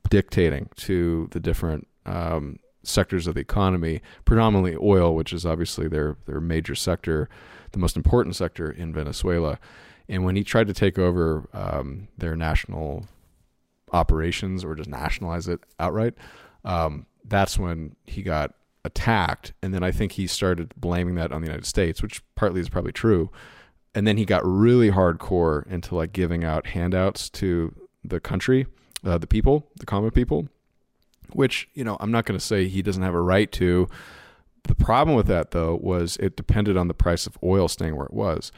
dictating 0.10 0.70
to 0.78 1.30
the 1.32 1.40
different 1.40 1.88
um, 2.06 2.60
sectors 2.84 3.26
of 3.28 3.36
the 3.36 3.42
economy, 3.42 4.02
predominantly 4.26 4.76
oil, 4.82 5.16
which 5.16 5.32
is 5.32 5.46
obviously 5.46 5.88
their 5.88 6.18
their 6.26 6.42
major 6.42 6.76
sector, 6.76 7.30
the 7.72 7.80
most 7.80 7.96
important 7.96 8.36
sector 8.36 8.70
in 8.70 8.92
Venezuela. 8.94 9.60
And 10.10 10.26
when 10.26 10.36
he 10.36 10.44
tried 10.44 10.68
to 10.68 10.74
take 10.74 11.00
over 11.00 11.48
um, 11.54 12.10
their 12.18 12.36
national 12.36 13.08
operations 13.94 14.66
or 14.66 14.76
just 14.76 14.90
nationalize 14.90 15.48
it 15.48 15.62
outright, 15.80 16.16
um, 16.66 17.06
that's 17.26 17.58
when 17.58 17.96
he 18.06 18.22
got 18.22 18.54
attacked. 18.84 19.54
And 19.62 19.74
then 19.74 19.84
I 19.84 19.92
think 19.92 20.14
he 20.14 20.28
started 20.28 20.74
blaming 20.76 21.16
that 21.16 21.32
on 21.32 21.42
the 21.42 21.48
United 21.48 21.66
States, 21.66 22.02
which 22.02 22.22
partly 22.36 22.60
is 22.60 22.70
probably 22.70 22.92
true. 22.92 23.32
And 23.96 24.08
then 24.08 24.18
he 24.18 24.26
got 24.26 24.46
really 24.46 24.92
hardcore 24.92 25.66
into 25.68 25.96
like 25.96 26.14
giving 26.14 26.44
out 26.44 26.68
handouts 26.68 27.30
to 27.32 27.74
the 28.04 28.20
country, 28.20 28.66
uh, 29.06 29.18
the 29.18 29.28
people, 29.28 29.70
the 29.78 29.86
common 29.86 30.12
people, 30.12 30.48
which, 31.32 31.70
you 31.74 31.84
know, 31.84 31.98
I'm 32.00 32.12
not 32.12 32.26
going 32.26 32.38
to 32.38 32.46
say 32.46 32.68
he 32.68 32.82
doesn't 32.82 33.04
have 33.04 33.14
a 33.14 33.22
right 33.22 33.52
to. 33.54 33.88
The 34.64 34.76
problem 34.76 35.16
with 35.16 35.28
that, 35.28 35.52
though, 35.52 35.76
was 35.76 36.18
it 36.18 36.36
depended 36.36 36.78
on 36.78 36.88
the 36.88 36.94
price 36.94 37.28
of 37.28 37.38
oil 37.44 37.68
staying 37.68 37.96
where 37.96 38.06
it 38.06 38.14
was. 38.14 38.52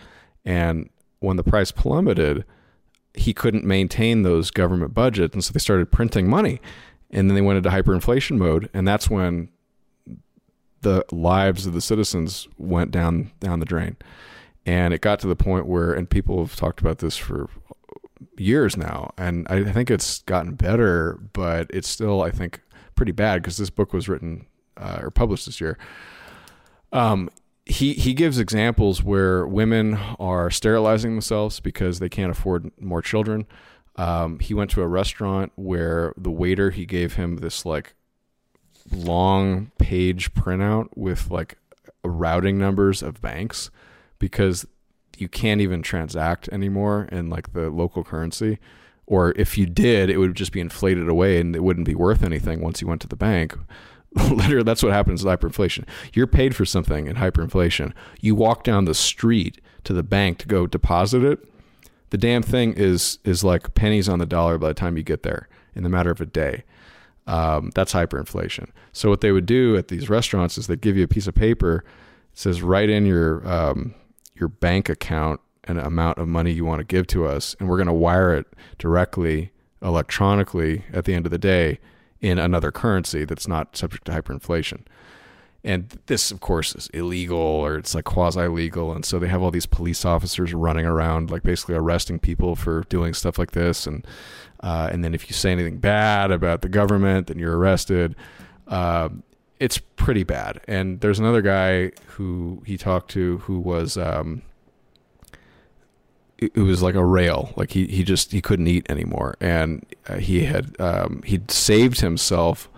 And 0.45 0.89
when 1.19 1.37
the 1.37 1.43
price 1.43 1.71
plummeted, 1.71 2.45
he 3.17 3.33
couldn't 3.33 3.63
maintain 3.63 4.23
those 4.23 4.51
government 4.51 4.93
budgets. 4.93 5.33
And 5.33 5.43
so 5.43 5.53
they 5.53 5.59
started 5.59 5.91
printing 5.91 6.29
money. 6.29 6.59
And 7.11 7.29
then 7.29 7.35
they 7.35 7.41
went 7.41 7.57
into 7.57 7.69
hyperinflation 7.69 8.37
mode. 8.37 8.69
And 8.73 8.87
that's 8.87 9.09
when 9.09 9.49
the 10.81 11.03
lives 11.11 11.65
of 11.65 11.73
the 11.73 11.81
citizens 11.81 12.47
went 12.57 12.91
down 12.91 13.31
down 13.39 13.59
the 13.59 13.65
drain. 13.65 13.97
And 14.65 14.93
it 14.93 15.01
got 15.01 15.19
to 15.19 15.27
the 15.27 15.35
point 15.35 15.67
where, 15.67 15.93
and 15.93 16.09
people 16.09 16.39
have 16.39 16.55
talked 16.55 16.79
about 16.79 16.99
this 16.99 17.17
for 17.17 17.49
years 18.37 18.77
now, 18.77 19.11
and 19.17 19.47
I 19.47 19.63
think 19.63 19.91
it's 19.91 20.23
gotten 20.23 20.55
better, 20.55 21.19
but 21.33 21.67
it's 21.71 21.87
still, 21.87 22.21
I 22.21 22.31
think, 22.31 22.61
pretty 22.95 23.11
bad 23.11 23.41
because 23.41 23.57
this 23.57 23.69
book 23.69 23.93
was 23.93 24.09
written 24.09 24.47
uh, 24.77 24.99
or 25.01 25.11
published 25.11 25.45
this 25.45 25.61
year. 25.61 25.77
Um, 26.91 27.29
he 27.65 27.93
he 27.93 28.13
gives 28.13 28.37
examples 28.37 29.03
where 29.03 29.47
women 29.47 29.95
are 30.19 30.51
sterilizing 30.51 31.11
themselves 31.11 31.59
because 31.59 31.99
they 31.99 32.09
can't 32.09 32.31
afford 32.31 32.71
more 32.79 33.01
children. 33.01 33.47
Um, 33.95 34.39
he 34.39 34.53
went 34.53 34.71
to 34.71 34.81
a 34.81 34.87
restaurant 34.87 35.51
where 35.55 36.13
the 36.17 36.31
waiter 36.31 36.69
he 36.71 36.85
gave 36.85 37.13
him 37.15 37.37
this 37.37 37.65
like 37.65 37.95
long 38.91 39.71
page 39.79 40.33
printout 40.33 40.89
with 40.95 41.31
like 41.31 41.57
routing 42.03 42.57
numbers 42.57 43.01
of 43.01 43.21
banks 43.21 43.71
because 44.19 44.67
you 45.17 45.27
can't 45.27 45.61
even 45.61 45.81
transact 45.81 46.47
anymore 46.49 47.07
in 47.11 47.29
like 47.29 47.53
the 47.53 47.69
local 47.69 48.03
currency 48.03 48.59
or 49.07 49.33
if 49.35 49.57
you 49.57 49.65
did 49.65 50.09
it 50.09 50.17
would 50.17 50.35
just 50.35 50.51
be 50.51 50.59
inflated 50.59 51.07
away 51.07 51.39
and 51.39 51.55
it 51.55 51.63
wouldn't 51.63 51.85
be 51.85 51.95
worth 51.95 52.21
anything 52.21 52.61
once 52.61 52.81
you 52.81 52.87
went 52.87 53.01
to 53.01 53.07
the 53.07 53.15
bank 53.15 53.57
literally 54.29 54.63
that's 54.63 54.81
what 54.81 54.93
happens 54.93 55.23
with 55.23 55.39
hyperinflation. 55.39 55.85
You're 56.13 56.27
paid 56.27 56.55
for 56.55 56.65
something 56.65 57.07
in 57.07 57.17
hyperinflation. 57.17 57.93
You 58.21 58.35
walk 58.35 58.63
down 58.63 58.85
the 58.85 58.93
street 58.93 59.59
to 59.83 59.93
the 59.93 60.03
bank 60.03 60.37
to 60.39 60.47
go 60.47 60.67
deposit 60.67 61.23
it. 61.23 61.39
The 62.11 62.17
damn 62.17 62.41
thing 62.41 62.73
is 62.73 63.19
is 63.23 63.43
like 63.43 63.73
pennies 63.73 64.07
on 64.07 64.19
the 64.19 64.25
dollar 64.25 64.57
by 64.57 64.69
the 64.69 64.73
time 64.73 64.95
you 64.95 65.03
get 65.03 65.23
there 65.23 65.49
in 65.75 65.83
the 65.83 65.89
matter 65.89 66.11
of 66.11 66.21
a 66.21 66.25
day. 66.25 66.63
Um, 67.27 67.71
that's 67.75 67.93
hyperinflation. 67.93 68.69
So 68.93 69.09
what 69.09 69.21
they 69.21 69.31
would 69.31 69.45
do 69.45 69.75
at 69.75 69.89
these 69.89 70.09
restaurants 70.09 70.57
is 70.57 70.67
they'd 70.67 70.79
give 70.79 70.95
you 70.95 71.03
a 71.03 71.07
piece 71.07 71.27
of 71.27 71.33
paper 71.33 71.83
it 72.31 72.39
says 72.39 72.61
write 72.61 72.89
in 72.89 73.05
your 73.05 73.47
um, 73.49 73.95
your 74.35 74.49
bank 74.49 74.89
account 74.89 75.41
an 75.65 75.79
amount 75.79 76.19
of 76.19 76.27
money 76.27 76.51
you 76.51 76.63
want 76.63 76.79
to 76.79 76.83
give 76.83 77.07
to 77.07 77.25
us, 77.25 77.55
and 77.59 77.67
we're 77.67 77.77
going 77.77 77.87
to 77.87 77.93
wire 77.93 78.35
it 78.35 78.45
directly 78.77 79.51
electronically 79.81 80.83
at 80.93 81.05
the 81.05 81.13
end 81.13 81.25
of 81.25 81.31
the 81.31 81.37
day 81.37 81.79
in 82.25 82.39
another 82.39 82.71
currency 82.71 83.23
that's 83.23 83.47
not 83.47 83.77
subject 83.77 84.05
to 84.05 84.11
hyperinflation. 84.11 84.81
And 85.63 85.99
this, 86.07 86.31
of 86.31 86.39
course, 86.39 86.73
is 86.75 86.87
illegal 86.87 87.37
or 87.37 87.75
it's 87.75 87.93
like 87.93 88.05
quasi 88.05 88.47
legal. 88.47 88.91
And 88.93 89.05
so 89.05 89.19
they 89.19 89.27
have 89.27 89.43
all 89.43 89.51
these 89.51 89.67
police 89.67 90.05
officers 90.05 90.51
running 90.51 90.87
around, 90.87 91.29
like 91.29 91.43
basically 91.43 91.75
arresting 91.75 92.17
people 92.17 92.55
for 92.55 92.81
doing 92.89 93.13
stuff 93.13 93.37
like 93.37 93.51
this. 93.51 93.85
And 93.85 94.05
uh, 94.61 94.89
and 94.91 95.03
then 95.03 95.13
if 95.13 95.29
you 95.29 95.33
say 95.33 95.51
anything 95.51 95.77
bad 95.77 96.31
about 96.31 96.61
the 96.61 96.69
government, 96.69 97.27
then 97.27 97.37
you're 97.37 97.57
arrested. 97.57 98.15
Uh, 98.67 99.09
it's 99.59 99.77
pretty 99.77 100.23
bad. 100.23 100.61
And 100.67 101.01
there's 101.01 101.19
another 101.19 101.43
guy 101.43 101.91
who 102.07 102.63
he 102.65 102.75
talked 102.75 103.11
to 103.11 103.37
who 103.39 103.59
was 103.59 103.97
um, 103.97 104.41
it, 106.37 106.55
was 106.57 106.81
like 106.81 106.95
a 106.95 107.05
rail. 107.05 107.53
Like 107.55 107.71
he 107.71 107.87
he 107.87 108.03
just 108.03 108.31
he 108.31 108.41
couldn't 108.41 108.67
eat 108.67 108.85
anymore, 108.89 109.35
and 109.39 109.85
uh, 110.07 110.17
he 110.17 110.45
had 110.45 110.75
um, 110.79 111.21
he'd 111.25 111.51
saved 111.51 112.01
himself 112.01 112.69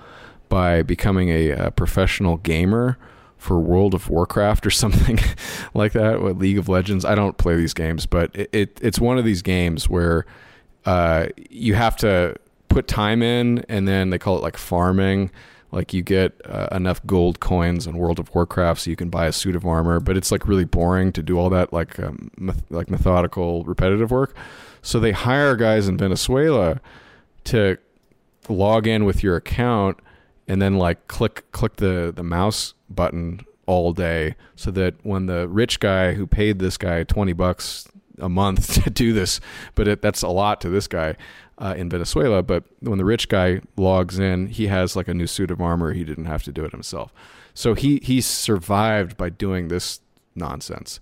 by 0.49 0.81
becoming 0.81 1.29
a, 1.29 1.49
a 1.49 1.71
professional 1.71 2.37
gamer 2.37 2.97
for 3.37 3.59
World 3.59 3.93
of 3.93 4.09
Warcraft 4.09 4.65
or 4.65 4.69
something 4.71 5.19
like 5.73 5.93
that, 5.93 6.21
with 6.21 6.37
League 6.37 6.57
of 6.57 6.69
Legends. 6.69 7.05
I 7.05 7.15
don't 7.15 7.37
play 7.37 7.55
these 7.55 7.73
games, 7.73 8.05
but 8.05 8.35
it, 8.35 8.49
it 8.51 8.79
it's 8.81 8.99
one 8.99 9.17
of 9.17 9.25
these 9.25 9.41
games 9.41 9.89
where 9.89 10.25
uh, 10.85 11.27
you 11.49 11.75
have 11.75 11.95
to 11.97 12.35
put 12.69 12.87
time 12.87 13.21
in, 13.21 13.65
and 13.69 13.87
then 13.87 14.09
they 14.09 14.19
call 14.19 14.37
it 14.37 14.43
like 14.43 14.57
farming. 14.57 15.31
Like 15.71 15.93
you 15.93 16.01
get 16.01 16.39
uh, 16.45 16.69
enough 16.71 17.05
gold 17.05 17.39
coins 17.39 17.87
in 17.87 17.97
World 17.97 18.19
of 18.19 18.33
Warcraft 18.33 18.81
so 18.81 18.89
you 18.89 18.95
can 18.95 19.09
buy 19.09 19.27
a 19.27 19.31
suit 19.33 19.55
of 19.55 19.65
armor, 19.65 19.99
but 19.99 20.15
it's 20.15 20.31
like 20.31 20.47
really 20.47 20.65
boring 20.65 21.11
to 21.13 21.21
do 21.21 21.37
all 21.37 21.49
that 21.49 21.73
like 21.73 21.99
um, 21.99 22.31
meth- 22.37 22.63
like 22.69 22.89
methodical 22.89 23.63
repetitive 23.65 24.11
work. 24.11 24.35
So 24.81 24.99
they 24.99 25.11
hire 25.11 25.55
guys 25.55 25.87
in 25.87 25.97
Venezuela 25.97 26.79
to 27.45 27.77
log 28.47 28.87
in 28.87 29.03
with 29.03 29.23
your 29.23 29.35
account 29.35 29.99
and 30.47 30.61
then 30.61 30.77
like 30.77 31.07
click 31.07 31.43
click 31.51 31.75
the 31.77 32.13
the 32.15 32.23
mouse 32.23 32.73
button 32.89 33.41
all 33.65 33.91
day 33.91 34.35
so 34.55 34.71
that 34.71 34.95
when 35.03 35.25
the 35.25 35.47
rich 35.49 35.79
guy 35.79 36.13
who 36.13 36.25
paid 36.25 36.59
this 36.59 36.77
guy 36.77 37.03
20 37.03 37.33
bucks 37.33 37.87
a 38.19 38.29
month 38.29 38.83
to 38.83 38.89
do 38.89 39.13
this 39.13 39.39
but 39.75 39.87
it, 39.87 40.01
that's 40.01 40.21
a 40.21 40.27
lot 40.27 40.61
to 40.61 40.69
this 40.69 40.87
guy 40.87 41.15
uh, 41.59 41.73
in 41.77 41.89
Venezuela. 41.89 42.43
But 42.43 42.63
when 42.79 42.97
the 42.97 43.05
rich 43.05 43.29
guy 43.29 43.61
logs 43.75 44.19
in 44.19 44.47
he 44.47 44.67
has 44.67 44.95
like 44.95 45.07
a 45.07 45.13
new 45.13 45.27
suit 45.27 45.51
of 45.51 45.61
armor. 45.61 45.93
He 45.93 46.03
didn't 46.03 46.25
have 46.25 46.43
to 46.43 46.51
do 46.51 46.63
it 46.65 46.71
himself. 46.71 47.13
So 47.53 47.73
he 47.73 47.99
he 48.03 48.21
survived 48.21 49.17
by 49.17 49.29
doing 49.29 49.67
this 49.67 49.99
nonsense. 50.35 50.99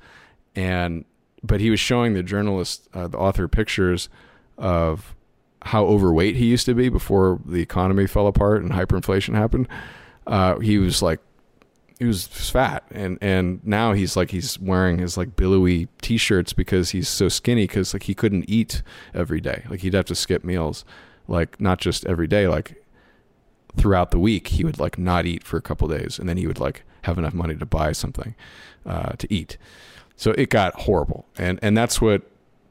And 0.56 1.06
but 1.44 1.60
he 1.60 1.70
was 1.70 1.80
showing 1.80 2.14
the 2.14 2.24
journalist 2.24 2.88
uh, 2.94 3.08
the 3.08 3.18
author 3.18 3.48
pictures 3.48 4.10
of 4.58 5.14
how 5.62 5.86
overweight 5.86 6.36
he 6.36 6.46
used 6.46 6.66
to 6.68 6.74
be 6.74 6.90
before 6.90 7.40
the 7.46 7.62
economy 7.62 8.08
fell 8.08 8.28
apart 8.28 8.62
and 8.62 8.72
hyperinflation 8.72 9.36
happened. 9.36 9.68
Uh, 10.28 10.60
he 10.60 10.78
was 10.78 11.02
like, 11.02 11.20
he 12.00 12.06
was 12.06 12.28
fat, 12.28 12.84
and 12.92 13.18
and 13.22 13.66
now 13.66 13.94
he's 13.94 14.18
like 14.18 14.32
he's 14.32 14.60
wearing 14.60 15.00
his 15.00 15.18
like 15.18 15.36
billowy 15.36 15.88
t-shirts 16.02 16.52
because 16.54 16.90
he's 16.90 17.08
so 17.08 17.30
skinny 17.30 17.64
because 17.64 17.94
like 17.94 18.04
he 18.04 18.14
couldn't 18.14 18.50
eat 18.50 18.82
every 19.14 19.40
day. 19.40 19.64
Like 19.70 19.80
he'd 19.82 19.94
have 19.94 20.06
to 20.06 20.16
skip 20.16 20.44
meals, 20.44 20.84
like 21.28 21.60
not 21.60 21.80
just 21.80 22.06
every 22.06 22.28
day, 22.28 22.48
like 22.48 22.84
throughout 23.78 24.12
the 24.12 24.20
week 24.20 24.48
he 24.48 24.64
would 24.64 24.80
like 24.80 24.98
not 24.98 25.26
eat 25.26 25.44
for 25.44 25.58
a 25.58 25.62
couple 25.62 25.88
days, 25.88 26.20
and 26.20 26.28
then 26.28 26.38
he 26.38 26.48
would 26.48 26.60
like 26.60 26.84
have 27.04 27.18
enough 27.18 27.34
money 27.34 27.56
to 27.56 27.66
buy 27.66 27.92
something 27.92 28.36
uh, 28.86 29.12
to 29.14 29.34
eat. 29.34 29.58
So 30.18 30.32
it 30.32 30.50
got 30.50 30.74
horrible, 30.82 31.26
and 31.38 31.60
and 31.62 31.78
that's 31.78 32.02
what 32.02 32.24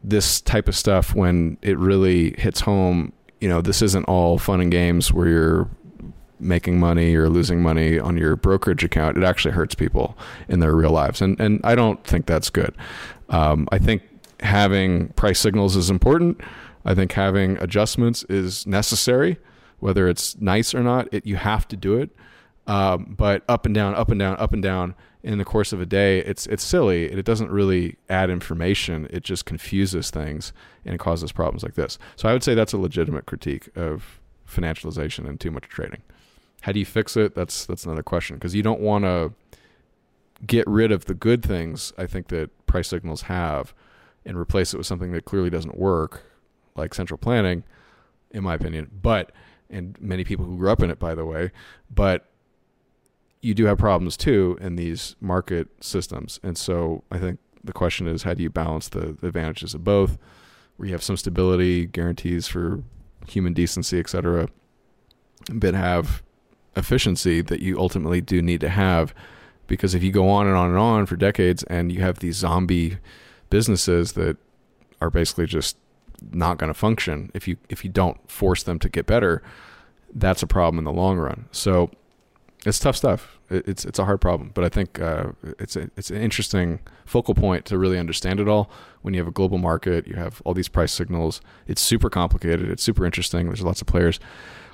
this 0.03 0.43
type 0.43 0.69
of 0.69 0.77
stuff 0.77 1.15
when 1.15 1.57
it 1.63 1.79
really 1.79 2.35
hits 2.39 2.61
home, 2.61 3.13
you 3.41 3.49
know, 3.49 3.63
this 3.63 3.81
isn't 3.81 4.05
all 4.05 4.39
fun 4.39 4.61
and 4.61 4.71
games 4.71 5.11
where 5.13 5.29
you're 5.29 5.71
making 6.45 6.79
money 6.79 7.15
or 7.15 7.29
losing 7.29 7.63
money 7.63 7.99
on 7.99 8.17
your 8.17 8.37
brokerage 8.37 8.85
account. 8.85 9.17
It 9.17 9.25
actually 9.25 9.53
hurts 9.53 9.75
people 9.75 10.17
in 10.49 10.61
their 10.61 10.75
real 10.75 10.91
lives, 10.91 11.21
and 11.21 11.39
and 11.41 11.61
I 11.65 11.75
don't 11.75 12.05
think 12.05 12.27
that's 12.27 12.51
good. 12.51 12.75
Um, 13.31 13.69
I 13.73 13.79
think 13.79 14.03
having 14.41 15.09
price 15.11 15.41
signals 15.41 15.77
is 15.77 15.91
important. 15.91 16.41
I 16.85 16.95
think 16.95 17.13
having 17.13 17.57
adjustments 17.59 18.25
is 18.25 18.67
necessary, 18.67 19.39
whether 19.81 20.09
it's 20.09 20.39
nice 20.41 20.75
or 20.75 20.83
not. 20.83 21.13
It 21.13 21.27
you 21.27 21.37
have 21.37 21.67
to 21.69 21.77
do 21.77 21.99
it. 21.99 22.11
Um, 22.67 23.15
but 23.19 23.43
up 23.49 23.67
and 23.67 23.75
down, 23.75 23.95
up 23.95 24.11
and 24.11 24.19
down, 24.19 24.37
up 24.39 24.53
and 24.53 24.63
down 24.63 24.95
in 25.23 25.39
the 25.39 25.45
course 25.45 25.73
of 25.73 25.81
a 25.81 25.87
day, 25.87 26.19
it's 26.21 26.47
it's 26.47 26.63
silly. 26.63 27.05
It 27.07 27.25
doesn't 27.25 27.51
really 27.51 27.97
add 28.09 28.29
information. 28.31 29.09
It 29.11 29.25
just 29.25 29.47
confuses 29.47 30.11
things 30.11 30.53
and 30.85 30.99
causes 30.99 31.33
problems 31.33 31.63
like 31.63 31.75
this. 31.75 31.99
So 32.17 32.29
I 32.29 32.33
would 32.33 32.43
say 32.43 32.55
that's 32.55 32.75
a 32.75 32.79
legitimate 32.79 33.25
critique 33.25 33.69
of 33.75 34.21
financialization 34.47 35.27
and 35.27 35.41
too 35.41 35.51
much 35.51 35.65
trading. 35.65 36.03
How 36.65 36.73
do 36.73 36.79
you 36.79 36.87
fix 36.87 37.15
it? 37.15 37.35
That's 37.35 37.67
that's 37.67 37.85
another 37.85 38.03
question 38.03 38.37
because 38.37 38.55
you 38.55 38.63
don't 38.63 38.81
want 38.81 39.05
to 39.05 39.35
get 40.47 40.67
rid 40.67 40.93
of 40.93 41.05
the 41.05 41.13
good 41.13 41.43
things 41.43 41.93
I 41.99 42.07
think 42.07 42.29
that 42.29 42.49
price 42.67 42.89
signals 42.89 43.23
have 43.23 43.75
and 44.25 44.39
replace 44.39 44.73
it 44.73 44.79
with 44.79 44.87
something 44.87 45.13
that 45.13 45.27
clearly 45.27 45.51
doesn't 45.51 45.77
work, 45.77 46.23
like 46.75 46.95
central 46.95 47.19
planning, 47.19 47.65
in 48.31 48.43
my 48.43 48.55
opinion. 48.55 48.91
But 49.03 49.31
and 49.69 50.01
many 50.01 50.25
people 50.25 50.47
who 50.47 50.57
grew 50.57 50.71
up 50.71 50.83
in 50.83 50.89
it, 50.89 50.99
by 50.99 51.15
the 51.15 51.27
way, 51.27 51.51
but 51.95 52.31
you 53.43 53.53
do 53.53 53.67
have 53.67 53.77
problems 53.77 54.17
too 54.17 54.57
in 54.59 54.77
these 54.77 55.17
market 55.21 55.69
systems. 55.81 56.41
And 56.43 56.57
so 56.57 57.05
I 57.11 57.19
think 57.19 57.41
the 57.63 57.75
question 57.75 58.07
is 58.09 58.23
how 58.23 58.33
do 58.33 58.43
you 58.43 58.49
balance 58.49 58.89
the, 58.89 59.13
the 59.21 59.27
advantages 59.27 59.75
of 59.75 59.85
both, 59.85 60.17
where 60.79 60.87
you 60.87 60.95
have 60.95 61.03
some 61.03 61.19
stability, 61.19 61.85
guarantees 61.85 62.49
for 62.49 62.83
human 63.29 63.53
decency, 63.53 64.01
et 64.01 64.09
cetera, 64.09 64.49
but 65.53 65.75
have 65.75 66.23
efficiency 66.77 67.41
that 67.43 67.61
you 67.61 67.79
ultimately 67.79 68.21
do 68.21 68.43
need 68.43 68.61
to 68.61 68.69
have. 68.69 69.15
Because 69.67 69.95
if 69.95 70.03
you 70.03 70.13
go 70.13 70.29
on 70.29 70.47
and 70.47 70.57
on 70.57 70.69
and 70.69 70.79
on 70.79 71.07
for 71.07 71.17
decades 71.17 71.63
and 71.65 71.91
you 71.91 72.01
have 72.03 72.19
these 72.19 72.37
zombie 72.37 72.99
businesses 73.49 74.13
that 74.13 74.37
are 75.01 75.11
basically 75.11 75.47
just 75.47 75.77
not 76.33 76.59
going 76.59 76.69
to 76.69 76.75
function 76.75 77.31
if 77.35 77.47
you 77.47 77.57
if 77.69 77.85
you 77.85 77.91
don't 77.91 78.31
force 78.31 78.63
them 78.63 78.79
to 78.79 78.89
get 78.89 79.07
better, 79.07 79.43
that's 80.15 80.43
a 80.43 80.47
problem 80.47 80.79
in 80.79 80.85
the 80.85 80.93
long 80.93 81.19
run. 81.19 81.47
So 81.51 81.91
it's 82.65 82.79
tough 82.79 82.97
stuff. 82.97 83.39
It's 83.51 83.85
it's 83.85 83.99
a 83.99 84.05
hard 84.05 84.21
problem, 84.21 84.51
but 84.55 84.65
I 84.65 84.69
think 84.69 85.01
uh, 85.01 85.33
it's 85.59 85.77
a, 85.77 85.91
it's 85.97 86.11
an 86.11 86.17
interesting 86.17 86.81
focal 87.05 87.35
point 87.35 87.67
to 87.67 87.77
really 87.77 87.99
understand 87.99 88.41
it 88.41 88.49
all. 88.49 88.71
When 89.03 89.13
you 89.13 89.21
have 89.21 89.29
a 89.29 89.33
global 89.33 89.59
market, 89.59 90.07
you 90.07 90.15
have 90.15 90.41
all 90.45 90.55
these 90.55 90.69
price 90.69 90.93
signals. 90.93 91.43
It's 91.67 91.83
super 91.83 92.09
complicated. 92.09 92.71
It's 92.71 92.83
super 92.83 93.05
interesting. 93.05 93.47
There's 93.47 93.63
lots 93.63 93.83
of 93.83 93.87
players. 93.87 94.19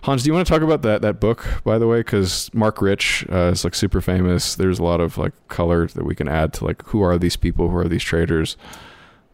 Hans, 0.02 0.22
do 0.22 0.28
you 0.28 0.34
want 0.34 0.46
to 0.46 0.52
talk 0.52 0.62
about 0.62 0.82
that 0.82 1.02
that 1.02 1.20
book 1.20 1.46
by 1.64 1.78
the 1.78 1.86
way? 1.86 2.00
Because 2.00 2.52
Marc 2.54 2.80
Rich 2.80 3.26
uh, 3.30 3.50
is 3.52 3.64
like 3.64 3.74
super 3.74 4.00
famous. 4.00 4.54
There's 4.54 4.78
a 4.78 4.82
lot 4.82 5.00
of 5.00 5.18
like 5.18 5.32
color 5.48 5.86
that 5.88 6.04
we 6.04 6.14
can 6.14 6.28
add 6.28 6.52
to 6.54 6.64
like 6.64 6.82
who 6.86 7.02
are 7.02 7.18
these 7.18 7.36
people, 7.36 7.68
who 7.68 7.76
are 7.76 7.88
these 7.88 8.02
traders, 8.02 8.56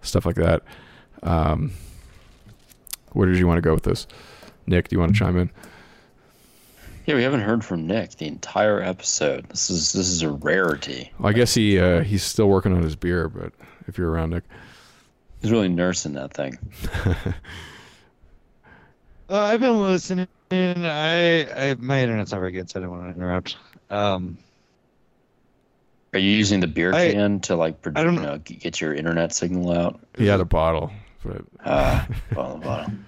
stuff 0.02 0.26
like 0.26 0.36
that. 0.36 0.62
Um, 1.22 1.72
where 3.12 3.28
did 3.28 3.38
you 3.38 3.46
want 3.46 3.58
to 3.58 3.62
go 3.62 3.72
with 3.72 3.84
this, 3.84 4.06
Nick? 4.66 4.88
Do 4.88 4.96
you 4.96 5.00
want 5.00 5.12
to 5.12 5.18
chime 5.18 5.36
in? 5.36 5.50
Yeah, 7.06 7.14
we 7.14 7.22
haven't 7.22 7.40
heard 7.40 7.64
from 7.64 7.86
Nick 7.86 8.16
the 8.16 8.26
entire 8.26 8.82
episode. 8.82 9.48
This 9.48 9.70
is 9.70 9.92
this 9.92 10.08
is 10.08 10.22
a 10.22 10.30
rarity. 10.30 11.12
Well, 11.20 11.28
I 11.28 11.32
guess 11.32 11.54
he 11.54 11.78
uh, 11.78 12.02
he's 12.02 12.24
still 12.24 12.48
working 12.48 12.72
on 12.72 12.82
his 12.82 12.96
beer, 12.96 13.28
but 13.28 13.52
if 13.86 13.96
you're 13.96 14.10
around, 14.10 14.30
Nick, 14.30 14.42
he's 15.40 15.52
really 15.52 15.68
nursing 15.68 16.14
that 16.14 16.34
thing. 16.34 16.58
uh, 17.04 17.22
I've 19.30 19.60
been 19.60 19.80
listening. 19.80 20.26
I, 20.50 21.46
I 21.70 21.76
my 21.78 22.00
internet's 22.02 22.32
not 22.32 22.38
very 22.38 22.52
good, 22.52 22.70
so 22.70 22.78
I 22.78 22.82
don't 22.82 22.90
want 22.90 23.10
to 23.12 23.16
interrupt. 23.16 23.56
Um, 23.90 24.38
Are 26.12 26.18
you 26.18 26.30
using 26.30 26.60
the 26.60 26.66
beer 26.66 26.94
I- 26.94 27.12
can 27.12 27.40
to 27.40 27.56
like 27.56 27.84
I 27.86 28.02
don't 28.04 28.14
you 28.14 28.20
know, 28.20 28.38
get 28.38 28.80
your 28.80 28.94
internet 28.94 29.34
signal 29.34 29.72
out? 29.72 30.00
he 30.16 30.26
had 30.26 30.40
a 30.40 30.44
bottle, 30.44 30.90
but 31.24 31.42
Uh, 31.64 32.04
bottom, 32.34 32.60
bottom. 32.60 33.04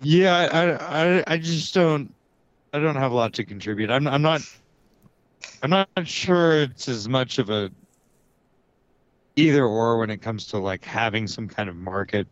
Yeah, 0.00 0.36
I, 0.52 1.16
I, 1.18 1.24
I 1.26 1.38
just 1.38 1.72
don't, 1.74 2.12
I 2.74 2.78
don't 2.78 2.96
have 2.96 3.10
a 3.10 3.14
lot 3.14 3.32
to 3.34 3.44
contribute. 3.44 3.90
I'm, 3.90 4.06
I'm 4.06 4.20
not, 4.22 4.42
I'm 5.62 5.70
not 5.70 5.88
sure 6.04 6.60
it's 6.62 6.88
as 6.88 7.08
much 7.08 7.38
of 7.38 7.48
a 7.48 7.70
either 9.36 9.64
or 9.64 9.98
when 9.98 10.10
it 10.10 10.18
comes 10.18 10.46
to 10.48 10.58
like 10.58 10.84
having 10.84 11.26
some 11.26 11.48
kind 11.48 11.68
of 11.68 11.76
market 11.76 12.26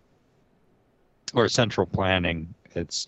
or 1.34 1.48
central 1.48 1.86
planning. 1.86 2.52
It's, 2.74 3.06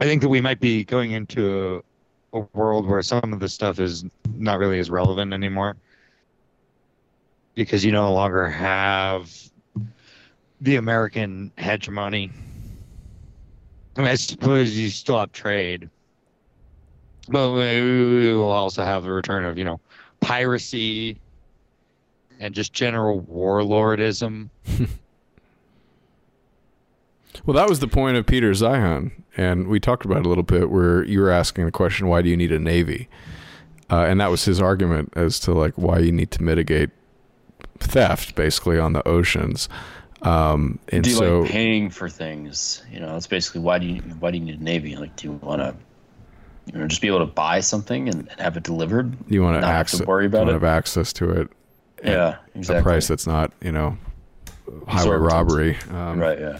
I 0.00 0.04
think 0.04 0.22
that 0.22 0.28
we 0.28 0.40
might 0.40 0.60
be 0.60 0.84
going 0.84 1.12
into 1.12 1.82
a, 2.32 2.38
a 2.38 2.46
world 2.52 2.86
where 2.86 3.02
some 3.02 3.32
of 3.32 3.40
the 3.40 3.48
stuff 3.48 3.80
is 3.80 4.04
not 4.36 4.58
really 4.58 4.78
as 4.78 4.90
relevant 4.90 5.32
anymore 5.32 5.76
because 7.54 7.84
you 7.84 7.90
no 7.90 8.12
longer 8.12 8.48
have 8.48 9.32
the 10.60 10.76
American 10.76 11.50
hegemony. 11.58 12.30
I 13.96 14.00
mean, 14.00 14.08
I 14.08 14.14
suppose 14.14 14.76
you 14.78 14.90
still 14.90 15.18
have 15.18 15.32
trade, 15.32 15.90
but 17.28 17.52
we 17.52 18.32
will 18.32 18.50
also 18.50 18.84
have 18.84 19.02
the 19.02 19.10
return 19.10 19.44
of 19.44 19.58
you 19.58 19.64
know 19.64 19.80
piracy 20.20 21.18
and 22.38 22.54
just 22.54 22.72
general 22.72 23.22
warlordism. 23.22 24.50
Well, 27.46 27.54
that 27.56 27.68
was 27.68 27.80
the 27.80 27.88
point 27.88 28.16
of 28.16 28.26
Peter 28.26 28.50
Zeihan, 28.52 29.12
and 29.36 29.68
we 29.68 29.80
talked 29.80 30.04
about 30.04 30.18
it 30.18 30.26
a 30.26 30.28
little 30.28 30.44
bit 30.44 30.70
where 30.70 31.04
you 31.04 31.20
were 31.20 31.30
asking 31.30 31.64
the 31.64 31.70
question, 31.72 32.08
"Why 32.08 32.22
do 32.22 32.28
you 32.28 32.36
need 32.36 32.52
a 32.52 32.58
navy?" 32.58 33.08
Uh, 33.90 34.04
and 34.08 34.20
that 34.20 34.30
was 34.30 34.44
his 34.44 34.60
argument 34.60 35.12
as 35.16 35.40
to 35.40 35.52
like 35.52 35.72
why 35.76 35.98
you 35.98 36.12
need 36.12 36.30
to 36.32 36.42
mitigate 36.42 36.90
theft, 37.78 38.34
basically 38.34 38.78
on 38.78 38.92
the 38.92 39.06
oceans. 39.08 39.68
Um, 40.22 40.78
and 40.88 41.04
do 41.04 41.10
you 41.10 41.16
so, 41.16 41.40
like 41.40 41.50
paying 41.50 41.90
for 41.90 42.08
things? 42.08 42.82
You 42.92 43.00
know, 43.00 43.12
that's 43.12 43.26
basically 43.28 43.60
why 43.60 43.78
do 43.78 43.86
you 43.86 44.00
why 44.20 44.30
do 44.30 44.38
you 44.38 44.44
need 44.44 44.60
a 44.60 44.62
navy? 44.62 44.96
Like, 44.96 45.14
do 45.16 45.28
you 45.28 45.32
want 45.34 45.62
to, 45.62 45.74
you 46.66 46.78
know, 46.78 46.86
just 46.88 47.00
be 47.00 47.06
able 47.08 47.20
to 47.20 47.26
buy 47.26 47.60
something 47.60 48.08
and, 48.08 48.28
and 48.28 48.40
have 48.40 48.56
it 48.56 48.64
delivered? 48.64 49.16
you 49.28 49.42
want 49.42 49.60
to 49.62 49.66
access, 49.66 50.04
worry 50.06 50.26
about 50.26 50.44
you 50.44 50.50
it. 50.50 50.54
have 50.54 50.64
access 50.64 51.12
to 51.14 51.30
it. 51.30 51.48
at 52.02 52.12
Yeah, 52.12 52.28
A 52.54 52.58
exactly. 52.58 52.82
price 52.82 53.06
that's 53.08 53.26
not, 53.26 53.52
you 53.62 53.72
know, 53.72 53.96
highway 54.86 55.16
robbery. 55.16 55.78
Um, 55.90 56.18
right. 56.18 56.38
Yeah. 56.38 56.58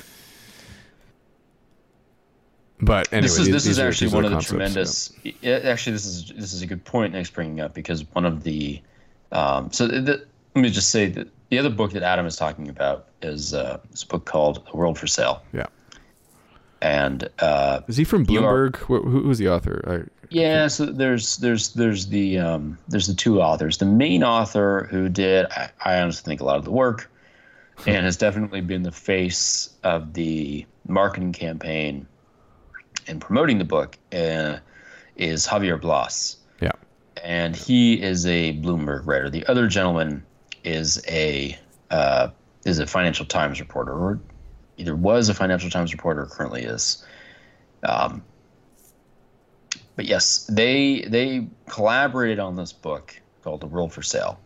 But 2.80 3.12
anyway, 3.12 3.22
this 3.22 3.38
is 3.38 3.48
this 3.50 3.66
is 3.66 3.78
actually 3.78 4.12
one 4.12 4.24
of 4.24 4.30
the 4.30 4.36
concepts, 4.36 5.08
tremendous. 5.12 5.12
yeah, 5.40 5.60
Actually, 5.64 5.92
this 5.94 6.06
is 6.06 6.28
this 6.36 6.52
is 6.52 6.62
a 6.62 6.66
good 6.66 6.84
point. 6.84 7.12
Nick's 7.12 7.30
bringing 7.30 7.60
up 7.60 7.74
because 7.74 8.04
one 8.12 8.24
of 8.24 8.44
the, 8.44 8.80
um, 9.32 9.72
so 9.72 9.88
the, 9.88 10.24
let 10.54 10.62
me 10.62 10.70
just 10.70 10.90
say 10.90 11.06
that 11.08 11.28
the 11.50 11.58
other 11.58 11.70
book 11.70 11.90
that 11.92 12.02
Adam 12.04 12.24
is 12.26 12.36
talking 12.36 12.68
about 12.68 13.06
is 13.20 13.52
uh, 13.52 13.78
this 13.90 14.04
book 14.04 14.26
called 14.26 14.64
"The 14.70 14.76
World 14.76 14.96
for 14.98 15.08
Sale." 15.08 15.42
Yeah. 15.52 15.66
And 16.80 17.28
uh, 17.40 17.80
Is 17.88 17.96
he 17.96 18.04
from 18.04 18.24
you 18.28 18.44
are- 18.44 18.70
Bloomberg? 18.70 18.76
Who, 18.76 19.02
who's 19.02 19.38
the 19.38 19.48
author? 19.48 19.82
I, 20.06 20.08
Yeah, 20.30 20.68
so 20.68 20.86
there's 20.86 21.38
there's 21.38 21.70
there's 21.74 22.06
the 22.06 22.38
um, 22.38 22.78
there's 22.86 23.08
the 23.08 23.14
two 23.14 23.42
authors. 23.42 23.78
The 23.78 23.86
main 23.86 24.22
author 24.22 24.86
who 24.88 25.08
did 25.08 25.46
I, 25.46 25.70
I 25.84 26.00
honestly 26.00 26.30
think 26.30 26.40
a 26.40 26.44
lot 26.44 26.56
of 26.58 26.64
the 26.64 26.70
work, 26.70 27.10
and 27.86 28.04
has 28.04 28.16
definitely 28.16 28.60
been 28.60 28.84
the 28.84 28.92
face 28.92 29.70
of 29.82 30.12
the 30.12 30.64
marketing 30.86 31.32
campaign 31.32 32.06
and 33.08 33.20
promoting 33.20 33.58
the 33.58 33.64
book 33.64 33.98
uh, 34.12 34.58
is 35.16 35.46
Javier 35.46 35.80
Blas, 35.80 36.36
yeah. 36.60 36.72
and 37.24 37.56
he 37.56 38.00
is 38.00 38.26
a 38.26 38.54
Bloomberg 38.58 39.06
writer. 39.06 39.30
The 39.30 39.46
other 39.46 39.66
gentleman 39.66 40.24
is 40.62 41.02
a 41.08 41.58
uh, 41.90 42.28
is 42.64 42.78
a 42.78 42.86
Financial 42.86 43.26
Times 43.26 43.58
reporter, 43.60 43.92
or 43.92 44.20
either 44.76 44.94
was 44.94 45.28
a 45.28 45.34
Financial 45.34 45.70
Times 45.70 45.92
reporter 45.92 46.22
or 46.22 46.26
currently 46.26 46.62
is. 46.62 47.04
Um, 47.82 48.22
but 49.96 50.04
yes, 50.04 50.48
they 50.52 51.02
they 51.08 51.48
collaborated 51.68 52.38
on 52.38 52.54
this 52.54 52.72
book 52.72 53.20
called 53.42 53.60
The 53.60 53.66
World 53.66 53.92
for 53.92 54.02
Sale, 54.02 54.38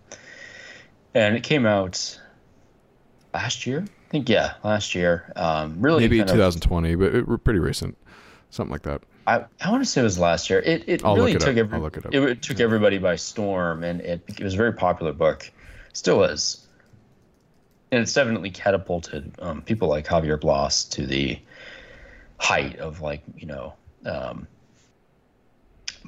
and 1.15 1.37
it 1.37 1.43
came 1.43 1.67
out 1.67 2.19
last 3.35 3.67
year. 3.67 3.85
I 3.85 4.11
think 4.11 4.29
yeah, 4.29 4.55
last 4.63 4.95
year. 4.95 5.33
Um, 5.37 5.81
really, 5.81 6.05
Maybe 6.05 6.19
kind 6.19 6.31
of- 6.31 6.37
2020, 6.37 6.95
but 6.95 7.15
it, 7.15 7.45
pretty 7.45 7.59
recent. 7.59 7.97
Something 8.53 8.73
like 8.73 8.83
that. 8.83 9.01
I, 9.27 9.47
I 9.63 9.71
want 9.71 9.83
to 9.83 9.89
say 9.89 10.03
it 10.03 10.05
was 10.05 10.19
last 10.19 10.51
year. 10.51 10.61
It 10.61 10.85
it 10.87 11.05
I'll 11.07 11.17
really 11.17 11.33
it 11.33 11.41
took 11.41 11.57
every, 11.57 11.83
it 12.13 12.23
it 12.23 12.43
took 12.43 12.61
everybody 12.61 12.99
by 12.99 13.17
storm, 13.17 13.83
and 13.83 14.03
it, 14.03 14.23
it 14.29 14.45
was 14.45 14.53
a 14.53 14.57
very 14.59 14.75
popular 14.75 15.15
book, 15.15 15.51
still 15.95 16.23
is, 16.23 16.67
and 17.91 18.03
it's 18.03 18.13
definitely 18.13 18.51
catapulted 18.51 19.33
um, 19.39 19.63
people 19.63 19.89
like 19.89 20.07
Javier 20.07 20.39
Blas 20.39 20.85
to 20.85 21.07
the 21.07 21.39
height 22.37 22.79
of 22.79 23.01
like 23.01 23.23
you 23.39 23.47
know 23.47 23.73
um, 24.05 24.47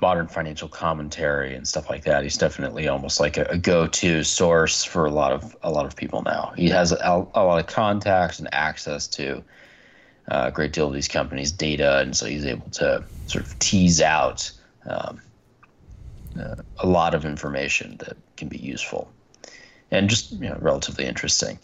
modern 0.03 0.29
financial 0.29 0.69
commentary 0.69 1.55
and 1.55 1.67
stuff 1.67 1.89
like 1.89 2.05
that. 2.05 2.25
He's 2.25 2.37
definitely 2.37 2.89
almost 2.89 3.21
like 3.21 3.39
a, 3.39 3.45
a 3.45 3.57
go-to 3.57 4.23
source 4.23 4.85
for 4.85 5.07
a 5.07 5.11
lot 5.11 5.33
of 5.33 5.57
a 5.63 5.71
lot 5.71 5.87
of 5.87 5.97
people 5.97 6.21
now. 6.21 6.53
He 6.59 6.69
has 6.69 6.93
a, 6.93 7.27
a 7.35 7.43
lot 7.43 7.59
of 7.59 7.69
contacts 7.69 8.39
and 8.39 8.53
access 8.53 9.07
to 9.09 9.43
a 10.29 10.51
great 10.51 10.73
deal 10.73 10.89
of 10.89 10.95
these 10.95 11.09
companies' 11.09 11.53
data, 11.53 11.99
and 11.99 12.17
so 12.17 12.27
he's 12.27 12.47
able 12.47 12.69
to 12.71 13.05
sort 13.27 13.45
of 13.45 13.59
tease 13.59 14.01
out 14.01 14.51
um, 14.87 15.21
uh, 16.39 16.57
a 16.79 16.87
lot 16.87 17.15
of 17.15 17.25
information 17.25 17.97
that 17.99 18.17
can 18.37 18.49
be 18.49 18.59
useful 18.59 19.11
and 19.91 20.09
just 20.09 20.33
you 20.33 20.49
know, 20.49 20.59
relatively 20.61 21.05
interesting. 21.05 21.59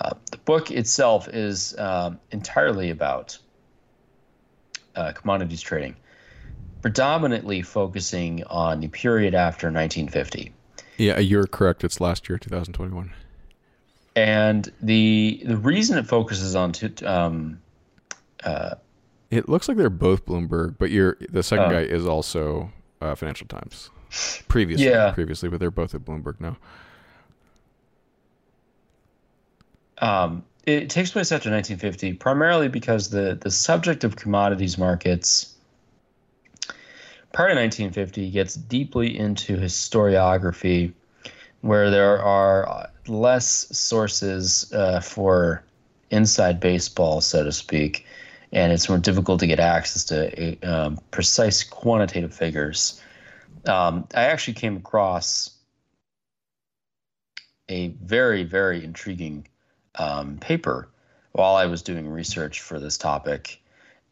Uh, 0.00 0.10
the 0.30 0.38
book 0.38 0.70
itself 0.70 1.28
is 1.28 1.78
um, 1.78 2.18
entirely 2.30 2.90
about 2.90 3.38
uh, 4.94 5.12
commodities 5.12 5.60
trading, 5.60 5.96
predominantly 6.82 7.62
focusing 7.62 8.44
on 8.44 8.80
the 8.80 8.88
period 8.88 9.34
after 9.34 9.68
1950. 9.68 10.52
Yeah, 10.98 11.18
you're 11.18 11.46
correct. 11.46 11.84
It's 11.84 12.00
last 12.00 12.28
year, 12.28 12.38
2021. 12.38 13.12
And 14.14 14.72
the 14.80 15.42
the 15.44 15.58
reason 15.58 15.98
it 15.98 16.06
focuses 16.06 16.54
on 16.54 16.72
two, 16.72 16.90
um, 17.04 17.60
It 19.30 19.48
looks 19.48 19.68
like 19.68 19.76
they're 19.76 19.90
both 19.90 20.24
Bloomberg, 20.24 20.76
but 20.78 20.90
you're 20.90 21.16
the 21.30 21.42
second 21.42 21.66
Oh. 21.66 21.70
guy 21.70 21.80
is 21.80 22.06
also 22.06 22.70
uh, 23.00 23.14
Financial 23.14 23.46
Times. 23.46 23.90
Previously, 24.48 24.86
Yeah. 24.86 25.10
previously, 25.12 25.48
but 25.48 25.58
they're 25.60 25.70
both 25.70 25.94
at 25.94 26.02
Bloomberg 26.04 26.40
now. 26.40 26.56
Um, 29.98 30.44
it 30.66 30.90
takes 30.90 31.10
place 31.10 31.32
after 31.32 31.50
1950, 31.50 32.14
primarily 32.14 32.68
because 32.68 33.10
the, 33.10 33.38
the 33.40 33.50
subject 33.50 34.04
of 34.04 34.16
commodities 34.16 34.76
markets 34.78 35.54
prior 37.32 37.48
to 37.48 37.54
1950 37.54 38.30
gets 38.30 38.54
deeply 38.54 39.18
into 39.18 39.56
historiography, 39.56 40.92
where 41.62 41.90
there 41.90 42.20
are 42.22 42.68
uh, 42.68 42.86
less 43.06 43.66
sources 43.76 44.72
uh, 44.72 45.00
for 45.00 45.62
inside 46.10 46.60
baseball, 46.60 47.20
so 47.20 47.42
to 47.44 47.52
speak, 47.52 48.06
and 48.52 48.72
it's 48.72 48.88
more 48.88 48.98
difficult 48.98 49.40
to 49.40 49.46
get 49.46 49.60
access 49.60 50.04
to 50.04 50.58
um, 50.62 50.98
precise 51.10 51.62
quantitative 51.62 52.34
figures. 52.34 53.00
Um, 53.66 54.06
I 54.14 54.24
actually 54.24 54.54
came 54.54 54.76
across 54.76 55.50
a 57.68 57.88
very, 58.02 58.44
very 58.44 58.84
intriguing 58.84 59.46
um, 59.96 60.38
paper 60.38 60.88
while 61.32 61.56
I 61.56 61.66
was 61.66 61.82
doing 61.82 62.08
research 62.08 62.60
for 62.60 62.78
this 62.78 62.96
topic, 62.96 63.60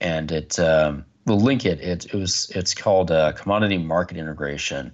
and 0.01 0.31
it 0.33 0.59
um, 0.59 1.05
we'll 1.27 1.41
link 1.41 1.65
it. 1.65 1.81
It, 1.81 2.07
it 2.07 2.15
was 2.15 2.51
it's 2.55 2.75
called 2.75 3.11
uh, 3.11 3.33
Commodity 3.33 3.79
Market 3.79 4.17
Integration, 4.17 4.93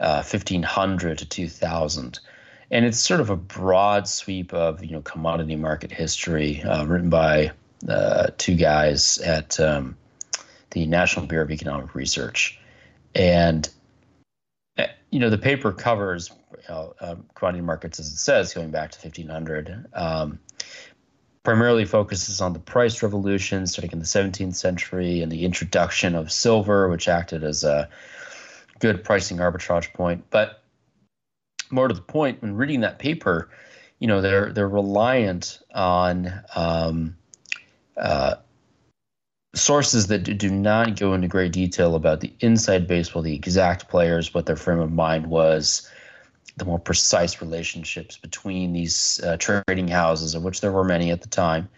uh, 0.00 0.22
1500 0.22 1.18
to 1.18 1.28
2000, 1.28 2.18
and 2.70 2.84
it's 2.84 2.98
sort 2.98 3.20
of 3.20 3.30
a 3.30 3.36
broad 3.36 4.08
sweep 4.08 4.52
of 4.54 4.82
you 4.82 4.92
know 4.92 5.02
commodity 5.02 5.56
market 5.56 5.92
history, 5.92 6.62
uh, 6.62 6.84
written 6.84 7.10
by 7.10 7.52
uh, 7.88 8.30
two 8.38 8.54
guys 8.54 9.18
at 9.18 9.58
um, 9.60 9.96
the 10.70 10.86
National 10.86 11.26
Bureau 11.26 11.44
of 11.44 11.50
Economic 11.50 11.94
Research, 11.94 12.58
and 13.14 13.68
uh, 14.78 14.86
you 15.10 15.20
know 15.20 15.30
the 15.30 15.38
paper 15.38 15.72
covers 15.72 16.30
you 16.52 16.58
know, 16.68 16.94
um, 17.00 17.24
commodity 17.34 17.62
markets 17.62 17.98
as 17.98 18.08
it 18.08 18.16
says 18.16 18.54
going 18.54 18.70
back 18.70 18.90
to 18.92 18.98
1500 18.98 19.86
um, 19.94 20.38
primarily 21.42 21.84
focuses 21.84 22.40
on 22.40 22.52
the 22.52 22.58
price 22.58 23.02
revolution 23.02 23.66
starting 23.66 23.92
in 23.92 23.98
the 23.98 24.04
17th 24.04 24.54
century 24.54 25.22
and 25.22 25.32
the 25.32 25.44
introduction 25.44 26.14
of 26.14 26.30
silver 26.30 26.88
which 26.88 27.08
acted 27.08 27.42
as 27.42 27.64
a 27.64 27.88
good 28.78 29.04
pricing 29.04 29.38
arbitrage 29.38 29.92
point. 29.92 30.24
But 30.30 30.62
more 31.70 31.88
to 31.88 31.94
the 31.94 32.00
point 32.00 32.42
when 32.42 32.56
reading 32.56 32.80
that 32.80 32.98
paper 32.98 33.50
you 33.98 34.08
know 34.08 34.20
they're 34.20 34.52
they're 34.52 34.68
reliant 34.68 35.60
on 35.74 36.32
um, 36.56 37.16
uh, 37.96 38.36
sources 39.54 40.06
that 40.06 40.20
do 40.20 40.50
not 40.50 40.98
go 40.98 41.12
into 41.14 41.28
great 41.28 41.52
detail 41.52 41.94
about 41.94 42.20
the 42.20 42.32
inside 42.40 42.86
baseball, 42.86 43.22
the 43.22 43.34
exact 43.34 43.88
players, 43.88 44.32
what 44.32 44.46
their 44.46 44.56
frame 44.56 44.78
of 44.78 44.92
mind 44.92 45.26
was, 45.26 45.88
the 46.56 46.64
more 46.64 46.78
precise 46.78 47.40
relationships 47.40 48.16
between 48.16 48.72
these 48.72 49.20
uh, 49.24 49.36
trading 49.36 49.88
houses, 49.88 50.34
of 50.34 50.42
which 50.42 50.60
there 50.60 50.72
were 50.72 50.84
many 50.84 51.10
at 51.10 51.22
the 51.22 51.28
time, 51.28 51.68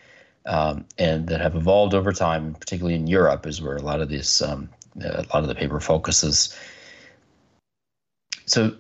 um, 0.47 0.85
and 0.99 1.27
that 1.29 1.41
have 1.41 1.57
evolved 1.57 1.95
over 1.95 2.13
time, 2.13 2.55
particularly 2.55 2.95
in 2.95 3.07
Europe, 3.07 3.47
is 3.47 3.63
where 3.63 3.77
a 3.77 3.83
lot 3.83 4.01
of 4.01 4.09
this, 4.09 4.43
um, 4.43 4.69
a 5.01 5.25
lot 5.33 5.43
of 5.43 5.49
the 5.49 5.55
paper 5.55 5.81
focuses. 5.81 6.57
So, 8.47 8.77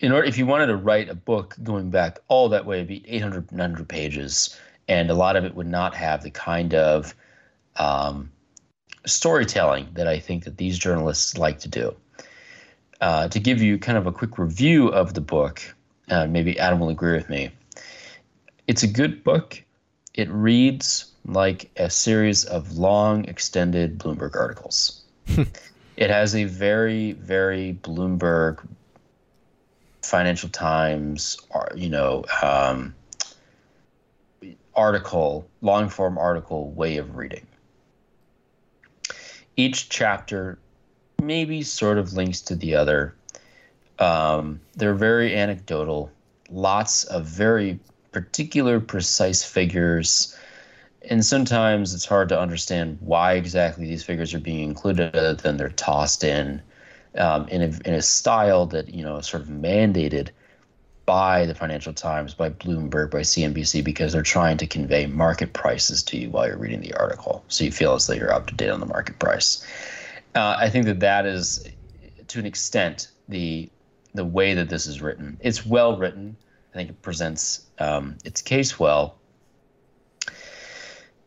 in 0.00 0.12
order, 0.12 0.26
if 0.26 0.38
you 0.38 0.46
wanted 0.46 0.66
to 0.66 0.76
write 0.76 1.08
a 1.08 1.14
book 1.14 1.56
going 1.62 1.90
back 1.90 2.18
all 2.28 2.48
that 2.50 2.66
way, 2.66 2.76
it'd 2.76 2.88
be 2.88 3.08
800, 3.08 3.52
900 3.52 3.88
pages, 3.88 4.58
and 4.88 5.10
a 5.10 5.14
lot 5.14 5.36
of 5.36 5.44
it 5.44 5.54
would 5.54 5.66
not 5.66 5.94
have 5.94 6.22
the 6.22 6.30
kind 6.30 6.74
of 6.74 7.14
um, 7.76 8.30
storytelling 9.06 9.88
that 9.94 10.08
I 10.08 10.18
think 10.18 10.44
that 10.44 10.56
these 10.56 10.78
journalists 10.78 11.36
like 11.36 11.60
to 11.60 11.68
do. 11.68 11.94
Uh, 13.00 13.28
to 13.28 13.38
give 13.38 13.62
you 13.62 13.78
kind 13.78 13.96
of 13.96 14.06
a 14.06 14.12
quick 14.12 14.38
review 14.38 14.88
of 14.88 15.14
the 15.14 15.20
book, 15.20 15.62
uh, 16.10 16.26
maybe 16.26 16.58
Adam 16.58 16.80
will 16.80 16.88
agree 16.88 17.12
with 17.12 17.28
me. 17.28 17.50
It's 18.66 18.82
a 18.82 18.88
good 18.88 19.22
book. 19.22 19.62
It 20.14 20.28
reads 20.30 21.12
like 21.24 21.70
a 21.76 21.90
series 21.90 22.44
of 22.44 22.76
long, 22.76 23.24
extended 23.26 23.98
Bloomberg 23.98 24.34
articles. 24.34 25.02
it 25.96 26.10
has 26.10 26.34
a 26.34 26.44
very, 26.44 27.12
very 27.12 27.78
Bloomberg 27.82 28.66
Financial 30.02 30.48
Times, 30.48 31.38
you 31.76 31.88
know, 31.88 32.24
um, 32.42 32.94
article, 34.78 35.44
long 35.60 35.88
form 35.88 36.16
article 36.16 36.70
way 36.70 36.96
of 36.98 37.16
reading. 37.16 37.46
Each 39.56 39.88
chapter 39.88 40.58
maybe 41.20 41.62
sort 41.62 41.98
of 41.98 42.12
links 42.12 42.40
to 42.42 42.54
the 42.54 42.76
other. 42.76 43.14
Um, 43.98 44.60
they're 44.76 44.94
very 44.94 45.36
anecdotal, 45.36 46.12
lots 46.48 47.02
of 47.04 47.26
very 47.26 47.80
particular, 48.12 48.78
precise 48.78 49.42
figures. 49.42 50.36
And 51.10 51.24
sometimes 51.24 51.92
it's 51.92 52.06
hard 52.06 52.28
to 52.28 52.38
understand 52.38 52.98
why 53.00 53.32
exactly 53.32 53.86
these 53.86 54.04
figures 54.04 54.32
are 54.32 54.38
being 54.38 54.62
included, 54.62 55.16
other 55.16 55.34
than 55.34 55.56
they're 55.56 55.70
tossed 55.70 56.22
in 56.22 56.62
um, 57.16 57.48
in, 57.48 57.62
a, 57.62 57.88
in 57.88 57.94
a 57.94 58.02
style 58.02 58.66
that, 58.66 58.94
you 58.94 59.02
know, 59.02 59.20
sort 59.22 59.42
of 59.42 59.48
mandated 59.48 60.28
by 61.08 61.46
the 61.46 61.54
Financial 61.54 61.94
Times, 61.94 62.34
by 62.34 62.50
Bloomberg, 62.50 63.10
by 63.10 63.20
CNBC, 63.20 63.82
because 63.82 64.12
they're 64.12 64.20
trying 64.20 64.58
to 64.58 64.66
convey 64.66 65.06
market 65.06 65.54
prices 65.54 66.02
to 66.02 66.18
you 66.18 66.28
while 66.28 66.46
you're 66.46 66.58
reading 66.58 66.82
the 66.82 66.92
article. 66.92 67.42
So 67.48 67.64
you 67.64 67.72
feel 67.72 67.94
as 67.94 68.06
though 68.06 68.12
you're 68.12 68.30
up 68.30 68.46
to 68.48 68.54
date 68.54 68.68
on 68.68 68.78
the 68.78 68.84
market 68.84 69.18
price. 69.18 69.66
Uh, 70.34 70.56
I 70.58 70.68
think 70.68 70.84
that 70.84 71.00
that 71.00 71.24
is, 71.24 71.66
to 72.26 72.38
an 72.38 72.44
extent, 72.44 73.08
the 73.26 73.70
the 74.12 74.24
way 74.26 74.52
that 74.52 74.68
this 74.68 74.86
is 74.86 75.00
written. 75.00 75.38
It's 75.40 75.64
well 75.64 75.96
written. 75.96 76.36
I 76.74 76.76
think 76.76 76.90
it 76.90 77.00
presents 77.00 77.64
um, 77.78 78.18
its 78.26 78.42
case 78.42 78.78
well. 78.78 79.16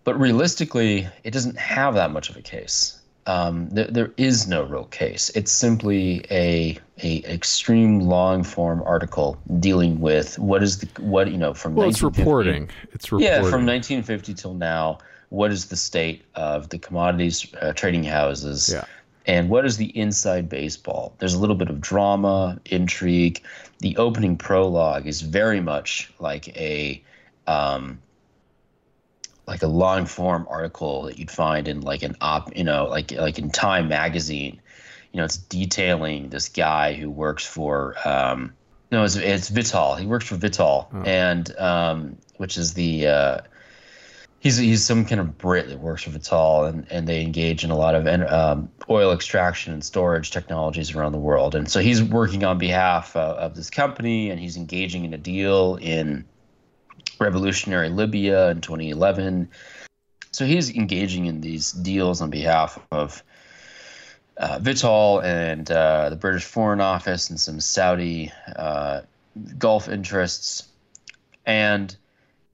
But 0.04 0.20
realistically, 0.20 1.08
it 1.24 1.32
doesn't 1.32 1.58
have 1.58 1.96
that 1.96 2.12
much 2.12 2.30
of 2.30 2.38
a 2.38 2.44
case. 2.44 3.01
Um, 3.32 3.70
there, 3.70 3.88
there 3.88 4.12
is 4.18 4.48
no 4.48 4.64
real 4.64 4.86
case. 4.86 5.32
It's 5.36 5.52
simply 5.52 6.26
a 6.30 6.78
a 7.02 7.24
extreme 7.24 8.02
long 8.02 8.44
form 8.44 8.84
article 8.86 9.40
dealing 9.60 10.02
with 10.02 10.38
what 10.38 10.62
is 10.62 10.80
the 10.80 11.02
what 11.02 11.32
you 11.32 11.38
know 11.38 11.54
from 11.54 11.76
well, 11.76 11.88
it's 11.88 12.04
reporting. 12.04 12.70
It's 12.92 13.12
reporting. 13.12 13.28
Yeah, 13.28 13.38
from 13.38 13.66
1950 13.66 14.34
till 14.34 14.54
now, 14.54 15.00
what 15.30 15.52
is 15.52 15.68
the 15.68 15.78
state 15.78 16.24
of 16.36 16.70
the 16.70 16.78
commodities 16.78 17.48
uh, 17.62 17.72
trading 17.74 18.04
houses? 18.04 18.72
Yeah. 18.74 18.84
And 19.26 19.50
what 19.50 19.66
is 19.66 19.78
the 19.78 19.96
inside 19.98 20.50
baseball? 20.50 21.14
There's 21.20 21.36
a 21.36 21.40
little 21.40 21.56
bit 21.56 21.70
of 21.70 21.80
drama, 21.80 22.60
intrigue. 22.66 23.42
The 23.80 23.96
opening 23.96 24.36
prologue 24.36 25.08
is 25.08 25.22
very 25.22 25.62
much 25.62 26.12
like 26.20 26.50
a 26.58 27.02
um, 27.48 28.00
like 29.52 29.64
a 29.64 29.68
long 29.68 30.06
form 30.06 30.48
article 30.50 31.04
that 31.04 31.20
you'd 31.20 31.30
find 31.30 31.68
in 31.68 31.82
like 31.82 32.04
an 32.04 32.16
op, 32.22 32.56
you 32.56 32.64
know, 32.64 32.86
like 32.86 33.12
like 33.12 33.38
in 33.38 33.52
Time 33.52 33.90
magazine. 33.90 34.62
You 35.12 35.18
know, 35.18 35.26
it's 35.26 35.36
detailing 35.36 36.30
this 36.30 36.48
guy 36.48 36.94
who 36.94 37.10
works 37.10 37.46
for 37.46 37.96
um, 38.06 38.54
no, 38.92 39.04
it's 39.04 39.18
it's 39.18 39.52
Vitol. 39.52 40.00
He 40.00 40.06
works 40.06 40.26
for 40.26 40.38
Vitol, 40.38 40.88
Oh. 40.94 41.02
and 41.04 41.54
um, 41.60 42.18
which 42.38 42.58
is 42.58 42.76
the 42.76 43.08
uh, 43.08 43.38
he's 44.40 44.56
he's 44.56 44.86
some 44.86 45.04
kind 45.04 45.20
of 45.20 45.38
Brit 45.38 45.68
that 45.68 45.80
works 45.80 46.04
for 46.04 46.12
Vitol, 46.12 46.70
and, 46.70 46.90
and 46.90 47.08
they 47.08 47.22
engage 47.22 47.66
in 47.66 47.72
a 47.72 47.78
lot 47.78 47.94
of 47.94 48.08
um, 48.08 48.70
oil 48.90 49.12
extraction 49.12 49.74
and 49.74 49.84
storage 49.84 50.32
technologies 50.32 50.96
around 50.96 51.12
the 51.12 51.20
world. 51.20 51.56
And 51.56 51.70
so 51.70 51.82
he's 51.82 52.02
working 52.02 52.46
on 52.46 52.58
behalf 52.58 53.18
uh, 53.18 53.36
of 53.38 53.56
this 53.56 53.70
company, 53.70 54.30
and 54.30 54.40
he's 54.40 54.56
engaging 54.56 55.04
in 55.04 55.14
a 55.14 55.18
deal 55.18 55.78
in 55.82 56.24
revolutionary 57.20 57.90
Libya 57.90 58.50
in 58.50 58.62
2011. 58.62 59.50
So 60.32 60.46
he's 60.46 60.70
engaging 60.76 61.26
in 61.26 61.42
these 61.42 61.72
deals 61.72 62.22
on 62.22 62.30
behalf 62.30 62.80
of 62.92 63.22
uh, 64.38 64.60
Vitol 64.60 65.24
and 65.24 65.70
uh, 65.70 66.10
the 66.10 66.16
British 66.16 66.46
Foreign 66.46 66.82
Office 66.82 67.30
and 67.30 67.40
some 67.40 67.60
Saudi 67.60 68.32
uh, 68.56 69.02
Gulf 69.58 69.88
interests. 69.90 70.68
And 71.46 71.96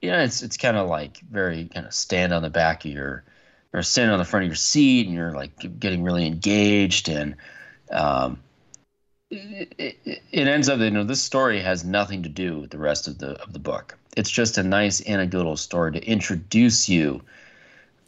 you 0.01 0.11
know, 0.11 0.19
it's 0.19 0.41
it's 0.43 0.57
kind 0.57 0.77
of 0.77 0.87
like 0.89 1.19
very 1.19 1.65
kind 1.65 1.85
of 1.85 1.93
stand 1.93 2.33
on 2.33 2.41
the 2.41 2.49
back 2.49 2.85
of 2.85 2.91
your 2.91 3.23
or 3.73 3.83
stand 3.83 4.11
on 4.11 4.19
the 4.19 4.25
front 4.25 4.43
of 4.43 4.49
your 4.49 4.55
seat, 4.55 5.07
and 5.07 5.15
you're 5.15 5.33
like 5.33 5.79
getting 5.79 6.03
really 6.03 6.25
engaged, 6.25 7.09
and 7.09 7.35
um, 7.91 8.39
it, 9.29 9.73
it, 9.77 10.21
it 10.31 10.47
ends 10.47 10.69
up 10.69 10.79
you 10.79 10.91
know 10.91 11.03
this 11.03 11.21
story 11.21 11.61
has 11.61 11.83
nothing 11.83 12.23
to 12.23 12.29
do 12.29 12.59
with 12.59 12.69
the 12.69 12.77
rest 12.77 13.07
of 13.07 13.17
the 13.17 13.41
of 13.41 13.53
the 13.53 13.59
book. 13.59 13.96
It's 14.17 14.31
just 14.31 14.57
a 14.57 14.63
nice 14.63 15.07
anecdotal 15.07 15.55
story 15.55 15.91
to 15.91 16.03
introduce 16.05 16.89
you 16.89 17.21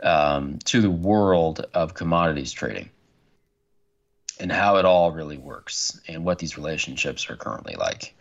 um, 0.02 0.58
to 0.66 0.82
the 0.82 0.90
world 0.90 1.66
of 1.74 1.94
commodities 1.94 2.52
trading 2.52 2.90
and 4.40 4.52
how 4.52 4.78
it 4.78 4.86
all 4.86 5.12
really 5.12 5.38
works 5.38 6.00
and 6.08 6.26
what 6.26 6.40
these 6.40 6.58
relationships 6.58 7.30
are 7.30 7.36
currently 7.36 7.76
like. 7.76 8.16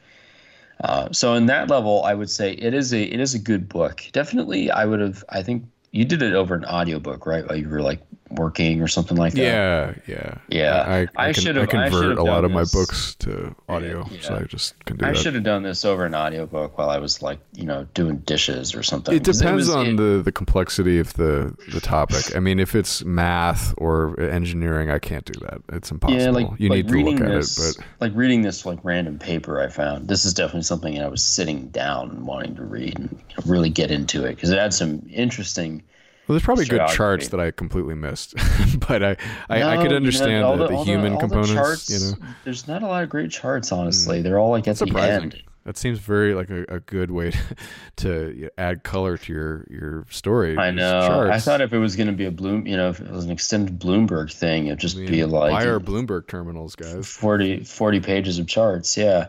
Uh, 0.85 1.09
so 1.13 1.35
in 1.35 1.47
that 1.47 1.69
level, 1.71 2.05
I 2.05 2.15
would 2.15 2.31
say 2.31 2.53
it 2.53 2.75
is 2.75 2.93
a 2.93 3.03
it 3.03 3.21
is 3.21 3.35
a 3.35 3.39
good 3.39 3.69
book. 3.69 4.05
Definitely, 4.13 4.71
I 4.71 4.85
would 4.85 5.01
have. 5.01 5.25
I 5.29 5.43
think 5.43 5.65
you 5.91 6.05
did 6.05 6.23
it 6.23 6.35
over 6.35 6.55
an 6.55 6.65
audiobook, 6.65 7.27
right? 7.27 7.45
You 7.57 7.69
were 7.69 7.83
like 7.83 8.01
working 8.31 8.83
or 8.83 8.89
something 8.89 9.17
like 9.17 9.33
that. 9.35 9.41
Yeah, 9.41 9.95
yeah, 10.07 10.35
Yeah. 10.49 10.85
I, 10.87 10.97
I, 10.99 11.01
I 11.01 11.07
I 11.17 11.29
I 11.29 11.33
convert 11.33 11.93
should've 11.93 12.19
a 12.19 12.23
lot 12.23 12.45
of 12.45 12.51
my 12.51 12.65
books 12.65 13.15
to 13.21 13.55
audio, 13.69 14.05
so 14.21 14.35
Yeah. 14.35 14.41
I 14.41 14.43
just 14.45 14.83
can 14.85 14.97
do 14.97 15.07
I 15.07 15.13
should 15.13 15.35
have 15.35 15.45
done 15.45 15.63
this 15.63 15.85
over 15.85 16.05
an 16.05 16.15
audiobook 16.15 16.77
while 16.79 16.91
I 16.91 16.99
was 16.99 17.23
like, 17.23 17.39
you 17.55 17.65
know, 17.65 17.87
doing 17.95 18.19
dishes 18.19 18.75
or 18.75 18.83
something. 18.83 19.15
It 19.15 19.25
depends 19.25 19.69
was- 19.69 19.71
on 19.75 19.87
it- 19.87 19.97
the, 19.97 20.23
the 20.23 20.33
complexity 20.33 20.99
of 20.99 21.15
the, 21.15 21.55
the 21.73 21.81
topic. 21.81 22.37
I 22.37 22.41
mean, 22.41 22.59
if 22.61 22.75
it's 22.75 23.05
math 23.05 23.75
or 23.79 24.19
engineering, 24.21 24.91
I 24.91 24.99
can't 24.99 25.25
do 25.25 25.39
that. 25.41 25.61
It's 25.73 25.91
impossible. 25.91 26.21
Yeah, 26.23 26.31
like 26.31 26.61
you 26.61 26.69
like 26.69 26.85
need 26.87 26.89
to 26.89 27.05
look 27.11 27.21
at 27.21 27.29
this, 27.29 27.59
it, 27.59 27.77
but 27.79 27.87
like 28.01 28.17
reading 28.17 28.43
this 28.43 28.65
like 28.67 28.79
random 28.83 29.19
paper 29.19 29.61
I 29.61 29.69
found. 29.69 30.09
This 30.09 30.25
is 30.25 30.35
definitely 30.35 30.63
something 30.63 31.01
I 31.01 31.09
was 31.09 31.23
sitting 31.25 31.69
down 31.69 32.11
and 32.11 32.27
wanting 32.27 32.57
to 32.57 32.65
read 32.65 32.99
and 32.99 33.23
really 33.47 33.71
get 33.71 33.91
into 33.91 34.25
it 34.25 34.35
because 34.37 34.51
it 34.51 34.59
had 34.59 34.75
some 34.75 35.03
interesting. 35.13 35.83
Well, 36.29 36.35
there's 36.35 36.45
probably 36.45 36.67
good 36.67 36.87
charts 36.89 37.29
that 37.29 37.41
I 37.41 37.51
completely 37.51 37.95
missed. 37.95 38.35
but 38.89 39.03
I, 39.03 39.17
I, 39.49 39.63
I 39.63 39.83
could 39.83 39.95
understand 39.95 40.43
know, 40.43 40.49
all 40.49 40.57
the, 40.59 40.67
the 40.67 40.75
all 40.75 40.85
human 40.85 41.15
all 41.15 41.21
components. 41.21 41.53
charts, 41.53 41.91
you 41.91 41.99
know, 41.99 42.29
there's 42.45 42.69
not 42.69 42.83
a 42.83 42.87
lot 42.87 43.03
of 43.03 43.09
great 43.09 43.31
charts, 43.31 43.73
honestly. 43.73 44.19
Hmm. 44.19 44.25
They're 44.25 44.39
all 44.39 44.51
like 44.51 44.69
at 44.69 44.77
the 44.77 44.87
surprising. 44.87 45.23
end. 45.23 45.43
That 45.65 45.77
seems 45.77 45.99
very 45.99 46.35
like 46.35 46.51
a, 46.51 46.65
a 46.69 46.81
good 46.81 47.11
way 47.11 47.31
to, 47.97 48.35
to 48.35 48.51
add 48.59 48.85
color 48.85 49.17
to 49.17 49.33
your 49.33 49.67
your 49.71 50.07
story. 50.11 50.57
I 50.57 50.69
is 50.69 50.77
know. 50.77 51.29
I 51.31 51.39
thought 51.39 51.61
if 51.61 51.73
it 51.73 51.79
was 51.79 51.97
going 51.97 52.07
to 52.07 52.13
be 52.13 52.27
a 52.27 52.31
Bloom, 52.31 52.67
you 52.67 52.77
know, 52.77 52.91
if 52.91 53.01
it 53.01 53.11
was 53.11 53.25
an 53.25 53.31
extended 53.31 53.79
Bloomberg 53.79 54.33
thing, 54.33 54.67
it'd 54.67 54.79
just 54.79 54.97
I 54.97 55.01
mean, 55.01 55.11
be 55.11 55.25
like 55.25 55.53
buy 55.53 55.67
our 55.67 55.81
Bloomberg 55.81 56.27
terminals, 56.27 56.75
guys. 56.75 57.07
40, 57.07 57.65
40 57.65 58.01
pages 58.01 58.39
of 58.39 58.47
charts. 58.47 58.97
Yeah. 58.97 59.29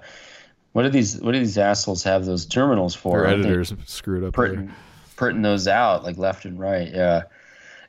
What 0.73 0.83
do 0.83 0.89
these 0.89 1.19
What 1.19 1.31
do 1.31 1.39
these 1.39 1.57
assholes 1.57 2.03
have 2.03 2.25
those 2.25 2.45
terminals 2.45 2.93
for? 2.95 3.19
Our 3.19 3.27
Aren't 3.27 3.45
editors 3.45 3.73
screwed 3.85 4.23
up. 4.23 4.35
there. 4.35 4.69
Printing, 5.19 5.43
those 5.43 5.67
out 5.67 6.03
like 6.03 6.17
left 6.17 6.45
and 6.45 6.57
right. 6.59 6.89
Yeah. 6.91 7.23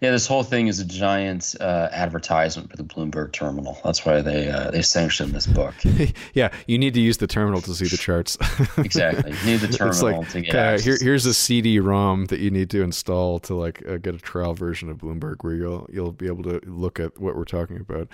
Yeah, 0.00 0.12
this 0.12 0.26
whole 0.26 0.42
thing 0.42 0.68
is 0.68 0.80
a 0.80 0.84
giant 0.86 1.54
uh, 1.60 1.90
advertisement 1.92 2.70
for 2.70 2.78
the 2.78 2.84
Bloomberg 2.84 3.32
terminal. 3.32 3.78
That's 3.84 4.02
why 4.02 4.22
they 4.22 4.48
uh, 4.48 4.70
they 4.70 4.80
sanctioned 4.80 5.32
this 5.32 5.46
book. 5.46 5.74
yeah, 6.32 6.50
you 6.66 6.78
need 6.78 6.94
to 6.94 7.00
use 7.00 7.18
the 7.18 7.26
terminal 7.26 7.60
to 7.60 7.74
see 7.74 7.86
the 7.86 7.98
charts. 7.98 8.38
Exactly. 8.78 9.32
You 9.32 9.44
need 9.44 9.60
the 9.60 9.68
it's 9.68 9.76
terminal 9.76 10.20
like, 10.20 10.30
to 10.30 10.40
get 10.40 10.56
uh, 10.56 10.78
here, 10.78 10.96
here's 10.98 11.26
a 11.26 11.34
CD-ROM 11.34 12.26
that 12.26 12.40
you 12.40 12.50
need 12.50 12.70
to 12.70 12.82
install 12.82 13.40
to 13.40 13.54
like 13.54 13.86
uh, 13.86 13.98
get 13.98 14.14
a 14.14 14.18
trial 14.18 14.54
version 14.54 14.88
of 14.88 14.96
Bloomberg, 14.96 15.44
where 15.44 15.52
you'll 15.52 15.86
you'll 15.92 16.12
be 16.12 16.28
able 16.28 16.44
to 16.44 16.62
look 16.64 16.98
at 16.98 17.20
what 17.20 17.36
we're 17.36 17.44
talking 17.44 17.76
about. 17.76 18.08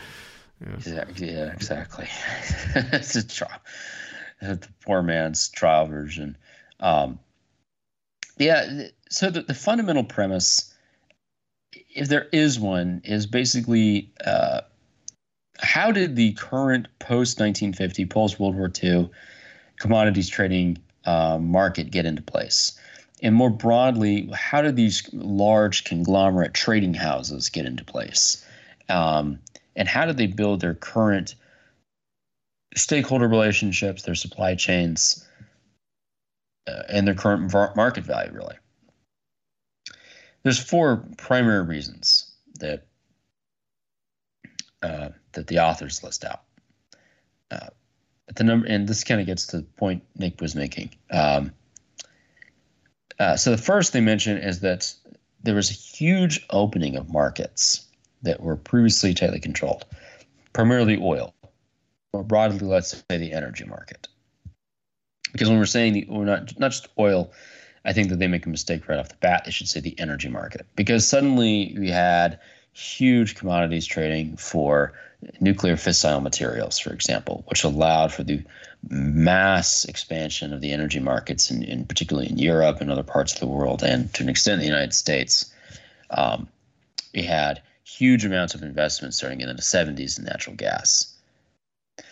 Exactly. 0.74 1.30
Yeah, 1.30 1.52
exactly. 1.52 2.08
it's 2.74 3.14
a 3.14 3.24
trial, 3.24 3.60
the 4.40 4.68
poor 4.84 5.02
man's 5.02 5.48
trial 5.50 5.86
version. 5.86 6.36
Um, 6.80 7.20
yeah. 8.38 8.88
So 9.08 9.30
the, 9.30 9.42
the 9.42 9.54
fundamental 9.54 10.04
premise, 10.04 10.74
if 11.72 12.08
there 12.08 12.28
is 12.32 12.58
one, 12.58 13.02
is 13.04 13.26
basically 13.26 14.12
uh, 14.24 14.62
how 15.58 15.92
did 15.92 16.16
the 16.16 16.32
current 16.32 16.88
post 16.98 17.38
1950, 17.38 18.06
post 18.06 18.40
World 18.40 18.56
War 18.56 18.70
II 18.82 19.10
commodities 19.78 20.28
trading 20.28 20.78
uh, 21.04 21.38
market 21.38 21.90
get 21.90 22.06
into 22.06 22.22
place? 22.22 22.78
And 23.22 23.34
more 23.34 23.50
broadly, 23.50 24.28
how 24.34 24.60
did 24.62 24.76
these 24.76 25.08
large 25.12 25.84
conglomerate 25.84 26.52
trading 26.52 26.94
houses 26.94 27.48
get 27.48 27.64
into 27.64 27.84
place? 27.84 28.44
Um, 28.88 29.38
and 29.74 29.88
how 29.88 30.06
did 30.06 30.16
they 30.16 30.26
build 30.26 30.60
their 30.60 30.74
current 30.74 31.34
stakeholder 32.74 33.26
relationships, 33.26 34.02
their 34.02 34.14
supply 34.14 34.54
chains, 34.54 35.26
uh, 36.66 36.82
and 36.88 37.06
their 37.06 37.14
current 37.14 37.52
market 37.74 38.04
value, 38.04 38.32
really? 38.32 38.56
There's 40.46 40.62
four 40.62 41.04
primary 41.16 41.64
reasons 41.64 42.30
that 42.60 42.86
uh, 44.80 45.08
that 45.32 45.48
the 45.48 45.58
authors 45.58 46.04
list 46.04 46.24
out. 46.24 46.42
Uh, 47.50 47.70
the 48.32 48.44
number, 48.44 48.64
and 48.68 48.86
this 48.86 49.02
kind 49.02 49.20
of 49.20 49.26
gets 49.26 49.48
to 49.48 49.56
the 49.56 49.62
point 49.64 50.04
Nick 50.14 50.40
was 50.40 50.54
making. 50.54 50.90
Um, 51.10 51.50
uh, 53.18 53.36
so 53.36 53.50
the 53.50 53.58
first 53.58 53.92
they 53.92 54.00
mention 54.00 54.38
is 54.38 54.60
that 54.60 54.94
there 55.42 55.56
was 55.56 55.68
a 55.68 55.74
huge 55.74 56.46
opening 56.50 56.94
of 56.94 57.10
markets 57.10 57.84
that 58.22 58.40
were 58.40 58.54
previously 58.54 59.14
tightly 59.14 59.40
controlled, 59.40 59.84
primarily 60.52 60.96
oil. 61.02 61.34
More 62.12 62.22
broadly, 62.22 62.60
let's 62.60 63.02
say 63.10 63.18
the 63.18 63.32
energy 63.32 63.64
market. 63.64 64.06
Because 65.32 65.48
when 65.48 65.58
we're 65.58 65.66
saying 65.66 65.94
the, 65.94 66.06
we're 66.08 66.24
not 66.24 66.56
not 66.60 66.70
just 66.70 66.86
oil, 67.00 67.32
I 67.86 67.92
think 67.92 68.08
that 68.08 68.18
they 68.18 68.26
make 68.26 68.44
a 68.44 68.50
mistake 68.50 68.88
right 68.88 68.98
off 68.98 69.08
the 69.08 69.14
bat. 69.16 69.44
They 69.44 69.52
should 69.52 69.68
say 69.68 69.80
the 69.80 69.98
energy 69.98 70.28
market 70.28 70.66
because 70.74 71.08
suddenly 71.08 71.74
we 71.78 71.88
had 71.88 72.40
huge 72.72 73.36
commodities 73.36 73.86
trading 73.86 74.36
for 74.36 74.92
nuclear 75.40 75.76
fissile 75.76 76.22
materials, 76.22 76.78
for 76.78 76.92
example, 76.92 77.44
which 77.46 77.64
allowed 77.64 78.12
for 78.12 78.22
the 78.22 78.42
mass 78.88 79.84
expansion 79.86 80.52
of 80.52 80.60
the 80.60 80.72
energy 80.72 80.98
markets, 80.98 81.50
in, 81.50 81.62
in 81.62 81.86
particularly 81.86 82.28
in 82.28 82.38
Europe 82.38 82.80
and 82.80 82.90
other 82.90 83.02
parts 83.02 83.32
of 83.32 83.40
the 83.40 83.46
world, 83.46 83.82
and 83.82 84.12
to 84.14 84.22
an 84.22 84.28
extent 84.28 84.60
the 84.60 84.66
United 84.66 84.92
States. 84.92 85.52
Um, 86.10 86.48
we 87.14 87.22
had 87.22 87.62
huge 87.84 88.24
amounts 88.24 88.54
of 88.54 88.62
investment 88.62 89.14
starting 89.14 89.40
in 89.40 89.48
the 89.48 89.62
70s 89.62 90.18
in 90.18 90.24
natural 90.24 90.54
gas. 90.54 91.14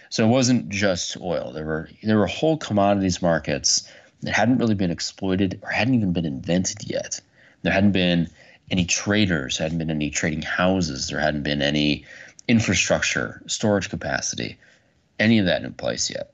So 0.08 0.24
it 0.24 0.28
wasn't 0.28 0.68
just 0.68 1.16
oil. 1.20 1.52
There 1.52 1.64
were 1.64 1.88
there 2.02 2.18
were 2.18 2.26
whole 2.26 2.56
commodities 2.56 3.20
markets 3.20 3.88
that 4.24 4.34
hadn't 4.34 4.58
really 4.58 4.74
been 4.74 4.90
exploited 4.90 5.60
or 5.62 5.70
hadn't 5.70 5.94
even 5.94 6.12
been 6.12 6.24
invented 6.26 6.88
yet. 6.88 7.20
There 7.62 7.72
hadn't 7.72 7.92
been 7.92 8.28
any 8.70 8.84
traders, 8.84 9.58
hadn't 9.58 9.78
been 9.78 9.90
any 9.90 10.10
trading 10.10 10.42
houses, 10.42 11.08
there 11.08 11.20
hadn't 11.20 11.42
been 11.42 11.62
any 11.62 12.04
infrastructure, 12.48 13.42
storage 13.46 13.88
capacity, 13.88 14.58
any 15.18 15.38
of 15.38 15.46
that 15.46 15.62
in 15.62 15.72
place 15.74 16.10
yet. 16.10 16.32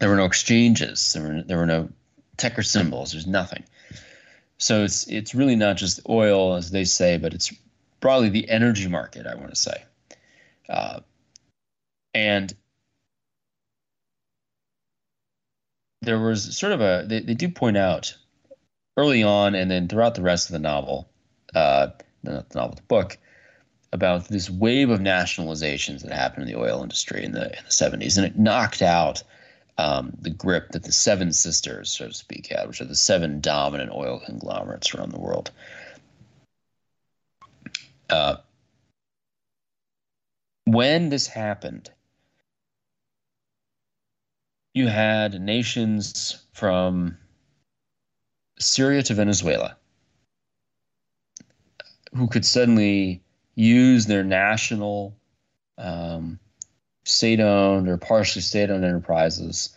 There 0.00 0.08
were 0.08 0.16
no 0.16 0.24
exchanges. 0.24 1.12
There 1.12 1.22
were 1.22 1.42
there 1.42 1.56
were 1.56 1.66
no 1.66 1.88
ticker 2.36 2.62
symbols. 2.62 3.12
There's 3.12 3.26
nothing. 3.26 3.64
So 4.58 4.84
it's 4.84 5.06
it's 5.08 5.34
really 5.34 5.56
not 5.56 5.76
just 5.76 6.00
oil, 6.08 6.54
as 6.54 6.70
they 6.70 6.84
say, 6.84 7.16
but 7.16 7.34
it's 7.34 7.52
broadly 8.00 8.28
the 8.28 8.48
energy 8.48 8.88
market. 8.88 9.26
I 9.26 9.34
want 9.34 9.50
to 9.50 9.56
say, 9.56 9.82
uh, 10.68 11.00
and 12.12 12.54
there 16.04 16.18
was 16.18 16.56
sort 16.56 16.72
of 16.72 16.80
a 16.80 17.04
they, 17.06 17.20
they 17.20 17.34
do 17.34 17.48
point 17.48 17.76
out 17.76 18.16
early 18.96 19.22
on 19.22 19.54
and 19.54 19.70
then 19.70 19.88
throughout 19.88 20.14
the 20.14 20.22
rest 20.22 20.48
of 20.48 20.52
the 20.52 20.58
novel, 20.58 21.08
uh, 21.54 21.88
not 22.22 22.48
the 22.50 22.58
novel, 22.58 22.76
the 22.76 22.82
book, 22.82 23.18
about 23.92 24.28
this 24.28 24.50
wave 24.50 24.90
of 24.90 25.00
nationalizations 25.00 26.02
that 26.02 26.12
happened 26.12 26.48
in 26.48 26.52
the 26.52 26.60
oil 26.60 26.82
industry 26.82 27.24
in 27.24 27.32
the 27.32 27.46
in 27.46 27.64
the 27.64 27.70
70s, 27.70 28.16
and 28.16 28.26
it 28.26 28.38
knocked 28.38 28.82
out 28.82 29.22
um, 29.78 30.12
the 30.20 30.30
grip 30.30 30.70
that 30.70 30.84
the 30.84 30.92
Seven 30.92 31.32
Sisters, 31.32 31.90
so 31.90 32.08
to 32.08 32.14
speak, 32.14 32.48
had, 32.48 32.66
which 32.68 32.80
are 32.80 32.86
the 32.86 32.94
seven 32.94 33.40
dominant 33.40 33.90
oil 33.92 34.20
conglomerates 34.24 34.94
around 34.94 35.12
the 35.12 35.20
world. 35.20 35.50
Uh, 38.08 38.36
when 40.64 41.08
this 41.08 41.26
happened, 41.26 41.90
you 44.74 44.88
had 44.88 45.40
nations 45.40 46.44
from 46.52 47.16
Syria 48.58 49.02
to 49.04 49.14
Venezuela 49.14 49.76
who 52.14 52.28
could 52.28 52.44
suddenly 52.44 53.22
use 53.54 54.06
their 54.06 54.24
national 54.24 55.16
um, 55.78 56.38
state 57.04 57.40
owned 57.40 57.88
or 57.88 57.96
partially 57.96 58.42
state 58.42 58.70
owned 58.70 58.84
enterprises 58.84 59.76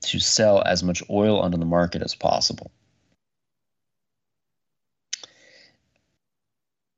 to 0.00 0.18
sell 0.18 0.62
as 0.62 0.82
much 0.82 1.02
oil 1.10 1.40
onto 1.40 1.58
the 1.58 1.64
market 1.64 2.02
as 2.02 2.14
possible. 2.14 2.70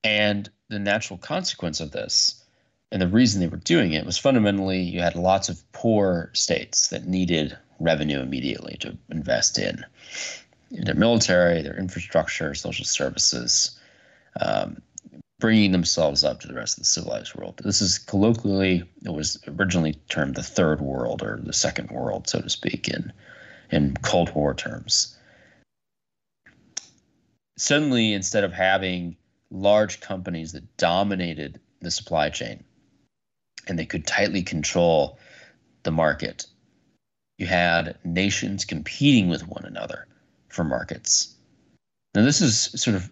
And 0.02 0.48
the 0.68 0.78
natural 0.78 1.18
consequence 1.18 1.80
of 1.80 1.90
this, 1.90 2.44
and 2.92 3.02
the 3.02 3.08
reason 3.08 3.40
they 3.40 3.48
were 3.48 3.56
doing 3.56 3.92
it, 3.92 4.06
was 4.06 4.18
fundamentally 4.18 4.80
you 4.80 5.00
had 5.00 5.16
lots 5.16 5.48
of 5.48 5.60
poor 5.72 6.30
states 6.34 6.88
that 6.88 7.06
needed 7.06 7.56
revenue 7.80 8.20
immediately 8.20 8.76
to 8.80 8.96
invest 9.10 9.58
in 9.58 9.84
their 10.70 10.94
military, 10.94 11.62
their 11.62 11.78
infrastructure, 11.78 12.54
social 12.54 12.84
services, 12.84 13.78
um, 14.40 14.80
bringing 15.38 15.72
themselves 15.72 16.24
up 16.24 16.40
to 16.40 16.48
the 16.48 16.54
rest 16.54 16.78
of 16.78 16.82
the 16.82 16.88
civilized 16.88 17.34
world. 17.34 17.60
This 17.62 17.82
is 17.82 17.98
colloquially, 17.98 18.84
it 19.04 19.12
was 19.12 19.38
originally 19.46 19.94
termed 20.08 20.34
the 20.34 20.42
third 20.42 20.80
world 20.80 21.22
or 21.22 21.40
the 21.42 21.52
second 21.52 21.90
world, 21.90 22.28
so 22.28 22.40
to 22.40 22.48
speak, 22.48 22.88
in, 22.88 23.12
in 23.70 23.96
Cold 24.02 24.34
War 24.34 24.54
terms. 24.54 25.16
Suddenly, 27.58 28.12
instead 28.12 28.44
of 28.44 28.52
having 28.52 29.16
large 29.50 30.00
companies 30.00 30.52
that 30.52 30.76
dominated 30.76 31.60
the 31.80 31.90
supply 31.90 32.30
chain 32.30 32.64
and 33.66 33.78
they 33.78 33.86
could 33.86 34.06
tightly 34.06 34.42
control 34.42 35.18
the 35.82 35.90
market, 35.90 36.46
you 37.38 37.46
had 37.46 37.98
nations 38.04 38.64
competing 38.64 39.28
with 39.28 39.46
one 39.46 39.64
another 39.64 40.06
for 40.48 40.64
markets. 40.64 41.34
Now, 42.14 42.24
this 42.24 42.40
is 42.40 42.58
sort 42.58 42.96
of 42.96 43.10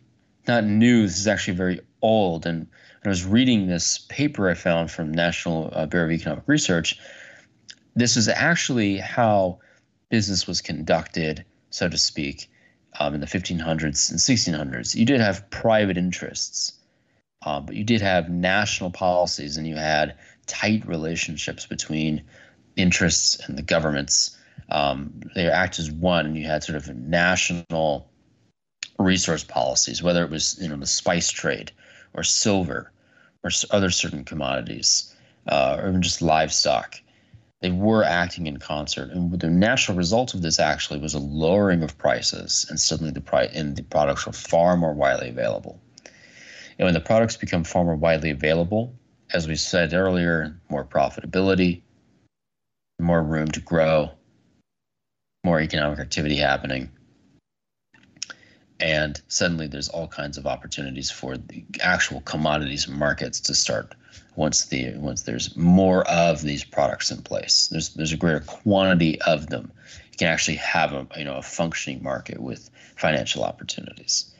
not 0.48 0.64
new. 0.64 1.02
This 1.02 1.18
is 1.18 1.28
actually 1.28 1.56
very 1.56 1.80
old. 2.00 2.46
And 2.46 2.66
I 3.04 3.08
was 3.08 3.24
reading 3.24 3.66
this 3.66 3.98
paper 3.98 4.48
I 4.48 4.54
found 4.54 4.90
from 4.90 5.12
National 5.12 5.70
uh, 5.72 5.86
Bureau 5.86 6.06
of 6.06 6.12
Economic 6.12 6.44
Research. 6.46 6.98
This 7.94 8.16
is 8.16 8.28
actually 8.28 8.96
how 8.96 9.58
business 10.08 10.46
was 10.46 10.60
conducted, 10.60 11.44
so 11.70 11.88
to 11.88 11.98
speak, 11.98 12.50
um, 12.98 13.14
in 13.14 13.20
the 13.20 13.26
1500s 13.26 14.10
and 14.10 14.18
1600s. 14.18 14.94
You 14.94 15.04
did 15.04 15.20
have 15.20 15.48
private 15.50 15.96
interests, 15.96 16.72
um, 17.44 17.66
but 17.66 17.76
you 17.76 17.84
did 17.84 18.00
have 18.00 18.30
national 18.30 18.90
policies, 18.90 19.56
and 19.56 19.66
you 19.66 19.76
had 19.76 20.16
tight 20.46 20.86
relationships 20.86 21.66
between 21.66 22.22
interests 22.76 23.38
and 23.46 23.56
the 23.56 23.62
governments. 23.62 24.36
Um, 24.70 25.20
they 25.34 25.48
act 25.48 25.78
as 25.78 25.90
one, 25.90 26.26
and 26.26 26.36
you 26.36 26.46
had 26.46 26.64
sort 26.64 26.76
of 26.76 26.94
national 26.96 28.08
resource 28.98 29.44
policies, 29.44 30.02
whether 30.02 30.24
it 30.24 30.30
was 30.30 30.58
you 30.60 30.68
know 30.68 30.76
the 30.76 30.86
spice 30.86 31.30
trade 31.30 31.72
or 32.14 32.22
silver 32.22 32.92
or 33.42 33.50
other 33.70 33.90
certain 33.90 34.24
commodities 34.24 35.14
uh, 35.48 35.78
or 35.80 35.88
even 35.88 36.02
just 36.02 36.22
livestock. 36.22 37.00
They 37.60 37.70
were 37.70 38.04
acting 38.04 38.46
in 38.46 38.58
concert, 38.58 39.10
and 39.10 39.38
the 39.38 39.48
natural 39.48 39.96
result 39.96 40.34
of 40.34 40.42
this 40.42 40.58
actually 40.58 40.98
was 41.00 41.14
a 41.14 41.18
lowering 41.18 41.82
of 41.82 41.96
prices, 41.96 42.66
and 42.68 42.78
suddenly 42.78 43.12
the 43.12 43.20
price 43.20 43.50
and 43.54 43.74
the 43.74 43.82
products 43.82 44.26
were 44.26 44.32
far 44.32 44.76
more 44.76 44.92
widely 44.92 45.30
available. 45.30 45.80
And 46.78 46.86
when 46.86 46.94
the 46.94 47.00
products 47.00 47.36
become 47.36 47.64
far 47.64 47.84
more 47.84 47.96
widely 47.96 48.30
available, 48.30 48.94
as 49.34 49.48
we 49.48 49.56
said 49.56 49.92
earlier, 49.92 50.56
more 50.70 50.84
profitability, 50.84 51.82
more 53.00 53.22
room 53.22 53.48
to 53.48 53.60
grow, 53.60 54.12
more 55.42 55.60
economic 55.60 55.98
activity 55.98 56.36
happening, 56.36 56.88
and 58.78 59.20
suddenly 59.26 59.66
there's 59.66 59.88
all 59.88 60.06
kinds 60.06 60.38
of 60.38 60.46
opportunities 60.46 61.10
for 61.10 61.36
the 61.36 61.64
actual 61.82 62.20
commodities 62.20 62.86
markets 62.86 63.40
to 63.40 63.54
start 63.54 63.94
once 64.36 64.66
the 64.66 64.94
once 64.96 65.22
there's 65.22 65.56
more 65.56 66.08
of 66.08 66.42
these 66.42 66.62
products 66.62 67.10
in 67.10 67.20
place. 67.20 67.66
There's 67.66 67.90
there's 67.90 68.12
a 68.12 68.16
greater 68.16 68.40
quantity 68.40 69.20
of 69.22 69.48
them. 69.48 69.72
You 70.12 70.18
can 70.18 70.28
actually 70.28 70.58
have 70.58 70.92
a 70.92 71.08
you 71.16 71.24
know 71.24 71.36
a 71.36 71.42
functioning 71.42 72.02
market 72.04 72.40
with 72.40 72.70
financial 72.96 73.42
opportunities. 73.42 74.30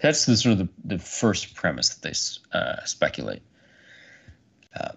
That's 0.00 0.24
the 0.24 0.36
sort 0.36 0.52
of 0.52 0.58
the, 0.58 0.68
the 0.96 0.98
first 0.98 1.54
premise 1.54 1.90
that 1.90 2.02
they 2.02 2.58
uh, 2.58 2.84
speculate 2.84 3.42
uh, 4.74 4.92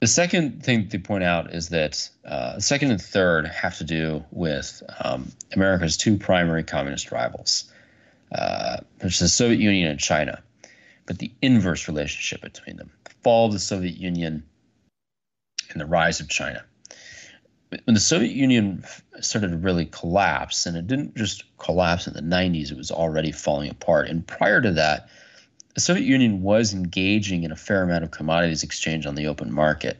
the 0.00 0.06
second 0.06 0.62
thing 0.62 0.88
they 0.88 0.98
point 0.98 1.24
out 1.24 1.52
is 1.52 1.70
that 1.70 2.08
uh, 2.24 2.60
second 2.60 2.92
and 2.92 3.02
third 3.02 3.46
have 3.48 3.78
to 3.78 3.84
do 3.84 4.24
with 4.30 4.82
um, 5.00 5.32
America's 5.52 5.96
two 5.96 6.16
primary 6.16 6.62
communist 6.62 7.10
rivals, 7.10 7.72
uh, 8.30 8.78
which 9.00 9.14
is 9.14 9.18
the 9.18 9.28
Soviet 9.28 9.58
Union 9.58 9.90
and 9.90 9.98
China, 9.98 10.40
but 11.06 11.18
the 11.18 11.32
inverse 11.42 11.88
relationship 11.88 12.42
between 12.42 12.76
them. 12.76 12.90
The 13.04 13.14
fall 13.24 13.46
of 13.46 13.52
the 13.52 13.58
Soviet 13.58 13.96
Union 13.96 14.44
and 15.70 15.80
the 15.80 15.86
rise 15.86 16.20
of 16.20 16.28
China. 16.28 16.64
When 17.70 17.94
the 17.94 18.00
Soviet 18.00 18.32
Union 18.32 18.84
started 19.20 19.50
to 19.50 19.56
really 19.56 19.86
collapse, 19.86 20.64
and 20.64 20.76
it 20.76 20.86
didn't 20.86 21.16
just 21.16 21.44
collapse 21.58 22.06
in 22.06 22.14
the 22.14 22.22
90s, 22.22 22.70
it 22.70 22.76
was 22.76 22.92
already 22.92 23.32
falling 23.32 23.70
apart. 23.70 24.08
And 24.08 24.26
prior 24.26 24.62
to 24.62 24.72
that, 24.72 25.08
the 25.78 25.82
Soviet 25.82 26.06
Union 26.06 26.42
was 26.42 26.74
engaging 26.74 27.44
in 27.44 27.52
a 27.52 27.56
fair 27.56 27.84
amount 27.84 28.02
of 28.02 28.10
commodities 28.10 28.64
exchange 28.64 29.06
on 29.06 29.14
the 29.14 29.28
open 29.28 29.52
market. 29.52 29.96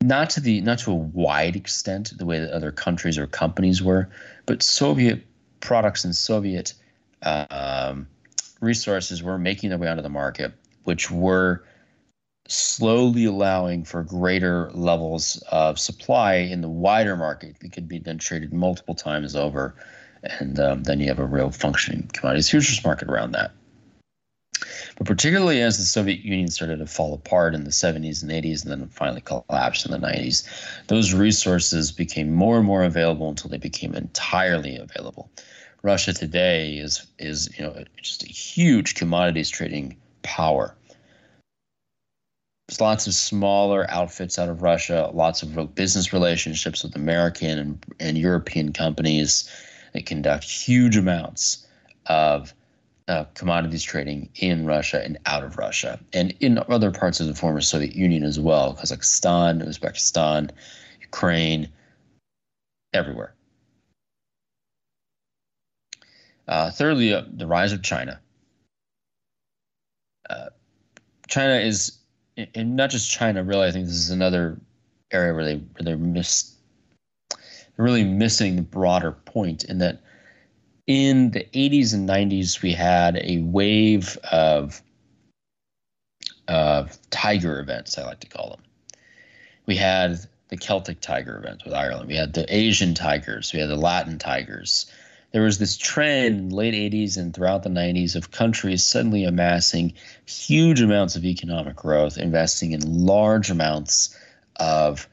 Not 0.00 0.30
to 0.30 0.40
the 0.40 0.60
not 0.60 0.78
to 0.80 0.92
a 0.92 0.94
wide 0.94 1.56
extent 1.56 2.16
the 2.16 2.24
way 2.24 2.38
that 2.38 2.52
other 2.52 2.70
countries 2.70 3.18
or 3.18 3.26
companies 3.26 3.82
were, 3.82 4.08
but 4.46 4.62
Soviet 4.62 5.26
products 5.58 6.04
and 6.04 6.14
Soviet 6.14 6.72
um, 7.22 8.06
resources 8.60 9.24
were 9.24 9.38
making 9.38 9.70
their 9.70 9.78
way 9.78 9.88
onto 9.88 10.04
the 10.04 10.08
market, 10.08 10.52
which 10.84 11.10
were 11.10 11.64
slowly 12.46 13.24
allowing 13.24 13.82
for 13.82 14.04
greater 14.04 14.70
levels 14.70 15.42
of 15.50 15.80
supply 15.80 16.34
in 16.34 16.60
the 16.60 16.68
wider 16.68 17.16
market 17.16 17.58
that 17.58 17.72
could 17.72 17.88
be 17.88 17.98
then 17.98 18.18
traded 18.18 18.52
multiple 18.52 18.94
times 18.94 19.34
over. 19.34 19.74
And 20.22 20.60
um, 20.60 20.84
then 20.84 21.00
you 21.00 21.08
have 21.08 21.18
a 21.18 21.26
real 21.26 21.50
functioning 21.50 22.08
commodities 22.12 22.50
futures 22.50 22.84
market 22.84 23.08
around 23.08 23.32
that. 23.32 23.50
But 24.96 25.06
particularly 25.06 25.62
as 25.62 25.78
the 25.78 25.84
Soviet 25.84 26.20
Union 26.20 26.48
started 26.48 26.78
to 26.78 26.86
fall 26.86 27.14
apart 27.14 27.54
in 27.54 27.64
the 27.64 27.70
70s 27.70 28.22
and 28.22 28.30
80s 28.30 28.62
and 28.62 28.70
then 28.70 28.88
finally 28.88 29.20
collapsed 29.20 29.86
in 29.86 29.92
the 29.92 29.98
90s, 29.98 30.46
those 30.88 31.14
resources 31.14 31.92
became 31.92 32.32
more 32.32 32.58
and 32.58 32.66
more 32.66 32.84
available 32.84 33.28
until 33.28 33.50
they 33.50 33.58
became 33.58 33.94
entirely 33.94 34.76
available. 34.76 35.30
Russia 35.82 36.12
today 36.12 36.76
is 36.76 37.06
is 37.18 37.48
you 37.56 37.64
know 37.64 37.84
just 38.02 38.24
a 38.24 38.28
huge 38.28 38.94
commodities 38.94 39.48
trading 39.48 39.96
power. 40.22 40.74
There's 42.66 42.80
lots 42.80 43.06
of 43.06 43.14
smaller 43.14 43.86
outfits 43.88 44.38
out 44.38 44.50
of 44.50 44.60
Russia, 44.60 45.10
lots 45.14 45.42
of 45.42 45.74
business 45.74 46.12
relationships 46.12 46.82
with 46.82 46.96
American 46.96 47.58
and, 47.58 47.84
and 47.98 48.18
European 48.18 48.72
companies 48.72 49.48
that 49.94 50.04
conduct 50.04 50.44
huge 50.44 50.96
amounts 50.96 51.66
of 52.06 52.52
uh, 53.08 53.24
commodities 53.34 53.82
trading 53.82 54.28
in 54.36 54.66
Russia 54.66 55.02
and 55.02 55.18
out 55.26 55.42
of 55.42 55.56
Russia, 55.56 55.98
and 56.12 56.34
in 56.40 56.62
other 56.68 56.90
parts 56.90 57.20
of 57.20 57.26
the 57.26 57.34
former 57.34 57.60
Soviet 57.60 57.96
Union 57.96 58.22
as 58.22 58.38
well, 58.38 58.76
Kazakhstan, 58.76 59.66
Uzbekistan, 59.66 60.50
Ukraine, 61.00 61.68
everywhere. 62.92 63.34
Uh, 66.46 66.70
thirdly, 66.70 67.12
uh, 67.12 67.22
the 67.30 67.46
rise 67.46 67.72
of 67.72 67.82
China. 67.82 68.20
Uh, 70.28 70.48
China 71.28 71.54
is, 71.54 71.98
and 72.54 72.76
not 72.76 72.90
just 72.90 73.10
China. 73.10 73.42
Really, 73.42 73.68
I 73.68 73.70
think 73.70 73.86
this 73.86 73.96
is 73.96 74.10
another 74.10 74.58
area 75.10 75.32
where 75.32 75.44
they 75.44 75.56
where 75.56 75.82
they're 75.82 75.96
miss, 75.96 76.54
they're 77.30 77.84
really 77.84 78.04
missing 78.04 78.56
the 78.56 78.62
broader 78.62 79.12
point 79.12 79.64
in 79.64 79.78
that 79.78 80.02
in 80.88 81.30
the 81.30 81.46
80s 81.54 81.94
and 81.94 82.08
90s 82.08 82.60
we 82.60 82.72
had 82.72 83.16
a 83.22 83.38
wave 83.42 84.18
of 84.32 84.82
of 86.48 86.98
tiger 87.10 87.60
events. 87.60 87.96
I 87.96 88.04
like 88.04 88.20
to 88.20 88.26
call 88.26 88.50
them. 88.50 88.62
We 89.66 89.76
had 89.76 90.18
the 90.48 90.56
Celtic 90.56 91.00
tiger 91.00 91.36
event 91.36 91.62
with 91.64 91.74
Ireland. 91.74 92.08
We 92.08 92.16
had 92.16 92.32
the 92.32 92.52
Asian 92.52 92.94
tigers. 92.94 93.52
We 93.52 93.60
had 93.60 93.68
the 93.68 93.76
Latin 93.76 94.18
tigers 94.18 94.90
there 95.32 95.42
was 95.42 95.58
this 95.58 95.76
trend 95.76 96.38
in 96.38 96.50
late 96.50 96.74
80s 96.74 97.18
and 97.18 97.34
throughout 97.34 97.62
the 97.62 97.68
90s 97.68 98.16
of 98.16 98.30
countries 98.30 98.84
suddenly 98.84 99.24
amassing 99.24 99.92
huge 100.26 100.80
amounts 100.80 101.16
of 101.16 101.24
economic 101.24 101.76
growth, 101.76 102.16
investing 102.16 102.72
in 102.72 103.06
large 103.06 103.50
amounts 103.50 104.16
of 104.56 105.08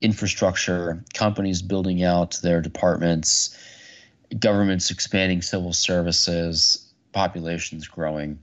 infrastructure, 0.00 1.04
companies 1.14 1.62
building 1.62 2.02
out 2.02 2.38
their 2.42 2.60
departments, 2.60 3.56
governments 4.38 4.90
expanding 4.90 5.42
civil 5.42 5.72
services, 5.72 6.86
populations 7.12 7.86
growing. 7.86 8.38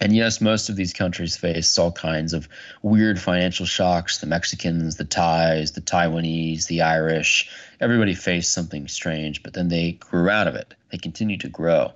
And 0.00 0.14
yes, 0.14 0.40
most 0.40 0.68
of 0.68 0.76
these 0.76 0.92
countries 0.92 1.36
faced 1.36 1.78
all 1.78 1.92
kinds 1.92 2.32
of 2.32 2.48
weird 2.82 3.20
financial 3.20 3.64
shocks. 3.64 4.18
The 4.18 4.26
Mexicans, 4.26 4.96
the 4.96 5.04
Thais, 5.04 5.72
the 5.72 5.80
Taiwanese, 5.80 6.66
the 6.66 6.82
Irish, 6.82 7.48
everybody 7.80 8.14
faced 8.14 8.52
something 8.52 8.88
strange, 8.88 9.42
but 9.42 9.52
then 9.54 9.68
they 9.68 9.92
grew 9.92 10.28
out 10.28 10.48
of 10.48 10.56
it. 10.56 10.74
They 10.90 10.98
continued 10.98 11.40
to 11.42 11.48
grow. 11.48 11.92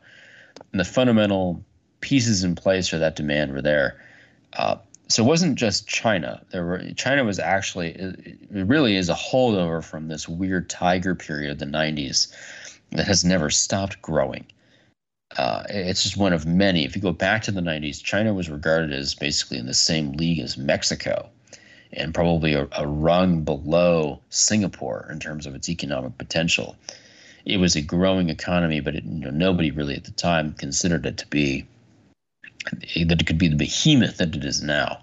And 0.73 0.79
the 0.79 0.85
fundamental 0.85 1.65
pieces 2.01 2.45
in 2.45 2.55
place 2.55 2.89
for 2.89 2.99
that 2.99 3.17
demand 3.17 3.53
were 3.53 3.63
there. 3.63 4.01
Uh, 4.53 4.77
so 5.09 5.25
it 5.25 5.27
wasn't 5.27 5.57
just 5.57 5.89
China. 5.89 6.43
There 6.53 6.65
were 6.65 6.83
China 6.95 7.25
was 7.25 7.39
actually 7.39 7.91
it 7.93 8.39
really 8.51 8.97
is 8.97 9.09
a 9.09 9.15
holdover 9.15 9.83
from 9.83 10.09
this 10.09 10.29
weird 10.29 10.69
tiger 10.69 11.15
period 11.15 11.51
of 11.51 11.59
the 11.59 11.65
90s 11.65 12.33
that 12.93 13.07
has 13.07 13.25
never 13.25 13.51
stopped 13.51 14.01
growing 14.03 14.47
uh, 15.37 15.63
it's 15.69 16.03
just 16.03 16.17
one 16.17 16.33
of 16.33 16.47
many. 16.47 16.85
If 16.85 16.97
you 16.97 17.03
go 17.03 17.13
back 17.13 17.43
to 17.43 17.53
the 17.53 17.61
90s, 17.61 18.03
China 18.03 18.33
was 18.33 18.49
regarded 18.49 18.93
as 18.93 19.15
basically 19.15 19.59
in 19.59 19.67
the 19.67 19.75
same 19.75 20.13
league 20.13 20.41
as 20.41 20.57
Mexico 20.57 21.29
and 21.93 22.15
probably 22.15 22.55
a, 22.55 22.69
a 22.73 22.87
rung 22.87 23.43
below 23.43 24.21
Singapore 24.31 25.09
in 25.11 25.21
terms 25.21 25.47
of 25.47 25.55
its 25.55 25.69
economic 25.69 26.17
potential. 26.19 26.77
It 27.45 27.59
was 27.59 27.77
a 27.77 27.83
growing 27.83 28.31
economy, 28.31 28.81
but 28.81 28.95
it, 28.95 29.05
you 29.05 29.25
know, 29.25 29.31
nobody 29.31 29.71
really 29.71 29.95
at 29.95 30.05
the 30.05 30.11
time 30.13 30.55
considered 30.55 31.07
it 31.07 31.19
to 31.19 31.27
be 31.29 31.67
that 32.97 33.21
it 33.21 33.27
could 33.27 33.39
be 33.39 33.49
the 33.49 33.57
behemoth 33.57 34.19
that 34.19 34.35
it 34.35 34.45
is 34.45 34.63
now. 34.63 35.01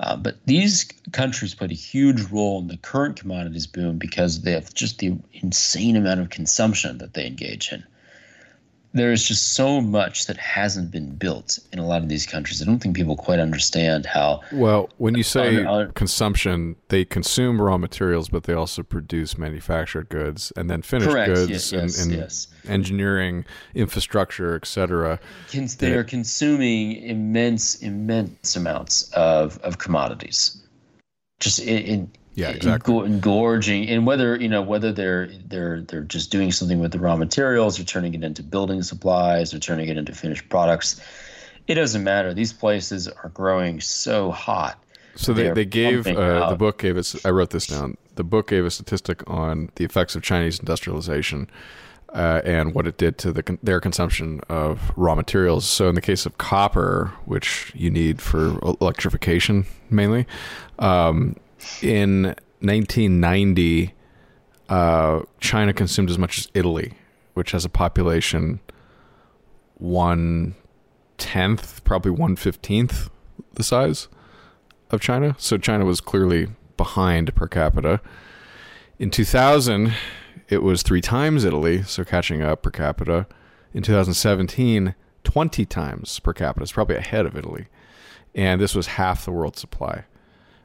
Uh, 0.00 0.16
but 0.16 0.36
these 0.46 0.86
countries 1.12 1.54
played 1.54 1.70
a 1.70 1.74
huge 1.74 2.22
role 2.30 2.58
in 2.58 2.68
the 2.68 2.78
current 2.78 3.20
commodities 3.20 3.66
boom 3.66 3.98
because 3.98 4.40
they 4.40 4.52
have 4.52 4.72
just 4.72 4.98
the 4.98 5.14
insane 5.34 5.94
amount 5.94 6.20
of 6.20 6.30
consumption 6.30 6.96
that 6.98 7.12
they 7.12 7.26
engage 7.26 7.70
in 7.70 7.84
there 8.92 9.12
is 9.12 9.22
just 9.22 9.54
so 9.54 9.80
much 9.80 10.26
that 10.26 10.36
hasn't 10.36 10.90
been 10.90 11.14
built 11.14 11.58
in 11.72 11.78
a 11.78 11.86
lot 11.86 12.02
of 12.02 12.08
these 12.08 12.26
countries. 12.26 12.60
I 12.60 12.64
don't 12.64 12.80
think 12.80 12.96
people 12.96 13.16
quite 13.16 13.38
understand 13.38 14.04
how. 14.04 14.40
Well, 14.52 14.90
when 14.98 15.14
you 15.14 15.22
say 15.22 15.64
consumption, 15.94 16.76
they 16.88 17.04
consume 17.04 17.60
raw 17.60 17.78
materials, 17.78 18.28
but 18.28 18.44
they 18.44 18.52
also 18.52 18.82
produce 18.82 19.38
manufactured 19.38 20.08
goods 20.08 20.52
and 20.56 20.68
then 20.68 20.82
finished 20.82 21.10
correct. 21.10 21.32
goods 21.34 21.50
yes, 21.50 21.72
and, 21.72 21.82
yes, 21.82 22.02
and 22.02 22.12
yes. 22.12 22.48
engineering, 22.66 23.44
infrastructure, 23.74 24.56
etc. 24.56 25.20
They 25.78 25.92
are 25.92 26.04
consuming 26.04 26.96
immense, 26.96 27.76
immense 27.76 28.56
amounts 28.56 29.10
of, 29.12 29.58
of 29.58 29.78
commodities. 29.78 30.56
Just 31.38 31.60
in, 31.60 31.78
in 31.78 32.10
yeah, 32.40 32.50
exactly. 32.50 33.06
engorging, 33.06 33.88
and 33.88 34.06
whether 34.06 34.36
you 34.36 34.48
know 34.48 34.62
whether 34.62 34.92
they're 34.92 35.26
they're 35.46 35.82
they're 35.82 36.02
just 36.02 36.30
doing 36.30 36.52
something 36.52 36.80
with 36.80 36.92
the 36.92 36.98
raw 36.98 37.16
materials, 37.16 37.78
or 37.78 37.84
turning 37.84 38.14
it 38.14 38.24
into 38.24 38.42
building 38.42 38.82
supplies, 38.82 39.52
or 39.52 39.58
turning 39.58 39.88
it 39.88 39.96
into 39.96 40.14
finished 40.14 40.48
products. 40.48 41.00
It 41.66 41.74
doesn't 41.74 42.02
matter. 42.02 42.34
These 42.34 42.52
places 42.52 43.08
are 43.08 43.28
growing 43.28 43.80
so 43.80 44.30
hot. 44.30 44.82
So 45.16 45.32
they, 45.32 45.50
they 45.50 45.64
gave 45.64 46.06
uh, 46.06 46.50
the 46.50 46.56
book 46.56 46.78
gave 46.78 46.96
us. 46.96 47.24
I 47.24 47.30
wrote 47.30 47.50
this 47.50 47.66
down. 47.66 47.96
The 48.14 48.24
book 48.24 48.48
gave 48.48 48.64
a 48.64 48.70
statistic 48.70 49.28
on 49.28 49.70
the 49.74 49.84
effects 49.84 50.14
of 50.14 50.22
Chinese 50.22 50.58
industrialization. 50.58 51.48
Uh, 52.12 52.42
and 52.44 52.74
what 52.74 52.88
it 52.88 52.98
did 52.98 53.16
to 53.18 53.32
the, 53.32 53.56
their 53.62 53.78
consumption 53.78 54.40
of 54.48 54.90
raw 54.96 55.14
materials. 55.14 55.64
So, 55.64 55.88
in 55.88 55.94
the 55.94 56.00
case 56.00 56.26
of 56.26 56.38
copper, 56.38 57.12
which 57.24 57.70
you 57.72 57.88
need 57.88 58.20
for 58.20 58.58
electrification 58.80 59.64
mainly, 59.90 60.26
um, 60.80 61.36
in 61.82 62.34
1990, 62.60 63.94
uh, 64.68 65.20
China 65.40 65.72
consumed 65.72 66.10
as 66.10 66.18
much 66.18 66.38
as 66.38 66.48
Italy, 66.54 66.94
which 67.34 67.52
has 67.52 67.64
a 67.64 67.68
population 67.68 68.60
one 69.74 70.54
tenth, 71.16 71.82
probably 71.84 72.10
one 72.10 72.36
fifteenth 72.36 73.10
the 73.54 73.62
size 73.62 74.08
of 74.90 75.00
China. 75.00 75.34
So 75.38 75.58
China 75.58 75.84
was 75.84 76.00
clearly 76.00 76.48
behind 76.76 77.34
per 77.34 77.46
capita. 77.46 78.00
In 78.98 79.10
2000, 79.10 79.94
it 80.48 80.62
was 80.62 80.82
three 80.82 81.00
times 81.00 81.44
Italy, 81.44 81.82
so 81.82 82.04
catching 82.04 82.42
up 82.42 82.62
per 82.62 82.70
capita. 82.70 83.26
In 83.72 83.82
2017, 83.82 84.94
20 85.24 85.66
times 85.66 86.18
per 86.20 86.32
capita. 86.32 86.62
It's 86.62 86.72
probably 86.72 86.96
ahead 86.96 87.26
of 87.26 87.36
Italy. 87.36 87.66
And 88.34 88.60
this 88.60 88.74
was 88.74 88.88
half 88.88 89.24
the 89.24 89.30
world's 89.30 89.60
supply. 89.60 90.04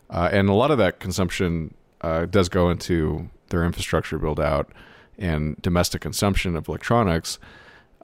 Uh, 0.10 0.30
and 0.32 0.50
a 0.50 0.54
lot 0.54 0.72
of 0.72 0.78
that 0.78 1.00
consumption 1.00 1.74
uh, 2.02 2.26
does 2.26 2.50
go 2.50 2.70
into 2.70 3.30
their 3.50 3.64
infrastructure 3.64 4.18
build 4.18 4.40
out 4.40 4.72
and 5.18 5.60
domestic 5.62 6.02
consumption 6.02 6.56
of 6.56 6.68
electronics 6.68 7.40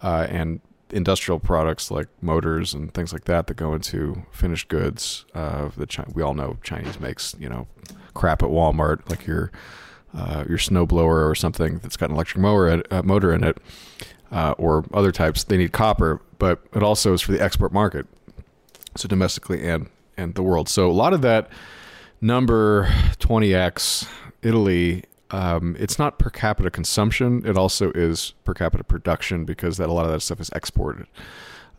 uh, 0.01 0.25
and 0.29 0.61
industrial 0.91 1.39
products 1.39 1.89
like 1.89 2.07
motors 2.21 2.73
and 2.73 2.93
things 2.93 3.13
like 3.13 3.25
that 3.25 3.47
that 3.47 3.55
go 3.55 3.73
into 3.73 4.25
finished 4.31 4.67
goods. 4.67 5.25
Uh, 5.33 5.69
the 5.77 5.87
Chi- 5.87 6.05
we 6.13 6.21
all 6.21 6.33
know 6.33 6.57
Chinese 6.63 6.99
makes 6.99 7.35
you 7.39 7.49
know 7.49 7.67
crap 8.13 8.43
at 8.43 8.49
Walmart 8.49 9.07
like 9.09 9.25
your 9.25 9.51
uh, 10.13 10.43
your 10.47 10.57
snowblower 10.57 11.29
or 11.29 11.35
something 11.35 11.77
that's 11.79 11.95
got 11.95 12.09
an 12.09 12.15
electric 12.15 12.41
mower 12.41 12.83
uh, 12.91 13.03
motor 13.03 13.33
in 13.33 13.43
it, 13.43 13.57
or 14.31 14.83
other 14.93 15.11
types. 15.11 15.43
They 15.43 15.57
need 15.57 15.71
copper, 15.71 16.21
but 16.37 16.61
it 16.73 16.83
also 16.83 17.13
is 17.13 17.21
for 17.21 17.31
the 17.31 17.41
export 17.41 17.71
market, 17.71 18.07
so 18.95 19.07
domestically 19.07 19.65
and 19.67 19.89
and 20.17 20.35
the 20.35 20.43
world. 20.43 20.67
So 20.67 20.89
a 20.89 20.93
lot 20.93 21.13
of 21.13 21.21
that 21.21 21.49
number 22.21 22.85
20x 23.19 24.07
Italy 24.41 25.03
um, 25.31 25.77
it's 25.79 25.97
not 25.97 26.19
per 26.19 26.29
capita 26.29 26.69
consumption. 26.69 27.45
It 27.45 27.57
also 27.57 27.91
is 27.91 28.33
per 28.43 28.53
capita 28.53 28.83
production 28.83 29.45
because 29.45 29.77
that 29.77 29.89
a 29.89 29.93
lot 29.93 30.05
of 30.05 30.11
that 30.11 30.21
stuff 30.21 30.41
is 30.41 30.49
exported 30.49 31.07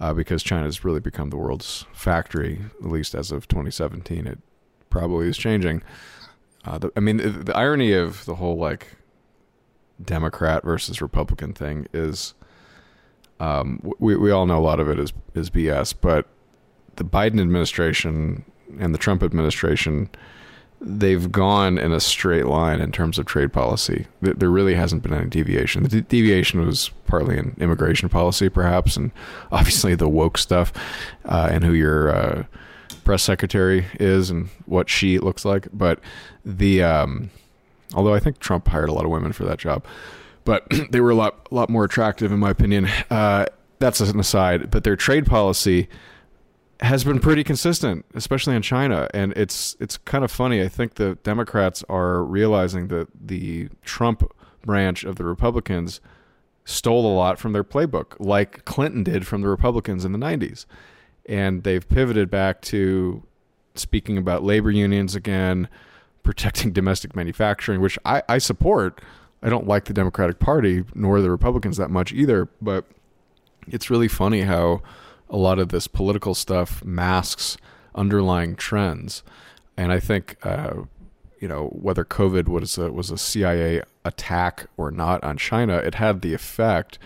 uh, 0.01 0.14
because 0.14 0.43
China 0.43 0.64
has 0.64 0.85
really 0.85 1.01
become 1.01 1.31
the 1.31 1.36
world's 1.36 1.85
factory 1.93 2.60
at 2.81 2.89
least 2.89 3.14
as 3.14 3.31
of 3.31 3.47
2017 3.48 4.27
it 4.27 4.39
probably 4.90 5.28
is 5.28 5.36
changing. 5.36 5.82
Uh, 6.64 6.78
the, 6.78 6.93
I 6.97 7.01
mean 7.01 7.19
the, 7.19 7.28
the 7.28 7.56
irony 7.56 7.93
of 7.93 8.24
the 8.24 8.36
whole 8.36 8.56
like 8.56 8.97
Democrat 10.02 10.64
versus 10.64 11.02
Republican 11.02 11.52
thing 11.52 11.86
is 11.93 12.35
um, 13.39 13.93
we, 13.98 14.16
we 14.16 14.31
all 14.31 14.47
know 14.47 14.59
a 14.59 14.60
lot 14.60 14.81
of 14.81 14.89
it 14.89 14.98
is 14.98 15.12
is 15.35 15.51
BS 15.51 15.94
but 16.01 16.27
the 16.97 17.05
Biden 17.05 17.40
administration 17.40 18.44
and 18.78 18.94
the 18.94 18.99
Trump 18.99 19.23
administration 19.23 20.11
they've 20.85 21.31
gone 21.31 21.78
in 21.78 21.93
a 21.93 22.01
straight 22.01 22.47
line 22.47 22.81
in 22.81 22.90
terms 22.90 23.19
of 23.19 23.24
trade 23.24 23.53
policy. 23.53 24.07
There 24.20 24.51
really 24.51 24.74
hasn't 24.74 25.03
been 25.03 25.15
any 25.15 25.28
deviation. 25.28 25.85
The 25.85 25.89
de- 25.89 26.01
deviation 26.03 26.65
was 26.65 26.90
partly 27.07 27.39
in 27.39 27.55
immigration 27.61 28.09
policy, 28.09 28.49
perhaps, 28.49 28.97
and 28.97 29.12
obviously 29.53 29.94
the 29.94 30.09
woke 30.09 30.39
stuff, 30.39 30.73
uh, 31.24 31.49
and 31.51 31.65
who 31.65 31.73
your 31.73 32.15
uh, 32.15 32.44
press 33.05 33.23
secretary 33.23 33.86
is 34.01 34.31
and 34.31 34.49
what 34.66 34.90
she 34.90 35.19
looks 35.19 35.44
like. 35.44 35.69
But 35.73 36.01
the 36.44 36.82
um, 36.82 37.31
although 37.94 38.15
I 38.15 38.20
think 38.20 38.40
Trump 38.40 38.66
hired 38.69 38.89
a 38.89 38.93
lot 38.93 39.05
of 39.05 39.11
women 39.11 39.32
for 39.32 39.44
that 39.44 39.59
job, 39.59 39.85
but 40.44 40.66
they 40.90 41.01
were 41.01 41.11
a 41.11 41.16
lot 41.16 41.53
lot 41.53 41.70
more 41.70 41.85
attractive 41.85 42.32
in 42.32 42.40
my 42.40 42.51
opinion. 42.51 42.89
Uh, 43.09 43.47
that's 43.78 44.01
an 44.01 44.19
aside. 44.19 44.70
But 44.70 44.85
their 44.85 44.97
trade 44.97 45.27
policy 45.27 45.89
has 46.83 47.05
been 47.05 47.21
pretty 47.21 47.45
consistent, 47.45 48.05
especially 48.15 48.57
in 48.57 48.63
China, 48.63 49.09
and 49.15 49.33
it's 49.35 49.77
it's 49.79 49.97
kind 49.99 50.25
of 50.25 50.31
funny. 50.31 50.61
I 50.63 50.69
think 50.69 50.95
the 50.95 51.17
Democrats 51.23 51.85
are 51.89 52.25
realizing 52.25 52.89
that 52.89 53.09
the 53.19 53.69
Trump 53.85 54.31
branch 54.65 55.05
of 55.05 55.17
the 55.17 55.25
Republicans 55.25 56.01
stole 56.65 57.07
a 57.07 57.15
lot 57.15 57.39
from 57.39 57.53
their 57.53 57.65
playbook, 57.65 58.15
like 58.19 58.65
Clinton 58.65 59.05
did 59.05 59.27
from 59.27 59.43
the 59.43 59.49
Republicans 59.49 60.05
in 60.05 60.13
the 60.13 60.19
'90s, 60.19 60.67
and 61.27 61.63
they've 61.63 61.89
pivoted 61.89 62.31
back 62.31 62.61
to 62.63 63.23
speaking 63.77 64.19
about 64.19 64.43
labor 64.43 64.71
unions 64.71 65.15
again, 65.15 65.69
protecting 66.25 66.73
domestic 66.73 67.15
manufacturing, 67.15 67.81
which 67.81 67.99
I, 68.05 68.23
I 68.29 68.39
support. 68.39 69.01
I 69.45 69.49
don't 69.49 69.67
like 69.67 69.87
the 69.87 69.93
Democratic 69.93 70.39
Party 70.39 70.85
nor 70.95 71.21
the 71.21 71.31
Republicans 71.31 71.77
that 71.77 71.91
much 71.91 72.13
either, 72.13 72.49
but 72.61 72.87
it's 73.67 73.91
really 73.91 74.07
funny 74.07 74.43
how 74.43 74.83
a 75.33 75.37
lot 75.37 75.59
of 75.59 75.71
this 75.71 75.89
political 75.89 76.35
stuff 76.35 76.85
masks 76.85 77.57
underlying 77.95 78.55
trends. 78.55 79.23
And 79.77 79.91
I 79.91 79.99
think, 79.99 80.37
uh, 80.45 80.83
you 81.41 81.49
know, 81.49 81.69
whether 81.69 82.05
COVID 82.05 82.47
was 82.47 82.77
a, 82.77 82.93
was 82.93 83.11
a 83.11 83.19
CIA 83.19 83.83
attack 84.05 84.67
or 84.77 84.91
not 84.91 85.25
on 85.25 85.39
China, 85.39 85.79
it 85.79 85.95
had 85.95 86.21
the 86.21 86.35
effect 86.35 86.99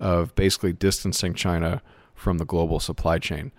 of 0.00 0.34
basically 0.34 0.72
distancing 0.72 1.34
China 1.34 1.82
from 2.14 2.38
the 2.38 2.44
global 2.44 2.80
supply 2.80 3.18
chain 3.18 3.52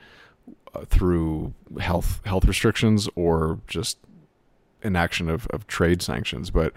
uh, 0.73 0.85
through 0.85 1.53
health 1.79 2.19
health 2.25 2.45
restrictions 2.45 3.07
or 3.15 3.59
just 3.67 3.99
inaction 4.81 5.29
of, 5.29 5.47
of 5.47 5.67
trade 5.67 6.01
sanctions. 6.01 6.49
But 6.49 6.73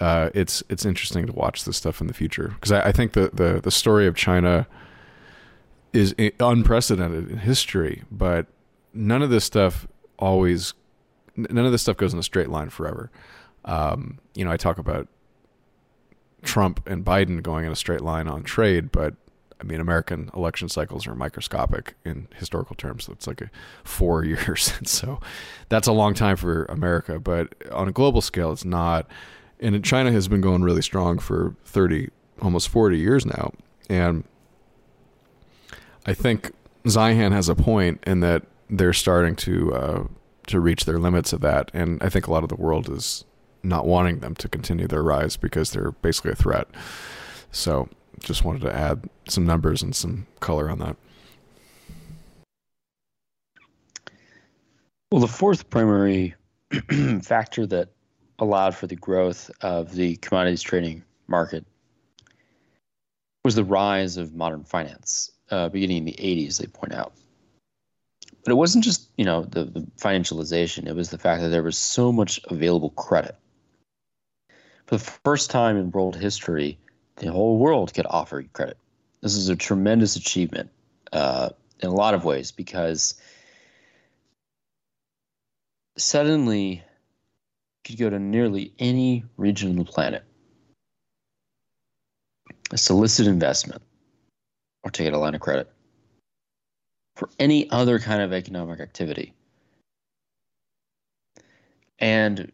uh, 0.00 0.30
it's 0.34 0.62
it's 0.68 0.84
interesting 0.84 1.26
to 1.26 1.32
watch 1.32 1.64
this 1.64 1.76
stuff 1.76 2.00
in 2.00 2.08
the 2.08 2.14
future 2.14 2.48
because 2.48 2.72
I, 2.72 2.88
I 2.88 2.92
think 2.92 3.12
the, 3.12 3.30
the 3.32 3.60
the 3.62 3.70
story 3.70 4.06
of 4.06 4.16
China 4.16 4.66
is 5.92 6.14
unprecedented 6.40 7.30
in 7.30 7.38
history, 7.38 8.02
but 8.10 8.46
none 8.92 9.22
of 9.22 9.30
this 9.30 9.44
stuff 9.44 9.86
always, 10.18 10.74
none 11.36 11.64
of 11.64 11.72
this 11.72 11.82
stuff 11.82 11.96
goes 11.96 12.12
in 12.12 12.18
a 12.18 12.22
straight 12.22 12.50
line 12.50 12.70
forever. 12.70 13.10
Um, 13.64 14.18
you 14.34 14.44
know, 14.44 14.50
I 14.50 14.56
talk 14.56 14.78
about 14.78 15.08
Trump 16.42 16.86
and 16.86 17.04
Biden 17.04 17.42
going 17.42 17.64
in 17.64 17.72
a 17.72 17.76
straight 17.76 18.00
line 18.00 18.28
on 18.28 18.42
trade, 18.42 18.92
but 18.92 19.14
I 19.60 19.64
mean, 19.64 19.80
American 19.80 20.30
election 20.34 20.68
cycles 20.68 21.06
are 21.06 21.14
microscopic 21.14 21.94
in 22.04 22.28
historical 22.36 22.76
terms. 22.76 23.04
So 23.04 23.12
it's 23.12 23.26
like 23.26 23.42
four 23.82 24.24
years, 24.24 24.72
and 24.78 24.86
so 24.86 25.20
that's 25.68 25.88
a 25.88 25.92
long 25.92 26.14
time 26.14 26.36
for 26.36 26.64
America. 26.66 27.18
But 27.18 27.54
on 27.72 27.88
a 27.88 27.92
global 27.92 28.20
scale, 28.20 28.52
it's 28.52 28.64
not. 28.64 29.06
And 29.60 29.84
China 29.84 30.12
has 30.12 30.28
been 30.28 30.40
going 30.40 30.62
really 30.62 30.82
strong 30.82 31.18
for 31.18 31.56
thirty, 31.64 32.10
almost 32.40 32.68
forty 32.68 32.98
years 32.98 33.26
now, 33.26 33.52
and 33.90 34.24
I 36.08 36.14
think 36.14 36.52
Zeihan 36.86 37.32
has 37.32 37.50
a 37.50 37.54
point 37.54 38.02
in 38.06 38.20
that 38.20 38.42
they're 38.70 38.94
starting 38.94 39.36
to 39.36 39.74
uh, 39.74 40.04
to 40.46 40.58
reach 40.58 40.86
their 40.86 40.98
limits 40.98 41.34
of 41.34 41.42
that, 41.42 41.70
and 41.74 42.02
I 42.02 42.08
think 42.08 42.26
a 42.26 42.30
lot 42.30 42.42
of 42.42 42.48
the 42.48 42.56
world 42.56 42.88
is 42.88 43.26
not 43.62 43.86
wanting 43.86 44.20
them 44.20 44.34
to 44.36 44.48
continue 44.48 44.86
their 44.86 45.02
rise 45.02 45.36
because 45.36 45.70
they're 45.72 45.90
basically 45.90 46.30
a 46.30 46.34
threat. 46.34 46.66
So, 47.52 47.90
just 48.20 48.42
wanted 48.42 48.62
to 48.62 48.74
add 48.74 49.10
some 49.28 49.44
numbers 49.44 49.82
and 49.82 49.94
some 49.94 50.26
color 50.40 50.70
on 50.70 50.78
that. 50.78 50.96
Well, 55.12 55.20
the 55.20 55.28
fourth 55.28 55.68
primary 55.68 56.34
factor 57.22 57.66
that 57.66 57.90
allowed 58.38 58.74
for 58.74 58.86
the 58.86 58.96
growth 58.96 59.50
of 59.60 59.92
the 59.94 60.16
commodities 60.16 60.62
trading 60.62 61.04
market 61.26 61.66
was 63.44 63.56
the 63.56 63.64
rise 63.64 64.16
of 64.16 64.34
modern 64.34 64.64
finance, 64.64 65.32
uh, 65.50 65.68
beginning 65.68 65.98
in 65.98 66.04
the 66.04 66.16
80s, 66.18 66.58
they 66.58 66.66
point 66.66 66.94
out. 66.94 67.12
But 68.44 68.52
it 68.52 68.56
wasn't 68.56 68.84
just, 68.84 69.08
you 69.16 69.24
know, 69.24 69.42
the, 69.42 69.64
the 69.64 69.80
financialization, 70.00 70.86
it 70.86 70.94
was 70.94 71.10
the 71.10 71.18
fact 71.18 71.42
that 71.42 71.48
there 71.48 71.62
was 71.62 71.76
so 71.76 72.12
much 72.12 72.40
available 72.48 72.90
credit. 72.90 73.36
For 74.86 74.96
the 74.96 75.18
first 75.24 75.50
time 75.50 75.76
in 75.76 75.90
world 75.90 76.16
history, 76.16 76.78
the 77.16 77.30
whole 77.30 77.58
world 77.58 77.92
could 77.92 78.06
offer 78.08 78.42
credit. 78.52 78.78
This 79.20 79.36
is 79.36 79.48
a 79.48 79.56
tremendous 79.56 80.16
achievement 80.16 80.70
uh, 81.12 81.50
in 81.80 81.88
a 81.88 81.94
lot 81.94 82.14
of 82.14 82.24
ways 82.24 82.52
because 82.52 83.14
suddenly 85.96 86.70
you 86.70 86.82
could 87.84 87.98
go 87.98 88.10
to 88.10 88.18
nearly 88.18 88.72
any 88.78 89.24
region 89.36 89.70
on 89.70 89.76
the 89.76 89.84
planet, 89.84 90.24
solicit 92.74 93.26
investment, 93.26 93.82
or 94.88 94.90
take 94.90 95.06
out 95.06 95.12
a 95.12 95.18
line 95.18 95.34
of 95.34 95.40
credit 95.40 95.70
for 97.14 97.28
any 97.38 97.70
other 97.70 97.98
kind 97.98 98.22
of 98.22 98.32
economic 98.32 98.80
activity. 98.80 99.34
And 101.98 102.50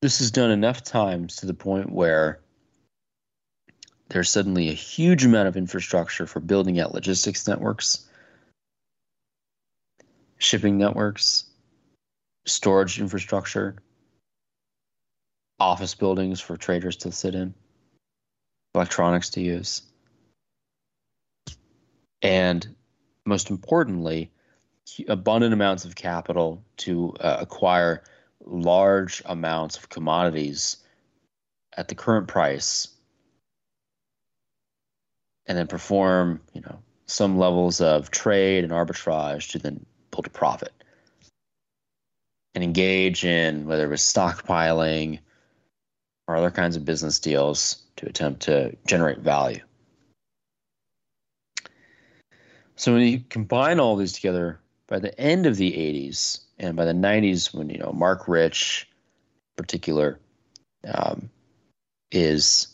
this 0.00 0.20
is 0.20 0.30
done 0.30 0.50
enough 0.50 0.82
times 0.82 1.36
to 1.36 1.46
the 1.46 1.54
point 1.54 1.92
where 1.92 2.40
there's 4.08 4.30
suddenly 4.30 4.68
a 4.68 4.74
huge 4.74 5.24
amount 5.24 5.48
of 5.48 5.56
infrastructure 5.56 6.26
for 6.26 6.40
building 6.40 6.80
out 6.80 6.94
logistics 6.94 7.46
networks, 7.46 8.06
shipping 10.38 10.78
networks, 10.78 11.44
storage 12.46 13.00
infrastructure, 13.00 13.76
office 15.58 15.94
buildings 15.94 16.40
for 16.40 16.56
traders 16.56 16.96
to 16.96 17.12
sit 17.12 17.34
in, 17.34 17.54
electronics 18.74 19.30
to 19.30 19.40
use. 19.40 19.82
And 22.24 22.74
most 23.26 23.50
importantly, 23.50 24.32
abundant 25.08 25.52
amounts 25.52 25.84
of 25.84 25.94
capital 25.94 26.64
to 26.78 27.14
uh, 27.20 27.36
acquire 27.40 28.02
large 28.46 29.22
amounts 29.26 29.76
of 29.76 29.90
commodities 29.90 30.78
at 31.76 31.88
the 31.88 31.94
current 31.94 32.26
price 32.26 32.88
and 35.46 35.58
then 35.58 35.66
perform, 35.66 36.40
you 36.54 36.62
know, 36.62 36.78
some 37.06 37.38
levels 37.38 37.82
of 37.82 38.10
trade 38.10 38.64
and 38.64 38.72
arbitrage 38.72 39.50
to 39.50 39.58
then 39.58 39.84
build 40.10 40.26
a 40.26 40.30
profit 40.30 40.72
and 42.54 42.64
engage 42.64 43.24
in 43.24 43.66
whether 43.66 43.84
it 43.84 43.90
was 43.90 44.00
stockpiling 44.00 45.18
or 46.26 46.36
other 46.36 46.50
kinds 46.50 46.76
of 46.76 46.86
business 46.86 47.18
deals 47.18 47.82
to 47.96 48.06
attempt 48.06 48.42
to 48.42 48.74
generate 48.86 49.18
value. 49.18 49.60
So 52.76 52.92
when 52.92 53.02
you 53.02 53.20
combine 53.28 53.78
all 53.78 53.96
these 53.96 54.12
together, 54.12 54.60
by 54.86 54.98
the 54.98 55.18
end 55.18 55.46
of 55.46 55.56
the 55.56 55.72
80s 55.72 56.40
and 56.58 56.76
by 56.76 56.84
the 56.84 56.92
90s, 56.92 57.54
when 57.54 57.70
you 57.70 57.78
know 57.78 57.92
Marc 57.92 58.28
Rich, 58.28 58.88
in 59.56 59.62
particular, 59.62 60.18
um, 60.86 61.30
is 62.10 62.68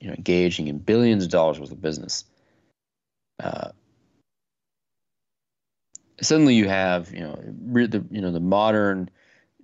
you 0.00 0.08
know 0.08 0.14
engaging 0.14 0.68
in 0.68 0.78
billions 0.78 1.24
of 1.24 1.30
dollars 1.30 1.58
worth 1.60 1.72
of 1.72 1.82
business, 1.82 2.24
uh, 3.40 3.70
suddenly 6.20 6.54
you 6.54 6.68
have 6.68 7.12
you 7.12 7.20
know 7.20 7.38
re- 7.62 7.86
the 7.86 8.04
you 8.10 8.20
know 8.20 8.30
the 8.30 8.40
modern 8.40 9.10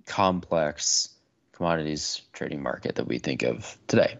complex 0.05 1.09
commodities 1.53 2.21
trading 2.33 2.61
market 2.61 2.95
that 2.95 3.07
we 3.07 3.17
think 3.17 3.43
of 3.43 3.77
today. 3.87 4.17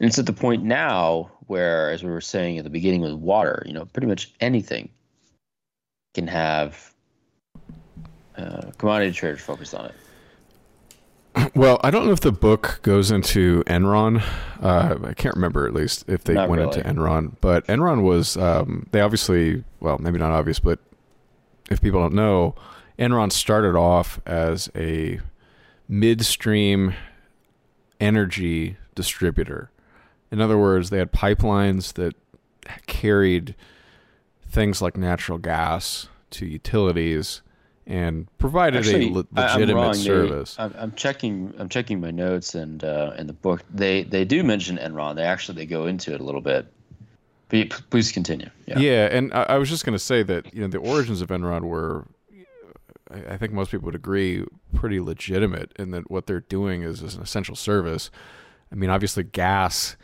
And 0.00 0.08
it's 0.08 0.18
at 0.18 0.26
the 0.26 0.32
point 0.32 0.62
now 0.62 1.30
where, 1.46 1.90
as 1.90 2.02
we 2.02 2.10
were 2.10 2.20
saying 2.20 2.58
at 2.58 2.64
the 2.64 2.70
beginning 2.70 3.00
with 3.00 3.14
water, 3.14 3.62
you 3.66 3.72
know, 3.72 3.86
pretty 3.86 4.06
much 4.06 4.34
anything 4.40 4.90
can 6.14 6.26
have 6.26 6.92
uh, 8.36 8.70
commodity 8.78 9.12
traders 9.12 9.40
focused 9.40 9.74
on 9.74 9.86
it. 9.86 9.94
Well, 11.54 11.78
I 11.82 11.90
don't 11.90 12.06
know 12.06 12.12
if 12.12 12.20
the 12.20 12.32
book 12.32 12.80
goes 12.82 13.10
into 13.10 13.62
Enron. 13.64 14.22
Uh, 14.62 14.96
I 15.04 15.12
can't 15.14 15.34
remember 15.34 15.66
at 15.66 15.74
least 15.74 16.04
if 16.08 16.24
they 16.24 16.32
Not 16.32 16.48
went 16.48 16.60
really. 16.60 16.78
into 16.78 16.88
Enron, 16.88 17.36
but 17.42 17.66
Enron 17.66 18.02
was 18.02 18.38
um, 18.38 18.86
they 18.92 19.00
obviously 19.02 19.62
well 19.80 19.98
maybe 19.98 20.18
not 20.18 20.32
obvious, 20.32 20.58
but 20.58 20.78
if 21.70 21.82
people 21.82 22.00
don't 22.00 22.14
know, 22.14 22.54
Enron 22.98 23.30
started 23.30 23.76
off 23.76 24.18
as 24.24 24.70
a 24.74 25.20
midstream 25.88 26.94
energy 28.00 28.76
distributor. 28.94 29.70
In 30.36 30.42
other 30.42 30.58
words, 30.58 30.90
they 30.90 30.98
had 30.98 31.12
pipelines 31.12 31.94
that 31.94 32.14
carried 32.86 33.54
things 34.46 34.82
like 34.82 34.94
natural 34.94 35.38
gas 35.38 36.10
to 36.32 36.44
utilities 36.44 37.40
and 37.86 38.28
provided 38.36 38.80
Actually, 38.80 39.08
a 39.08 39.12
le- 39.12 39.26
I- 39.34 39.42
I'm 39.46 39.60
legitimate 39.60 39.80
wrong. 39.80 39.92
They- 39.92 39.98
service. 39.98 40.56
I'm, 40.58 40.74
I'm 40.76 40.92
checking. 40.92 41.54
I'm 41.56 41.70
checking 41.70 42.02
my 42.02 42.10
notes 42.10 42.54
and 42.54 42.84
uh, 42.84 43.14
in 43.16 43.26
the 43.26 43.32
book. 43.32 43.62
They 43.72 44.02
they 44.02 44.26
do 44.26 44.42
mention 44.44 44.76
Enron. 44.76 45.16
They 45.16 45.22
actually 45.22 45.56
they 45.56 45.64
go 45.64 45.86
into 45.86 46.12
it 46.12 46.20
a 46.20 46.24
little 46.24 46.42
bit. 46.42 46.66
But 47.48 47.80
please 47.88 48.12
continue. 48.12 48.50
Yeah. 48.66 48.78
Yeah, 48.78 49.06
and 49.10 49.32
I, 49.32 49.42
I 49.44 49.56
was 49.56 49.70
just 49.70 49.86
going 49.86 49.94
to 49.96 50.04
say 50.04 50.22
that 50.22 50.52
you 50.52 50.60
know 50.60 50.68
the 50.68 50.76
origins 50.78 51.22
of 51.22 51.28
Enron 51.30 51.62
were, 51.62 52.04
I, 53.10 53.34
I 53.34 53.36
think 53.38 53.54
most 53.54 53.70
people 53.70 53.86
would 53.86 53.94
agree, 53.94 54.44
pretty 54.74 55.00
legitimate, 55.00 55.72
in 55.78 55.92
that 55.92 56.10
what 56.10 56.26
they're 56.26 56.40
doing 56.40 56.82
is, 56.82 57.00
is 57.02 57.14
an 57.14 57.22
essential 57.22 57.56
service. 57.56 58.10
I 58.70 58.74
mean, 58.74 58.90
obviously, 58.90 59.22
gas, 59.22 59.96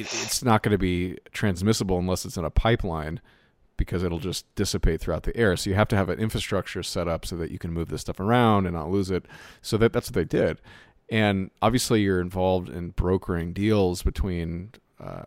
it's 0.00 0.44
not 0.44 0.62
going 0.62 0.72
to 0.72 0.78
be 0.78 1.18
transmissible 1.32 1.98
unless 1.98 2.24
it's 2.24 2.36
in 2.36 2.44
a 2.44 2.50
pipeline, 2.50 3.20
because 3.76 4.02
it'll 4.02 4.18
just 4.18 4.52
dissipate 4.54 5.00
throughout 5.00 5.24
the 5.24 5.36
air. 5.36 5.56
So 5.56 5.70
you 5.70 5.76
have 5.76 5.88
to 5.88 5.96
have 5.96 6.08
an 6.08 6.18
infrastructure 6.18 6.82
set 6.82 7.08
up 7.08 7.26
so 7.26 7.36
that 7.36 7.50
you 7.50 7.58
can 7.58 7.72
move 7.72 7.88
this 7.88 8.02
stuff 8.02 8.20
around 8.20 8.66
and 8.66 8.74
not 8.74 8.90
lose 8.90 9.10
it. 9.10 9.26
So 9.62 9.76
that 9.78 9.92
that's 9.92 10.08
what 10.08 10.14
they 10.14 10.24
did, 10.24 10.60
and 11.08 11.50
obviously 11.60 12.02
you're 12.02 12.20
involved 12.20 12.68
in 12.68 12.90
brokering 12.90 13.52
deals 13.52 14.02
between. 14.02 14.72
Uh, 14.98 15.24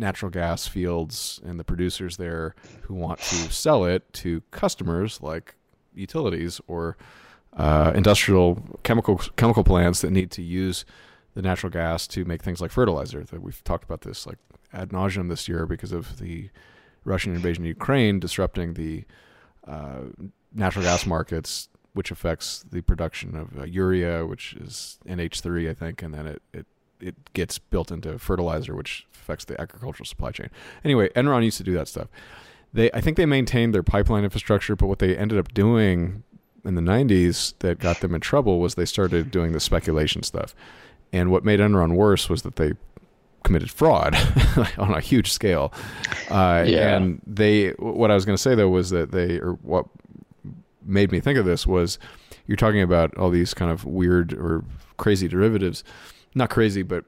natural 0.00 0.30
gas 0.30 0.68
fields 0.68 1.40
and 1.44 1.58
the 1.58 1.64
producers 1.64 2.18
there 2.18 2.54
who 2.82 2.94
want 2.94 3.18
to 3.18 3.34
sell 3.50 3.84
it 3.84 4.12
to 4.12 4.40
customers 4.52 5.20
like 5.20 5.56
utilities 5.92 6.60
or 6.68 6.96
uh, 7.56 7.90
industrial 7.96 8.62
chemical 8.84 9.16
chemical 9.34 9.64
plants 9.64 10.02
that 10.02 10.12
need 10.12 10.30
to 10.30 10.40
use 10.40 10.84
the 11.38 11.42
natural 11.42 11.70
gas 11.70 12.08
to 12.08 12.24
make 12.24 12.42
things 12.42 12.60
like 12.60 12.72
fertilizer. 12.72 13.22
That 13.22 13.40
we've 13.40 13.62
talked 13.62 13.84
about 13.84 14.00
this 14.00 14.26
like 14.26 14.38
ad 14.72 14.88
nauseum 14.88 15.28
this 15.28 15.46
year 15.46 15.66
because 15.66 15.92
of 15.92 16.18
the 16.18 16.50
Russian 17.04 17.32
invasion 17.32 17.62
of 17.62 17.68
Ukraine 17.68 18.18
disrupting 18.18 18.74
the 18.74 19.04
uh, 19.64 20.06
natural 20.52 20.84
gas 20.84 21.06
markets, 21.06 21.68
which 21.92 22.10
affects 22.10 22.64
the 22.68 22.80
production 22.80 23.36
of 23.36 23.56
uh, 23.56 23.62
urea, 23.62 24.26
which 24.26 24.54
is 24.54 24.98
NH3, 25.06 25.70
I 25.70 25.74
think, 25.74 26.02
and 26.02 26.12
then 26.12 26.26
it, 26.26 26.42
it 26.52 26.66
it 27.00 27.32
gets 27.34 27.60
built 27.60 27.92
into 27.92 28.18
fertilizer, 28.18 28.74
which 28.74 29.06
affects 29.14 29.44
the 29.44 29.60
agricultural 29.60 30.06
supply 30.06 30.32
chain. 30.32 30.50
Anyway, 30.82 31.08
Enron 31.10 31.44
used 31.44 31.58
to 31.58 31.62
do 31.62 31.74
that 31.74 31.86
stuff. 31.86 32.08
They, 32.72 32.90
I 32.90 33.00
think 33.00 33.16
they 33.16 33.26
maintained 33.26 33.72
their 33.72 33.84
pipeline 33.84 34.24
infrastructure, 34.24 34.74
but 34.74 34.88
what 34.88 34.98
they 34.98 35.16
ended 35.16 35.38
up 35.38 35.54
doing 35.54 36.24
in 36.64 36.74
the 36.74 36.82
90s 36.82 37.54
that 37.60 37.78
got 37.78 38.00
them 38.00 38.12
in 38.12 38.20
trouble 38.20 38.58
was 38.58 38.74
they 38.74 38.84
started 38.84 39.30
doing 39.30 39.52
the 39.52 39.60
speculation 39.60 40.24
stuff. 40.24 40.56
And 41.12 41.30
what 41.30 41.44
made 41.44 41.60
Enron 41.60 41.94
worse 41.94 42.28
was 42.28 42.42
that 42.42 42.56
they 42.56 42.72
committed 43.44 43.70
fraud 43.70 44.14
on 44.78 44.92
a 44.92 45.00
huge 45.00 45.32
scale. 45.32 45.72
Uh, 46.30 46.64
Yeah. 46.66 46.96
And 46.96 47.22
they, 47.26 47.70
what 47.78 48.10
I 48.10 48.14
was 48.14 48.24
going 48.24 48.36
to 48.36 48.42
say 48.42 48.54
though 48.54 48.68
was 48.68 48.90
that 48.90 49.12
they, 49.12 49.38
or 49.38 49.52
what 49.62 49.86
made 50.84 51.12
me 51.12 51.20
think 51.20 51.38
of 51.38 51.44
this 51.44 51.66
was 51.66 51.98
you're 52.46 52.56
talking 52.56 52.82
about 52.82 53.16
all 53.16 53.30
these 53.30 53.54
kind 53.54 53.70
of 53.70 53.84
weird 53.84 54.32
or 54.32 54.64
crazy 54.96 55.28
derivatives 55.28 55.84
not 56.34 56.50
crazy, 56.50 56.82
but 56.82 57.04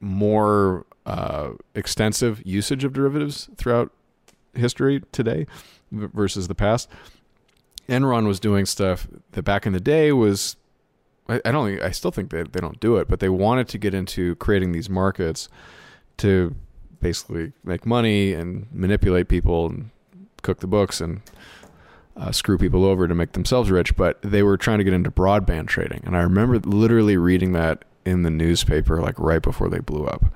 more 0.00 0.86
uh, 1.06 1.50
extensive 1.74 2.42
usage 2.44 2.84
of 2.84 2.92
derivatives 2.92 3.48
throughout 3.56 3.92
history 4.54 5.02
today 5.12 5.46
versus 5.92 6.48
the 6.48 6.54
past. 6.54 6.88
Enron 7.88 8.26
was 8.26 8.40
doing 8.40 8.66
stuff 8.66 9.06
that 9.32 9.42
back 9.42 9.66
in 9.66 9.72
the 9.72 9.80
day 9.80 10.12
was, 10.12 10.56
I, 11.28 11.50
don't 11.50 11.80
I 11.80 11.90
still 11.90 12.10
think 12.10 12.30
they, 12.30 12.42
they 12.42 12.60
don't 12.60 12.78
do 12.80 12.96
it, 12.96 13.08
but 13.08 13.20
they 13.20 13.28
wanted 13.28 13.68
to 13.68 13.78
get 13.78 13.94
into 13.94 14.36
creating 14.36 14.72
these 14.72 14.90
markets 14.90 15.48
to 16.18 16.54
basically 17.00 17.52
make 17.64 17.86
money 17.86 18.34
and 18.34 18.66
manipulate 18.72 19.28
people 19.28 19.66
and 19.66 19.90
cook 20.42 20.60
the 20.60 20.66
books 20.66 21.00
and 21.00 21.22
uh, 22.16 22.30
screw 22.30 22.58
people 22.58 22.84
over 22.84 23.08
to 23.08 23.14
make 23.14 23.32
themselves 23.32 23.70
rich, 23.70 23.96
but 23.96 24.20
they 24.22 24.42
were 24.42 24.56
trying 24.56 24.78
to 24.78 24.84
get 24.84 24.92
into 24.92 25.10
broadband 25.10 25.66
trading. 25.66 26.02
And 26.04 26.16
I 26.16 26.20
remember 26.20 26.58
literally 26.58 27.16
reading 27.16 27.52
that 27.52 27.84
in 28.04 28.22
the 28.22 28.30
newspaper, 28.30 29.00
like 29.00 29.18
right 29.18 29.42
before 29.42 29.68
they 29.68 29.80
blew 29.80 30.06
up. 30.06 30.26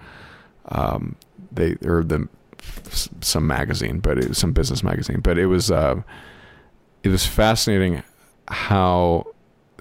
Um, 0.70 1.16
they 1.52 1.76
or 1.84 2.02
the 2.02 2.28
some 3.20 3.46
magazine, 3.46 4.00
but 4.00 4.18
it 4.18 4.28
was 4.28 4.38
some 4.38 4.52
business 4.52 4.82
magazine. 4.82 5.20
But 5.20 5.38
it 5.38 5.46
was 5.46 5.70
uh, 5.70 6.02
it 7.02 7.08
was 7.08 7.26
fascinating 7.26 8.02
how 8.48 9.26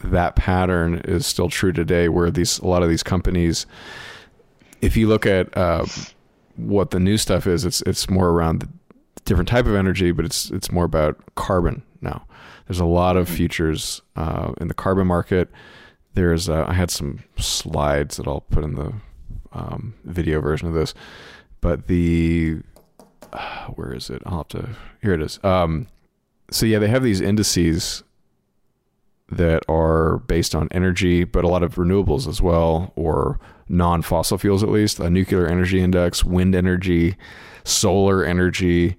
that 0.03 0.35
pattern 0.35 1.01
is 1.05 1.25
still 1.25 1.49
true 1.49 1.71
today, 1.71 2.09
where 2.09 2.31
these 2.31 2.59
a 2.59 2.67
lot 2.67 2.83
of 2.83 2.89
these 2.89 3.03
companies, 3.03 3.65
if 4.81 4.95
you 4.95 5.07
look 5.07 5.25
at 5.25 5.55
uh, 5.57 5.85
what 6.55 6.91
the 6.91 6.99
new 6.99 7.17
stuff 7.17 7.47
is, 7.47 7.65
it's 7.65 7.81
it's 7.81 8.09
more 8.09 8.29
around 8.29 8.59
the 8.59 8.69
different 9.25 9.49
type 9.49 9.65
of 9.65 9.75
energy, 9.75 10.11
but 10.11 10.25
it's 10.25 10.49
it's 10.51 10.71
more 10.71 10.85
about 10.85 11.17
carbon 11.35 11.83
now. 12.01 12.25
There's 12.67 12.79
a 12.79 12.85
lot 12.85 13.17
of 13.17 13.29
futures 13.29 14.01
uh, 14.15 14.53
in 14.59 14.67
the 14.67 14.73
carbon 14.73 15.07
market. 15.07 15.49
There's 16.13 16.49
uh, 16.49 16.65
I 16.67 16.73
had 16.73 16.91
some 16.91 17.23
slides 17.37 18.17
that 18.17 18.27
I'll 18.27 18.41
put 18.41 18.63
in 18.63 18.75
the 18.75 18.93
um, 19.53 19.95
video 20.03 20.41
version 20.41 20.67
of 20.67 20.73
this, 20.73 20.93
but 21.61 21.87
the 21.87 22.59
uh, 23.31 23.67
where 23.75 23.93
is 23.93 24.09
it? 24.09 24.21
I'll 24.25 24.37
have 24.37 24.47
to 24.49 24.69
here 25.01 25.13
it 25.13 25.21
is. 25.21 25.39
Um, 25.43 25.87
so 26.51 26.65
yeah, 26.65 26.79
they 26.79 26.87
have 26.87 27.03
these 27.03 27.21
indices 27.21 28.03
that 29.29 29.63
are 29.67 30.19
based 30.19 30.55
on 30.55 30.67
energy, 30.71 31.23
but 31.23 31.43
a 31.43 31.47
lot 31.47 31.63
of 31.63 31.75
renewables 31.75 32.27
as 32.27 32.41
well, 32.41 32.93
or 32.95 33.39
non-fossil 33.69 34.37
fuels 34.37 34.63
at 34.63 34.69
least. 34.69 34.99
A 34.99 35.09
nuclear 35.09 35.47
energy 35.47 35.81
index, 35.81 36.23
wind 36.23 36.55
energy, 36.55 37.17
solar 37.63 38.23
energy. 38.23 38.95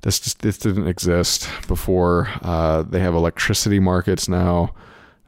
This 0.00 0.18
just, 0.18 0.40
this 0.40 0.58
didn't 0.58 0.88
exist 0.88 1.48
before. 1.68 2.28
Uh, 2.42 2.82
they 2.82 3.00
have 3.00 3.14
electricity 3.14 3.78
markets 3.78 4.28
now 4.28 4.74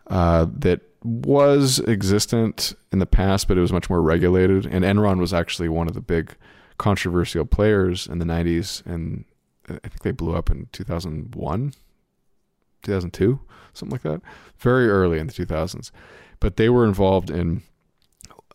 uh, 0.09 0.47
that 0.59 0.81
was 1.05 1.81
existent 1.81 2.75
in 2.91 2.99
the 2.99 3.07
past, 3.07 3.47
but 3.47 3.57
it 3.57 3.61
was 3.61 3.73
much 3.73 3.89
more 3.89 4.03
regulated. 4.03 4.67
And 4.67 4.85
Enron 4.85 5.21
was 5.21 5.33
actually 5.33 5.69
one 5.69 5.87
of 5.87 5.95
the 5.95 6.01
big 6.01 6.35
controversial 6.79 7.45
players 7.45 8.07
in 8.07 8.19
the 8.19 8.25
90s, 8.25 8.85
and 8.85 9.25
I 9.69 9.79
think 9.89 10.01
they 10.03 10.11
blew 10.11 10.35
up 10.35 10.51
in 10.51 10.69
2001, 10.73 11.75
2002, 12.83 13.41
something 13.75 13.95
like 13.95 14.03
that. 14.03 14.23
Very 14.59 14.89
early 14.89 15.19
in 15.19 15.27
the 15.27 15.33
2000s, 15.33 15.91
but 16.41 16.57
they 16.57 16.69
were 16.69 16.85
involved 16.85 17.31
in 17.31 17.63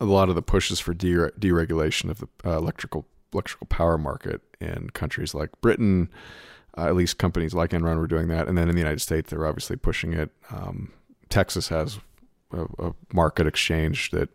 a 0.00 0.04
lot 0.04 0.28
of 0.28 0.34
the 0.34 0.42
pushes 0.42 0.80
for 0.80 0.94
dere- 0.94 1.32
deregulation 1.38 2.10
of 2.10 2.18
the 2.18 2.28
uh, 2.44 2.56
electrical 2.56 3.06
electrical 3.32 3.66
power 3.68 3.96
market 3.96 4.40
in 4.60 4.90
countries 4.90 5.34
like 5.34 5.50
Britain. 5.60 6.10
Uh, 6.78 6.86
at 6.86 6.94
least 6.94 7.18
companies 7.18 7.52
like 7.52 7.70
Enron 7.70 7.98
were 7.98 8.06
doing 8.06 8.28
that, 8.28 8.46
and 8.48 8.56
then 8.56 8.68
in 8.68 8.74
the 8.76 8.80
United 8.80 9.00
States, 9.00 9.30
they're 9.30 9.46
obviously 9.46 9.76
pushing 9.76 10.12
it. 10.12 10.30
Um, 10.50 10.92
Texas 11.28 11.68
has 11.68 11.98
a, 12.52 12.64
a 12.78 12.94
market 13.12 13.46
exchange 13.46 14.10
that 14.10 14.28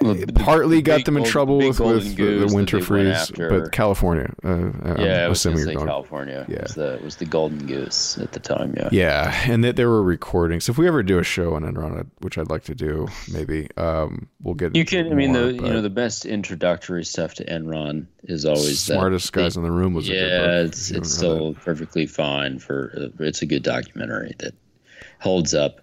the- 0.00 0.32
partly 0.34 0.76
the 0.76 0.82
got 0.82 1.04
them 1.04 1.16
in 1.16 1.22
gold- 1.22 1.30
trouble 1.32 1.58
with, 1.58 1.80
with 1.80 2.16
the, 2.16 2.46
the 2.46 2.54
winter 2.54 2.80
freeze, 2.80 3.30
but 3.36 3.72
California. 3.72 4.32
Uh, 4.44 4.48
I'm 4.48 4.96
yeah, 4.98 5.24
I 5.24 5.28
was 5.28 5.38
assuming 5.38 5.60
you're 5.66 5.74
going. 5.74 5.86
California. 5.86 6.44
Yeah. 6.48 6.62
Was, 6.62 6.74
the, 6.74 7.00
was 7.02 7.16
the 7.16 7.24
golden 7.24 7.66
goose 7.66 8.18
at 8.18 8.32
the 8.32 8.40
time. 8.40 8.74
Yeah. 8.76 8.88
Yeah, 8.92 9.42
and 9.50 9.62
that 9.64 9.76
there 9.76 9.88
were 9.88 10.02
recordings. 10.02 10.64
So 10.64 10.70
if 10.72 10.78
we 10.78 10.86
ever 10.88 11.02
do 11.02 11.18
a 11.18 11.24
show 11.24 11.54
on 11.54 11.62
Enron, 11.62 12.06
which 12.20 12.38
I'd 12.38 12.50
like 12.50 12.64
to 12.64 12.74
do, 12.74 13.08
maybe 13.32 13.68
um, 13.76 14.28
we'll 14.42 14.54
get. 14.54 14.74
You 14.76 14.84
can. 14.84 15.10
I 15.10 15.14
mean, 15.14 15.32
more, 15.32 15.42
the 15.42 15.52
you 15.54 15.60
know 15.60 15.82
the 15.82 15.90
best 15.90 16.24
introductory 16.26 17.04
stuff 17.04 17.34
to 17.34 17.44
Enron 17.44 18.06
is 18.24 18.44
always 18.44 18.86
that 18.86 18.94
smartest 18.94 19.32
guys 19.32 19.54
they- 19.54 19.60
in 19.60 19.64
the 19.64 19.72
room 19.72 19.94
was. 19.94 20.08
yeah, 20.08 20.60
it's 20.62 20.90
it's 20.90 21.12
still 21.12 21.54
perfectly 21.54 22.06
fine 22.06 22.58
for. 22.58 22.92
Uh, 22.96 23.24
it's 23.24 23.42
a 23.42 23.46
good 23.46 23.62
documentary 23.62 24.34
that 24.38 24.54
holds 25.20 25.54
up 25.54 25.80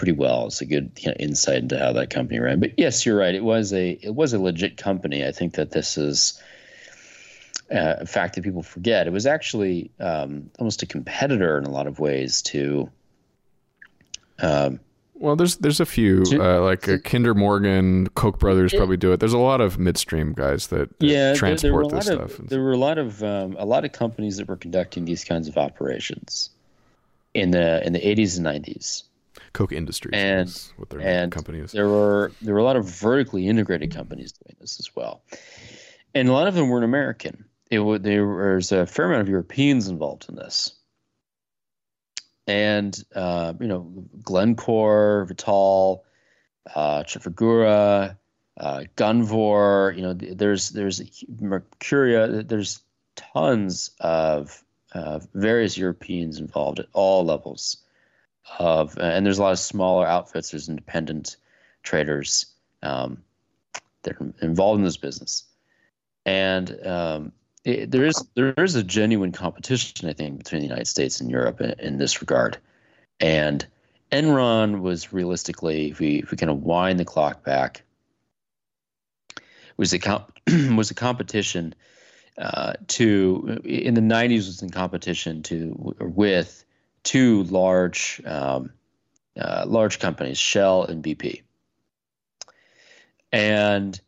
pretty 0.00 0.12
well. 0.12 0.46
It's 0.46 0.62
a 0.62 0.64
good 0.64 0.90
you 0.96 1.10
know, 1.10 1.14
insight 1.20 1.58
into 1.58 1.78
how 1.78 1.92
that 1.92 2.08
company 2.08 2.40
ran. 2.40 2.58
But 2.58 2.70
yes, 2.78 3.04
you're 3.04 3.18
right. 3.18 3.34
It 3.34 3.44
was 3.44 3.70
a 3.74 3.90
it 4.00 4.14
was 4.14 4.32
a 4.32 4.38
legit 4.38 4.78
company. 4.78 5.26
I 5.26 5.30
think 5.30 5.54
that 5.54 5.72
this 5.72 5.98
is 5.98 6.42
uh, 7.70 7.96
a 7.98 8.06
fact 8.06 8.34
that 8.34 8.42
people 8.42 8.62
forget. 8.62 9.06
It 9.06 9.12
was 9.12 9.26
actually 9.26 9.90
um, 10.00 10.50
almost 10.58 10.82
a 10.82 10.86
competitor 10.86 11.58
in 11.58 11.64
a 11.64 11.70
lot 11.70 11.86
of 11.86 12.00
ways 12.00 12.40
to. 12.42 12.90
Um, 14.38 14.80
Well, 15.12 15.36
there's 15.36 15.56
there's 15.56 15.80
a 15.80 15.86
few 15.86 16.24
uh, 16.32 16.62
like 16.62 16.88
uh, 16.88 16.96
Kinder 17.04 17.34
Morgan, 17.34 18.08
Koch 18.14 18.38
brothers 18.38 18.72
probably 18.72 18.96
do 18.96 19.12
it. 19.12 19.20
There's 19.20 19.34
a 19.34 19.38
lot 19.38 19.60
of 19.60 19.78
midstream 19.78 20.32
guys 20.32 20.68
that, 20.68 20.98
that 20.98 21.06
yeah, 21.06 21.34
transport 21.34 21.90
there, 21.90 21.98
a 21.98 22.00
this 22.00 22.08
lot 22.08 22.28
stuff. 22.28 22.38
Of, 22.38 22.48
there 22.48 22.62
were 22.62 22.72
a 22.72 22.78
lot 22.78 22.96
of 22.96 23.22
um, 23.22 23.54
a 23.58 23.66
lot 23.66 23.84
of 23.84 23.92
companies 23.92 24.38
that 24.38 24.48
were 24.48 24.56
conducting 24.56 25.04
these 25.04 25.24
kinds 25.24 25.46
of 25.46 25.58
operations 25.58 26.48
in 27.34 27.50
the 27.50 27.86
in 27.86 27.92
the 27.92 28.00
80s 28.00 28.38
and 28.38 28.46
90s. 28.46 29.02
Koch 29.52 29.72
Industries 29.72 30.14
and 30.14 30.48
is 30.48 30.72
what 30.76 30.90
their 30.90 31.00
and 31.00 31.32
company 31.32 31.58
is. 31.58 31.72
there 31.72 31.88
were 31.88 32.32
there 32.40 32.54
were 32.54 32.60
a 32.60 32.64
lot 32.64 32.76
of 32.76 32.88
vertically 32.88 33.48
integrated 33.48 33.92
companies 33.92 34.32
doing 34.32 34.56
this 34.60 34.78
as 34.78 34.94
well, 34.94 35.22
and 36.14 36.28
a 36.28 36.32
lot 36.32 36.46
of 36.46 36.54
them 36.54 36.68
weren't 36.68 36.84
American. 36.84 37.44
It 37.70 37.80
would 37.80 38.02
there 38.02 38.26
was 38.26 38.72
a 38.72 38.86
fair 38.86 39.06
amount 39.06 39.22
of 39.22 39.28
Europeans 39.28 39.88
involved 39.88 40.26
in 40.28 40.36
this, 40.36 40.72
and 42.46 42.96
uh, 43.14 43.54
you 43.60 43.66
know 43.66 43.92
Glencore, 44.22 45.26
Vitol, 45.28 46.02
uh, 46.74 47.02
Trafigura, 47.02 48.16
uh, 48.56 48.84
Gunvor. 48.96 49.96
You 49.96 50.02
know, 50.02 50.12
there's 50.14 50.70
there's 50.70 51.00
Mercuria. 51.40 52.46
There's 52.46 52.82
tons 53.16 53.90
of 54.00 54.62
uh, 54.92 55.20
various 55.34 55.76
Europeans 55.76 56.38
involved 56.38 56.78
at 56.78 56.86
all 56.92 57.24
levels 57.24 57.78
of, 58.58 58.98
and 58.98 59.24
there's 59.24 59.38
a 59.38 59.42
lot 59.42 59.52
of 59.52 59.58
smaller 59.58 60.06
outfits. 60.06 60.50
There's 60.50 60.68
independent 60.68 61.36
traders 61.82 62.46
um, 62.82 63.22
that 64.02 64.20
are 64.20 64.32
involved 64.40 64.78
in 64.78 64.84
this 64.84 64.96
business, 64.96 65.44
and 66.24 66.86
um, 66.86 67.32
it, 67.64 67.90
there 67.90 68.06
is 68.06 68.24
there 68.34 68.54
is 68.56 68.74
a 68.74 68.82
genuine 68.82 69.32
competition, 69.32 70.08
I 70.08 70.12
think, 70.12 70.38
between 70.38 70.60
the 70.60 70.68
United 70.68 70.86
States 70.86 71.20
and 71.20 71.30
Europe 71.30 71.60
in, 71.60 71.74
in 71.78 71.98
this 71.98 72.20
regard, 72.20 72.58
and 73.18 73.66
Enron 74.12 74.80
was 74.80 75.12
realistically, 75.12 75.90
if 75.90 76.00
we 76.00 76.16
if 76.16 76.30
we 76.30 76.36
kind 76.36 76.50
of 76.50 76.62
wind 76.62 76.98
the 76.98 77.04
clock 77.04 77.44
back, 77.44 77.82
was 79.76 79.92
a 79.92 79.98
comp- 79.98 80.38
was 80.76 80.90
a 80.90 80.94
competition 80.94 81.74
uh, 82.38 82.74
to 82.88 83.60
in 83.64 83.94
the 83.94 84.00
90s 84.00 84.46
was 84.46 84.62
in 84.62 84.70
competition 84.70 85.42
to 85.44 85.94
with 86.00 86.64
two 87.02 87.44
large 87.44 88.20
um, 88.24 88.70
uh, 89.38 89.64
large 89.66 89.98
companies, 89.98 90.38
Shell 90.38 90.84
and 90.84 91.02
BP. 91.02 91.42
And 93.32 94.00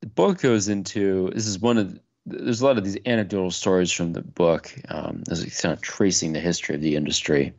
the 0.00 0.06
book 0.06 0.40
goes 0.40 0.68
into 0.68 1.30
this 1.30 1.46
is 1.46 1.58
one 1.58 1.78
of 1.78 1.92
the, 1.92 2.00
there's 2.24 2.60
a 2.60 2.66
lot 2.66 2.78
of 2.78 2.84
these 2.84 2.98
anecdotal 3.04 3.50
stories 3.50 3.90
from 3.90 4.12
the 4.12 4.22
book 4.22 4.72
um, 4.88 5.24
it's 5.28 5.60
kind 5.60 5.72
of 5.72 5.80
tracing 5.80 6.32
the 6.32 6.40
history 6.40 6.74
of 6.74 6.80
the 6.80 6.94
industry. 6.94 7.52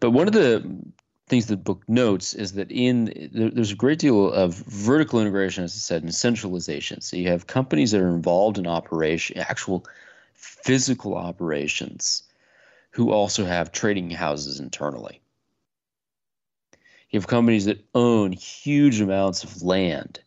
But 0.00 0.10
one 0.10 0.26
of 0.26 0.32
the 0.32 0.82
things 1.26 1.46
the 1.46 1.56
book 1.56 1.82
notes 1.88 2.34
is 2.34 2.52
that 2.52 2.70
in 2.70 3.30
there's 3.32 3.72
a 3.72 3.76
great 3.76 3.98
deal 3.98 4.30
of 4.30 4.54
vertical 4.54 5.20
integration, 5.20 5.64
as 5.64 5.72
I 5.72 5.78
said, 5.78 6.02
and 6.02 6.14
centralization. 6.14 7.00
So 7.00 7.16
you 7.16 7.28
have 7.28 7.46
companies 7.46 7.92
that 7.92 8.00
are 8.00 8.14
involved 8.14 8.58
in 8.58 8.66
operation, 8.66 9.38
actual 9.38 9.86
physical 10.34 11.14
operations, 11.14 12.22
who 12.90 13.10
also 13.10 13.44
have 13.44 13.72
trading 13.72 14.10
houses 14.10 14.60
internally. 14.60 15.20
You 17.10 17.20
have 17.20 17.26
companies 17.26 17.64
that 17.66 17.84
own 17.94 18.32
huge 18.32 19.00
amounts 19.00 19.44
of 19.44 19.62
land 19.62 20.20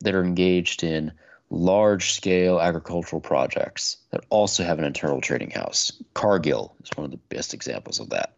that 0.00 0.14
are 0.14 0.24
engaged 0.24 0.82
in 0.82 1.12
large 1.50 2.12
scale 2.12 2.60
agricultural 2.60 3.20
projects 3.20 3.98
that 4.10 4.24
also 4.30 4.64
have 4.64 4.78
an 4.78 4.84
internal 4.84 5.20
trading 5.20 5.50
house. 5.50 5.92
Cargill 6.14 6.74
is 6.82 6.90
one 6.96 7.04
of 7.04 7.10
the 7.10 7.34
best 7.34 7.54
examples 7.54 8.00
of 8.00 8.10
that 8.10 8.36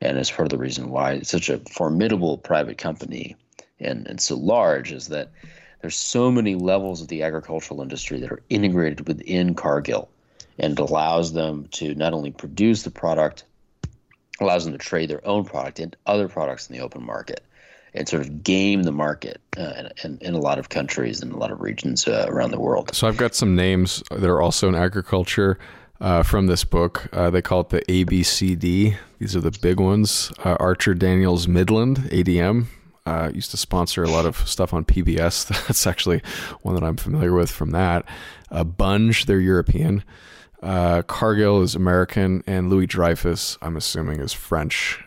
and 0.00 0.18
it's 0.18 0.30
part 0.30 0.46
of 0.46 0.50
the 0.50 0.58
reason 0.58 0.90
why 0.90 1.12
it's 1.12 1.30
such 1.30 1.48
a 1.48 1.58
formidable 1.70 2.38
private 2.38 2.78
company 2.78 3.36
and, 3.80 4.06
and 4.06 4.20
so 4.20 4.36
large 4.36 4.92
is 4.92 5.08
that 5.08 5.30
there's 5.80 5.96
so 5.96 6.30
many 6.30 6.54
levels 6.54 7.00
of 7.00 7.08
the 7.08 7.22
agricultural 7.22 7.80
industry 7.80 8.20
that 8.20 8.32
are 8.32 8.42
integrated 8.48 9.06
within 9.06 9.54
Cargill 9.54 10.08
and 10.58 10.72
it 10.72 10.78
allows 10.78 11.32
them 11.32 11.68
to 11.72 11.94
not 11.94 12.12
only 12.12 12.30
produce 12.30 12.82
the 12.82 12.90
product, 12.90 13.44
allows 14.40 14.64
them 14.64 14.72
to 14.72 14.78
trade 14.78 15.10
their 15.10 15.26
own 15.26 15.44
product 15.44 15.78
and 15.78 15.96
other 16.06 16.28
products 16.28 16.68
in 16.68 16.76
the 16.76 16.82
open 16.82 17.04
market 17.04 17.42
and 17.94 18.08
sort 18.08 18.22
of 18.22 18.42
game 18.42 18.82
the 18.82 18.92
market 18.92 19.40
uh, 19.56 19.88
in, 20.04 20.18
in, 20.20 20.34
a 20.34 20.38
lot 20.38 20.58
of 20.58 20.68
countries 20.68 21.22
and 21.22 21.32
a 21.32 21.36
lot 21.36 21.50
of 21.50 21.60
regions 21.60 22.06
uh, 22.06 22.26
around 22.28 22.50
the 22.50 22.60
world. 22.60 22.94
So 22.94 23.08
I've 23.08 23.16
got 23.16 23.34
some 23.34 23.56
names 23.56 24.02
that 24.10 24.28
are 24.28 24.42
also 24.42 24.68
in 24.68 24.74
agriculture 24.74 25.58
uh, 26.00 26.22
from 26.22 26.46
this 26.46 26.64
book. 26.64 27.08
Uh, 27.12 27.30
they 27.30 27.42
call 27.42 27.60
it 27.62 27.70
the 27.70 27.80
ABCD. 27.82 28.96
These 29.18 29.36
are 29.36 29.40
the 29.40 29.56
big 29.62 29.80
ones. 29.80 30.30
Uh, 30.44 30.56
Archer 30.60 30.94
Daniels 30.94 31.48
Midland, 31.48 31.98
ADM, 32.10 32.66
uh, 33.06 33.30
used 33.34 33.50
to 33.52 33.56
sponsor 33.56 34.04
a 34.04 34.10
lot 34.10 34.26
of 34.26 34.36
stuff 34.48 34.74
on 34.74 34.84
PBS. 34.84 35.48
That's 35.66 35.86
actually 35.86 36.22
one 36.62 36.74
that 36.74 36.84
I'm 36.84 36.96
familiar 36.96 37.32
with 37.32 37.50
from 37.50 37.70
that. 37.70 38.04
Bunge, 38.50 39.24
they're 39.26 39.40
European. 39.40 40.04
Uh, 40.62 41.02
Cargill 41.02 41.62
is 41.62 41.74
American, 41.74 42.42
and 42.46 42.68
Louis 42.68 42.86
Dreyfus, 42.86 43.56
I'm 43.62 43.76
assuming, 43.76 44.20
is 44.20 44.32
French. 44.32 45.04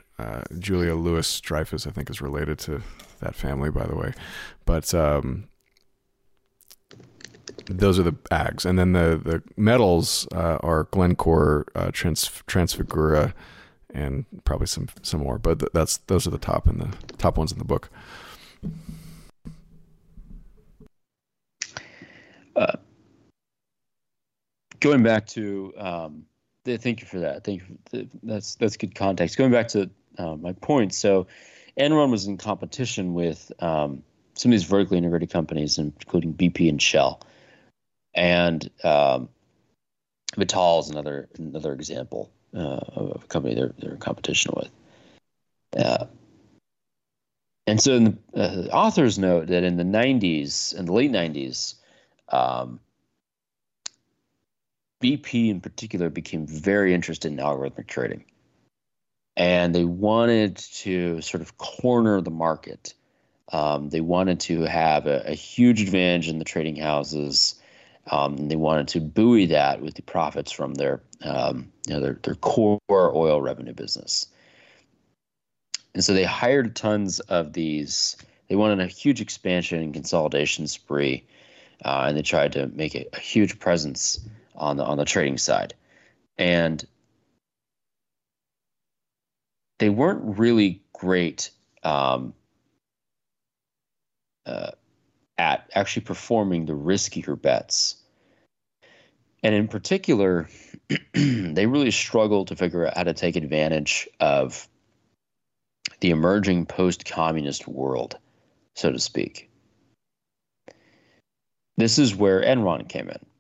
Julia 0.60 0.96
Louis 0.96 1.42
Dreyfus, 1.42 1.88
I 1.88 1.92
think, 1.92 2.10
is 2.10 2.22
related 2.22 2.60
to 2.60 2.82
that 3.20 3.36
family, 3.36 3.70
by 3.70 3.86
the 3.86 3.96
way. 3.96 4.14
But 4.66 4.94
um, 4.94 5.48
those 7.66 8.00
are 8.00 8.04
the 8.04 8.14
ags, 8.32 8.66
and 8.66 8.78
then 8.78 8.94
the 8.94 9.20
the 9.24 9.44
metals 9.58 10.28
uh, 10.34 10.58
are 10.62 10.86
Glencore, 10.86 11.66
uh, 11.76 11.92
Trans 11.92 12.26
Trafigura, 12.48 13.34
and 13.94 14.26
probably 14.46 14.68
some 14.68 14.90
some 15.02 15.22
more. 15.22 15.38
But 15.40 15.60
th- 15.60 15.72
that's 15.74 15.98
those 16.08 16.28
are 16.28 16.32
the 16.32 16.38
top 16.38 16.68
in 16.68 16.80
the 16.80 16.90
top 17.18 17.38
ones 17.38 17.52
in 17.52 17.58
the 17.58 17.66
book. 17.66 17.90
Going 24.82 25.04
back 25.04 25.28
to, 25.28 25.74
um, 25.78 26.26
thank 26.66 27.00
you 27.00 27.08
for 27.08 27.20
that. 27.20 27.44
Thank 27.44 27.64
you. 27.94 28.10
That's 28.24 28.56
that's 28.56 28.78
good 28.78 28.94
context. 28.96 29.38
Going 29.38 29.52
back 29.52 29.70
to 29.70 29.90
uh, 30.18 30.36
my 30.36 30.54
point, 30.54 30.94
so 30.94 31.28
Enron 31.80 32.12
was 32.12 32.28
in 32.28 32.38
competition 32.38 33.14
with 33.14 33.52
um, 33.60 34.04
some 34.34 34.52
of 34.52 34.54
these 34.54 34.66
vertically 34.66 34.98
integrated 34.98 35.30
companies, 35.30 35.78
including 35.78 36.34
BP 36.34 36.68
and 36.68 36.82
Shell 36.82 37.22
and 38.14 38.70
um, 38.84 39.30
Vitol 40.36 40.80
is 40.82 40.90
another 40.90 41.30
another 41.38 41.74
example 41.74 42.32
uh, 42.56 42.80
of 42.96 43.24
a 43.24 43.28
company 43.28 43.56
they're 43.56 43.74
they're 43.80 43.94
in 43.94 43.98
competition 43.98 44.54
with. 44.56 44.70
Uh, 45.78 46.06
and 47.68 47.80
so 47.80 48.00
the 48.00 48.18
uh, 48.36 48.76
authors 48.76 49.18
note 49.18 49.48
that 49.48 49.64
in 49.64 49.78
the 49.78 49.84
90s, 49.84 50.76
in 50.76 50.86
the 50.86 50.92
late 50.92 51.12
90s, 51.12 51.76
um, 52.30 52.80
BP 55.02 55.50
in 55.50 55.62
particular 55.62 56.10
became 56.10 56.46
very 56.46 56.94
interested 56.94 57.32
in 57.32 57.38
algorithmic 57.38 57.88
trading. 57.88 58.26
And 59.36 59.74
they 59.74 59.86
wanted 59.86 60.58
to 60.58 61.22
sort 61.22 61.42
of 61.42 61.58
corner 61.58 62.22
the 62.22 62.32
market. 62.32 62.94
Um, 63.52 63.90
they 63.90 64.02
wanted 64.02 64.42
to 64.42 64.62
have 64.64 65.08
a, 65.08 65.32
a, 65.32 65.34
huge 65.34 65.82
advantage 65.82 66.30
in 66.30 66.40
the 66.40 66.46
trading 66.46 66.78
houses 66.78 67.62
um, 68.10 68.48
they 68.48 68.56
wanted 68.56 68.88
to 68.90 69.00
buoy 69.00 69.48
that 69.48 69.82
with 69.82 69.96
the 69.96 70.02
profits 70.02 70.52
from 70.52 70.74
their, 70.74 71.02
um, 71.22 71.72
you 71.88 71.94
know, 71.94 72.00
their, 72.00 72.20
their 72.24 72.36
core 72.36 72.80
oil 72.92 73.42
revenue 73.42 73.74
business. 73.74 74.28
And 75.94 76.04
so 76.04 76.14
they 76.14 76.24
hired 76.24 76.76
tons 76.76 77.20
of 77.20 77.54
these. 77.54 78.18
They 78.48 78.56
wanted 78.56 78.80
a 78.80 78.88
huge 78.88 79.22
expansion 79.22 79.82
and 79.82 79.94
consolidation 79.94 80.68
spree, 80.68 81.26
uh, 81.86 82.06
and 82.08 82.18
they 82.18 82.22
tried 82.22 82.54
to 82.54 82.68
make 82.68 82.96
a, 82.96 83.06
a 83.14 83.20
huge 83.20 83.60
presence 83.60 84.20
on 84.62 84.78
the 84.78 84.86
on 84.86 84.98
the 84.98 85.06
trading 85.06 85.38
side. 85.38 85.74
And 86.38 86.86
they 89.80 89.90
weren't 89.90 90.38
really 90.40 90.82
great 90.94 91.50
um, 91.84 92.34
uh, 94.46 94.72
at 95.38 95.70
actually 95.74 96.04
performing 96.04 96.66
the 96.66 96.74
riskier 96.74 97.40
bets. 97.40 97.96
And 99.44 99.56
in 99.56 99.68
particular, 99.68 100.48
they 101.14 101.66
really 101.66 101.90
struggle 101.90 102.46
to 102.46 102.56
figure 102.56 102.88
out 102.88 102.96
how 102.96 103.04
to 103.04 103.14
take 103.14 103.36
advantage 103.36 104.08
of 104.20 104.68
the 106.00 106.12
emerging 106.12 106.68
post 106.68 107.06
communist 107.06 107.68
world, 107.68 108.18
so 108.76 108.92
to 108.92 109.00
speak. 109.00 109.50
This 111.78 111.98
is 111.98 112.16
where 112.16 112.42
Enron 112.44 112.88
came 112.88 113.10
in. 113.10 113.31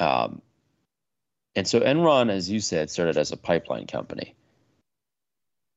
Um, 0.00 0.42
and 1.54 1.68
so 1.68 1.80
Enron, 1.80 2.30
as 2.30 2.50
you 2.50 2.60
said, 2.60 2.90
started 2.90 3.16
as 3.16 3.32
a 3.32 3.36
pipeline 3.36 3.86
company. 3.86 4.34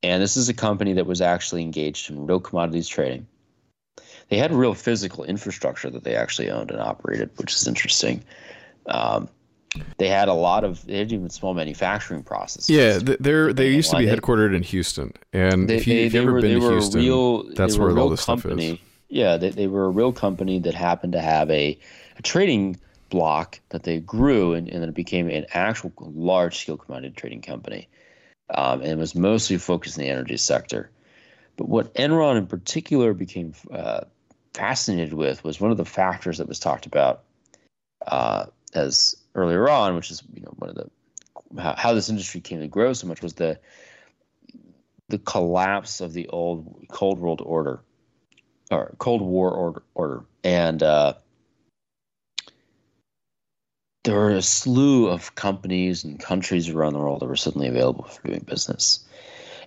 And 0.02 0.22
this 0.22 0.36
is 0.36 0.48
a 0.48 0.54
company 0.54 0.94
that 0.94 1.06
was 1.06 1.20
actually 1.20 1.62
engaged 1.62 2.10
in 2.10 2.26
real 2.26 2.40
commodities 2.40 2.88
trading 2.88 3.26
they 4.28 4.38
had 4.38 4.52
real 4.52 4.74
physical 4.74 5.24
infrastructure 5.24 5.90
that 5.90 6.04
they 6.04 6.14
actually 6.14 6.50
owned 6.50 6.70
and 6.70 6.80
operated, 6.80 7.30
which 7.36 7.52
is 7.52 7.66
interesting. 7.66 8.22
Um, 8.86 9.28
they 9.98 10.08
had 10.08 10.28
a 10.28 10.34
lot 10.34 10.62
of 10.62 10.86
they 10.86 10.98
had 10.98 11.12
even 11.12 11.30
small 11.30 11.52
manufacturing 11.52 12.22
processes. 12.22 12.70
Yeah, 12.70 12.98
they're 13.18 13.52
they 13.52 13.70
used 13.70 13.90
to 13.90 13.98
be 13.98 14.06
headquartered 14.06 14.54
in 14.54 14.62
Houston, 14.62 15.12
and 15.32 15.68
they, 15.68 15.76
if 15.76 15.86
you, 15.86 15.94
they, 15.94 16.04
have 16.04 16.14
ever 16.14 16.32
were, 16.34 16.40
been 16.40 16.60
to 16.60 16.70
Houston, 16.70 17.00
real, 17.00 17.42
that's 17.54 17.76
where 17.76 17.96
all 17.98 18.08
this 18.08 18.24
company. 18.24 18.66
stuff 18.66 18.78
is. 18.78 18.84
Yeah, 19.08 19.36
they, 19.36 19.50
they 19.50 19.66
were 19.66 19.84
a 19.84 19.90
real 19.90 20.12
company 20.12 20.58
that 20.60 20.74
happened 20.74 21.12
to 21.12 21.20
have 21.20 21.50
a, 21.50 21.78
a 22.16 22.22
trading 22.22 22.78
block 23.14 23.60
that 23.68 23.84
they 23.84 24.00
grew, 24.00 24.54
and, 24.54 24.68
and 24.68 24.82
then 24.82 24.88
it 24.88 24.94
became 24.94 25.28
an 25.28 25.46
actual 25.54 25.92
large 25.98 26.58
scale 26.58 26.76
commodity 26.76 27.14
trading 27.16 27.42
company, 27.42 27.88
um, 28.52 28.80
and 28.80 28.90
it 28.90 28.98
was 28.98 29.14
mostly 29.14 29.56
focused 29.56 29.96
in 29.96 30.02
the 30.02 30.10
energy 30.10 30.36
sector. 30.36 30.90
But 31.56 31.68
what 31.68 31.94
Enron 31.94 32.36
in 32.36 32.48
particular 32.48 33.14
became 33.14 33.54
uh, 33.70 34.00
fascinated 34.52 35.12
with 35.12 35.44
was 35.44 35.60
one 35.60 35.70
of 35.70 35.76
the 35.76 35.84
factors 35.84 36.38
that 36.38 36.48
was 36.48 36.58
talked 36.58 36.86
about 36.86 37.22
uh, 38.04 38.46
as 38.74 39.14
earlier 39.36 39.68
on, 39.68 39.94
which 39.94 40.10
is 40.10 40.24
you 40.34 40.42
know 40.42 40.52
one 40.56 40.70
of 40.70 40.74
the 40.74 40.90
how, 41.62 41.76
how, 41.76 41.94
this 41.94 42.08
industry 42.08 42.40
came 42.40 42.58
to 42.58 42.66
grow 42.66 42.94
so 42.94 43.06
much 43.06 43.22
was 43.22 43.34
the 43.34 43.60
the 45.08 45.18
collapse 45.18 46.00
of 46.00 46.14
the 46.14 46.26
old 46.28 46.86
Cold 46.88 47.20
World 47.20 47.42
Order 47.44 47.78
or 48.72 48.92
Cold 48.98 49.22
War 49.22 49.52
order, 49.52 49.82
order. 49.94 50.24
and 50.42 50.82
uh, 50.82 51.14
there 54.04 54.14
were 54.14 54.30
a 54.30 54.42
slew 54.42 55.08
of 55.08 55.34
companies 55.34 56.04
and 56.04 56.20
countries 56.20 56.68
around 56.68 56.92
the 56.92 56.98
world 56.98 57.20
that 57.20 57.26
were 57.26 57.36
suddenly 57.36 57.68
available 57.68 58.04
for 58.04 58.28
doing 58.28 58.44
business. 58.46 59.04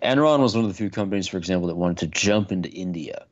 Enron 0.03 0.39
was 0.39 0.55
one 0.55 0.64
of 0.64 0.69
the 0.69 0.77
few 0.77 0.91
companies, 0.91 1.27
for 1.27 1.38
example, 1.38 1.68
that 1.68 1.76
wanted 1.76 1.97
to 1.97 2.07
jump 2.07 2.51
into 2.51 2.69
India. 2.69 3.26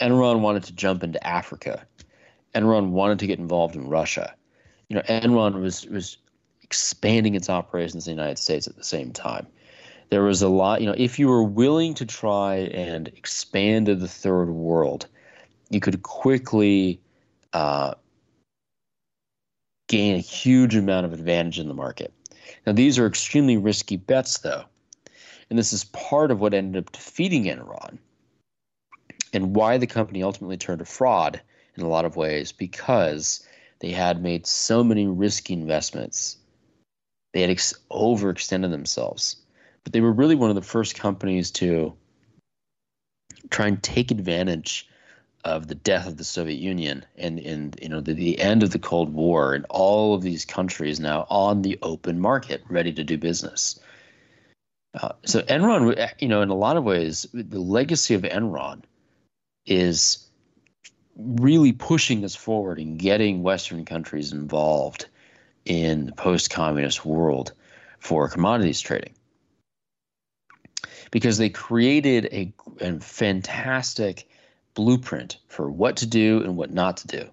Enron 0.00 0.40
wanted 0.40 0.64
to 0.64 0.72
jump 0.72 1.02
into 1.02 1.24
Africa. 1.24 1.86
Enron 2.54 2.90
wanted 2.90 3.20
to 3.20 3.26
get 3.26 3.38
involved 3.38 3.76
in 3.76 3.88
Russia. 3.88 4.34
You 4.88 4.96
know, 4.96 5.02
Enron 5.02 5.60
was 5.60 5.86
was 5.86 6.18
expanding 6.62 7.34
its 7.34 7.48
operations 7.48 8.06
in 8.06 8.16
the 8.16 8.22
United 8.22 8.38
States 8.38 8.66
at 8.66 8.76
the 8.76 8.84
same 8.84 9.12
time. 9.12 9.46
There 10.10 10.22
was 10.22 10.42
a 10.42 10.48
lot, 10.48 10.80
you 10.80 10.86
know, 10.86 10.94
if 10.96 11.18
you 11.18 11.28
were 11.28 11.42
willing 11.42 11.94
to 11.94 12.06
try 12.06 12.56
and 12.56 13.08
expand 13.08 13.86
to 13.86 13.94
the 13.94 14.08
third 14.08 14.50
world, 14.50 15.06
you 15.70 15.80
could 15.80 16.02
quickly 16.02 17.00
uh, 17.52 17.94
gain 19.88 20.14
a 20.14 20.20
huge 20.20 20.76
amount 20.76 21.06
of 21.06 21.12
advantage 21.12 21.58
in 21.58 21.68
the 21.68 21.74
market. 21.74 22.12
Now, 22.66 22.72
these 22.72 22.98
are 22.98 23.06
extremely 23.06 23.56
risky 23.56 23.96
bets, 23.96 24.38
though. 24.38 24.64
And 25.50 25.58
this 25.58 25.72
is 25.72 25.84
part 25.84 26.30
of 26.30 26.40
what 26.40 26.54
ended 26.54 26.84
up 26.84 26.92
defeating 26.92 27.44
Enron 27.44 27.98
and 29.32 29.56
why 29.56 29.78
the 29.78 29.86
company 29.86 30.22
ultimately 30.22 30.56
turned 30.56 30.78
to 30.80 30.84
fraud 30.84 31.40
in 31.76 31.82
a 31.82 31.88
lot 31.88 32.04
of 32.04 32.16
ways 32.16 32.52
because 32.52 33.46
they 33.80 33.90
had 33.90 34.22
made 34.22 34.46
so 34.46 34.84
many 34.84 35.06
risky 35.06 35.54
investments. 35.54 36.36
They 37.32 37.40
had 37.40 37.50
ex- 37.50 37.74
overextended 37.90 38.70
themselves. 38.70 39.36
But 39.84 39.92
they 39.92 40.00
were 40.00 40.12
really 40.12 40.34
one 40.34 40.50
of 40.50 40.56
the 40.56 40.62
first 40.62 40.98
companies 40.98 41.50
to 41.52 41.94
try 43.50 43.68
and 43.68 43.82
take 43.82 44.10
advantage 44.10 44.88
of 45.48 45.66
the 45.66 45.74
death 45.74 46.06
of 46.06 46.18
the 46.18 46.24
Soviet 46.24 46.58
Union 46.58 47.04
and, 47.16 47.38
and 47.40 47.78
you 47.80 47.88
know 47.88 48.00
the, 48.00 48.12
the 48.12 48.38
end 48.38 48.62
of 48.62 48.70
the 48.70 48.78
Cold 48.78 49.14
War 49.14 49.54
and 49.54 49.64
all 49.70 50.14
of 50.14 50.20
these 50.20 50.44
countries 50.44 51.00
now 51.00 51.26
on 51.30 51.62
the 51.62 51.78
open 51.80 52.20
market 52.20 52.62
ready 52.68 52.92
to 52.92 53.02
do 53.02 53.16
business. 53.16 53.80
Uh, 54.94 55.12
so 55.24 55.40
Enron, 55.42 56.10
you 56.20 56.28
know, 56.28 56.42
in 56.42 56.50
a 56.50 56.54
lot 56.54 56.76
of 56.76 56.84
ways, 56.84 57.26
the 57.32 57.60
legacy 57.60 58.14
of 58.14 58.22
Enron 58.22 58.82
is 59.64 60.28
really 61.16 61.72
pushing 61.72 62.24
us 62.24 62.34
forward 62.34 62.78
and 62.78 62.98
getting 62.98 63.42
Western 63.42 63.84
countries 63.86 64.32
involved 64.32 65.06
in 65.64 66.06
the 66.06 66.12
post-communist 66.12 67.04
world 67.04 67.52
for 68.00 68.28
commodities 68.28 68.80
trading 68.80 69.14
because 71.10 71.38
they 71.38 71.48
created 71.48 72.26
a, 72.26 72.52
a 72.80 73.00
fantastic 73.00 74.27
blueprint 74.78 75.38
for 75.48 75.68
what 75.68 75.96
to 75.96 76.06
do 76.06 76.40
and 76.44 76.56
what 76.56 76.72
not 76.72 76.98
to 76.98 77.08
do. 77.08 77.28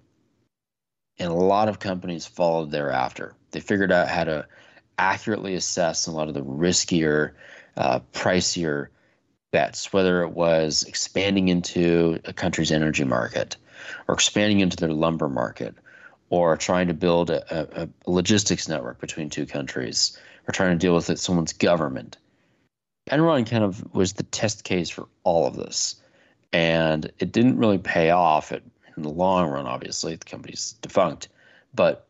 And 1.16 1.30
a 1.30 1.34
lot 1.34 1.68
of 1.68 1.78
companies 1.78 2.26
followed 2.26 2.72
thereafter. 2.72 3.36
They 3.52 3.60
figured 3.60 3.92
out 3.92 4.08
how 4.08 4.24
to 4.24 4.46
accurately 4.98 5.54
assess 5.54 6.08
a 6.08 6.10
lot 6.10 6.26
of 6.26 6.34
the 6.34 6.42
riskier, 6.42 7.34
uh, 7.76 8.00
pricier 8.12 8.88
bets, 9.52 9.92
whether 9.92 10.24
it 10.24 10.30
was 10.30 10.82
expanding 10.88 11.46
into 11.46 12.18
a 12.24 12.32
country's 12.32 12.72
energy 12.72 13.04
market 13.04 13.56
or 14.08 14.14
expanding 14.16 14.58
into 14.58 14.76
their 14.76 14.92
lumber 14.92 15.28
market 15.28 15.76
or 16.30 16.56
trying 16.56 16.88
to 16.88 16.94
build 16.94 17.30
a, 17.30 17.82
a, 17.82 17.84
a 17.84 18.10
logistics 18.10 18.66
network 18.66 19.00
between 19.00 19.30
two 19.30 19.46
countries 19.46 20.18
or 20.48 20.52
trying 20.52 20.76
to 20.76 20.84
deal 20.84 20.96
with 20.96 21.10
it, 21.10 21.20
someone's 21.20 21.52
government. 21.52 22.16
Enron 23.08 23.48
kind 23.48 23.62
of 23.62 23.94
was 23.94 24.14
the 24.14 24.24
test 24.24 24.64
case 24.64 24.90
for 24.90 25.06
all 25.22 25.46
of 25.46 25.54
this. 25.54 25.94
And 26.52 27.10
it 27.18 27.32
didn't 27.32 27.58
really 27.58 27.78
pay 27.78 28.10
off 28.10 28.52
in 28.52 28.62
the 28.96 29.08
long 29.08 29.48
run, 29.48 29.66
obviously. 29.66 30.16
The 30.16 30.24
company's 30.24 30.72
defunct. 30.80 31.28
But 31.74 32.06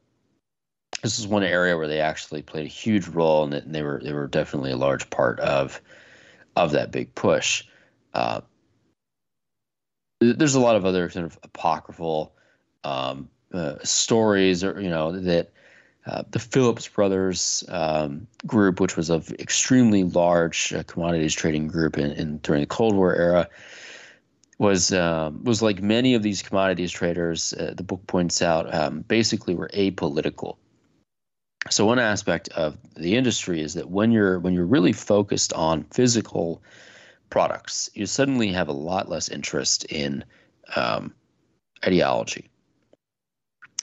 this 1.03 1.19
is 1.19 1.27
one 1.27 1.43
area 1.43 1.77
where 1.77 1.89
they 1.89 2.01
actually 2.01 2.43
played 2.43 2.67
a 2.67 2.71
huge 2.71 3.09
role 3.09 3.45
and 3.45 3.75
they 3.75 3.83
were 3.83 4.01
they 4.03 4.13
were 4.13 4.29
definitely 4.29 4.73
a 4.73 4.77
large 4.77 5.09
part 5.11 5.41
of 5.41 5.81
of 6.55 6.73
that 6.73 6.91
big 6.91 7.15
push. 7.15 7.65
Uh, 8.15 8.41
there's 10.21 10.55
a 10.55 10.61
lot 10.61 10.77
of 10.77 10.87
other 10.87 11.11
sort 11.11 11.27
of 11.27 11.39
apocryphal 11.43 12.33
um, 12.85 13.29
uh, 13.53 13.77
stories, 13.83 14.65
or 14.65 14.81
you 14.81 14.89
know 14.89 15.13
that 15.13 15.51
uh, 16.07 16.23
the 16.31 16.39
Phillips 16.39 16.89
Brothers 16.89 17.65
um, 17.69 18.27
group, 18.47 18.81
which 18.81 18.97
was 18.97 19.11
an 19.11 19.23
extremely 19.39 20.05
large 20.05 20.73
uh, 20.73 20.83
commodities 20.85 21.35
trading 21.35 21.67
group 21.67 21.99
in, 21.99 22.13
in, 22.13 22.39
during 22.39 22.63
the 22.63 22.67
Cold 22.67 22.95
War 22.95 23.15
era, 23.15 23.49
was 24.59 24.93
um, 24.93 25.45
was 25.45 25.63
like 25.63 25.83
many 25.83 26.15
of 26.15 26.23
these 26.23 26.43
commodities 26.43 26.93
traders. 26.93 27.53
Uh, 27.53 27.75
the 27.77 27.83
book 27.83 28.07
points 28.07 28.41
out 28.43 28.73
um, 28.75 29.03
basically 29.03 29.55
were 29.55 29.69
apolitical. 29.75 30.57
So 31.69 31.85
one 31.85 31.99
aspect 31.99 32.49
of 32.51 32.77
the 32.95 33.17
industry 33.17 33.61
is 33.61 33.75
that 33.75 33.91
when 33.91 34.13
you're 34.13 34.39
when 34.39 34.55
you're 34.55 34.65
really 34.65 34.93
focused 34.93 35.53
on 35.53 35.85
physical 35.85 36.63
products, 37.29 37.91
you 37.95 38.07
suddenly 38.07 38.53
have 38.53 38.69
a 38.69 38.73
lot 38.73 39.09
less 39.09 39.29
interest 39.29 39.85
in 39.85 40.25
um, 40.75 41.13
ideology. 41.85 42.49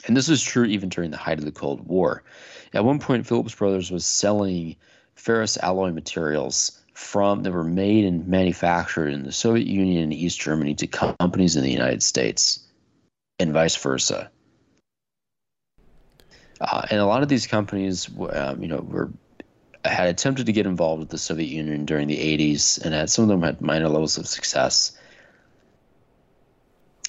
And 0.05 0.17
this 0.17 0.29
is 0.29 0.43
true 0.43 0.65
even 0.65 0.89
during 0.89 1.11
the 1.11 1.17
height 1.17 1.39
of 1.39 1.45
the 1.45 1.51
Cold 1.51 1.87
War. 1.87 2.23
At 2.73 2.83
one 2.83 2.99
point, 2.99 3.27
Phillips 3.27 3.55
Brothers 3.55 3.91
was 3.91 4.05
selling 4.05 4.75
ferrous 5.15 5.57
alloy 5.57 5.91
materials 5.91 6.82
from 6.93 7.43
that 7.43 7.51
were 7.51 7.63
made 7.63 8.05
and 8.05 8.27
manufactured 8.27 9.09
in 9.09 9.23
the 9.23 9.31
Soviet 9.31 9.67
Union 9.67 10.03
and 10.03 10.13
East 10.13 10.39
Germany 10.39 10.75
to 10.75 10.87
companies 10.87 11.55
in 11.55 11.63
the 11.63 11.71
United 11.71 12.03
States, 12.03 12.59
and 13.39 13.51
vice 13.51 13.75
versa. 13.75 14.29
Uh, 16.61 16.85
and 16.89 16.99
a 16.99 17.05
lot 17.05 17.23
of 17.23 17.29
these 17.29 17.47
companies, 17.47 18.09
um, 18.31 18.61
you 18.61 18.67
know, 18.67 18.77
were 18.77 19.11
had 19.85 20.07
attempted 20.07 20.45
to 20.45 20.53
get 20.53 20.65
involved 20.65 21.01
with 21.01 21.09
the 21.09 21.17
Soviet 21.17 21.49
Union 21.49 21.83
during 21.83 22.07
the 22.07 22.17
80s, 22.17 22.81
and 22.83 22.93
had 22.93 23.09
some 23.09 23.23
of 23.23 23.29
them 23.29 23.41
had 23.41 23.59
minor 23.59 23.89
levels 23.89 24.17
of 24.17 24.27
success. 24.27 24.97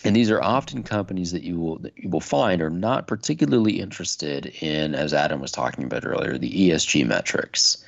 And 0.05 0.15
these 0.15 0.31
are 0.31 0.43
often 0.43 0.83
companies 0.83 1.33
that 1.33 1.45
you 1.45 1.59
will 1.59 1.79
that 1.79 1.97
you 1.97 2.09
will 2.09 2.21
find 2.21 2.61
are 2.61 2.71
not 2.71 3.07
particularly 3.07 3.81
interested 3.81 4.47
in, 4.61 4.95
as 4.95 5.15
Adam 5.15 5.41
was 5.41 5.53
talking 5.53 5.85
about 5.85 6.05
earlier, 6.05 6.37
the 6.37 6.71
ESG 6.71 7.07
metrics. 7.07 7.85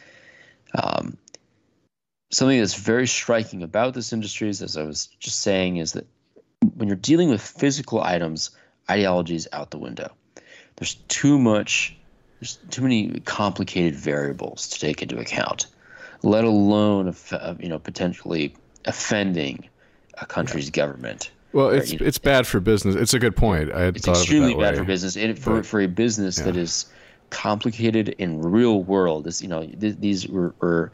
Um, 0.74 1.16
something 2.30 2.58
that's 2.58 2.74
very 2.74 3.06
striking 3.06 3.62
about 3.62 3.94
this 3.94 4.12
industry 4.12 4.48
is, 4.48 4.62
as 4.62 4.76
I 4.76 4.82
was 4.82 5.06
just 5.20 5.40
saying, 5.40 5.76
is 5.76 5.92
that 5.92 6.06
when 6.74 6.88
you're 6.88 6.96
dealing 6.96 7.28
with 7.28 7.40
physical 7.40 8.02
items, 8.02 8.50
ideology 8.90 9.36
is 9.36 9.48
out 9.52 9.70
the 9.70 9.78
window. 9.78 10.12
There's 10.76 10.94
too 11.08 11.38
much, 11.38 11.96
there's 12.40 12.56
too 12.70 12.82
many 12.82 13.20
complicated 13.20 13.94
variables 13.94 14.68
to 14.68 14.80
take 14.80 15.02
into 15.02 15.18
account, 15.18 15.66
let 16.22 16.44
alone, 16.44 17.14
you 17.60 17.68
know, 17.68 17.78
potentially 17.78 18.54
offending 18.84 19.68
a 20.14 20.26
country's 20.26 20.70
government. 20.70 21.30
Well, 21.52 21.70
it's 21.70 21.92
know, 21.92 21.98
it's 22.04 22.18
bad 22.18 22.46
for 22.46 22.60
business. 22.60 22.96
It's 22.96 23.14
a 23.14 23.18
good 23.18 23.36
point. 23.36 23.72
I 23.72 23.84
it's 23.84 24.06
extremely 24.06 24.52
it 24.52 24.58
bad 24.58 24.74
way. 24.74 24.80
for 24.80 24.84
business. 24.84 25.16
And 25.16 25.38
for 25.38 25.56
but, 25.56 25.66
for 25.66 25.80
a 25.80 25.86
business 25.86 26.38
yeah. 26.38 26.44
that 26.44 26.56
is 26.56 26.86
complicated 27.30 28.10
in 28.18 28.42
real 28.42 28.82
world, 28.82 29.26
is 29.26 29.40
you 29.40 29.48
know 29.48 29.64
th- 29.64 29.96
these 29.98 30.28
were, 30.28 30.54
were 30.60 30.92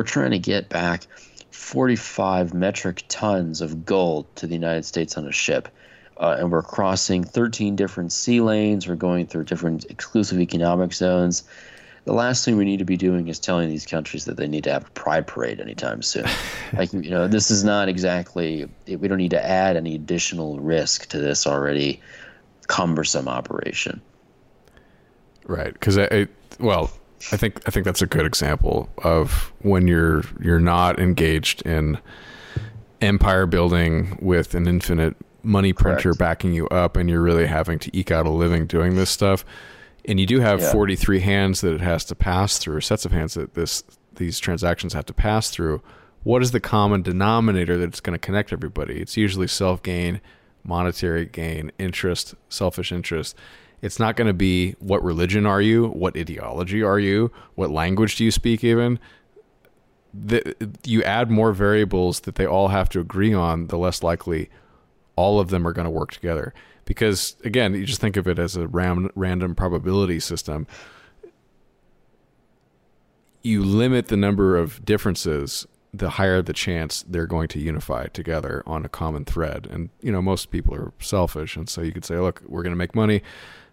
we're 0.00 0.04
trying 0.04 0.30
to 0.30 0.38
get 0.38 0.70
back 0.70 1.06
45 1.50 2.54
metric 2.54 3.04
tons 3.08 3.60
of 3.60 3.84
gold 3.84 4.34
to 4.36 4.46
the 4.46 4.54
United 4.54 4.86
States 4.86 5.18
on 5.18 5.26
a 5.26 5.32
ship. 5.32 5.68
Uh, 6.16 6.36
and 6.38 6.50
we're 6.50 6.62
crossing 6.62 7.22
13 7.22 7.76
different 7.76 8.10
sea 8.10 8.40
lanes. 8.40 8.88
We're 8.88 8.94
going 8.94 9.26
through 9.26 9.44
different 9.44 9.84
exclusive 9.90 10.40
economic 10.40 10.94
zones. 10.94 11.42
The 12.06 12.14
last 12.14 12.46
thing 12.46 12.56
we 12.56 12.64
need 12.64 12.78
to 12.78 12.86
be 12.86 12.96
doing 12.96 13.28
is 13.28 13.38
telling 13.38 13.68
these 13.68 13.84
countries 13.84 14.24
that 14.24 14.38
they 14.38 14.48
need 14.48 14.64
to 14.64 14.72
have 14.72 14.86
a 14.86 14.90
pride 14.92 15.26
parade 15.26 15.60
anytime 15.60 16.00
soon. 16.00 16.24
like, 16.72 16.90
you 16.94 17.10
know, 17.10 17.28
this 17.28 17.50
is 17.50 17.62
not 17.62 17.90
exactly, 17.90 18.66
we 18.86 19.06
don't 19.06 19.18
need 19.18 19.32
to 19.32 19.46
add 19.46 19.76
any 19.76 19.96
additional 19.96 20.58
risk 20.60 21.10
to 21.10 21.18
this 21.18 21.46
already 21.46 22.00
cumbersome 22.68 23.28
operation. 23.28 24.00
Right. 25.44 25.74
Because 25.74 25.98
I, 25.98 26.04
I, 26.10 26.28
well, 26.58 26.90
I 27.32 27.36
think 27.36 27.60
I 27.66 27.70
think 27.70 27.84
that's 27.84 28.02
a 28.02 28.06
good 28.06 28.26
example 28.26 28.88
of 29.04 29.52
when 29.60 29.86
you're 29.86 30.22
you're 30.40 30.60
not 30.60 30.98
engaged 30.98 31.62
in 31.66 31.98
empire 33.00 33.46
building 33.46 34.18
with 34.20 34.54
an 34.54 34.66
infinite 34.66 35.16
money 35.42 35.72
printer 35.72 36.10
Correct. 36.10 36.18
backing 36.18 36.52
you 36.52 36.68
up 36.68 36.96
and 36.96 37.08
you're 37.08 37.22
really 37.22 37.46
having 37.46 37.78
to 37.80 37.96
eke 37.96 38.10
out 38.10 38.26
a 38.26 38.30
living 38.30 38.66
doing 38.66 38.96
this 38.96 39.10
stuff 39.10 39.44
and 40.04 40.20
you 40.20 40.26
do 40.26 40.40
have 40.40 40.60
yeah. 40.60 40.72
43 40.72 41.20
hands 41.20 41.60
that 41.62 41.72
it 41.72 41.80
has 41.80 42.04
to 42.06 42.14
pass 42.14 42.58
through 42.58 42.80
sets 42.80 43.04
of 43.04 43.12
hands 43.12 43.34
that 43.34 43.54
this 43.54 43.82
these 44.16 44.38
transactions 44.38 44.92
have 44.92 45.06
to 45.06 45.14
pass 45.14 45.50
through 45.50 45.82
what 46.24 46.42
is 46.42 46.50
the 46.50 46.60
common 46.60 47.00
denominator 47.00 47.78
that's 47.78 48.00
going 48.00 48.12
to 48.12 48.18
connect 48.18 48.52
everybody 48.52 49.00
it's 49.00 49.16
usually 49.16 49.46
self 49.46 49.82
gain 49.82 50.20
monetary 50.62 51.24
gain 51.24 51.72
interest 51.78 52.34
selfish 52.48 52.92
interest 52.92 53.34
it's 53.82 53.98
not 53.98 54.16
going 54.16 54.26
to 54.26 54.34
be 54.34 54.72
what 54.78 55.02
religion 55.02 55.46
are 55.46 55.60
you, 55.60 55.88
what 55.88 56.16
ideology 56.16 56.82
are 56.82 56.98
you, 56.98 57.32
what 57.54 57.70
language 57.70 58.16
do 58.16 58.24
you 58.24 58.30
speak 58.30 58.62
even. 58.62 58.98
The, 60.12 60.56
you 60.84 61.02
add 61.04 61.30
more 61.30 61.52
variables 61.52 62.20
that 62.20 62.34
they 62.34 62.46
all 62.46 62.68
have 62.68 62.88
to 62.90 63.00
agree 63.00 63.32
on, 63.32 63.68
the 63.68 63.78
less 63.78 64.02
likely 64.02 64.50
all 65.16 65.38
of 65.38 65.50
them 65.50 65.66
are 65.66 65.72
going 65.72 65.84
to 65.84 65.90
work 65.90 66.12
together. 66.12 66.52
Because 66.84 67.36
again, 67.44 67.74
you 67.74 67.84
just 67.84 68.00
think 68.00 68.16
of 68.16 68.26
it 68.26 68.38
as 68.38 68.56
a 68.56 68.66
ram- 68.66 69.10
random 69.14 69.54
probability 69.54 70.18
system. 70.18 70.66
You 73.42 73.64
limit 73.64 74.08
the 74.08 74.16
number 74.16 74.56
of 74.56 74.84
differences, 74.84 75.66
the 75.94 76.10
higher 76.10 76.42
the 76.42 76.52
chance 76.52 77.04
they're 77.08 77.26
going 77.26 77.48
to 77.48 77.60
unify 77.60 78.06
together 78.08 78.62
on 78.66 78.84
a 78.84 78.88
common 78.88 79.24
thread. 79.24 79.68
And 79.70 79.90
you 80.02 80.10
know, 80.12 80.20
most 80.20 80.50
people 80.50 80.74
are 80.74 80.92
selfish, 81.00 81.56
and 81.56 81.68
so 81.68 81.80
you 81.80 81.92
could 81.92 82.04
say, 82.04 82.16
look, 82.16 82.42
we're 82.46 82.62
going 82.62 82.72
to 82.72 82.76
make 82.76 82.94
money. 82.94 83.22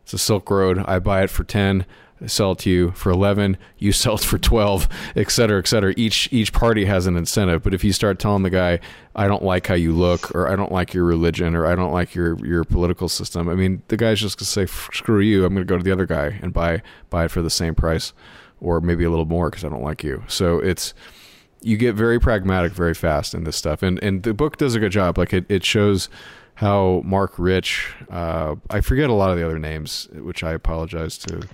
It's 0.07 0.13
a 0.13 0.17
Silk 0.17 0.49
Road. 0.49 0.85
I 0.87 0.99
buy 0.99 1.21
it 1.23 1.29
for 1.29 1.43
ten. 1.43 1.85
I 2.21 2.27
sell 2.27 2.53
it 2.53 2.59
to 2.59 2.69
you 2.69 2.91
for 2.91 3.11
11 3.11 3.57
you 3.77 3.91
sell 3.91 4.15
it 4.15 4.21
for 4.21 4.37
12 4.37 4.87
et 5.17 5.29
cetera 5.29 5.59
et 5.59 5.67
cetera 5.67 5.93
each 5.97 6.29
each 6.31 6.51
party 6.51 6.85
has 6.85 7.05
an 7.05 7.15
incentive 7.15 7.61
but 7.61 7.75
if 7.75 7.83
you 7.83 7.93
start 7.93 8.17
telling 8.17 8.41
the 8.41 8.49
guy 8.49 8.79
i 9.15 9.27
don't 9.27 9.43
like 9.43 9.67
how 9.67 9.75
you 9.75 9.93
look 9.93 10.33
or 10.33 10.47
i 10.47 10.55
don't 10.55 10.71
like 10.71 10.95
your 10.95 11.03
religion 11.03 11.53
or 11.53 11.67
i 11.67 11.75
don't 11.75 11.91
like 11.91 12.15
your 12.15 12.43
your 12.43 12.63
political 12.63 13.07
system 13.07 13.47
i 13.47 13.53
mean 13.53 13.83
the 13.89 13.97
guy's 13.97 14.19
just 14.19 14.39
going 14.39 14.45
to 14.45 14.51
say 14.51 14.87
screw 14.97 15.19
you 15.19 15.45
i'm 15.45 15.53
going 15.53 15.63
to 15.63 15.71
go 15.71 15.77
to 15.77 15.83
the 15.83 15.91
other 15.91 16.07
guy 16.07 16.39
and 16.41 16.53
buy 16.53 16.81
buy 17.11 17.25
it 17.25 17.29
for 17.29 17.43
the 17.43 17.51
same 17.51 17.75
price 17.75 18.13
or 18.61 18.81
maybe 18.81 19.03
a 19.03 19.11
little 19.11 19.25
more 19.25 19.51
because 19.51 19.63
i 19.63 19.69
don't 19.69 19.83
like 19.83 20.03
you 20.03 20.23
so 20.27 20.57
it's 20.57 20.95
you 21.61 21.77
get 21.77 21.93
very 21.93 22.19
pragmatic 22.19 22.71
very 22.71 22.95
fast 22.95 23.35
in 23.35 23.43
this 23.43 23.55
stuff 23.55 23.83
and 23.83 24.01
and 24.01 24.23
the 24.23 24.33
book 24.33 24.57
does 24.57 24.73
a 24.73 24.79
good 24.79 24.91
job 24.91 25.19
like 25.19 25.33
it, 25.33 25.45
it 25.49 25.63
shows 25.63 26.09
how 26.57 27.03
Marc 27.05 27.37
Rich, 27.37 27.93
uh, 28.09 28.55
I 28.71 28.81
forget 28.81 29.11
a 29.11 29.13
lot 29.13 29.29
of 29.29 29.37
the 29.37 29.45
other 29.45 29.59
names, 29.59 30.07
which 30.11 30.43
I 30.43 30.53
apologize 30.53 31.15
to 31.19 31.47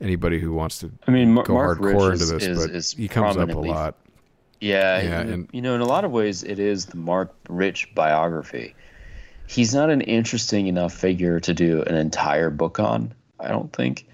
anybody 0.00 0.38
who 0.38 0.52
wants 0.52 0.78
to 0.78 0.92
I 1.08 1.10
mean, 1.10 1.32
Mar- 1.32 1.42
go 1.44 1.54
Marc 1.54 1.80
hardcore 1.80 2.10
Rich 2.10 2.20
into 2.22 2.22
is- 2.22 2.30
this, 2.30 2.42
is- 2.46 2.58
but 2.66 2.70
is 2.76 2.92
he 2.92 3.08
comes 3.08 3.36
up 3.36 3.48
a 3.50 3.58
lot. 3.58 3.96
Yeah, 4.60 5.00
Yeah, 5.02 5.20
and, 5.22 5.30
and- 5.30 5.48
you 5.52 5.60
know, 5.60 5.74
in 5.74 5.80
a 5.80 5.84
lot 5.86 6.04
of 6.04 6.12
ways, 6.12 6.44
it 6.44 6.60
is 6.60 6.86
the 6.86 6.96
Marc 6.96 7.34
Rich 7.48 7.96
biography. 7.96 8.76
He's 9.48 9.74
not 9.74 9.90
an 9.90 10.02
interesting 10.02 10.68
enough 10.68 10.94
figure 10.94 11.40
to 11.40 11.52
do 11.52 11.82
an 11.82 11.96
entire 11.96 12.48
book 12.48 12.78
on, 12.78 13.12
I 13.40 13.48
don't 13.48 13.72
think. 13.72 14.06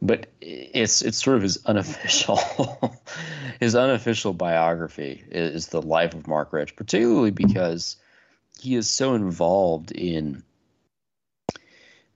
But 0.00 0.28
it's 0.40 1.02
it's 1.02 1.22
sort 1.22 1.36
of 1.36 1.42
his 1.42 1.58
unofficial 1.66 2.38
his 3.60 3.74
unofficial 3.74 4.34
biography 4.34 5.24
is 5.30 5.66
the 5.66 5.82
life 5.82 6.14
of 6.14 6.28
Marc 6.28 6.52
Rich, 6.52 6.76
particularly 6.76 7.32
because 7.32 7.96
he 8.60 8.74
is 8.74 8.88
so 8.88 9.14
involved 9.14 9.92
in 9.92 10.42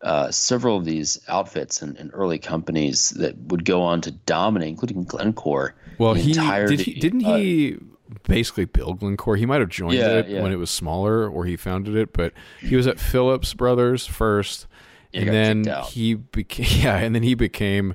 uh, 0.03 0.31
several 0.31 0.77
of 0.77 0.85
these 0.85 1.19
outfits 1.29 1.81
and, 1.81 1.97
and 1.97 2.11
early 2.13 2.39
companies 2.39 3.11
that 3.11 3.37
would 3.49 3.65
go 3.65 3.81
on 3.83 4.01
to 4.03 4.11
dominate, 4.11 4.69
including 4.69 5.05
Glencore. 5.05 5.75
Well, 5.99 6.15
he 6.15 6.33
did 6.35 6.81
he 6.81 6.95
didn't 6.95 7.25
uh, 7.25 7.37
he 7.37 7.79
basically 8.25 8.67
build 8.67 9.01
Glencore? 9.01 9.37
He 9.37 9.47
might 9.47 9.61
have 9.61 9.71
joined 9.71 9.95
Yeah, 9.95 10.19
it 10.19 10.29
yeah. 10.29 10.43
when 10.43 10.53
it 10.53 10.57
was 10.57 10.71
smaller, 10.71 11.29
or 11.29 11.47
he 11.47 11.57
founded 11.57 11.97
it. 11.97 12.13
But 12.13 12.35
he 12.61 12.77
was 12.77 12.87
at 12.87 13.01
Philipp 13.01 13.45
Brothers 13.57 14.07
first, 14.07 14.67
Yeah, 15.13 15.21
and 15.23 15.31
then 15.31 15.83
he 15.87 16.15
became 16.15 16.67
yeah, 16.83 16.97
and 16.99 17.15
then 17.15 17.23
he 17.23 17.35
became 17.35 17.95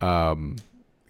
um, 0.00 0.56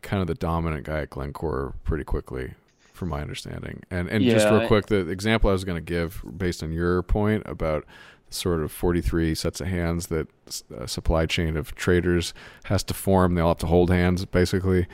kind 0.02 0.20
of 0.20 0.28
the 0.28 0.34
dominant 0.34 0.84
guy 0.84 1.00
at 1.00 1.10
Glencore 1.10 1.74
pretty 1.82 2.04
quickly, 2.04 2.54
from 2.98 3.08
my 3.08 3.20
understanding. 3.22 3.82
And 3.90 4.08
and 4.08 4.22
just 4.24 4.50
real 4.50 4.66
quick, 4.66 4.86
the 4.86 5.08
example 5.08 5.50
I 5.50 5.52
was 5.52 5.64
going 5.64 5.76
to 5.76 5.80
give 5.80 6.22
based 6.36 6.62
on 6.62 6.72
your 6.72 7.02
point 7.02 7.44
about 7.46 7.84
sort 8.30 8.62
of 8.62 8.70
43 8.70 9.34
sets 9.34 9.60
of 9.60 9.68
hands 9.68 10.08
that 10.08 10.28
a 10.76 10.86
supply 10.86 11.24
chain 11.24 11.56
of 11.56 11.74
traders 11.74 12.34
has 12.64 12.84
to 12.84 12.94
form. 12.94 13.34
They 13.34 13.40
all 13.40 13.50
have 13.50 13.58
to 13.58 13.66
hold 13.66 13.90
hands, 13.90 14.24
basically. 14.26 14.86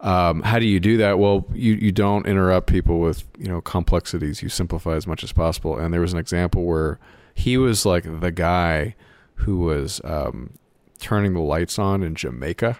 Um, 0.00 0.42
how 0.42 0.58
do 0.58 0.66
you 0.66 0.80
do 0.80 0.96
that? 0.96 1.18
Well, 1.18 1.46
you, 1.52 1.74
you 1.74 1.92
don't 1.92 2.26
interrupt 2.26 2.66
people 2.66 3.00
with 3.00 3.24
you 3.38 3.48
know 3.48 3.60
complexities. 3.60 4.42
You 4.42 4.48
simplify 4.48 4.94
as 4.94 5.06
much 5.06 5.22
as 5.22 5.32
possible. 5.32 5.78
And 5.78 5.92
there 5.92 6.00
was 6.00 6.12
an 6.12 6.18
example 6.18 6.64
where 6.64 6.98
he 7.34 7.56
was 7.56 7.84
like 7.84 8.20
the 8.20 8.32
guy 8.32 8.94
who 9.36 9.58
was 9.58 10.00
um, 10.04 10.54
turning 10.98 11.34
the 11.34 11.40
lights 11.40 11.78
on 11.78 12.02
in 12.02 12.14
Jamaica, 12.14 12.78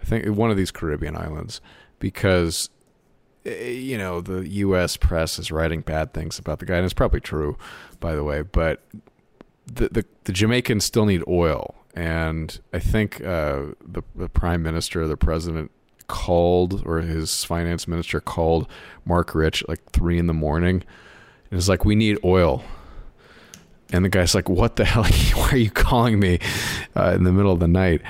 I 0.00 0.04
think 0.04 0.26
one 0.26 0.50
of 0.50 0.56
these 0.56 0.70
Caribbean 0.70 1.16
islands, 1.16 1.60
because 1.98 2.70
you 3.44 3.98
know 3.98 4.20
the 4.20 4.48
U.S. 4.48 4.96
press 4.96 5.38
is 5.38 5.50
writing 5.50 5.82
bad 5.82 6.12
things 6.12 6.38
about 6.38 6.58
the 6.58 6.66
guy, 6.66 6.76
and 6.76 6.84
it's 6.84 6.94
probably 6.94 7.20
true, 7.20 7.56
by 8.00 8.14
the 8.14 8.24
way. 8.24 8.42
But 8.42 8.82
the 9.66 9.88
the, 9.88 10.04
the 10.24 10.32
Jamaicans 10.32 10.84
still 10.84 11.06
need 11.06 11.22
oil, 11.28 11.74
and 11.94 12.58
I 12.72 12.78
think 12.78 13.20
uh, 13.22 13.66
the 13.84 14.02
the 14.14 14.28
prime 14.28 14.62
minister, 14.62 15.06
the 15.06 15.16
president, 15.16 15.70
called 16.06 16.82
or 16.86 17.00
his 17.00 17.44
finance 17.44 17.86
minister 17.86 18.20
called 18.20 18.68
Marc 19.04 19.34
Rich 19.34 19.64
like 19.68 19.90
three 19.90 20.18
in 20.18 20.26
the 20.26 20.34
morning, 20.34 20.82
and 21.50 21.58
it's 21.58 21.68
like, 21.68 21.84
"We 21.84 21.94
need 21.94 22.18
oil." 22.24 22.64
And 23.92 24.04
the 24.04 24.08
guy's 24.08 24.34
like, 24.34 24.48
"What 24.48 24.76
the 24.76 24.84
hell? 24.86 25.04
Why 25.04 25.50
are 25.50 25.56
you 25.56 25.70
calling 25.70 26.18
me 26.18 26.38
uh, 26.96 27.12
in 27.14 27.24
the 27.24 27.32
middle 27.32 27.52
of 27.52 27.60
the 27.60 27.68
night?" 27.68 28.00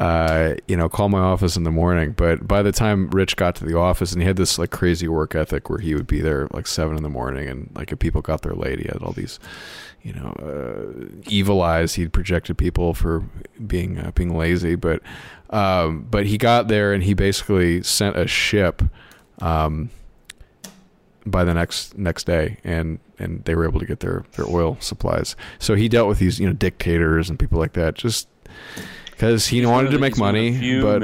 Uh, 0.00 0.56
you 0.66 0.78
know, 0.78 0.88
call 0.88 1.10
my 1.10 1.18
office 1.18 1.58
in 1.58 1.62
the 1.64 1.70
morning. 1.70 2.12
But 2.12 2.48
by 2.48 2.62
the 2.62 2.72
time 2.72 3.10
Rich 3.10 3.36
got 3.36 3.54
to 3.56 3.66
the 3.66 3.76
office, 3.76 4.12
and 4.12 4.22
he 4.22 4.26
had 4.26 4.36
this 4.36 4.58
like 4.58 4.70
crazy 4.70 5.06
work 5.06 5.34
ethic 5.34 5.68
where 5.68 5.78
he 5.78 5.94
would 5.94 6.06
be 6.06 6.22
there 6.22 6.48
like 6.52 6.66
seven 6.66 6.96
in 6.96 7.02
the 7.02 7.10
morning, 7.10 7.46
and 7.46 7.70
like 7.74 7.92
if 7.92 7.98
people 7.98 8.22
got 8.22 8.40
there 8.40 8.54
late, 8.54 8.78
he 8.78 8.86
had 8.86 9.02
all 9.02 9.12
these, 9.12 9.38
you 10.02 10.14
know, 10.14 10.32
uh, 10.40 11.06
evil 11.28 11.60
eyes. 11.60 11.94
He'd 11.94 12.14
projected 12.14 12.56
people 12.56 12.94
for 12.94 13.22
being 13.66 13.98
uh, 13.98 14.12
being 14.14 14.34
lazy, 14.34 14.74
but 14.74 15.02
um, 15.50 16.06
but 16.10 16.24
he 16.24 16.38
got 16.38 16.68
there 16.68 16.94
and 16.94 17.04
he 17.04 17.12
basically 17.12 17.82
sent 17.82 18.16
a 18.16 18.26
ship. 18.26 18.82
Um, 19.40 19.90
by 21.26 21.44
the 21.44 21.52
next 21.52 21.96
next 21.98 22.24
day 22.24 22.56
and 22.64 22.98
and 23.18 23.44
they 23.44 23.54
were 23.54 23.64
able 23.68 23.78
to 23.78 23.84
get 23.84 24.00
their 24.00 24.24
their 24.36 24.46
oil 24.48 24.78
supplies 24.80 25.36
so 25.58 25.74
he 25.74 25.86
dealt 25.86 26.08
with 26.08 26.18
these 26.18 26.40
you 26.40 26.46
know 26.46 26.52
dictators 26.54 27.28
and 27.28 27.38
people 27.38 27.58
like 27.58 27.74
that 27.74 27.94
just 27.94 28.26
because 29.20 29.46
he 29.46 29.64
wanted 29.66 29.90
to 29.90 29.98
make 29.98 30.14
he's 30.14 30.20
one 30.20 30.34
of 30.34 30.42
the 30.42 30.50
money 30.50 30.80
but 30.80 31.02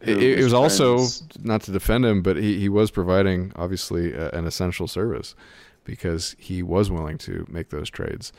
it, 0.00 0.22
it 0.22 0.44
was 0.44 0.54
also 0.54 1.04
not 1.42 1.62
to 1.62 1.72
defend 1.72 2.04
him 2.04 2.22
but 2.22 2.36
he, 2.36 2.60
he 2.60 2.68
was 2.68 2.92
providing 2.92 3.52
obviously 3.56 4.12
a, 4.12 4.30
an 4.30 4.46
essential 4.46 4.86
service 4.86 5.34
because 5.82 6.36
he 6.38 6.62
was 6.62 6.92
willing 6.92 7.18
to 7.18 7.44
make 7.48 7.70
those 7.70 7.90
trades 7.90 8.32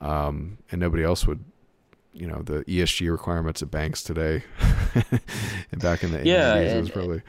um, 0.00 0.58
and 0.70 0.80
nobody 0.80 1.02
else 1.02 1.26
would 1.26 1.44
you 2.12 2.26
know 2.26 2.40
the 2.42 2.62
ESG 2.64 3.10
requirements 3.10 3.62
of 3.62 3.70
banks 3.70 4.02
today 4.02 4.44
and 4.94 5.82
back 5.82 6.04
in 6.04 6.12
the 6.12 6.24
Yeah, 6.24 6.56
80s 6.56 6.74
it 6.74 6.80
was 6.80 6.90
probably 6.90 7.22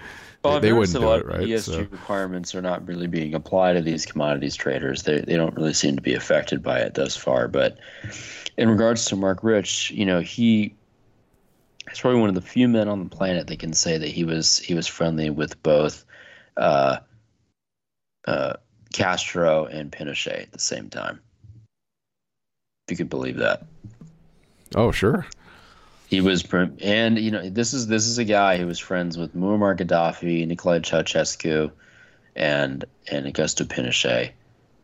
Well, 0.43 0.59
they, 0.59 0.67
they 0.67 0.73
wouldn't 0.73 0.97
do 0.97 1.11
it 1.13 1.25
right 1.25 1.41
ESG 1.41 1.59
so 1.61 1.79
requirements 1.79 2.53
are 2.53 2.61
not 2.61 2.87
really 2.87 3.07
being 3.07 3.33
applied 3.33 3.73
to 3.73 3.81
these 3.81 4.05
commodities 4.05 4.55
traders. 4.55 5.03
They 5.03 5.19
they 5.21 5.35
don't 5.35 5.55
really 5.55 5.73
seem 5.73 5.95
to 5.95 6.01
be 6.01 6.13
affected 6.13 6.61
by 6.61 6.79
it 6.79 6.93
thus 6.93 7.17
far. 7.17 7.47
But 7.47 7.79
in 8.57 8.69
regards 8.69 9.05
to 9.05 9.15
Marc 9.17 9.43
Rich, 9.43 9.91
you 9.91 10.05
know, 10.05 10.21
he 10.21 10.73
he's 11.89 11.99
probably 11.99 12.19
one 12.19 12.29
of 12.29 12.35
the 12.35 12.41
few 12.41 12.67
men 12.67 12.87
on 12.87 13.03
the 13.03 13.09
planet 13.09 13.47
that 13.47 13.59
can 13.59 13.73
say 13.73 13.97
that 13.97 14.09
he 14.09 14.23
was 14.23 14.57
he 14.57 14.73
was 14.73 14.87
friendly 14.87 15.29
with 15.29 15.61
both 15.63 16.05
uh, 16.57 16.97
uh, 18.27 18.53
Castro 18.93 19.65
and 19.65 19.91
Pinochet 19.91 20.43
at 20.43 20.51
the 20.51 20.59
same 20.59 20.89
time. 20.89 21.19
If 22.87 22.91
you 22.91 22.97
could 22.97 23.09
believe 23.09 23.37
that. 23.37 23.65
oh 24.75 24.91
sure 24.91 25.25
He 26.07 26.21
was, 26.21 26.45
and 26.81 27.17
you 27.19 27.31
know, 27.31 27.49
this 27.49 27.73
is 27.73 27.87
this 27.87 28.07
is 28.07 28.17
a 28.17 28.25
guy 28.25 28.57
who 28.57 28.65
was 28.65 28.79
friends 28.79 29.17
with 29.17 29.35
Muammar 29.35 29.77
Gaddafi, 29.77 30.47
Nicolae 30.47 30.81
Ceausescu, 30.81 31.71
and 32.35 32.85
and 33.11 33.25
Augusto 33.25 33.65
Pinochet. 33.65 34.31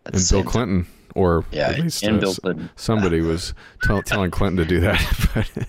And 0.06 0.28
Bill 0.30 0.44
Clinton, 0.44 0.86
or 1.16 1.46
Yeah, 1.52 1.70
at 1.70 1.80
least 1.80 2.04
and 2.04 2.18
uh, 2.18 2.20
Bill 2.20 2.36
Clinton. 2.36 2.70
somebody 2.76 3.22
was 3.22 3.54
tell, 3.84 4.02
telling 4.02 4.32
Clinton 4.32 4.58
to 4.58 4.66
do 4.66 4.82
that. 4.82 5.30
but, 5.56 5.68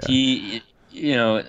time. 0.00 0.10
He, 0.10 0.62
you 0.90 1.14
know, 1.14 1.42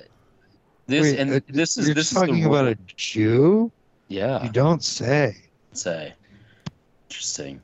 this 0.88 1.04
Wait, 1.04 1.20
and 1.20 1.34
uh, 1.34 1.40
this 1.48 1.78
is 1.78 1.88
you're 1.88 1.96
this 1.96 2.12
talking 2.12 2.40
is 2.40 2.46
about 2.46 2.68
a 2.68 2.78
Jew? 2.96 3.72
yeah. 4.08 4.44
You 4.44 4.50
don't 4.50 4.84
say. 4.84 5.36
say. 5.74 6.14
Interesting. 7.10 7.62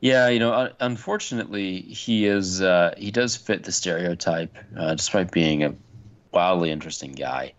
Yeah, 0.00 0.28
you 0.28 0.38
know, 0.38 0.70
unfortunately, 0.80 1.82
he 1.82 2.26
is 2.26 2.62
uh, 2.62 2.94
he 2.96 3.10
does 3.10 3.36
fit 3.36 3.64
the 3.64 3.72
stereotype, 3.72 4.56
uh, 4.78 4.94
despite 4.94 5.30
being 5.30 5.62
a 5.62 5.74
wildly 6.32 6.70
interesting 6.70 7.12
guy. 7.12 7.52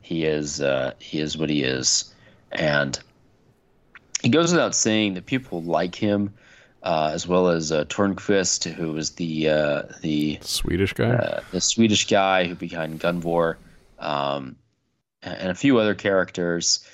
He 0.00 0.24
is 0.24 0.60
uh, 0.60 0.94
he 0.98 1.20
is 1.20 1.38
what 1.38 1.50
he 1.50 1.62
is, 1.62 2.12
and 2.50 2.98
he 4.22 4.28
goes 4.28 4.50
without 4.50 4.74
saying 4.74 5.14
that 5.14 5.26
people 5.26 5.62
like 5.62 5.94
him, 5.94 6.34
uh, 6.84 7.10
as 7.14 7.26
well 7.26 7.48
as 7.48 7.72
uh, 7.72 7.84
Törnqvist, 7.86 8.70
who 8.70 8.92
was 8.92 9.12
the 9.12 9.48
uh, 9.48 9.82
the 10.02 10.38
Swedish 10.42 10.92
guy. 10.92 11.14
uh, 11.14 11.40
the 11.50 11.60
Swedish 11.60 12.06
guy 12.06 12.44
who 12.44 12.54
behind 12.54 13.00
Gunvor, 13.00 13.56
um, 13.98 14.56
and 15.22 15.50
a 15.50 15.54
few 15.54 15.78
other 15.78 15.94
characters. 15.94 16.86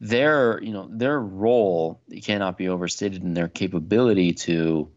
Their 0.00 0.62
you 0.62 0.72
know 0.72 0.88
their 0.92 1.18
role 1.18 2.00
cannot 2.22 2.58
be 2.58 2.68
overstated 2.68 3.22
in 3.22 3.34
their 3.34 3.48
capability 3.48 4.34
to 4.34 4.88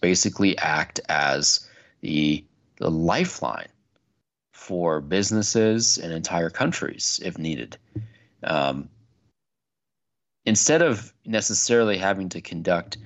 basically 0.00 0.56
act 0.58 0.98
as 1.08 1.68
the 2.00 2.44
the 2.78 2.90
lifeline 2.90 3.68
for 4.52 5.02
businesses 5.02 5.98
and 5.98 6.12
entire 6.12 6.50
countries 6.50 7.20
if 7.22 7.38
needed. 7.38 7.76
Um, 8.42 8.88
instead 10.46 10.80
of 10.80 11.12
necessarily 11.26 11.98
having 11.98 12.28
to 12.30 12.40
conduct 12.40 12.96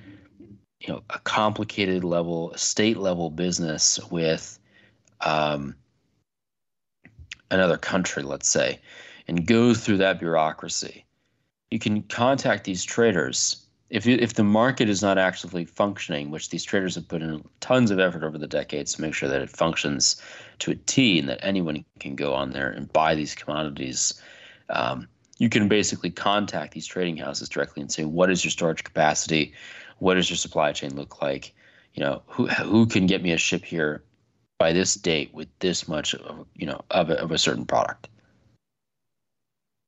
you 0.79 0.93
know 0.93 1.03
a 1.09 1.19
complicated 1.19 2.03
level, 2.03 2.53
state 2.55 2.97
level 2.97 3.29
business 3.29 3.99
with 4.09 4.57
um, 5.21 5.75
another 7.51 7.77
country, 7.77 8.23
let's 8.23 8.49
say, 8.49 8.79
and 9.27 9.45
go 9.45 9.73
through 9.73 9.97
that 9.97 10.19
bureaucracy. 10.19 11.05
You 11.69 11.79
can 11.79 12.03
contact 12.03 12.63
these 12.63 12.83
traders 12.83 13.65
if 13.91 14.05
you, 14.05 14.17
if 14.19 14.35
the 14.35 14.43
market 14.43 14.87
is 14.87 15.01
not 15.01 15.17
actively 15.17 15.65
functioning, 15.65 16.31
which 16.31 16.49
these 16.49 16.63
traders 16.63 16.95
have 16.95 17.07
put 17.09 17.21
in 17.21 17.43
tons 17.59 17.91
of 17.91 17.99
effort 17.99 18.23
over 18.23 18.37
the 18.37 18.47
decades 18.47 18.93
to 18.93 19.01
make 19.01 19.13
sure 19.13 19.27
that 19.27 19.41
it 19.41 19.49
functions 19.49 20.21
to 20.59 20.71
a 20.71 20.75
T, 20.75 21.19
and 21.19 21.27
that 21.27 21.39
anyone 21.43 21.83
can 21.99 22.15
go 22.15 22.33
on 22.33 22.51
there 22.51 22.69
and 22.69 22.91
buy 22.91 23.15
these 23.15 23.35
commodities. 23.35 24.19
Um, 24.69 25.09
you 25.41 25.49
can 25.49 25.67
basically 25.67 26.11
contact 26.11 26.71
these 26.71 26.85
trading 26.85 27.17
houses 27.17 27.49
directly 27.49 27.81
and 27.81 27.91
say, 27.91 28.05
"What 28.05 28.29
is 28.29 28.43
your 28.43 28.51
storage 28.51 28.83
capacity? 28.83 29.53
What 29.97 30.13
does 30.13 30.29
your 30.29 30.37
supply 30.37 30.71
chain 30.71 30.95
look 30.95 31.19
like? 31.19 31.55
You 31.95 32.03
know, 32.03 32.21
who 32.27 32.45
who 32.45 32.85
can 32.85 33.07
get 33.07 33.23
me 33.23 33.31
a 33.31 33.37
ship 33.37 33.65
here 33.65 34.03
by 34.59 34.71
this 34.71 34.93
date 34.93 35.33
with 35.33 35.47
this 35.57 35.87
much, 35.87 36.13
of, 36.13 36.45
you 36.55 36.67
know, 36.67 36.81
of 36.91 37.09
a, 37.09 37.19
of 37.19 37.31
a 37.31 37.39
certain 37.39 37.65
product?" 37.65 38.07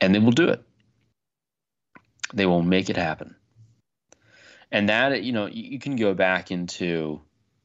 And 0.02 0.16
they 0.16 0.20
will 0.20 0.32
do 0.32 0.50
it. 0.50 0.64
They 2.34 2.48
will 2.48 2.64
make 2.64 2.90
it 2.90 2.98
happen 2.98 3.36
and 4.72 4.90
that 4.90 5.24
you 5.24 5.32
know 5.32 5.46
you, 5.46 5.78
can 5.78 5.96
go 5.96 6.16
back 6.16 6.50
into 6.50 7.22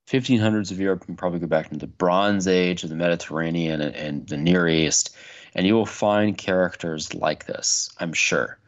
1500s 0.09 0.71
of 0.71 0.79
Europe 0.79 1.05
and 1.09 1.17
probably 1.17 1.41
go 1.41 1.47
back 1.47 1.73
into 1.73 1.79
the 1.79 1.93
Bronze 1.93 2.47
Age 2.47 2.85
of 2.85 2.91
the 2.91 2.97
Mediterranean 2.97 3.81
and, 3.81 3.97
and, 3.97 4.29
the 4.29 4.37
Near 4.37 4.69
East, 4.69 5.17
and 5.55 5.67
you 5.67 5.75
will 5.75 5.87
find 5.87 6.39
characters 6.39 7.15
like 7.15 7.47
this. 7.47 7.91
I'm 7.99 8.13
sure. 8.13 8.59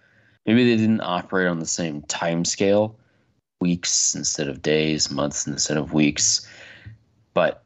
Maybe 0.47 0.65
they 0.65 0.81
didn't 0.81 1.03
operate 1.03 1.49
on 1.49 1.59
the 1.59 1.67
same 1.67 2.03
time 2.03 2.45
scale, 2.45 2.97
weeks 3.61 4.15
instead 4.15 4.49
of 4.49 4.63
days, 4.63 5.11
months 5.11 5.47
instead 5.47 5.77
of 5.77 5.93
weeks, 5.93 6.47
but 7.35 7.63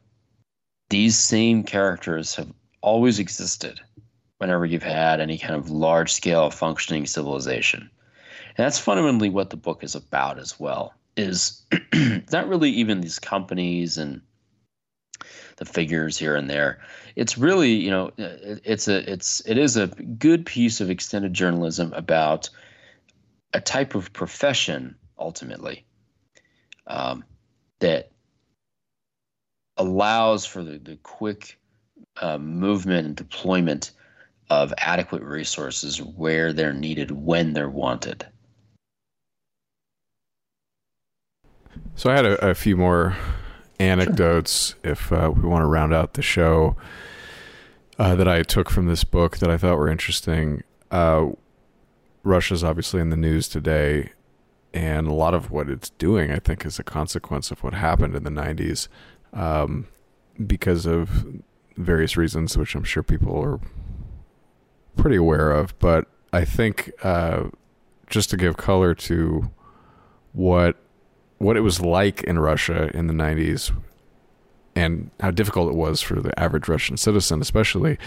these 0.89 1.17
same 1.17 1.63
characters 1.63 2.35
have 2.35 2.51
always 2.81 3.19
existed 3.19 3.79
whenever 4.37 4.65
you've 4.65 4.83
had 4.83 5.19
any 5.19 5.37
kind 5.37 5.55
of 5.55 5.69
large 5.69 6.13
scale 6.13 6.49
functioning 6.49 7.05
civilization. 7.05 7.89
And 8.57 8.63
that's 8.65 8.79
fundamentally 8.79 9.29
what 9.29 9.49
the 9.49 9.57
book 9.57 9.83
is 9.83 9.95
about 9.95 10.37
as 10.37 10.59
well. 10.59 10.93
Is 11.17 11.65
not 12.31 12.47
really 12.47 12.69
even 12.71 13.01
these 13.01 13.19
companies 13.19 13.97
and 13.97 14.21
the 15.57 15.65
figures 15.65 16.17
here 16.17 16.35
and 16.35 16.49
there. 16.49 16.79
It's 17.15 17.37
really, 17.37 17.71
you 17.71 17.89
know, 17.89 18.11
it's 18.17 18.87
a 18.87 19.11
it's 19.11 19.41
it 19.45 19.57
is 19.57 19.77
a 19.77 19.87
good 19.87 20.45
piece 20.45 20.81
of 20.81 20.89
extended 20.89 21.33
journalism 21.33 21.93
about 21.93 22.49
a 23.53 23.61
type 23.61 23.95
of 23.95 24.11
profession 24.11 24.95
ultimately 25.17 25.85
um, 26.87 27.23
that 27.79 28.11
allows 29.77 30.45
for 30.45 30.63
the, 30.63 30.77
the 30.77 30.97
quick 30.97 31.57
uh, 32.21 32.37
movement 32.37 33.07
and 33.07 33.15
deployment 33.15 33.91
of 34.49 34.73
adequate 34.77 35.23
resources 35.23 36.01
where 36.01 36.53
they're 36.53 36.73
needed 36.73 37.11
when 37.11 37.53
they're 37.53 37.69
wanted. 37.69 38.25
So 41.95 42.09
I 42.09 42.15
had 42.15 42.25
a, 42.25 42.49
a 42.49 42.55
few 42.55 42.75
more 42.75 43.15
anecdotes 43.79 44.75
if 44.83 45.11
uh, 45.11 45.31
we 45.35 45.47
want 45.47 45.61
to 45.61 45.67
round 45.67 45.93
out 45.93 46.13
the 46.13 46.21
show 46.21 46.75
uh, 47.97 48.15
that 48.15 48.27
I 48.27 48.43
took 48.43 48.69
from 48.69 48.87
this 48.87 49.03
book 49.03 49.37
that 49.37 49.49
I 49.49 49.57
thought 49.57 49.77
were 49.77 49.89
interesting. 49.89 50.63
Uh, 50.91 51.29
Russia's 52.23 52.63
obviously 52.63 53.01
in 53.01 53.09
the 53.09 53.17
news 53.17 53.47
today, 53.47 54.11
and 54.73 55.07
a 55.07 55.13
lot 55.13 55.33
of 55.33 55.51
what 55.51 55.69
it's 55.69 55.91
doing, 55.91 56.31
I 56.31 56.39
think, 56.39 56.65
is 56.65 56.79
a 56.79 56.83
consequence 56.83 57.51
of 57.51 57.63
what 57.63 57.73
happened 57.73 58.15
in 58.15 58.23
the 58.23 58.29
90s 58.29 58.87
um, 59.33 59.87
because 60.45 60.85
of 60.85 61.41
various 61.77 62.17
reasons, 62.17 62.57
which 62.57 62.75
I'm 62.75 62.83
sure 62.83 63.03
people 63.03 63.39
are 63.41 63.59
pretty 64.95 65.17
aware 65.17 65.51
of. 65.51 65.77
But 65.79 66.07
I 66.33 66.43
think 66.43 66.91
uh, 67.03 67.49
just 68.09 68.29
to 68.31 68.37
give 68.37 68.57
color 68.57 68.93
to 68.95 69.51
what 70.33 70.77
what 71.37 71.57
it 71.57 71.61
was 71.61 71.81
like 71.81 72.23
in 72.23 72.39
Russia 72.39 72.89
in 72.93 73.07
the 73.07 73.13
90s 73.13 73.71
and 74.75 75.09
how 75.19 75.31
difficult 75.31 75.69
it 75.69 75.75
was 75.75 76.01
for 76.01 76.19
the 76.19 76.37
average 76.39 76.67
Russian 76.67 76.97
citizen, 76.97 77.41
especially. 77.41 77.97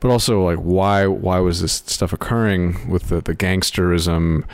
But 0.00 0.10
also, 0.10 0.44
like, 0.44 0.58
why 0.58 1.06
why 1.06 1.40
was 1.40 1.60
this 1.60 1.72
stuff 1.72 2.12
occurring 2.12 2.88
with 2.88 3.08
the, 3.08 3.20
the 3.20 3.34
gangsterism 3.34 4.44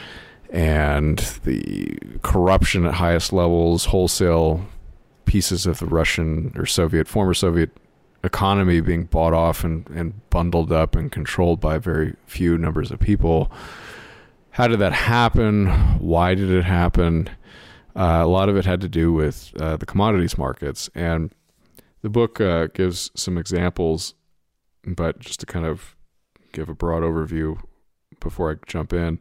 and 0.50 1.18
the 1.44 1.98
corruption 2.22 2.86
at 2.86 2.94
highest 2.94 3.32
levels, 3.32 3.86
wholesale 3.86 4.66
pieces 5.26 5.66
of 5.66 5.78
the 5.78 5.86
Russian 5.86 6.52
or 6.56 6.66
Soviet, 6.66 7.08
former 7.08 7.34
Soviet 7.34 7.70
economy 8.22 8.80
being 8.80 9.04
bought 9.04 9.34
off 9.34 9.64
and, 9.64 9.88
and 9.90 10.28
bundled 10.30 10.72
up 10.72 10.96
and 10.96 11.12
controlled 11.12 11.60
by 11.60 11.76
very 11.78 12.14
few 12.26 12.56
numbers 12.56 12.90
of 12.90 12.98
people. 12.98 13.50
How 14.50 14.66
did 14.66 14.78
that 14.78 14.92
happen? 14.92 15.66
Why 15.98 16.34
did 16.34 16.50
it 16.50 16.64
happen? 16.64 17.28
Uh, 17.96 18.20
a 18.22 18.26
lot 18.26 18.48
of 18.48 18.56
it 18.56 18.64
had 18.64 18.80
to 18.80 18.88
do 18.88 19.12
with 19.12 19.52
uh, 19.60 19.76
the 19.76 19.86
commodities 19.86 20.36
markets. 20.36 20.90
And 20.94 21.32
the 22.02 22.10
book 22.10 22.40
uh, 22.40 22.66
gives 22.66 23.10
some 23.14 23.38
examples, 23.38 24.14
but 24.86 25.20
just 25.20 25.40
to 25.40 25.46
kind 25.46 25.64
of 25.64 25.96
give 26.52 26.68
a 26.68 26.74
broad 26.74 27.02
overview 27.02 27.58
before 28.20 28.52
I 28.52 28.56
jump 28.66 28.92
in, 28.92 29.20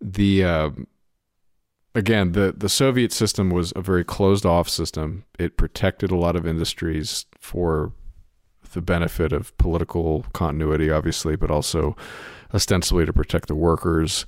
the 0.00 0.44
um, 0.44 0.86
again 1.94 2.32
the 2.32 2.54
the 2.56 2.68
Soviet 2.68 3.12
system 3.12 3.50
was 3.50 3.72
a 3.76 3.82
very 3.82 4.04
closed 4.04 4.46
off 4.46 4.68
system. 4.68 5.24
It 5.38 5.56
protected 5.56 6.10
a 6.10 6.16
lot 6.16 6.36
of 6.36 6.46
industries 6.46 7.26
for 7.38 7.92
the 8.72 8.82
benefit 8.82 9.32
of 9.32 9.56
political 9.58 10.24
continuity, 10.32 10.90
obviously, 10.90 11.36
but 11.36 11.50
also 11.50 11.96
ostensibly 12.52 13.06
to 13.06 13.12
protect 13.12 13.48
the 13.48 13.54
workers' 13.54 14.26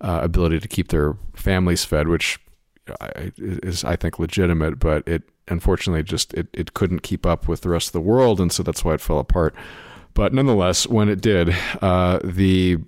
uh, 0.00 0.20
ability 0.22 0.60
to 0.60 0.68
keep 0.68 0.88
their 0.88 1.16
families 1.34 1.84
fed, 1.84 2.08
which 2.08 2.38
is 3.36 3.84
I 3.84 3.96
think 3.96 4.18
legitimate, 4.18 4.78
but 4.78 5.06
it 5.06 5.22
unfortunately 5.48 6.02
just 6.02 6.34
it, 6.34 6.48
it 6.52 6.74
couldn't 6.74 7.00
keep 7.02 7.26
up 7.26 7.48
with 7.48 7.62
the 7.62 7.68
rest 7.68 7.88
of 7.88 7.92
the 7.92 8.00
world, 8.00 8.40
and 8.40 8.52
so 8.52 8.62
that's 8.62 8.84
why 8.84 8.94
it 8.94 9.00
fell 9.00 9.18
apart. 9.18 9.54
But 10.14 10.32
nonetheless, 10.32 10.86
when 10.86 11.08
it 11.08 11.20
did, 11.20 11.54
uh, 11.80 12.20
the 12.24 12.78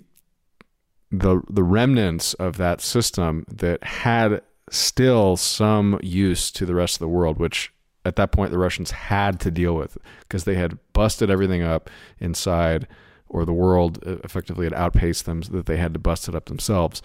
the 1.11 1.41
the 1.49 1.63
remnants 1.63 2.33
of 2.35 2.57
that 2.57 2.81
system 2.81 3.45
that 3.51 3.83
had 3.83 4.41
still 4.69 5.35
some 5.37 5.99
use 6.01 6.51
to 6.51 6.65
the 6.65 6.75
rest 6.75 6.95
of 6.95 6.99
the 6.99 7.07
world, 7.07 7.37
which 7.37 7.73
at 8.05 8.15
that 8.15 8.31
point 8.31 8.51
the 8.51 8.57
Russians 8.57 8.91
had 8.91 9.39
to 9.41 9.51
deal 9.51 9.75
with 9.75 9.97
because 10.21 10.45
they 10.45 10.55
had 10.55 10.77
busted 10.93 11.29
everything 11.29 11.61
up 11.61 11.89
inside, 12.19 12.87
or 13.29 13.45
the 13.45 13.53
world 13.53 13.99
effectively 14.03 14.65
had 14.65 14.73
outpaced 14.73 15.25
them, 15.25 15.43
so 15.43 15.53
that 15.53 15.65
they 15.65 15.77
had 15.77 15.93
to 15.93 15.99
bust 15.99 16.27
it 16.27 16.35
up 16.35 16.45
themselves, 16.45 17.01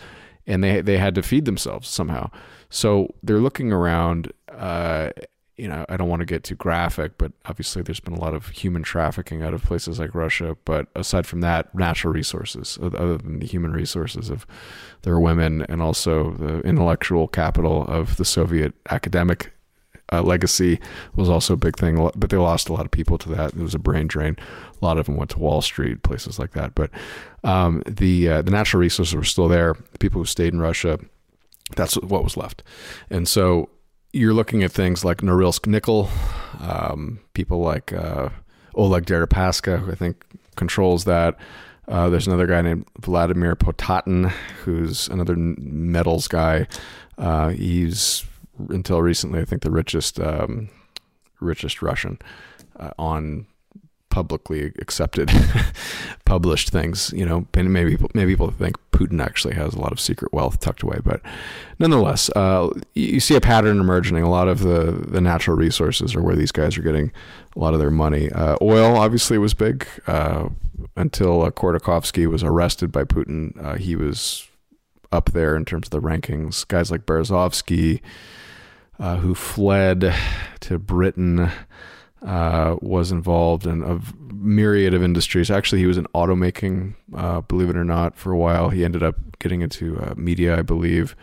and 0.46 0.62
they 0.62 0.80
they 0.80 0.98
had 0.98 1.14
to 1.14 1.22
feed 1.22 1.44
themselves 1.44 1.88
somehow. 1.88 2.30
So 2.70 3.14
they're 3.22 3.38
looking 3.38 3.72
around. 3.72 4.32
Uh, 4.48 5.10
you 5.56 5.68
know, 5.68 5.86
I 5.88 5.96
don't 5.96 6.10
want 6.10 6.20
to 6.20 6.26
get 6.26 6.44
too 6.44 6.54
graphic, 6.54 7.16
but 7.16 7.32
obviously 7.46 7.80
there's 7.80 8.00
been 8.00 8.12
a 8.12 8.20
lot 8.20 8.34
of 8.34 8.48
human 8.48 8.82
trafficking 8.82 9.42
out 9.42 9.54
of 9.54 9.62
places 9.62 9.98
like 9.98 10.14
Russia. 10.14 10.54
But 10.66 10.88
aside 10.94 11.26
from 11.26 11.40
that, 11.40 11.74
natural 11.74 12.12
resources, 12.12 12.78
other 12.82 13.16
than 13.16 13.38
the 13.38 13.46
human 13.46 13.72
resources 13.72 14.28
of 14.28 14.46
their 15.00 15.18
women 15.18 15.64
and 15.70 15.80
also 15.80 16.32
the 16.32 16.60
intellectual 16.60 17.26
capital 17.26 17.86
of 17.86 18.18
the 18.18 18.24
Soviet 18.26 18.74
academic 18.90 19.54
uh, 20.12 20.22
legacy 20.22 20.78
was 21.14 21.28
also 21.28 21.54
a 21.54 21.56
big 21.56 21.76
thing. 21.76 22.10
But 22.14 22.30
they 22.30 22.36
lost 22.36 22.68
a 22.68 22.72
lot 22.72 22.84
of 22.84 22.90
people 22.90 23.18
to 23.18 23.28
that. 23.30 23.54
It 23.54 23.62
was 23.62 23.74
a 23.74 23.78
brain 23.78 24.06
drain. 24.06 24.36
A 24.80 24.84
lot 24.84 24.98
of 24.98 25.06
them 25.06 25.16
went 25.16 25.30
to 25.30 25.38
Wall 25.38 25.62
Street, 25.62 26.02
places 26.02 26.38
like 26.38 26.52
that. 26.52 26.74
But 26.74 26.90
um, 27.44 27.82
the 27.86 28.28
uh, 28.28 28.42
the 28.42 28.50
natural 28.50 28.80
resources 28.80 29.14
were 29.14 29.24
still 29.24 29.48
there. 29.48 29.74
The 29.92 29.98
people 29.98 30.20
who 30.20 30.26
stayed 30.26 30.52
in 30.52 30.60
Russia 30.60 30.98
that's 31.74 31.96
what 31.96 32.22
was 32.22 32.36
left. 32.36 32.62
And 33.10 33.26
so 33.26 33.70
you're 34.12 34.34
looking 34.34 34.62
at 34.62 34.70
things 34.70 35.04
like 35.04 35.18
Norilsk 35.18 35.66
nickel, 35.66 36.08
um, 36.60 37.18
people 37.34 37.60
like 37.60 37.92
uh, 37.92 38.28
Oleg 38.74 39.04
Deripaska, 39.04 39.80
who 39.80 39.90
I 39.90 39.94
think 39.94 40.24
controls 40.54 41.04
that. 41.04 41.36
Uh, 41.88 42.08
there's 42.08 42.26
another 42.26 42.46
guy 42.46 42.62
named 42.62 42.86
Vladimir 43.00 43.54
Potanin, 43.54 44.30
who's 44.64 45.08
another 45.08 45.36
metals 45.36 46.28
guy. 46.28 46.66
Uh, 47.18 47.50
he's 47.50 48.24
until 48.70 49.02
recently, 49.02 49.40
I 49.40 49.44
think, 49.44 49.62
the 49.62 49.70
richest 49.70 50.18
um, 50.18 50.68
richest 51.40 51.82
Russian 51.82 52.18
uh, 52.78 52.90
on 52.98 53.46
publicly 54.16 54.72
accepted, 54.80 55.30
published 56.24 56.70
things. 56.70 57.12
You 57.14 57.26
know, 57.26 57.46
maybe 57.54 57.98
maybe 58.14 58.32
people 58.32 58.50
think 58.50 58.78
Putin 58.90 59.22
actually 59.22 59.54
has 59.56 59.74
a 59.74 59.78
lot 59.78 59.92
of 59.92 60.00
secret 60.00 60.32
wealth 60.32 60.58
tucked 60.58 60.82
away, 60.82 61.00
but 61.04 61.20
nonetheless, 61.78 62.30
uh, 62.30 62.70
you 62.94 63.20
see 63.20 63.34
a 63.34 63.42
pattern 63.42 63.78
emerging. 63.78 64.16
A 64.16 64.30
lot 64.30 64.48
of 64.48 64.60
the 64.60 64.90
the 65.06 65.20
natural 65.20 65.54
resources 65.54 66.14
are 66.14 66.22
where 66.22 66.34
these 66.34 66.50
guys 66.50 66.78
are 66.78 66.82
getting 66.82 67.12
a 67.54 67.58
lot 67.58 67.74
of 67.74 67.78
their 67.78 67.90
money. 67.90 68.32
Uh, 68.32 68.56
oil 68.62 68.96
obviously 68.96 69.36
was 69.36 69.52
big 69.52 69.86
uh, 70.06 70.48
until 70.96 71.42
uh, 71.42 71.50
Khodorkovsky 71.50 72.26
was 72.26 72.42
arrested 72.42 72.90
by 72.90 73.04
Putin. 73.04 73.62
Uh, 73.62 73.76
he 73.76 73.96
was 73.96 74.48
up 75.12 75.32
there 75.32 75.54
in 75.56 75.66
terms 75.66 75.88
of 75.88 75.90
the 75.90 76.00
rankings. 76.00 76.66
Guys 76.66 76.90
like 76.90 77.04
Berezovsky. 77.04 78.00
uh, 78.98 79.16
who 79.16 79.34
fled 79.34 80.14
to 80.60 80.78
Britain, 80.78 81.50
uh, 82.22 82.76
was 82.80 83.12
involved 83.12 83.66
in 83.66 83.82
a 83.82 84.00
myriad 84.32 84.94
of 84.94 85.02
industries. 85.02 85.50
Actually, 85.50 85.80
he 85.80 85.86
was 85.86 85.98
in 85.98 86.06
automaking, 86.14 86.94
uh, 87.14 87.40
believe 87.42 87.70
it 87.70 87.76
or 87.76 87.84
not, 87.84 88.16
for 88.16 88.32
a 88.32 88.38
while. 88.38 88.70
He 88.70 88.84
ended 88.84 89.02
up 89.02 89.16
getting 89.38 89.60
into 89.60 89.98
uh, 89.98 90.14
media, 90.16 90.58
I 90.58 90.62
believe. 90.62 91.16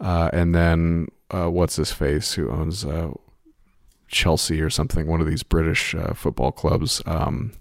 Uh, 0.00 0.30
and 0.32 0.54
then, 0.54 1.08
uh, 1.30 1.50
what's 1.50 1.76
his 1.76 1.92
face, 1.92 2.34
who 2.34 2.50
owns 2.50 2.84
uh, 2.84 3.10
Chelsea 4.08 4.60
or 4.60 4.70
something, 4.70 5.06
one 5.06 5.20
of 5.20 5.26
these 5.26 5.42
British 5.42 5.94
football 6.14 6.52
clubs. 6.52 7.02
Um, 7.06 7.52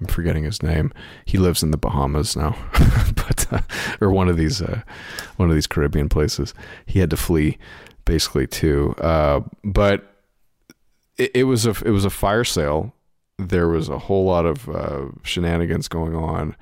I'm 0.00 0.06
forgetting 0.06 0.44
his 0.44 0.62
name. 0.62 0.92
He 1.24 1.38
lives 1.38 1.62
in 1.62 1.72
the 1.72 1.76
Bahamas 1.76 2.36
now, 2.36 2.56
but 3.16 3.64
or 4.00 4.12
one 4.12 4.28
of 4.28 4.36
these 4.36 4.60
one 5.36 5.48
of 5.48 5.54
these 5.54 5.66
Caribbean 5.66 6.08
places. 6.08 6.54
He 6.86 7.00
had 7.00 7.10
to 7.10 7.16
flee 7.16 7.58
basically 8.04 8.46
too. 8.46 8.94
but 9.64 10.07
it, 11.18 11.32
it 11.34 11.44
was 11.44 11.66
a 11.66 11.70
it 11.84 11.90
was 11.90 12.04
a 12.04 12.10
fire 12.10 12.44
sale. 12.44 12.94
There 13.38 13.68
was 13.68 13.88
a 13.88 13.98
whole 13.98 14.24
lot 14.24 14.46
of 14.46 14.68
uh, 14.68 15.06
shenanigans 15.22 15.88
going 15.88 16.14
on, 16.14 16.56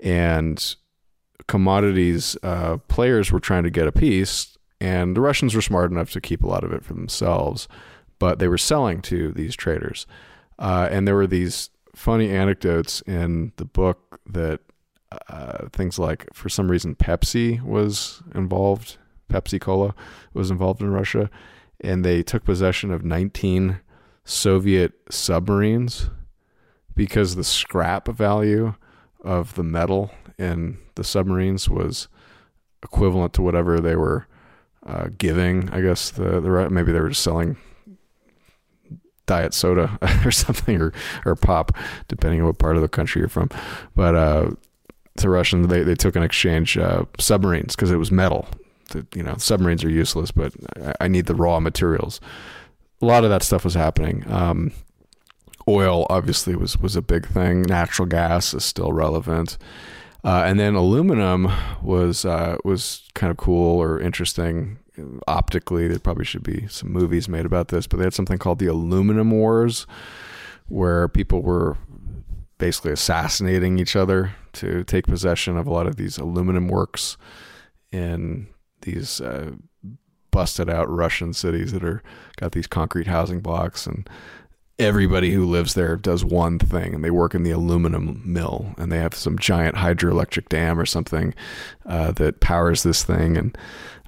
and 0.00 0.76
commodities 1.48 2.36
uh, 2.42 2.76
players 2.88 3.32
were 3.32 3.40
trying 3.40 3.64
to 3.64 3.70
get 3.70 3.88
a 3.88 3.92
piece, 3.92 4.56
and 4.80 5.16
the 5.16 5.20
Russians 5.20 5.54
were 5.54 5.62
smart 5.62 5.90
enough 5.90 6.10
to 6.12 6.20
keep 6.20 6.42
a 6.42 6.46
lot 6.46 6.64
of 6.64 6.72
it 6.72 6.84
for 6.84 6.94
themselves, 6.94 7.68
but 8.18 8.38
they 8.38 8.48
were 8.48 8.58
selling 8.58 9.02
to 9.02 9.32
these 9.32 9.56
traders, 9.56 10.06
uh, 10.58 10.88
and 10.90 11.06
there 11.06 11.14
were 11.14 11.26
these 11.26 11.70
funny 11.94 12.30
anecdotes 12.30 13.00
in 13.02 13.52
the 13.56 13.64
book 13.64 14.20
that 14.24 14.60
uh, 15.28 15.68
things 15.72 15.98
like 15.98 16.26
for 16.32 16.48
some 16.48 16.70
reason 16.70 16.94
Pepsi 16.94 17.62
was 17.62 18.22
involved, 18.34 18.98
Pepsi 19.28 19.60
Cola 19.60 19.94
was 20.32 20.50
involved 20.50 20.80
in 20.80 20.90
Russia 20.90 21.28
and 21.80 22.04
they 22.04 22.22
took 22.22 22.44
possession 22.44 22.90
of 22.90 23.04
19 23.04 23.80
Soviet 24.24 24.92
submarines 25.10 26.10
because 26.94 27.36
the 27.36 27.44
scrap 27.44 28.08
value 28.08 28.74
of 29.22 29.54
the 29.54 29.62
metal 29.62 30.10
in 30.38 30.78
the 30.96 31.04
submarines 31.04 31.68
was 31.68 32.08
equivalent 32.82 33.32
to 33.34 33.42
whatever 33.42 33.80
they 33.80 33.96
were 33.96 34.26
uh, 34.86 35.08
giving. 35.16 35.70
I 35.70 35.80
guess 35.80 36.10
the 36.10 36.40
the 36.40 36.70
maybe 36.70 36.92
they 36.92 37.00
were 37.00 37.08
just 37.10 37.22
selling 37.22 37.56
diet 39.26 39.54
soda 39.54 39.98
or 40.24 40.30
something 40.30 40.80
or 40.80 40.92
or 41.24 41.36
pop, 41.36 41.72
depending 42.08 42.40
on 42.40 42.46
what 42.46 42.58
part 42.58 42.76
of 42.76 42.82
the 42.82 42.88
country 42.88 43.20
you're 43.20 43.28
from. 43.28 43.50
But 43.94 44.14
uh, 44.14 44.50
Russians 45.22 45.68
they, 45.68 45.82
they 45.82 45.94
took 45.94 46.16
in 46.16 46.22
exchange 46.22 46.76
uh, 46.76 47.04
submarines 47.18 47.74
because 47.74 47.90
it 47.90 47.96
was 47.96 48.12
metal 48.12 48.48
the, 48.88 49.06
you 49.14 49.22
know 49.22 49.36
submarines 49.38 49.84
are 49.84 49.90
useless, 49.90 50.30
but 50.30 50.52
I 51.00 51.08
need 51.08 51.26
the 51.26 51.34
raw 51.34 51.60
materials. 51.60 52.20
A 53.00 53.06
lot 53.06 53.24
of 53.24 53.30
that 53.30 53.42
stuff 53.42 53.64
was 53.64 53.74
happening. 53.74 54.24
Um, 54.30 54.72
oil 55.66 56.06
obviously 56.10 56.56
was 56.56 56.78
was 56.78 56.96
a 56.96 57.02
big 57.02 57.26
thing. 57.26 57.62
Natural 57.62 58.06
gas 58.06 58.54
is 58.54 58.64
still 58.64 58.92
relevant, 58.92 59.58
uh, 60.24 60.42
and 60.46 60.58
then 60.58 60.74
aluminum 60.74 61.50
was 61.82 62.24
uh, 62.24 62.56
was 62.64 63.02
kind 63.14 63.30
of 63.30 63.36
cool 63.36 63.80
or 63.80 64.00
interesting 64.00 64.78
optically. 65.26 65.88
There 65.88 65.98
probably 65.98 66.24
should 66.24 66.42
be 66.42 66.66
some 66.68 66.92
movies 66.92 67.28
made 67.28 67.46
about 67.46 67.68
this, 67.68 67.86
but 67.86 67.98
they 67.98 68.04
had 68.04 68.14
something 68.14 68.38
called 68.38 68.58
the 68.58 68.66
Aluminum 68.66 69.30
Wars, 69.30 69.86
where 70.66 71.08
people 71.08 71.42
were 71.42 71.76
basically 72.58 72.92
assassinating 72.92 73.78
each 73.78 73.94
other 73.94 74.34
to 74.52 74.82
take 74.84 75.06
possession 75.06 75.56
of 75.56 75.66
a 75.66 75.72
lot 75.72 75.86
of 75.86 75.96
these 75.96 76.18
aluminum 76.18 76.68
works 76.68 77.16
in 77.92 78.48
these 78.82 79.20
uh, 79.20 79.52
busted 80.30 80.68
out 80.70 80.88
Russian 80.88 81.32
cities 81.32 81.72
that 81.72 81.84
are 81.84 82.02
got 82.36 82.52
these 82.52 82.66
concrete 82.66 83.06
housing 83.06 83.40
blocks 83.40 83.86
and 83.86 84.08
everybody 84.78 85.32
who 85.32 85.44
lives 85.44 85.74
there 85.74 85.96
does 85.96 86.24
one 86.24 86.58
thing 86.58 86.94
and 86.94 87.04
they 87.04 87.10
work 87.10 87.34
in 87.34 87.42
the 87.42 87.50
aluminum 87.50 88.22
mill 88.24 88.74
and 88.78 88.92
they 88.92 88.98
have 88.98 89.14
some 89.14 89.36
giant 89.38 89.74
hydroelectric 89.74 90.48
dam 90.48 90.78
or 90.78 90.86
something 90.86 91.34
uh, 91.86 92.12
that 92.12 92.40
powers 92.40 92.84
this 92.84 93.02
thing 93.02 93.36
and 93.36 93.58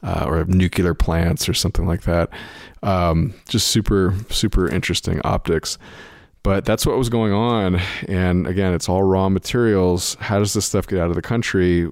uh, 0.02 0.24
or 0.26 0.44
nuclear 0.44 0.94
plants 0.94 1.48
or 1.48 1.54
something 1.54 1.86
like 1.86 2.02
that. 2.02 2.30
Um, 2.82 3.34
just 3.48 3.66
super 3.66 4.14
super 4.30 4.68
interesting 4.68 5.20
optics. 5.24 5.76
But 6.42 6.64
that's 6.64 6.86
what 6.86 6.96
was 6.96 7.10
going 7.10 7.32
on 7.32 7.80
and 8.08 8.46
again 8.46 8.72
it's 8.72 8.88
all 8.88 9.02
raw 9.02 9.28
materials. 9.28 10.14
How 10.20 10.38
does 10.38 10.52
this 10.52 10.66
stuff 10.66 10.86
get 10.86 11.00
out 11.00 11.10
of 11.10 11.16
the 11.16 11.22
country 11.22 11.90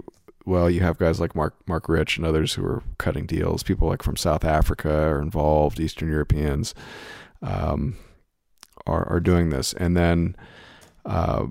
well, 0.49 0.71
you 0.71 0.81
have 0.81 0.97
guys 0.97 1.21
like 1.21 1.35
Marc 1.35 1.55
Marc 1.69 1.89
Rich 1.89 2.17
and 2.17 2.27
others 2.27 2.55
who 2.55 2.65
are 2.65 2.83
cutting 2.97 3.27
deals. 3.27 3.63
People 3.63 3.87
like 3.87 4.03
from 4.03 4.17
South 4.17 4.45
Africa 4.45 4.91
are 4.91 5.21
involved. 5.21 5.79
Eastern 5.79 6.09
Europeans 6.09 6.75
um, 7.43 7.97
are 8.87 9.07
are 9.09 9.21
doing 9.21 9.51
this, 9.51 9.75
and 9.75 9.95
then 9.95 10.35
uh, 11.05 11.47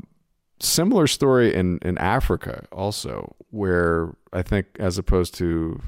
similar 0.59 1.05
story 1.05 1.53
in 1.53 1.77
in 1.83 1.97
Africa 1.99 2.65
also, 2.71 3.35
where 3.51 4.15
I 4.33 4.41
think 4.41 4.65
as 4.79 4.97
opposed 4.97 5.35
to 5.35 5.79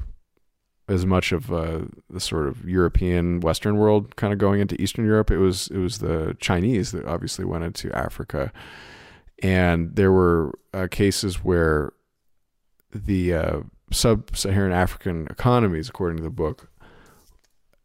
as 0.88 1.04
much 1.04 1.32
of 1.32 1.52
uh, 1.52 1.80
the 2.08 2.20
sort 2.20 2.46
of 2.46 2.64
European 2.68 3.40
Western 3.40 3.76
world 3.76 4.14
kind 4.14 4.32
of 4.32 4.38
going 4.38 4.60
into 4.60 4.80
Eastern 4.80 5.04
Europe, 5.04 5.32
it 5.32 5.38
was 5.38 5.66
it 5.68 5.78
was 5.78 5.98
the 5.98 6.36
Chinese 6.38 6.92
that 6.92 7.06
obviously 7.06 7.44
went 7.44 7.64
into 7.64 7.92
Africa, 7.92 8.52
and 9.42 9.96
there 9.96 10.12
were 10.12 10.56
uh, 10.72 10.86
cases 10.88 11.44
where 11.44 11.92
the 12.92 13.34
uh, 13.34 13.60
sub-Saharan 13.92 14.72
African 14.72 15.26
economies, 15.30 15.88
according 15.88 16.18
to 16.18 16.22
the 16.22 16.30
book, 16.30 16.70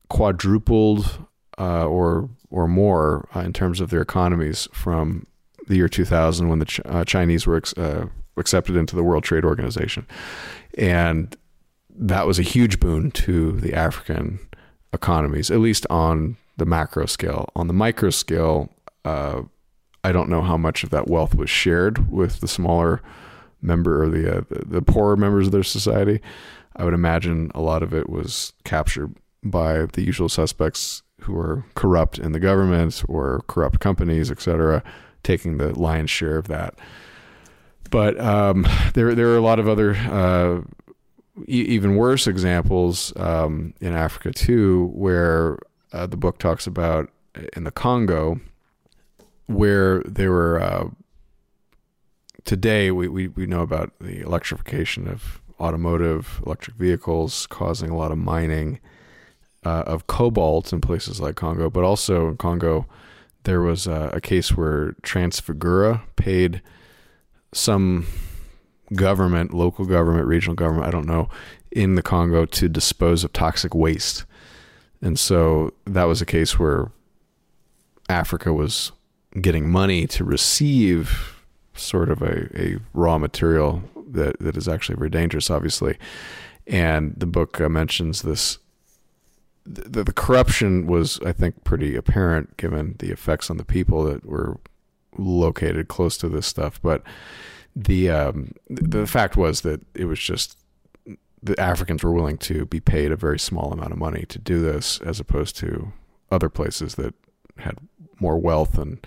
quadrupled 0.10 1.26
uh, 1.58 1.86
or 1.86 2.30
or 2.50 2.68
more 2.68 3.28
uh, 3.36 3.40
in 3.40 3.54
terms 3.54 3.82
of 3.82 3.90
their 3.90 4.02
economies 4.02 4.68
from 4.72 5.26
the 5.68 5.76
year 5.76 5.90
2000 5.90 6.48
when 6.48 6.60
the 6.60 6.66
Ch- 6.66 6.80
uh, 6.86 7.04
Chinese 7.04 7.48
were 7.48 7.58
ex- 7.58 7.74
uh, 7.74 8.06
accepted 8.38 8.76
into 8.76 8.96
the 8.96 9.04
World 9.04 9.24
Trade 9.24 9.44
Organization, 9.44 10.06
and 10.78 11.36
that 11.98 12.28
was 12.28 12.40
a 12.40 12.44
huge 12.44 12.80
boon 12.80 13.12
to 13.12 13.54
the 13.54 13.74
African 13.74 14.40
economies, 14.94 15.50
at 15.50 15.60
least 15.60 15.86
on 15.90 16.38
the 16.58 16.66
macro 16.66 17.06
scale. 17.06 17.50
On 17.56 17.68
the 17.68 17.74
micro 17.74 18.10
scale, 18.10 18.70
uh, 19.04 19.42
I 20.04 20.12
don't 20.12 20.30
know 20.30 20.42
how 20.42 20.58
much 20.58 20.84
of 20.84 20.90
that 20.92 21.08
wealth 21.08 21.36
was 21.36 21.50
shared 21.50 22.12
with 22.12 22.40
the 22.42 22.48
smaller 22.48 23.02
member 23.62 24.04
or 24.04 24.10
the, 24.10 24.38
uh, 24.38 24.42
the 24.50 24.82
poorer 24.82 25.16
members 25.16 25.48
of 25.48 25.52
their 25.52 25.64
society. 25.64 26.22
I 26.76 26.84
would 26.84 26.94
imagine 26.94 27.52
a 27.56 27.62
lot 27.62 27.84
of 27.84 27.94
it 27.94 28.10
was 28.10 28.54
captured 28.64 29.16
by 29.44 29.86
the 29.86 30.02
usual 30.02 30.30
suspects 30.30 31.04
who 31.22 31.38
are 31.38 31.66
corrupt 31.76 32.20
in 32.20 32.32
the 32.34 32.40
government 32.40 33.04
or 33.08 33.44
corrupt 33.48 33.80
companies, 33.80 34.30
etc., 34.30 34.84
taking 35.24 35.58
the 35.58 35.78
lion's 35.80 36.10
share 36.10 36.38
of 36.38 36.48
that. 36.48 36.76
But 37.90 38.20
um, 38.20 38.68
there 38.94 39.16
there 39.16 39.30
are 39.30 39.38
a 39.38 39.42
lot 39.42 39.60
of 39.60 39.68
other 39.68 39.96
uh, 39.96 40.62
e- 41.48 41.66
even 41.68 41.96
worse 41.96 42.28
examples 42.28 43.14
um, 43.16 43.74
in 43.80 43.94
Africa 43.94 44.32
too, 44.32 44.92
where 44.94 45.60
uh, 45.94 46.08
the 46.08 46.18
book 46.18 46.38
talks 46.38 46.68
about 46.68 47.10
in 47.56 47.64
the 47.64 47.72
Congo, 47.72 48.40
where 49.48 50.02
there 50.04 50.32
were 50.32 50.60
uh, 50.62 50.88
today 52.46 52.92
we, 52.92 53.08
we, 53.08 53.28
we 53.28 53.46
know 53.46 53.62
about 53.62 53.92
the 54.00 54.22
electrification 54.22 55.08
of 55.08 55.42
automotive 55.60 56.42
electric 56.46 56.78
vehicles 56.78 57.48
causing 57.48 57.90
a 57.90 57.98
lot 57.98 58.12
of 58.12 58.18
mining 58.18 58.80
uh, 59.66 59.84
of 59.88 60.08
cobalt 60.08 60.72
in 60.72 60.80
places 60.80 61.20
like 61.20 61.36
Congo, 61.36 61.70
but 61.70 61.84
also 61.84 62.30
in 62.30 62.38
Congo 62.38 62.86
there 63.44 63.62
was 63.62 63.88
a, 63.88 64.12
a 64.14 64.22
case 64.22 64.56
where 64.56 64.94
Trafigura 65.02 66.02
paid 66.16 66.62
some 67.54 68.06
government, 68.94 69.54
local 69.54 69.86
government, 69.86 70.28
regional 70.28 70.56
government, 70.56 70.88
I 70.88 70.92
don't 70.92 71.08
know, 71.08 71.30
in 71.72 71.96
the 71.96 72.02
Congo 72.02 72.46
to 72.46 72.70
dispose 72.70 73.24
of 73.24 73.34
toxic 73.34 73.74
waste. 73.74 74.26
And 75.02 75.18
so 75.18 75.74
that 75.86 76.06
was 76.06 76.22
a 76.22 76.26
case 76.26 76.60
where 76.60 76.92
Africa 78.10 78.54
was 78.54 78.92
getting 79.40 79.70
money 79.70 80.08
to 80.08 80.24
receive 80.24 81.35
sort 81.76 82.10
of 82.10 82.22
a, 82.22 82.50
a 82.60 82.78
raw 82.94 83.18
material 83.18 83.84
that, 84.08 84.40
that 84.40 84.58
is 84.58 84.68
actually 84.68 84.96
very 84.96 85.10
dangerous, 85.10 85.50
obviously. 85.50 85.98
And 86.68 87.14
the 87.18 87.26
book 87.26 87.60
uh, 87.62 87.70
mentions 87.70 88.22
this. 88.22 88.60
The, 89.66 90.04
the 90.04 90.14
corruption 90.14 90.86
was, 90.86 91.20
I 91.26 91.32
think, 91.32 91.64
pretty 91.64 91.96
apparent 91.96 92.58
given 92.58 92.96
the 93.00 93.12
effects 93.12 93.50
on 93.50 93.58
the 93.58 93.66
people 93.66 94.04
that 94.04 94.26
were 94.26 94.60
located 95.18 95.88
close 95.88 96.18
to 96.18 96.30
this 96.30 96.46
stuff. 96.46 96.80
But 96.82 97.02
the 97.76 98.10
um, 98.10 98.54
the 98.70 99.08
fact 99.08 99.36
was 99.38 99.62
that 99.62 99.82
it 99.96 100.06
was 100.06 100.20
just 100.20 100.58
the 101.42 101.60
Africans 101.60 102.04
were 102.04 102.12
willing 102.12 102.38
to 102.40 102.66
be 102.66 102.80
paid 102.80 103.12
a 103.12 103.16
very 103.16 103.38
small 103.38 103.72
amount 103.72 103.92
of 103.92 103.98
money 103.98 104.26
to 104.30 104.40
do 104.40 104.62
this, 104.62 105.00
as 105.02 105.20
opposed 105.20 105.56
to 105.58 105.92
other 106.32 106.50
places 106.50 106.96
that 106.96 107.14
had 107.58 107.78
more 108.20 108.38
wealth 108.38 108.78
and 108.78 109.06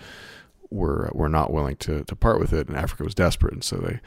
were 0.71 1.11
were 1.13 1.29
not 1.29 1.53
willing 1.53 1.77
to 1.77 2.05
to 2.05 2.17
part 2.17 2.41
with 2.41 2.53
it, 2.53 2.69
and 2.69 2.77
Africa 2.77 3.05
was 3.05 3.15
desperate, 3.15 3.55
and 3.55 3.65
so 3.65 3.77
they 3.77 4.01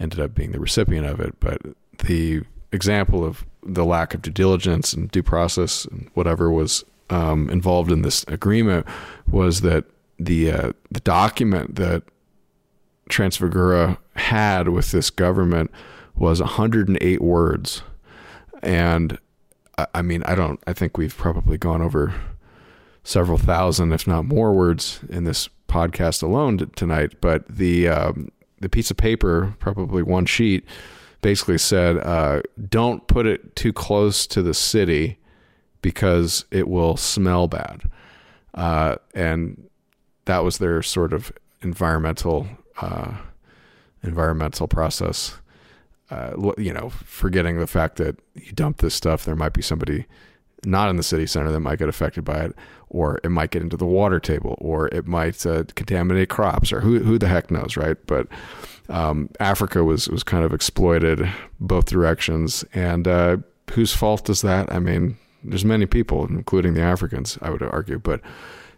ended 0.00 0.20
up 0.20 0.34
being 0.34 0.52
the 0.52 0.60
recipient 0.60 1.06
of 1.06 1.20
it. 1.20 1.38
But 1.40 1.60
the 1.98 2.42
example 2.72 3.24
of 3.24 3.44
the 3.62 3.84
lack 3.84 4.14
of 4.14 4.22
due 4.22 4.30
diligence 4.30 4.92
and 4.92 5.10
due 5.10 5.22
process 5.22 5.84
and 5.86 6.10
whatever 6.14 6.50
was 6.50 6.84
um, 7.10 7.48
involved 7.50 7.90
in 7.90 8.02
this 8.02 8.24
agreement 8.28 8.86
was 9.30 9.62
that 9.62 9.84
the 10.18 10.50
uh, 10.50 10.72
the 10.90 11.00
document 11.00 11.76
that 11.76 12.02
Trafigura 13.10 13.98
had 14.16 14.68
with 14.68 14.90
this 14.90 15.10
government 15.10 15.70
was 16.14 16.40
108 16.40 17.20
words, 17.20 17.82
and 18.62 19.18
I, 19.76 19.86
I 19.94 20.02
mean 20.02 20.22
I 20.24 20.34
don't 20.34 20.60
I 20.66 20.72
think 20.72 20.96
we've 20.96 21.16
probably 21.16 21.58
gone 21.58 21.80
over 21.80 22.14
several 23.04 23.38
thousand, 23.38 23.92
if 23.92 24.06
not 24.06 24.24
more, 24.26 24.52
words 24.52 25.00
in 25.08 25.24
this 25.24 25.48
podcast 25.68 26.22
alone 26.22 26.58
t- 26.58 26.66
tonight. 26.74 27.20
But 27.20 27.46
the 27.48 27.88
um, 27.88 28.30
the 28.60 28.68
piece 28.68 28.90
of 28.90 28.96
paper, 28.96 29.54
probably 29.58 30.02
one 30.02 30.26
sheet, 30.26 30.64
basically 31.22 31.58
said, 31.58 31.98
uh, 31.98 32.42
"Don't 32.68 33.06
put 33.06 33.26
it 33.26 33.54
too 33.54 33.72
close 33.72 34.26
to 34.28 34.42
the 34.42 34.54
city 34.54 35.18
because 35.82 36.44
it 36.50 36.68
will 36.68 36.96
smell 36.96 37.46
bad," 37.46 37.82
uh, 38.54 38.96
and 39.14 39.68
that 40.24 40.44
was 40.44 40.58
their 40.58 40.82
sort 40.82 41.12
of 41.12 41.32
environmental 41.62 42.48
uh, 42.80 43.12
environmental 44.02 44.68
process. 44.68 45.36
Uh, 46.10 46.52
you 46.56 46.72
know, 46.72 46.88
forgetting 46.88 47.58
the 47.58 47.66
fact 47.66 47.96
that 47.96 48.18
you 48.34 48.50
dump 48.52 48.78
this 48.78 48.94
stuff, 48.94 49.26
there 49.26 49.36
might 49.36 49.52
be 49.52 49.60
somebody 49.60 50.06
not 50.64 50.88
in 50.88 50.96
the 50.96 51.02
city 51.02 51.26
center 51.26 51.50
that 51.50 51.60
might 51.60 51.78
get 51.78 51.88
affected 51.88 52.24
by 52.24 52.44
it, 52.44 52.56
or 52.88 53.20
it 53.22 53.30
might 53.30 53.50
get 53.50 53.62
into 53.62 53.76
the 53.76 53.86
water 53.86 54.18
table, 54.18 54.56
or 54.60 54.88
it 54.88 55.06
might 55.06 55.44
uh, 55.46 55.64
contaminate 55.74 56.28
crops, 56.28 56.72
or 56.72 56.80
who 56.80 57.00
who 57.00 57.18
the 57.18 57.28
heck 57.28 57.50
knows, 57.50 57.76
right? 57.76 57.96
But 58.06 58.26
um, 58.88 59.30
Africa 59.40 59.84
was 59.84 60.08
was 60.08 60.22
kind 60.22 60.44
of 60.44 60.52
exploited 60.52 61.28
both 61.60 61.86
directions, 61.86 62.64
and 62.74 63.06
uh, 63.06 63.38
whose 63.72 63.94
fault 63.94 64.28
is 64.30 64.40
that? 64.42 64.72
I 64.72 64.78
mean, 64.78 65.16
there's 65.44 65.64
many 65.64 65.86
people, 65.86 66.26
including 66.26 66.74
the 66.74 66.82
Africans, 66.82 67.38
I 67.42 67.50
would 67.50 67.62
argue, 67.62 67.98
but. 67.98 68.20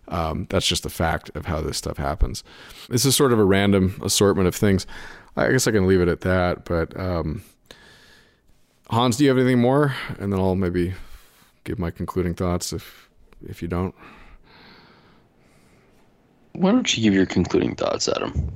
Um, 0.08 0.48
that's 0.50 0.66
just 0.66 0.82
the 0.82 0.90
fact 0.90 1.30
of 1.36 1.46
how 1.46 1.60
this 1.60 1.78
stuff 1.78 1.96
happens. 1.96 2.42
This 2.88 3.04
is 3.04 3.14
sort 3.14 3.32
of 3.32 3.38
a 3.38 3.44
random 3.44 4.00
assortment 4.02 4.48
of 4.48 4.56
things. 4.56 4.84
I 5.36 5.52
guess 5.52 5.68
I 5.68 5.70
can 5.70 5.86
leave 5.86 6.00
it 6.00 6.08
at 6.08 6.22
that. 6.22 6.64
But 6.64 6.98
um, 6.98 7.44
Hans, 8.90 9.16
do 9.16 9.22
you 9.22 9.30
have 9.30 9.38
anything 9.38 9.60
more? 9.60 9.94
And 10.18 10.32
then 10.32 10.40
I'll 10.40 10.56
maybe 10.56 10.94
give 11.64 11.78
my 11.78 11.90
concluding 11.90 12.34
thoughts 12.34 12.72
if 12.72 13.08
if 13.46 13.62
you 13.62 13.68
don't. 13.68 13.94
Why 16.52 16.72
don't 16.72 16.96
you 16.96 17.02
give 17.02 17.14
your 17.14 17.26
concluding 17.26 17.76
thoughts, 17.76 18.08
Adam? 18.08 18.52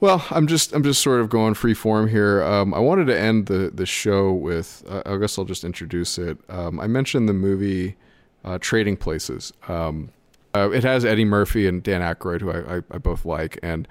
Well, 0.00 0.24
I'm 0.30 0.46
just 0.46 0.72
I'm 0.72 0.82
just 0.82 1.02
sort 1.02 1.20
of 1.20 1.28
going 1.28 1.54
free 1.54 1.74
form 1.74 2.08
here. 2.08 2.42
Um, 2.42 2.72
I 2.72 2.78
wanted 2.78 3.06
to 3.06 3.18
end 3.18 3.46
the 3.46 3.70
the 3.72 3.84
show 3.84 4.32
with 4.32 4.82
uh, 4.88 5.02
I 5.04 5.16
guess 5.18 5.38
I'll 5.38 5.44
just 5.44 5.64
introduce 5.64 6.16
it. 6.16 6.38
Um, 6.48 6.80
I 6.80 6.86
mentioned 6.86 7.28
the 7.28 7.34
movie 7.34 7.96
uh, 8.44 8.58
Trading 8.60 8.96
Places. 8.96 9.52
Um, 9.68 10.10
uh, 10.54 10.70
it 10.70 10.84
has 10.84 11.04
Eddie 11.04 11.26
Murphy 11.26 11.68
and 11.68 11.82
Dan 11.82 12.00
Aykroyd, 12.00 12.40
who 12.40 12.50
I, 12.50 12.76
I, 12.76 12.82
I 12.90 12.98
both 12.98 13.24
like, 13.24 13.58
and 13.62 13.86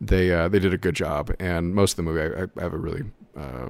they 0.00 0.32
uh, 0.32 0.48
they 0.48 0.58
did 0.58 0.74
a 0.74 0.78
good 0.78 0.96
job. 0.96 1.32
And 1.38 1.74
most 1.74 1.92
of 1.92 1.96
the 1.96 2.02
movie 2.02 2.20
I, 2.20 2.42
I 2.58 2.62
have 2.62 2.74
a 2.74 2.78
really 2.78 3.04
uh, 3.36 3.68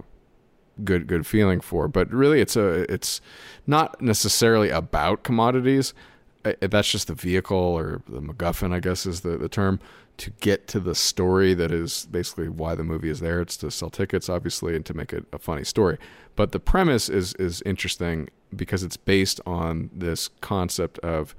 good 0.85 1.07
good 1.07 1.27
feeling 1.27 1.61
for. 1.61 1.89
But 1.89 2.11
really, 2.13 2.41
it's 2.41 2.57
a 2.57 2.91
it's 2.93 3.21
not 3.67 4.01
necessarily 4.01 4.71
about 4.71 5.23
commodities. 5.23 5.95
That's 6.43 6.91
just 6.91 7.07
the 7.07 7.15
vehicle 7.15 7.57
or 7.57 8.03
the 8.09 8.21
MacGuffin, 8.21 8.73
I 8.75 8.81
guess, 8.81 9.07
is 9.07 9.21
the 9.21 9.37
the 9.37 9.49
term 9.49 9.81
to 10.19 10.31
get 10.41 10.69
to 10.69 10.81
the 10.81 10.95
story 10.95 11.55
that 11.55 11.73
is 11.73 12.07
basically 12.11 12.49
why 12.49 12.75
the 12.75 12.85
movie 12.85 13.09
is 13.09 13.21
there. 13.21 13.41
It's 13.41 13.57
to 13.59 13.71
sell 13.71 13.91
tickets, 13.91 14.29
obviously, 14.29 14.77
and 14.77 14.85
to 14.87 14.95
make 14.95 15.13
it 15.13 15.25
a 15.33 15.39
funny 15.39 15.65
story. 15.65 15.99
But 16.37 16.53
the 16.53 16.61
premise 16.61 17.09
is 17.09 17.35
is 17.35 17.63
interesting 17.63 18.29
because 18.55 18.83
it's 18.83 18.97
based 18.97 19.41
on 19.47 19.91
this 19.93 20.29
concept 20.41 20.99
of 21.01 21.35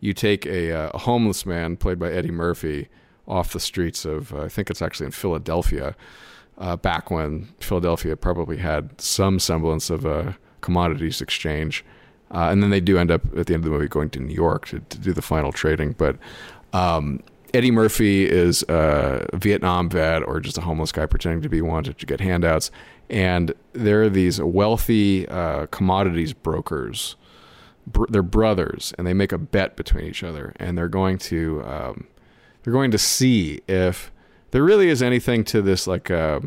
you 0.00 0.12
take 0.12 0.46
a, 0.46 0.72
uh, 0.72 0.90
a 0.94 0.98
homeless 0.98 1.46
man 1.46 1.76
played 1.76 1.98
by 1.98 2.10
Eddie 2.10 2.32
Murphy 2.32 2.88
off 3.26 3.52
the 3.52 3.60
streets 3.60 4.04
of 4.04 4.34
uh, 4.34 4.42
I 4.42 4.48
think 4.48 4.68
it's 4.68 4.82
actually 4.82 5.06
in 5.06 5.12
Philadelphia 5.12 5.94
uh, 6.58 6.76
back 6.76 7.10
when 7.10 7.48
Philadelphia 7.60 8.16
probably 8.16 8.58
had 8.58 9.00
some 9.00 9.38
semblance 9.38 9.90
of 9.90 10.04
a 10.04 10.36
commodities 10.60 11.20
exchange. 11.20 11.84
Uh, 12.30 12.48
and 12.50 12.62
then 12.62 12.70
they 12.70 12.80
do 12.80 12.98
end 12.98 13.10
up 13.10 13.22
at 13.36 13.46
the 13.46 13.54
end 13.54 13.64
of 13.64 13.64
the 13.64 13.70
movie 13.70 13.88
going 13.88 14.08
to 14.10 14.20
New 14.20 14.34
York 14.34 14.66
to, 14.68 14.80
to 14.80 14.98
do 14.98 15.12
the 15.12 15.20
final 15.20 15.52
trading. 15.52 15.92
But 15.92 16.16
um, 16.72 17.20
Eddie 17.52 17.70
Murphy 17.70 18.28
is 18.28 18.62
a 18.68 19.26
Vietnam 19.34 19.90
vet 19.90 20.22
or 20.22 20.40
just 20.40 20.56
a 20.56 20.62
homeless 20.62 20.92
guy 20.92 21.04
pretending 21.06 21.42
to 21.42 21.48
be 21.48 21.60
one 21.60 21.84
to 21.84 22.06
get 22.06 22.20
handouts. 22.20 22.70
And 23.10 23.52
there 23.74 24.02
are 24.02 24.08
these 24.08 24.40
wealthy 24.40 25.28
uh, 25.28 25.66
commodities 25.66 26.32
brokers. 26.32 27.16
Br- 27.86 28.06
they're 28.08 28.22
brothers, 28.22 28.94
and 28.96 29.06
they 29.06 29.12
make 29.12 29.32
a 29.32 29.38
bet 29.38 29.76
between 29.76 30.06
each 30.06 30.22
other, 30.22 30.54
and 30.56 30.78
they're 30.78 30.88
going 30.88 31.18
to 31.18 31.62
um, 31.64 32.06
they're 32.62 32.72
going 32.72 32.92
to 32.92 32.98
see 32.98 33.60
if 33.66 34.11
there 34.52 34.62
really 34.62 34.88
is 34.88 35.02
anything 35.02 35.44
to 35.44 35.60
this 35.60 35.86
like 35.86 36.10
uh, 36.10 36.40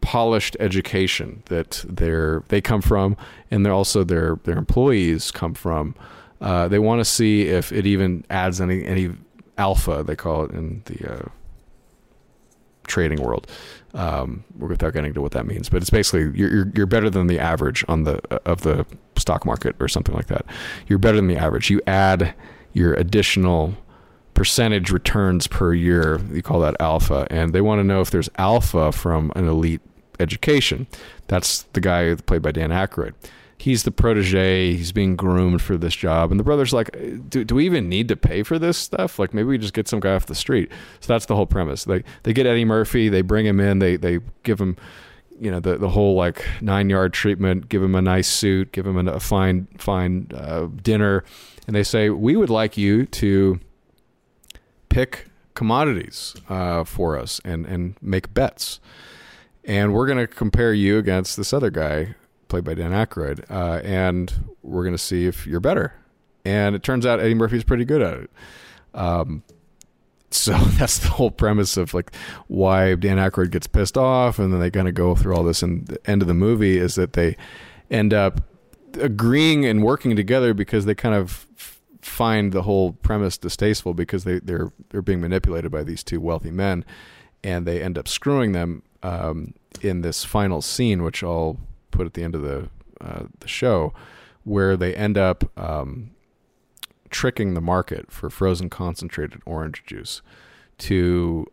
polished 0.00 0.56
education 0.60 1.42
that 1.46 1.84
they're 1.88 2.42
they 2.48 2.60
come 2.60 2.82
from, 2.82 3.16
and 3.50 3.64
they're 3.64 3.72
also 3.72 4.04
their 4.04 4.36
their 4.44 4.58
employees 4.58 5.30
come 5.30 5.54
from. 5.54 5.94
Uh, 6.40 6.68
they 6.68 6.78
want 6.78 7.00
to 7.00 7.04
see 7.04 7.42
if 7.42 7.72
it 7.72 7.86
even 7.86 8.24
adds 8.28 8.60
any 8.60 8.84
any 8.84 9.12
alpha 9.56 10.02
they 10.02 10.16
call 10.16 10.44
it 10.44 10.50
in 10.50 10.82
the 10.86 11.12
uh, 11.12 11.28
trading 12.86 13.22
world. 13.22 13.46
Um, 13.92 14.44
without 14.56 14.92
getting 14.92 15.08
into 15.08 15.20
what 15.20 15.32
that 15.32 15.46
means, 15.46 15.68
but 15.68 15.82
it's 15.82 15.90
basically 15.90 16.38
you're, 16.38 16.48
you're, 16.48 16.72
you're 16.76 16.86
better 16.86 17.10
than 17.10 17.26
the 17.26 17.40
average 17.40 17.84
on 17.88 18.04
the 18.04 18.20
of 18.48 18.60
the 18.60 18.86
stock 19.16 19.44
market 19.44 19.74
or 19.80 19.88
something 19.88 20.14
like 20.14 20.28
that. 20.28 20.46
You're 20.86 21.00
better 21.00 21.16
than 21.16 21.26
the 21.26 21.36
average. 21.36 21.70
You 21.70 21.80
add 21.88 22.32
your 22.72 22.94
additional 22.94 23.74
percentage 24.40 24.90
returns 24.90 25.46
per 25.46 25.74
year. 25.74 26.18
You 26.32 26.40
call 26.40 26.60
that 26.60 26.74
alpha, 26.80 27.26
and 27.30 27.52
they 27.52 27.60
want 27.60 27.78
to 27.80 27.84
know 27.84 28.00
if 28.00 28.10
there's 28.10 28.30
alpha 28.38 28.90
from 28.90 29.30
an 29.36 29.46
elite 29.46 29.82
education. 30.18 30.86
That's 31.26 31.64
the 31.74 31.80
guy 31.82 32.14
played 32.14 32.40
by 32.40 32.52
Dan 32.52 32.70
Aykroyd. 32.70 33.12
He's 33.58 33.82
the 33.82 33.90
protege. 33.90 34.72
He's 34.72 34.92
being 34.92 35.14
groomed 35.14 35.60
for 35.60 35.76
this 35.76 35.94
job, 35.94 36.30
and 36.30 36.40
the 36.40 36.44
brother's 36.44 36.72
like, 36.72 36.90
"Do, 37.28 37.44
do 37.44 37.54
we 37.54 37.66
even 37.66 37.90
need 37.90 38.08
to 38.08 38.16
pay 38.16 38.42
for 38.42 38.58
this 38.58 38.78
stuff? 38.78 39.18
Like, 39.18 39.34
maybe 39.34 39.46
we 39.46 39.58
just 39.58 39.74
get 39.74 39.88
some 39.88 40.00
guy 40.00 40.14
off 40.14 40.24
the 40.24 40.34
street." 40.34 40.70
So 41.00 41.12
that's 41.12 41.26
the 41.26 41.36
whole 41.36 41.44
premise. 41.44 41.84
They 41.84 42.02
they 42.22 42.32
get 42.32 42.46
Eddie 42.46 42.64
Murphy. 42.64 43.10
They 43.10 43.20
bring 43.20 43.44
him 43.44 43.60
in. 43.60 43.78
They 43.78 43.96
they 43.96 44.20
give 44.42 44.58
him 44.58 44.78
you 45.38 45.50
know 45.50 45.60
the 45.60 45.76
the 45.76 45.90
whole 45.90 46.14
like 46.14 46.42
nine 46.62 46.88
yard 46.88 47.12
treatment. 47.12 47.68
Give 47.68 47.82
him 47.82 47.94
a 47.94 48.00
nice 48.00 48.26
suit. 48.26 48.72
Give 48.72 48.86
him 48.86 49.06
a, 49.06 49.20
fine 49.20 49.68
fine 49.76 50.28
uh, 50.34 50.68
dinner, 50.82 51.24
and 51.66 51.76
they 51.76 51.82
say 51.82 52.08
we 52.08 52.36
would 52.36 52.48
like 52.48 52.78
you 52.78 53.04
to 53.04 53.60
pick 54.90 55.26
commodities 55.54 56.36
uh, 56.48 56.84
for 56.84 57.18
us 57.18 57.40
and 57.44 57.64
and 57.66 57.96
make 58.02 58.32
bets. 58.34 58.80
And 59.64 59.92
we're 59.92 60.06
going 60.06 60.18
to 60.18 60.26
compare 60.26 60.72
you 60.72 60.98
against 60.98 61.36
this 61.36 61.52
other 61.52 61.70
guy 61.70 62.14
played 62.48 62.64
by 62.64 62.74
Dan 62.74 62.90
Aykroyd, 62.90 63.44
uh, 63.50 63.80
and 63.84 64.52
we're 64.62 64.82
going 64.82 64.94
to 64.94 64.98
see 64.98 65.26
if 65.26 65.46
you're 65.46 65.60
better. 65.60 65.94
And 66.44 66.74
it 66.74 66.82
turns 66.82 67.06
out 67.06 67.20
Eddie 67.20 67.34
Murphy's 67.34 67.64
pretty 67.64 67.84
good 67.84 68.02
at 68.02 68.14
it. 68.18 68.30
Um, 68.94 69.42
so 70.30 70.52
that's 70.78 70.98
the 70.98 71.08
whole 71.08 71.30
premise 71.30 71.76
of 71.76 71.94
like 71.94 72.12
why 72.48 72.94
Dan 72.94 73.18
Aykroyd 73.18 73.50
gets 73.50 73.66
pissed 73.66 73.96
off, 73.96 74.38
and 74.38 74.52
then 74.52 74.60
they 74.60 74.70
kind 74.70 74.88
of 74.88 74.94
go 74.94 75.14
through 75.14 75.34
all 75.34 75.44
this. 75.44 75.62
And 75.62 75.86
the 75.86 76.10
end 76.10 76.22
of 76.22 76.28
the 76.28 76.34
movie 76.34 76.78
is 76.78 76.94
that 76.96 77.14
they 77.14 77.36
end 77.90 78.14
up 78.14 78.42
agreeing 78.94 79.64
and 79.64 79.82
working 79.82 80.16
together 80.16 80.54
because 80.54 80.84
they 80.84 80.94
kind 80.94 81.14
of 81.14 81.46
find 82.02 82.52
the 82.52 82.62
whole 82.62 82.92
premise 82.92 83.38
distasteful 83.38 83.94
because 83.94 84.24
they 84.24 84.38
they're 84.38 84.72
they're 84.90 85.02
being 85.02 85.20
manipulated 85.20 85.70
by 85.70 85.82
these 85.82 86.02
two 86.02 86.20
wealthy 86.20 86.50
men, 86.50 86.84
and 87.44 87.66
they 87.66 87.82
end 87.82 87.98
up 87.98 88.08
screwing 88.08 88.52
them 88.52 88.82
um, 89.02 89.54
in 89.80 90.00
this 90.00 90.24
final 90.24 90.62
scene, 90.62 91.02
which 91.02 91.22
I'll 91.22 91.58
put 91.90 92.06
at 92.06 92.14
the 92.14 92.22
end 92.22 92.34
of 92.34 92.42
the 92.42 92.68
uh, 93.00 93.24
the 93.40 93.48
show, 93.48 93.92
where 94.44 94.76
they 94.76 94.94
end 94.94 95.16
up 95.18 95.50
um, 95.58 96.10
tricking 97.10 97.54
the 97.54 97.60
market 97.60 98.10
for 98.10 98.30
frozen 98.30 98.70
concentrated 98.70 99.40
orange 99.44 99.82
juice 99.86 100.22
to 100.78 101.46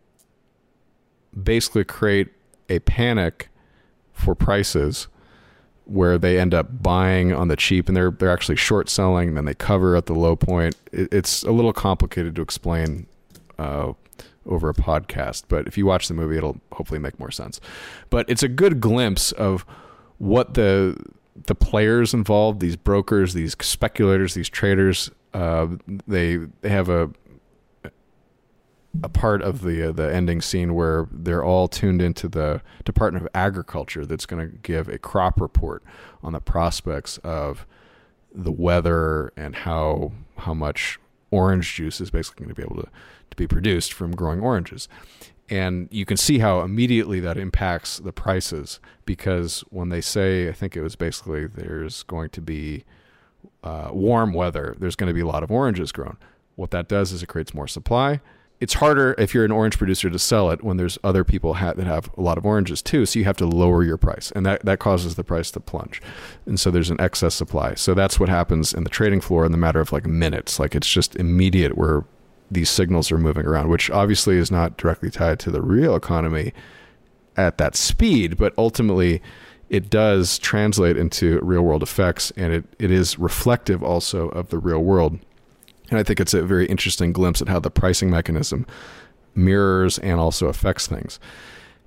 basically 1.43 1.83
create 1.83 2.29
a 2.69 2.79
panic 2.79 3.49
for 4.11 4.33
prices 4.35 5.07
where 5.87 6.17
they 6.17 6.37
end 6.39 6.53
up 6.53 6.83
buying 6.83 7.33
on 7.33 7.47
the 7.47 7.55
cheap 7.55 7.87
and 7.87 7.95
they're 7.95 8.11
they're 8.11 8.31
actually 8.31 8.57
short 8.57 8.89
selling 8.89 9.29
and 9.29 9.37
then 9.37 9.45
they 9.45 9.53
cover 9.53 9.95
at 9.95 10.05
the 10.05 10.13
low 10.13 10.35
point. 10.35 10.75
It, 10.91 11.11
it's 11.11 11.43
a 11.43 11.51
little 11.51 11.73
complicated 11.73 12.35
to 12.35 12.41
explain 12.41 13.07
uh, 13.57 13.93
over 14.45 14.69
a 14.69 14.73
podcast, 14.73 15.43
but 15.47 15.67
if 15.67 15.77
you 15.77 15.85
watch 15.85 16.07
the 16.07 16.13
movie, 16.13 16.37
it'll 16.37 16.59
hopefully 16.73 16.99
make 16.99 17.19
more 17.19 17.31
sense. 17.31 17.59
But 18.09 18.29
it's 18.29 18.43
a 18.43 18.47
good 18.47 18.79
glimpse 18.79 19.31
of 19.33 19.65
what 20.17 20.53
the 20.55 20.97
the 21.45 21.55
players 21.55 22.13
involved, 22.13 22.59
these 22.59 22.75
brokers, 22.75 23.33
these 23.33 23.55
speculators, 23.61 24.33
these 24.33 24.49
traders, 24.49 25.11
uh, 25.33 25.67
they 26.07 26.37
they 26.61 26.69
have 26.69 26.89
a 26.89 27.09
a 29.03 29.09
part 29.09 29.41
of 29.41 29.61
the 29.61 29.89
uh, 29.89 29.91
the 29.91 30.13
ending 30.13 30.41
scene 30.41 30.73
where 30.73 31.07
they're 31.11 31.43
all 31.43 31.67
tuned 31.67 32.01
into 32.01 32.27
the 32.27 32.61
Department 32.83 33.25
of 33.25 33.31
Agriculture 33.33 34.05
that's 34.05 34.25
going 34.25 34.49
to 34.49 34.57
give 34.57 34.87
a 34.89 34.97
crop 34.97 35.39
report 35.39 35.83
on 36.23 36.33
the 36.33 36.39
prospects 36.39 37.17
of 37.19 37.65
the 38.33 38.51
weather 38.51 39.31
and 39.35 39.55
how 39.55 40.11
how 40.37 40.53
much 40.53 40.99
orange 41.31 41.75
juice 41.75 41.99
is 41.99 42.09
basically 42.09 42.45
going 42.45 42.55
to 42.55 42.61
be 42.61 42.63
able 42.63 42.81
to, 42.81 42.89
to 43.29 43.37
be 43.37 43.47
produced 43.47 43.93
from 43.93 44.15
growing 44.15 44.39
oranges. 44.39 44.87
And 45.49 45.87
you 45.91 46.05
can 46.05 46.17
see 46.17 46.39
how 46.39 46.61
immediately 46.61 47.19
that 47.21 47.37
impacts 47.37 47.99
the 47.99 48.11
prices 48.11 48.79
because 49.05 49.61
when 49.69 49.89
they 49.89 50.01
say, 50.01 50.49
I 50.49 50.51
think 50.51 50.75
it 50.75 50.81
was 50.81 50.95
basically 50.95 51.47
there's 51.47 52.03
going 52.03 52.29
to 52.31 52.41
be 52.41 52.83
uh, 53.63 53.89
warm 53.91 54.33
weather, 54.33 54.75
there's 54.77 54.95
going 54.95 55.07
to 55.07 55.13
be 55.13 55.21
a 55.21 55.27
lot 55.27 55.43
of 55.43 55.51
oranges 55.51 55.91
grown. 55.91 56.17
What 56.55 56.71
that 56.71 56.89
does 56.89 57.11
is 57.11 57.23
it 57.23 57.27
creates 57.27 57.53
more 57.53 57.67
supply. 57.67 58.19
It's 58.59 58.75
harder 58.75 59.13
if 59.19 59.33
you're 59.33 59.45
an 59.45 59.51
orange 59.51 59.77
producer 59.77 60.09
to 60.09 60.17
sell 60.17 60.49
it 60.49 60.63
when 60.63 60.77
there's 60.77 60.97
other 61.03 61.23
people 61.23 61.55
ha- 61.55 61.73
that 61.73 61.85
have 61.85 62.09
a 62.17 62.21
lot 62.21 62.39
of 62.39 62.45
oranges 62.45 62.81
too. 62.81 63.05
So 63.05 63.19
you 63.19 63.25
have 63.25 63.37
to 63.37 63.45
lower 63.45 63.83
your 63.83 63.97
price, 63.97 64.31
and 64.31 64.45
that, 64.45 64.65
that 64.65 64.79
causes 64.79 65.15
the 65.15 65.23
price 65.23 65.51
to 65.51 65.59
plunge. 65.59 66.01
And 66.47 66.59
so 66.59 66.71
there's 66.71 66.89
an 66.89 66.99
excess 66.99 67.35
supply. 67.35 67.75
So 67.75 67.93
that's 67.93 68.19
what 68.19 68.29
happens 68.29 68.73
in 68.73 68.83
the 68.83 68.89
trading 68.89 69.21
floor 69.21 69.45
in 69.45 69.51
the 69.51 69.59
matter 69.59 69.79
of 69.79 69.91
like 69.91 70.07
minutes. 70.07 70.59
Like 70.59 70.75
it's 70.75 70.91
just 70.91 71.15
immediate 71.15 71.77
where 71.77 72.03
these 72.49 72.69
signals 72.69 73.11
are 73.11 73.17
moving 73.17 73.45
around, 73.45 73.69
which 73.69 73.91
obviously 73.91 74.37
is 74.37 74.49
not 74.49 74.77
directly 74.77 75.11
tied 75.11 75.39
to 75.41 75.51
the 75.51 75.61
real 75.61 75.95
economy 75.95 76.53
at 77.35 77.57
that 77.57 77.75
speed, 77.75 78.37
but 78.37 78.53
ultimately 78.57 79.21
it 79.69 79.89
does 79.89 80.39
translate 80.39 80.97
into 80.97 81.39
real 81.41 81.61
world 81.61 81.83
effects 81.83 82.31
and 82.37 82.53
it, 82.53 82.65
it 82.79 82.89
is 82.89 83.19
reflective 83.19 83.83
also 83.83 84.29
of 84.29 84.49
the 84.49 84.57
real 84.57 84.79
world. 84.79 85.19
And 85.89 85.99
I 85.99 86.03
think 86.03 86.19
it's 86.19 86.33
a 86.33 86.43
very 86.43 86.65
interesting 86.65 87.13
glimpse 87.13 87.41
at 87.41 87.47
how 87.47 87.59
the 87.59 87.71
pricing 87.71 88.09
mechanism 88.09 88.65
mirrors 89.35 89.99
and 89.99 90.19
also 90.19 90.47
affects 90.47 90.87
things. 90.87 91.19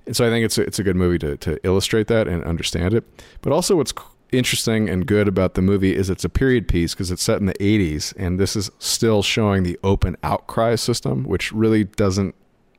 And 0.05 0.15
so 0.15 0.25
I 0.25 0.29
think 0.29 0.45
it's 0.45 0.57
a, 0.57 0.61
it's 0.63 0.79
a 0.79 0.83
good 0.83 0.95
movie 0.95 1.19
to, 1.19 1.37
to 1.37 1.59
illustrate 1.65 2.07
that 2.07 2.27
and 2.27 2.43
understand 2.43 2.93
it. 2.93 3.03
But 3.41 3.53
also, 3.53 3.75
what's 3.75 3.93
interesting 4.31 4.89
and 4.89 5.05
good 5.05 5.27
about 5.27 5.53
the 5.53 5.61
movie 5.61 5.95
is 5.95 6.09
it's 6.09 6.23
a 6.23 6.29
period 6.29 6.67
piece 6.67 6.93
because 6.93 7.11
it's 7.11 7.21
set 7.21 7.39
in 7.39 7.45
the 7.45 7.53
80s, 7.55 8.13
and 8.17 8.39
this 8.39 8.55
is 8.55 8.71
still 8.79 9.21
showing 9.21 9.63
the 9.63 9.77
open 9.83 10.17
outcry 10.23 10.75
system, 10.75 11.23
which 11.23 11.51
really 11.51 11.83
doesn't 11.83 12.33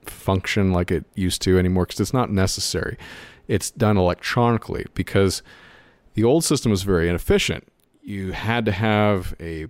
function 0.05 0.73
like 0.73 0.91
it 0.91 1.05
used 1.15 1.42
to 1.42 1.59
anymore 1.59 1.86
because 1.86 2.01
it's 2.01 2.15
not 2.15 2.31
necessary. 2.31 2.97
It's 3.47 3.70
done 3.70 3.97
electronically 3.97 4.86
because 4.94 5.42
the 6.15 6.25
old 6.25 6.44
system 6.44 6.70
was 6.70 6.83
very 6.83 7.09
inefficient. 7.09 7.68
You 8.02 8.33
had 8.33 8.65
to 8.65 8.73
have 8.73 9.34
a 9.39 9.67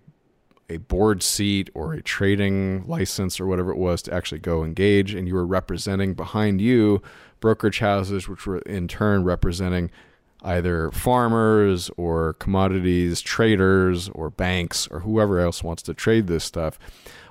a 0.73 0.79
board 0.79 1.23
seat 1.23 1.71
or 1.75 1.93
a 1.93 2.03
trading 2.03 2.85
license 2.87 3.39
or 3.39 3.47
whatever 3.47 3.71
it 3.71 3.79
was 3.79 4.03
to 4.03 4.15
actually 4.15 4.39
go 4.41 4.65
engage, 4.65 5.15
and 5.15 5.29
you 5.29 5.35
were 5.35 5.47
representing 5.47 6.15
behind 6.15 6.61
you 6.61 7.03
brokerage 7.41 7.81
houses, 7.81 8.29
which 8.29 8.47
were 8.47 8.59
in 8.61 8.89
turn 8.89 9.25
representing 9.25 9.91
either 10.43 10.91
farmers 10.91 11.91
or 11.97 12.35
commodities 12.35 13.21
traders 13.21 14.09
or 14.11 14.31
banks 14.31 14.89
or 14.89 15.01
whoever 15.01 15.39
else 15.39 15.63
wants 15.63 15.83
to 15.83 15.95
trade 15.95 16.27
this 16.27 16.45
stuff. 16.45 16.79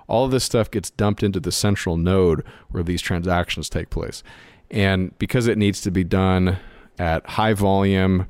All 0.08 0.26
of 0.26 0.32
this 0.32 0.44
stuff 0.44 0.70
gets 0.70 0.90
dumped 0.92 1.24
into 1.24 1.40
the 1.40 1.52
central 1.52 1.98
node 1.98 2.44
where 2.70 2.84
these 2.84 3.02
transactions 3.02 3.70
take 3.70 3.90
place. 3.90 4.24
And 4.70 5.18
because 5.18 5.48
it 5.48 5.58
needs 5.58 5.82
to 5.82 5.92
be 5.92 6.04
done 6.04 6.58
at 7.00 7.26
high 7.32 7.54
volume, 7.54 8.28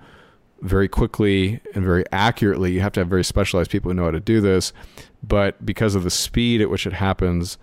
very 0.62 0.88
quickly 0.88 1.60
and 1.74 1.84
very 1.84 2.04
accurately, 2.12 2.72
you 2.72 2.82
have 2.82 2.94
to 2.94 3.00
have 3.02 3.08
very 3.08 3.24
specialized 3.24 3.72
people 3.72 3.90
who 3.90 3.96
know 3.96 4.06
how 4.06 4.12
to 4.12 4.20
do 4.20 4.42
this. 4.42 4.74
But 5.24 5.66
because 5.66 5.96
of 5.96 6.04
the 6.04 6.10
speed 6.10 6.62
at 6.62 6.70
which 6.70 6.86
it 6.88 6.94
happens 6.94 7.58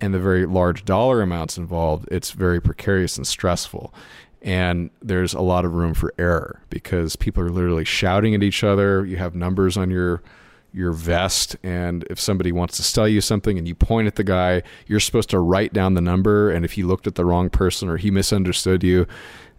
and 0.00 0.12
the 0.12 0.18
very 0.18 0.46
large 0.46 0.84
dollar 0.84 1.22
amounts 1.22 1.56
involved, 1.56 2.08
it's 2.10 2.32
very 2.32 2.60
precarious 2.60 3.16
and 3.16 3.26
stressful. 3.26 3.94
And 4.42 4.90
there's 5.02 5.34
a 5.34 5.40
lot 5.40 5.64
of 5.64 5.74
room 5.74 5.94
for 5.94 6.12
error 6.18 6.62
because 6.70 7.16
people 7.16 7.42
are 7.42 7.50
literally 7.50 7.84
shouting 7.84 8.34
at 8.34 8.42
each 8.42 8.62
other. 8.62 9.04
You 9.04 9.16
have 9.16 9.34
numbers 9.34 9.76
on 9.76 9.90
your 9.90 10.22
your 10.76 10.92
vest 10.92 11.56
and 11.62 12.04
if 12.10 12.20
somebody 12.20 12.52
wants 12.52 12.76
to 12.76 12.82
sell 12.82 13.08
you 13.08 13.22
something 13.22 13.56
and 13.56 13.66
you 13.66 13.74
point 13.74 14.06
at 14.06 14.16
the 14.16 14.24
guy 14.24 14.62
you're 14.86 15.00
supposed 15.00 15.30
to 15.30 15.38
write 15.38 15.72
down 15.72 15.94
the 15.94 16.02
number 16.02 16.50
and 16.50 16.66
if 16.66 16.72
he 16.72 16.82
looked 16.82 17.06
at 17.06 17.14
the 17.14 17.24
wrong 17.24 17.48
person 17.48 17.88
or 17.88 17.96
he 17.96 18.10
misunderstood 18.10 18.84
you 18.84 19.06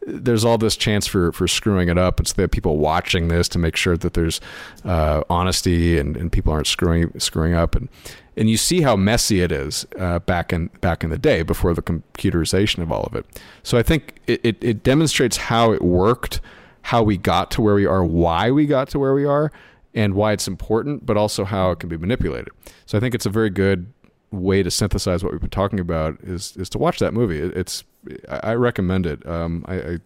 there's 0.08 0.46
all 0.46 0.58
this 0.58 0.78
chance 0.78 1.06
for 1.06 1.32
for 1.34 1.48
screwing 1.48 1.90
it 1.90 1.98
up. 1.98 2.20
It's 2.20 2.34
the 2.34 2.48
people 2.48 2.78
watching 2.78 3.28
this 3.28 3.50
to 3.50 3.60
make 3.60 3.76
sure 3.76 3.98
that 3.98 4.14
there's 4.14 4.40
uh, 4.86 5.24
honesty 5.30 5.98
and, 5.98 6.16
and 6.16 6.32
people 6.32 6.54
aren't 6.54 6.68
screwing 6.68 7.12
screwing 7.20 7.54
up 7.54 7.76
and 7.76 7.90
and 8.38 8.50
you 8.50 8.56
see 8.56 8.82
how 8.82 8.96
messy 8.96 9.42
it 9.42 9.52
is 9.52 9.86
uh, 10.00 10.20
back 10.20 10.54
in 10.54 10.68
back 10.80 11.04
in 11.04 11.10
the 11.10 11.18
day 11.18 11.42
before 11.44 11.74
the 11.74 11.82
computerization 11.82 12.82
of 12.82 12.92
all 12.92 13.04
of 13.04 13.16
it. 13.16 13.26
So 13.64 13.78
I 13.78 13.84
think 13.84 14.16
it, 14.28 14.40
it, 14.44 14.58
it 14.62 14.84
demonstrates 14.84 15.38
how 15.38 15.74
it 15.74 15.82
worked, 15.82 16.40
how 16.84 17.04
we 17.04 17.18
got 17.18 17.52
to 17.52 17.62
where 17.62 17.76
we 17.76 17.86
are, 17.86 18.06
why 18.06 18.52
we 18.52 18.66
got 18.66 18.90
to 18.90 19.00
where 19.00 19.14
we 19.14 19.26
are, 19.26 19.52
and 19.94 20.14
why 20.14 20.32
it's 20.32 20.48
important, 20.48 21.06
but 21.06 21.18
also 21.18 21.44
how 21.44 21.72
it 21.72 21.80
can 21.80 21.90
be 21.90 21.98
manipulated. 21.98 22.50
So 22.86 22.98
I 22.98 23.02
think 23.02 23.14
it's 23.16 23.26
a 23.26 23.32
very 23.32 23.50
good 23.50 23.92
way 24.32 24.62
to 24.62 24.70
synthesize 24.70 25.24
what 25.24 25.32
we've 25.32 25.42
been 25.42 25.50
talking 25.50 25.80
about 25.80 26.20
is 26.22 26.56
is 26.58 26.70
to 26.70 26.78
watch 26.78 27.00
that 27.00 27.14
movie. 27.14 27.40
It, 27.40 27.56
it's 27.56 27.84
I 28.30 28.54
recommend 28.54 29.06
it. 29.06 29.26
Um, 29.26 29.66
I, 29.68 29.76
I, 29.76 30.00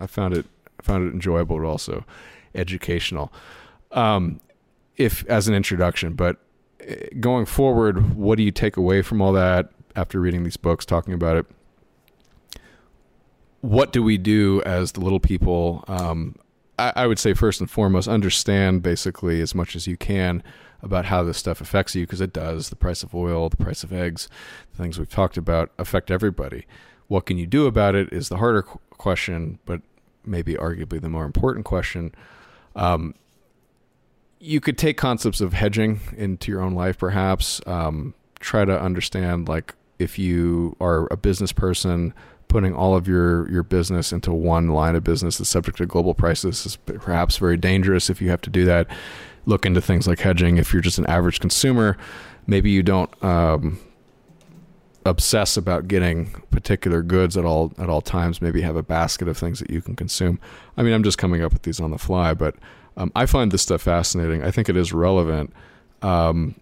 I 0.00 0.06
found 0.06 0.36
it 0.36 0.46
found 0.82 1.08
it 1.08 1.12
enjoyable, 1.12 1.58
but 1.58 1.66
also 1.66 2.04
educational. 2.54 3.32
Um, 3.92 4.40
if 4.96 5.26
as 5.26 5.48
an 5.48 5.54
introduction, 5.54 6.14
but 6.14 6.36
eh, 6.80 7.08
going 7.20 7.46
forward, 7.46 8.16
what 8.16 8.36
do 8.36 8.44
you 8.44 8.50
take 8.50 8.76
away 8.76 9.02
from 9.02 9.20
all 9.20 9.32
that 9.32 9.70
after 9.96 10.20
reading 10.20 10.44
these 10.44 10.56
books, 10.56 10.84
talking 10.84 11.14
about 11.14 11.36
it? 11.36 11.46
What 13.60 13.92
do 13.92 14.02
we 14.02 14.18
do 14.18 14.62
as 14.66 14.92
the 14.92 15.00
little 15.00 15.20
people? 15.20 15.84
Um, 15.88 16.36
I, 16.78 16.92
I 16.96 17.06
would 17.06 17.18
say 17.18 17.34
first 17.34 17.60
and 17.60 17.70
foremost, 17.70 18.08
understand 18.08 18.82
basically 18.82 19.40
as 19.40 19.54
much 19.54 19.74
as 19.74 19.86
you 19.86 19.96
can 19.96 20.42
about 20.84 21.06
how 21.06 21.22
this 21.22 21.38
stuff 21.38 21.60
affects 21.60 21.94
you 21.94 22.04
because 22.04 22.20
it 22.20 22.32
does. 22.32 22.68
The 22.68 22.76
price 22.76 23.02
of 23.02 23.14
oil, 23.14 23.48
the 23.48 23.56
price 23.56 23.82
of 23.82 23.92
eggs, 23.92 24.28
the 24.70 24.82
things 24.82 24.98
we've 24.98 25.08
talked 25.08 25.36
about 25.36 25.70
affect 25.78 26.10
everybody. 26.10 26.66
What 27.08 27.26
can 27.26 27.38
you 27.38 27.46
do 27.46 27.66
about 27.66 27.94
it 27.94 28.12
is 28.12 28.28
the 28.28 28.36
harder 28.36 28.62
question, 28.62 29.58
but 29.64 29.80
maybe 30.24 30.54
arguably 30.54 31.00
the 31.00 31.08
more 31.08 31.24
important 31.24 31.64
question. 31.64 32.14
Um, 32.76 33.14
you 34.38 34.60
could 34.60 34.76
take 34.76 34.96
concepts 34.96 35.40
of 35.40 35.52
hedging 35.54 36.00
into 36.16 36.50
your 36.50 36.60
own 36.60 36.74
life, 36.74 36.98
perhaps. 36.98 37.60
Um, 37.66 38.14
try 38.40 38.64
to 38.64 38.80
understand, 38.80 39.48
like, 39.48 39.74
if 39.98 40.18
you 40.18 40.76
are 40.80 41.06
a 41.10 41.16
business 41.16 41.52
person, 41.52 42.12
putting 42.48 42.74
all 42.74 42.94
of 42.94 43.08
your, 43.08 43.50
your 43.50 43.62
business 43.62 44.12
into 44.12 44.32
one 44.32 44.68
line 44.68 44.94
of 44.94 45.02
business 45.02 45.38
that's 45.38 45.50
subject 45.50 45.78
to 45.78 45.86
global 45.86 46.14
prices 46.14 46.66
is 46.66 46.76
perhaps 46.76 47.36
very 47.38 47.56
dangerous 47.56 48.10
if 48.10 48.20
you 48.20 48.30
have 48.30 48.40
to 48.42 48.50
do 48.50 48.64
that. 48.64 48.86
Look 49.46 49.66
into 49.66 49.80
things 49.80 50.06
like 50.06 50.20
hedging. 50.20 50.58
If 50.58 50.72
you're 50.72 50.82
just 50.82 50.98
an 50.98 51.06
average 51.06 51.40
consumer, 51.40 51.96
maybe 52.46 52.70
you 52.70 52.82
don't 52.82 53.10
um, 53.22 53.78
obsess 55.04 55.56
about 55.56 55.86
getting 55.86 56.30
particular 56.50 57.02
goods 57.02 57.36
at 57.36 57.44
all 57.44 57.72
at 57.78 57.88
all 57.88 58.00
times. 58.00 58.40
Maybe 58.40 58.62
have 58.62 58.76
a 58.76 58.82
basket 58.82 59.28
of 59.28 59.36
things 59.36 59.58
that 59.60 59.70
you 59.70 59.82
can 59.82 59.96
consume. 59.96 60.40
I 60.76 60.82
mean, 60.82 60.94
I'm 60.94 61.02
just 61.02 61.18
coming 61.18 61.42
up 61.42 61.52
with 61.52 61.62
these 61.62 61.80
on 61.80 61.90
the 61.90 61.98
fly, 61.98 62.34
but 62.34 62.56
um, 62.96 63.12
I 63.14 63.26
find 63.26 63.52
this 63.52 63.62
stuff 63.62 63.82
fascinating. 63.82 64.42
I 64.42 64.50
think 64.50 64.68
it 64.68 64.76
is 64.76 64.92
relevant, 64.92 65.52
um, 66.02 66.54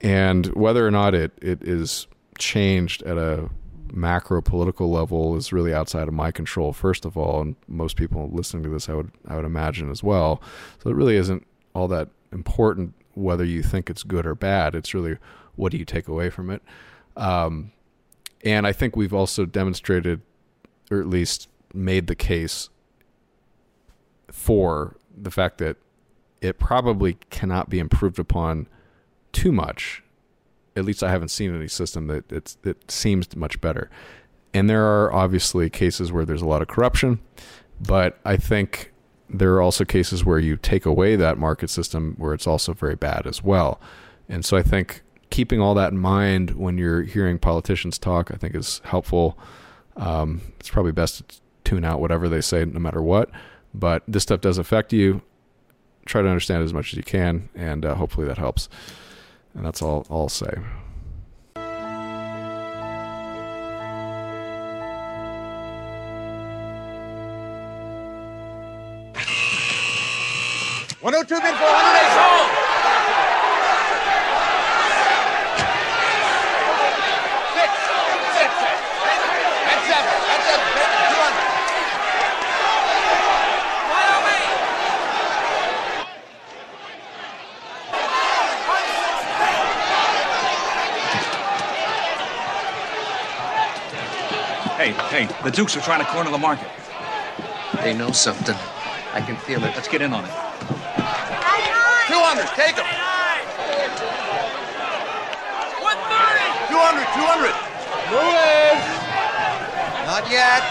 and 0.00 0.46
whether 0.48 0.86
or 0.86 0.90
not 0.90 1.14
it 1.14 1.32
it 1.40 1.62
is 1.62 2.06
changed 2.38 3.02
at 3.02 3.16
a 3.16 3.48
macro 3.92 4.42
political 4.42 4.90
level 4.90 5.36
is 5.36 5.52
really 5.52 5.72
outside 5.72 6.08
of 6.08 6.14
my 6.14 6.30
control. 6.30 6.72
First 6.72 7.04
of 7.04 7.16
all, 7.16 7.40
and 7.40 7.56
most 7.68 7.96
people 7.96 8.28
listening 8.32 8.62
to 8.64 8.68
this, 8.68 8.88
I 8.88 8.94
would 8.94 9.10
I 9.26 9.36
would 9.36 9.44
imagine 9.44 9.90
as 9.90 10.02
well. 10.02 10.42
So 10.82 10.90
it 10.90 10.94
really 10.94 11.16
isn't 11.16 11.46
all 11.74 11.88
that 11.88 12.08
important 12.32 12.94
whether 13.14 13.44
you 13.44 13.62
think 13.62 13.88
it's 13.88 14.02
good 14.02 14.26
or 14.26 14.34
bad. 14.34 14.74
It's 14.74 14.92
really 14.94 15.16
what 15.54 15.72
do 15.72 15.78
you 15.78 15.84
take 15.84 16.06
away 16.06 16.30
from 16.30 16.50
it. 16.50 16.62
Um, 17.16 17.72
and 18.44 18.66
I 18.66 18.72
think 18.72 18.94
we've 18.94 19.14
also 19.14 19.46
demonstrated, 19.46 20.20
or 20.90 21.00
at 21.00 21.06
least 21.06 21.48
made 21.72 22.06
the 22.06 22.14
case 22.14 22.68
for 24.30 24.96
the 25.16 25.30
fact 25.30 25.58
that 25.58 25.76
it 26.40 26.58
probably 26.58 27.16
cannot 27.30 27.70
be 27.70 27.78
improved 27.78 28.18
upon 28.18 28.68
too 29.32 29.50
much. 29.50 30.02
At 30.76 30.84
least 30.84 31.02
I 31.02 31.10
haven't 31.10 31.28
seen 31.28 31.54
any 31.54 31.68
system 31.68 32.06
that 32.08 32.30
it's 32.30 32.58
it 32.64 32.90
seems 32.90 33.34
much 33.34 33.60
better. 33.60 33.90
And 34.52 34.68
there 34.68 34.84
are 34.84 35.12
obviously 35.12 35.70
cases 35.70 36.12
where 36.12 36.24
there's 36.24 36.42
a 36.42 36.46
lot 36.46 36.62
of 36.62 36.68
corruption, 36.68 37.20
but 37.80 38.18
I 38.24 38.36
think 38.36 38.92
there 39.28 39.54
are 39.54 39.62
also 39.62 39.84
cases 39.84 40.24
where 40.24 40.38
you 40.38 40.56
take 40.56 40.86
away 40.86 41.16
that 41.16 41.38
market 41.38 41.70
system 41.70 42.14
where 42.18 42.32
it's 42.32 42.46
also 42.46 42.72
very 42.72 42.94
bad 42.94 43.26
as 43.26 43.42
well. 43.42 43.80
And 44.28 44.44
so 44.44 44.56
I 44.56 44.62
think 44.62 45.02
keeping 45.30 45.60
all 45.60 45.74
that 45.74 45.92
in 45.92 45.98
mind 45.98 46.52
when 46.52 46.78
you're 46.78 47.02
hearing 47.02 47.38
politicians 47.38 47.98
talk, 47.98 48.30
I 48.32 48.36
think 48.36 48.54
is 48.54 48.80
helpful. 48.84 49.38
Um, 49.96 50.40
it's 50.60 50.70
probably 50.70 50.92
best 50.92 51.28
to 51.28 51.36
tune 51.64 51.84
out 51.84 52.00
whatever 52.00 52.28
they 52.28 52.40
say, 52.40 52.64
no 52.64 52.78
matter 52.78 53.02
what. 53.02 53.30
But 53.74 54.02
this 54.06 54.22
stuff 54.22 54.40
does 54.40 54.58
affect 54.58 54.92
you. 54.92 55.22
Try 56.06 56.22
to 56.22 56.28
understand 56.28 56.62
as 56.62 56.72
much 56.72 56.92
as 56.92 56.96
you 56.96 57.02
can, 57.02 57.48
and 57.54 57.84
uh, 57.84 57.94
hopefully 57.96 58.26
that 58.28 58.38
helps. 58.38 58.68
And 59.54 59.64
that's 59.64 59.82
all 59.82 60.06
I'll 60.08 60.28
say. 60.28 60.54
102 71.06 71.34
bid 71.36 71.54
for 71.54 71.62
108 71.62 72.18
sold. 72.18 72.50
Six, 77.54 77.70
six, 78.34 78.50
six. 78.50 78.50
That's 79.70 79.86
seven. 79.86 80.10
That's 80.26 80.50
seven. 80.50 80.66
Two 81.06 81.22
hundred. 81.22 81.46
Hey, 94.74 94.90
hey, 95.14 95.30
the 95.44 95.52
Dukes 95.52 95.76
are 95.76 95.82
trying 95.82 96.00
to 96.00 96.06
corner 96.06 96.32
the 96.32 96.38
market. 96.38 96.66
They 97.84 97.94
know 97.94 98.10
something. 98.10 98.56
I 99.12 99.20
can 99.20 99.36
feel 99.36 99.62
it. 99.62 99.72
Let's 99.76 99.86
get 99.86 100.02
in 100.02 100.12
on 100.12 100.24
it. 100.24 100.75
200. 102.56 102.64
Take 102.64 102.76
them. 102.76 102.88
200. 106.72 107.04
200. 107.04 107.52
Moving. 108.08 108.80
Not 110.08 110.24
yet. 110.32 110.64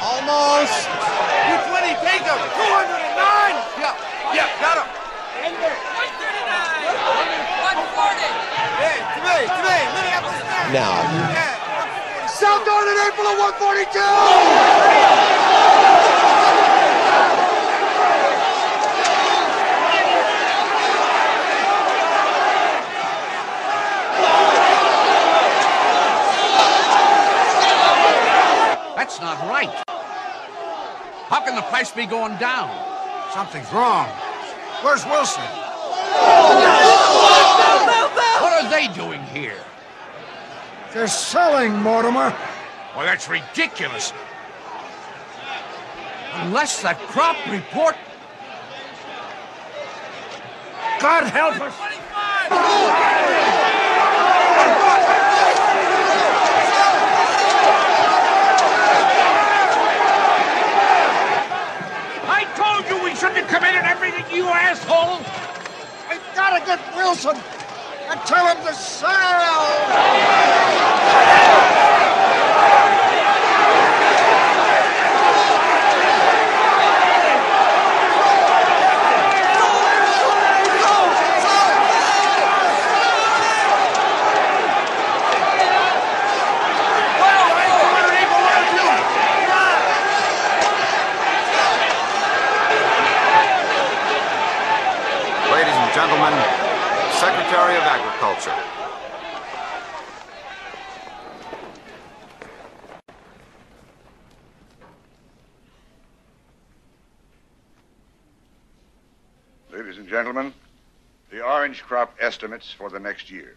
Almost. 0.00 0.88
220. 0.88 1.92
Take 2.00 2.24
them. 2.24 2.40
209. 2.40 3.52
Yeah. 3.76 3.92
Yeah. 4.32 4.48
Got 4.64 4.80
them. 4.80 4.88
Hey, 8.80 8.96
today, 9.20 9.44
today, 9.44 9.82
Minneapolis. 9.92 10.40
Now, 10.72 11.04
South 12.32 12.64
Darden 12.64 12.96
April 13.12 13.28
of 13.28 13.36
142. 13.60 15.06
That's 28.96 29.20
not 29.20 29.38
right. 29.46 29.70
How 31.28 31.44
can 31.44 31.54
the 31.54 31.62
price 31.62 31.92
be 31.92 32.06
going 32.06 32.36
down? 32.38 32.70
Something's 33.32 33.70
wrong. 33.72 34.08
Where's 34.82 35.04
Wilson? 35.04 35.44
What 38.40 38.52
are 38.64 38.70
they 38.70 38.88
doing 38.94 39.22
here? 39.24 39.62
They're 40.94 41.06
selling, 41.08 41.76
Mortimer. 41.82 42.34
Well, 42.96 43.04
that's 43.04 43.28
ridiculous. 43.28 44.14
Unless 46.32 46.80
that 46.82 46.98
crop 47.08 47.36
report. 47.50 47.96
God 51.00 51.24
help 51.24 51.60
us. 51.60 51.74
I 62.28 62.44
told 62.56 62.88
you 62.88 63.04
we 63.04 63.05
shouldn't 63.16 63.38
have 63.38 63.48
committed 63.48 63.82
everything, 63.84 64.24
you 64.30 64.44
asshole! 64.44 65.18
We've 66.10 66.34
got 66.34 66.58
to 66.58 66.66
get 66.66 66.78
Wilson 66.94 67.36
and 68.10 68.20
tell 68.26 68.46
him 68.46 68.66
to 68.66 68.74
sell. 68.74 70.36
Ladies 95.56 95.72
and 95.72 95.94
gentlemen, 95.94 96.34
Secretary 97.16 97.76
of 97.76 97.82
Agriculture. 98.36 98.62
Ladies 109.72 109.98
and 109.98 110.08
gentlemen, 110.08 110.52
the 111.30 111.42
orange 111.42 111.82
crop 111.82 112.14
estimates 112.20 112.70
for 112.70 112.90
the 112.90 112.98
next 113.00 113.30
year. 113.30 113.56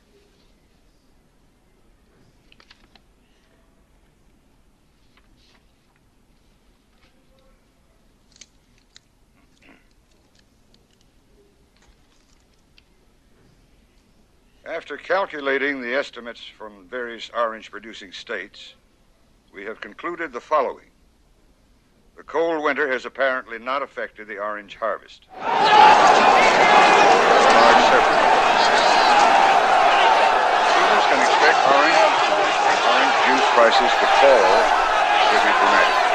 After 14.69 14.98
calculating 14.98 15.81
the 15.81 15.95
estimates 15.95 16.43
from 16.45 16.88
various 16.88 17.31
orange 17.35 17.72
producing 17.72 18.11
states, 18.11 18.75
we 19.51 19.64
have 19.65 19.81
concluded 19.81 20.31
the 20.31 20.39
following. 20.39 20.91
The 22.15 22.22
cold 22.22 22.64
winter 22.64 22.88
has 22.91 23.03
apparently 23.03 23.57
not 23.57 23.81
affected 23.81 24.27
the 24.27 24.38
orange 24.38 24.75
harvest. 24.75 25.25
Consumers 25.33 25.49
can 31.09 31.17
expect 31.17 31.57
orange 31.73 31.98
and 32.69 32.80
orange 32.93 33.17
juice 33.25 33.49
prices 33.57 33.89
to 33.89 34.06
fall 34.22 34.53
pretty 35.33 35.49
dramatically. 35.57 36.06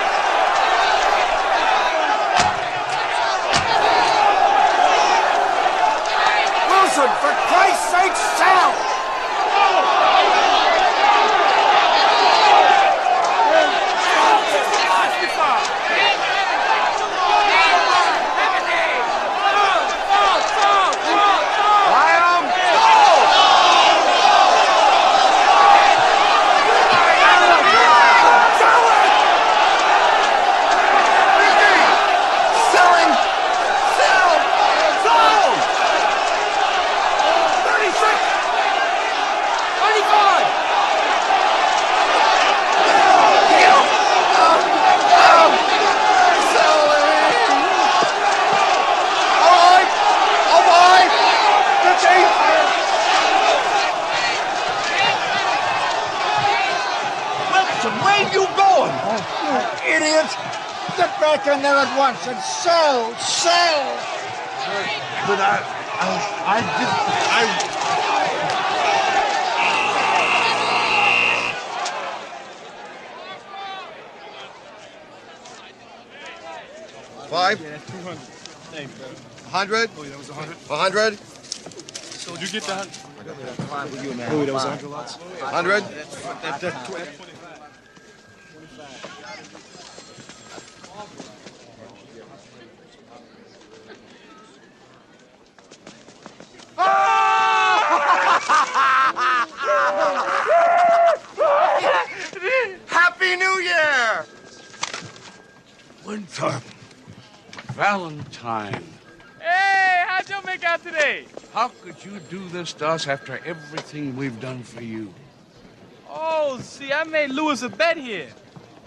Wilson, 6.70 7.10
for 7.74 7.80
Christ's 7.80 7.90
sake, 7.90 8.16
sell! 8.38 8.72
Selling! 32.74 33.12
Sell! 33.96 34.32
Sold! 35.04 35.58
36! 37.64 38.18
25! 39.78 40.44
All 49.44 49.50
right! 49.50 49.88
All 50.54 50.64
right! 50.66 51.10
That's 51.84 52.04
eight! 52.14 52.30
Wilson, 57.52 57.94
where 58.02 58.24
you 58.34 58.44
going? 58.56 58.94
Idiot! 59.86 60.30
Get 60.96 61.12
back 61.20 61.46
in 61.46 61.62
there 62.24 62.34
and 62.34 62.42
sell! 62.42 63.14
Sell! 63.16 63.96
But 65.26 65.40
I, 65.40 65.60
I, 66.00 66.08
I 66.46 66.60
just, 66.80 66.96
I. 67.32 67.74
Five? 77.28 77.58
Hundred? 79.50 79.90
Oh, 79.96 80.02
yeah, 80.02 80.10
that 80.10 80.18
was 80.18 80.28
hundred. 80.30 80.56
A 80.70 80.76
hundred? 80.76 81.18
So 81.18 82.36
did 82.36 82.52
you 82.52 82.60
get 82.60 82.68
that? 82.68 82.88
I 83.18 83.88
Oh, 84.30 84.44
that 84.44 84.52
was 84.52 84.64
a 84.64 84.70
hundred 84.70 84.88
lots? 84.90 85.16
Hundred? 85.40 85.84
That, 85.84 86.60
that, 86.60 86.60
that, 86.60 87.23
Ah! 96.76 97.94
Happy 102.86 103.36
New 103.36 103.58
Year! 103.60 104.26
Winthorpe. 106.04 106.62
Valentine. 107.74 108.84
Hey, 109.40 110.04
how'd 110.06 110.28
you 110.28 110.36
make 110.46 110.62
out 110.64 110.82
today? 110.82 111.26
How 111.52 111.68
could 111.68 112.04
you 112.04 112.20
do 112.30 112.48
this 112.50 112.72
to 112.74 112.86
us 112.88 113.08
after 113.08 113.38
everything 113.44 114.16
we've 114.16 114.38
done 114.40 114.62
for 114.62 114.82
you? 114.82 115.12
Oh, 116.08 116.58
see, 116.60 116.92
I 116.92 117.04
made 117.04 117.30
Louis 117.30 117.62
a 117.62 117.68
bet 117.68 117.96
here. 117.96 118.28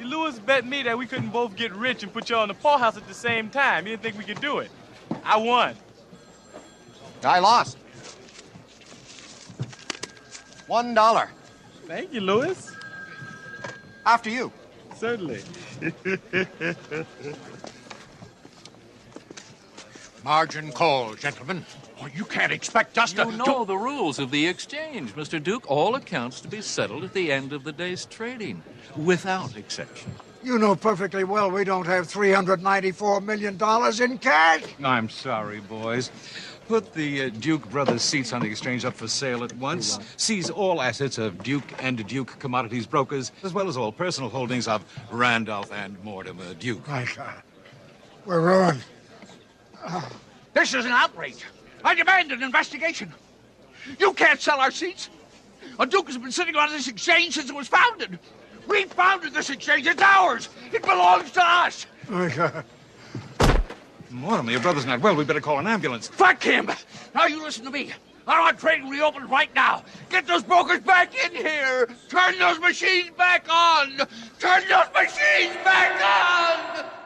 Louis 0.03 0.39
bet 0.39 0.65
me 0.65 0.83
that 0.83 0.97
we 0.97 1.07
couldn't 1.07 1.29
both 1.29 1.55
get 1.55 1.71
rich 1.73 2.03
and 2.03 2.13
put 2.13 2.29
y'all 2.29 2.43
in 2.43 2.49
the 2.49 2.53
poorhouse 2.53 2.97
at 2.97 3.07
the 3.07 3.13
same 3.13 3.49
time. 3.49 3.85
He 3.85 3.91
didn't 3.91 4.03
think 4.03 4.17
we 4.17 4.23
could 4.23 4.41
do 4.41 4.59
it. 4.59 4.69
I 5.23 5.37
won. 5.37 5.75
I 7.23 7.39
lost. 7.39 7.77
One 10.67 10.93
dollar. 10.93 11.31
Thank 11.85 12.13
you, 12.13 12.21
Louis. 12.21 12.71
After 14.05 14.29
you. 14.29 14.51
Certainly. 14.95 15.43
Margin 20.23 20.71
call, 20.71 21.15
gentlemen. 21.15 21.65
Oh, 21.99 22.07
you 22.13 22.25
can't 22.25 22.51
expect 22.51 22.97
us 22.97 23.13
to. 23.13 23.25
You 23.25 23.31
know 23.37 23.65
the 23.65 23.77
rules 23.77 24.19
of 24.19 24.29
the 24.29 24.45
exchange, 24.47 25.15
Mr. 25.15 25.41
Duke. 25.41 25.69
All 25.69 25.95
accounts 25.95 26.41
to 26.41 26.47
be 26.47 26.61
settled 26.61 27.03
at 27.03 27.13
the 27.13 27.31
end 27.31 27.53
of 27.53 27.63
the 27.63 27.71
day's 27.71 28.05
trading, 28.05 28.61
without 28.95 29.55
exception. 29.57 30.11
You 30.43 30.59
know 30.59 30.75
perfectly 30.75 31.23
well 31.23 31.49
we 31.49 31.63
don't 31.63 31.87
have 31.87 32.07
$394 32.07 33.23
million 33.23 33.55
in 34.11 34.17
cash. 34.19 34.63
I'm 34.83 35.09
sorry, 35.09 35.59
boys. 35.59 36.11
Put 36.67 36.93
the 36.93 37.23
uh, 37.23 37.29
Duke 37.29 37.67
brothers' 37.69 38.01
seats 38.01 38.33
on 38.33 38.41
the 38.41 38.47
exchange 38.47 38.83
up 38.85 38.93
for 38.93 39.07
sale 39.07 39.43
at 39.43 39.53
once. 39.55 39.99
Seize 40.17 40.49
all 40.49 40.81
assets 40.81 41.17
of 41.17 41.41
Duke 41.41 41.63
and 41.79 42.05
Duke 42.05 42.37
Commodities 42.39 42.85
Brokers, 42.85 43.31
as 43.43 43.53
well 43.53 43.69
as 43.69 43.77
all 43.77 43.91
personal 43.91 44.29
holdings 44.29 44.67
of 44.67 44.83
Randolph 45.09 45.71
and 45.71 46.01
Mortimer 46.03 46.53
Duke. 46.55 46.87
My 46.87 47.07
God. 47.15 47.41
We're 48.25 48.41
ruined. 48.41 48.83
This 50.53 50.73
is 50.73 50.85
an 50.85 50.91
outrage. 50.91 51.45
I 51.87 51.95
demand 51.95 52.33
an 52.33 52.43
investigation. 52.43 53.13
You 53.97 54.11
can't 54.11 54.41
sell 54.41 54.59
our 54.59 54.71
seats. 54.71 55.09
A 55.79 55.85
Duke 55.85 56.07
has 56.07 56.17
been 56.17 56.33
sitting 56.33 56.53
on 56.57 56.69
this 56.69 56.89
exchange 56.89 57.35
since 57.35 57.49
it 57.49 57.55
was 57.55 57.69
founded. 57.69 58.19
We 58.67 58.83
founded 58.83 59.33
this 59.33 59.49
exchange. 59.49 59.87
It's 59.87 60.01
ours. 60.01 60.49
It 60.73 60.81
belongs 60.81 61.31
to 61.31 61.41
us. 61.41 61.85
My 62.09 62.27
God. 62.27 62.65
Mortimer, 64.09 64.51
your 64.51 64.59
brother's 64.59 64.85
not 64.85 64.99
well. 64.99 65.15
We 65.15 65.23
better 65.23 65.39
call 65.39 65.59
an 65.59 65.67
ambulance. 65.67 66.09
Fuck 66.09 66.43
him. 66.43 66.69
Now 67.15 67.27
you 67.27 67.41
listen 67.41 67.63
to 67.63 67.71
me. 67.71 67.93
I 68.27 68.41
want 68.41 68.59
trading 68.59 68.89
reopened 68.89 69.29
right 69.29 69.53
now. 69.55 69.85
Get 70.09 70.27
those 70.27 70.43
brokers 70.43 70.81
back 70.81 71.15
in 71.15 71.33
here. 71.33 71.87
Turn 72.09 72.37
those 72.37 72.59
machines 72.59 73.11
back 73.11 73.45
on. 73.49 73.95
Turn 74.39 74.63
those 74.67 74.93
machines 74.93 75.55
back 75.63 76.83
on. 76.83 76.96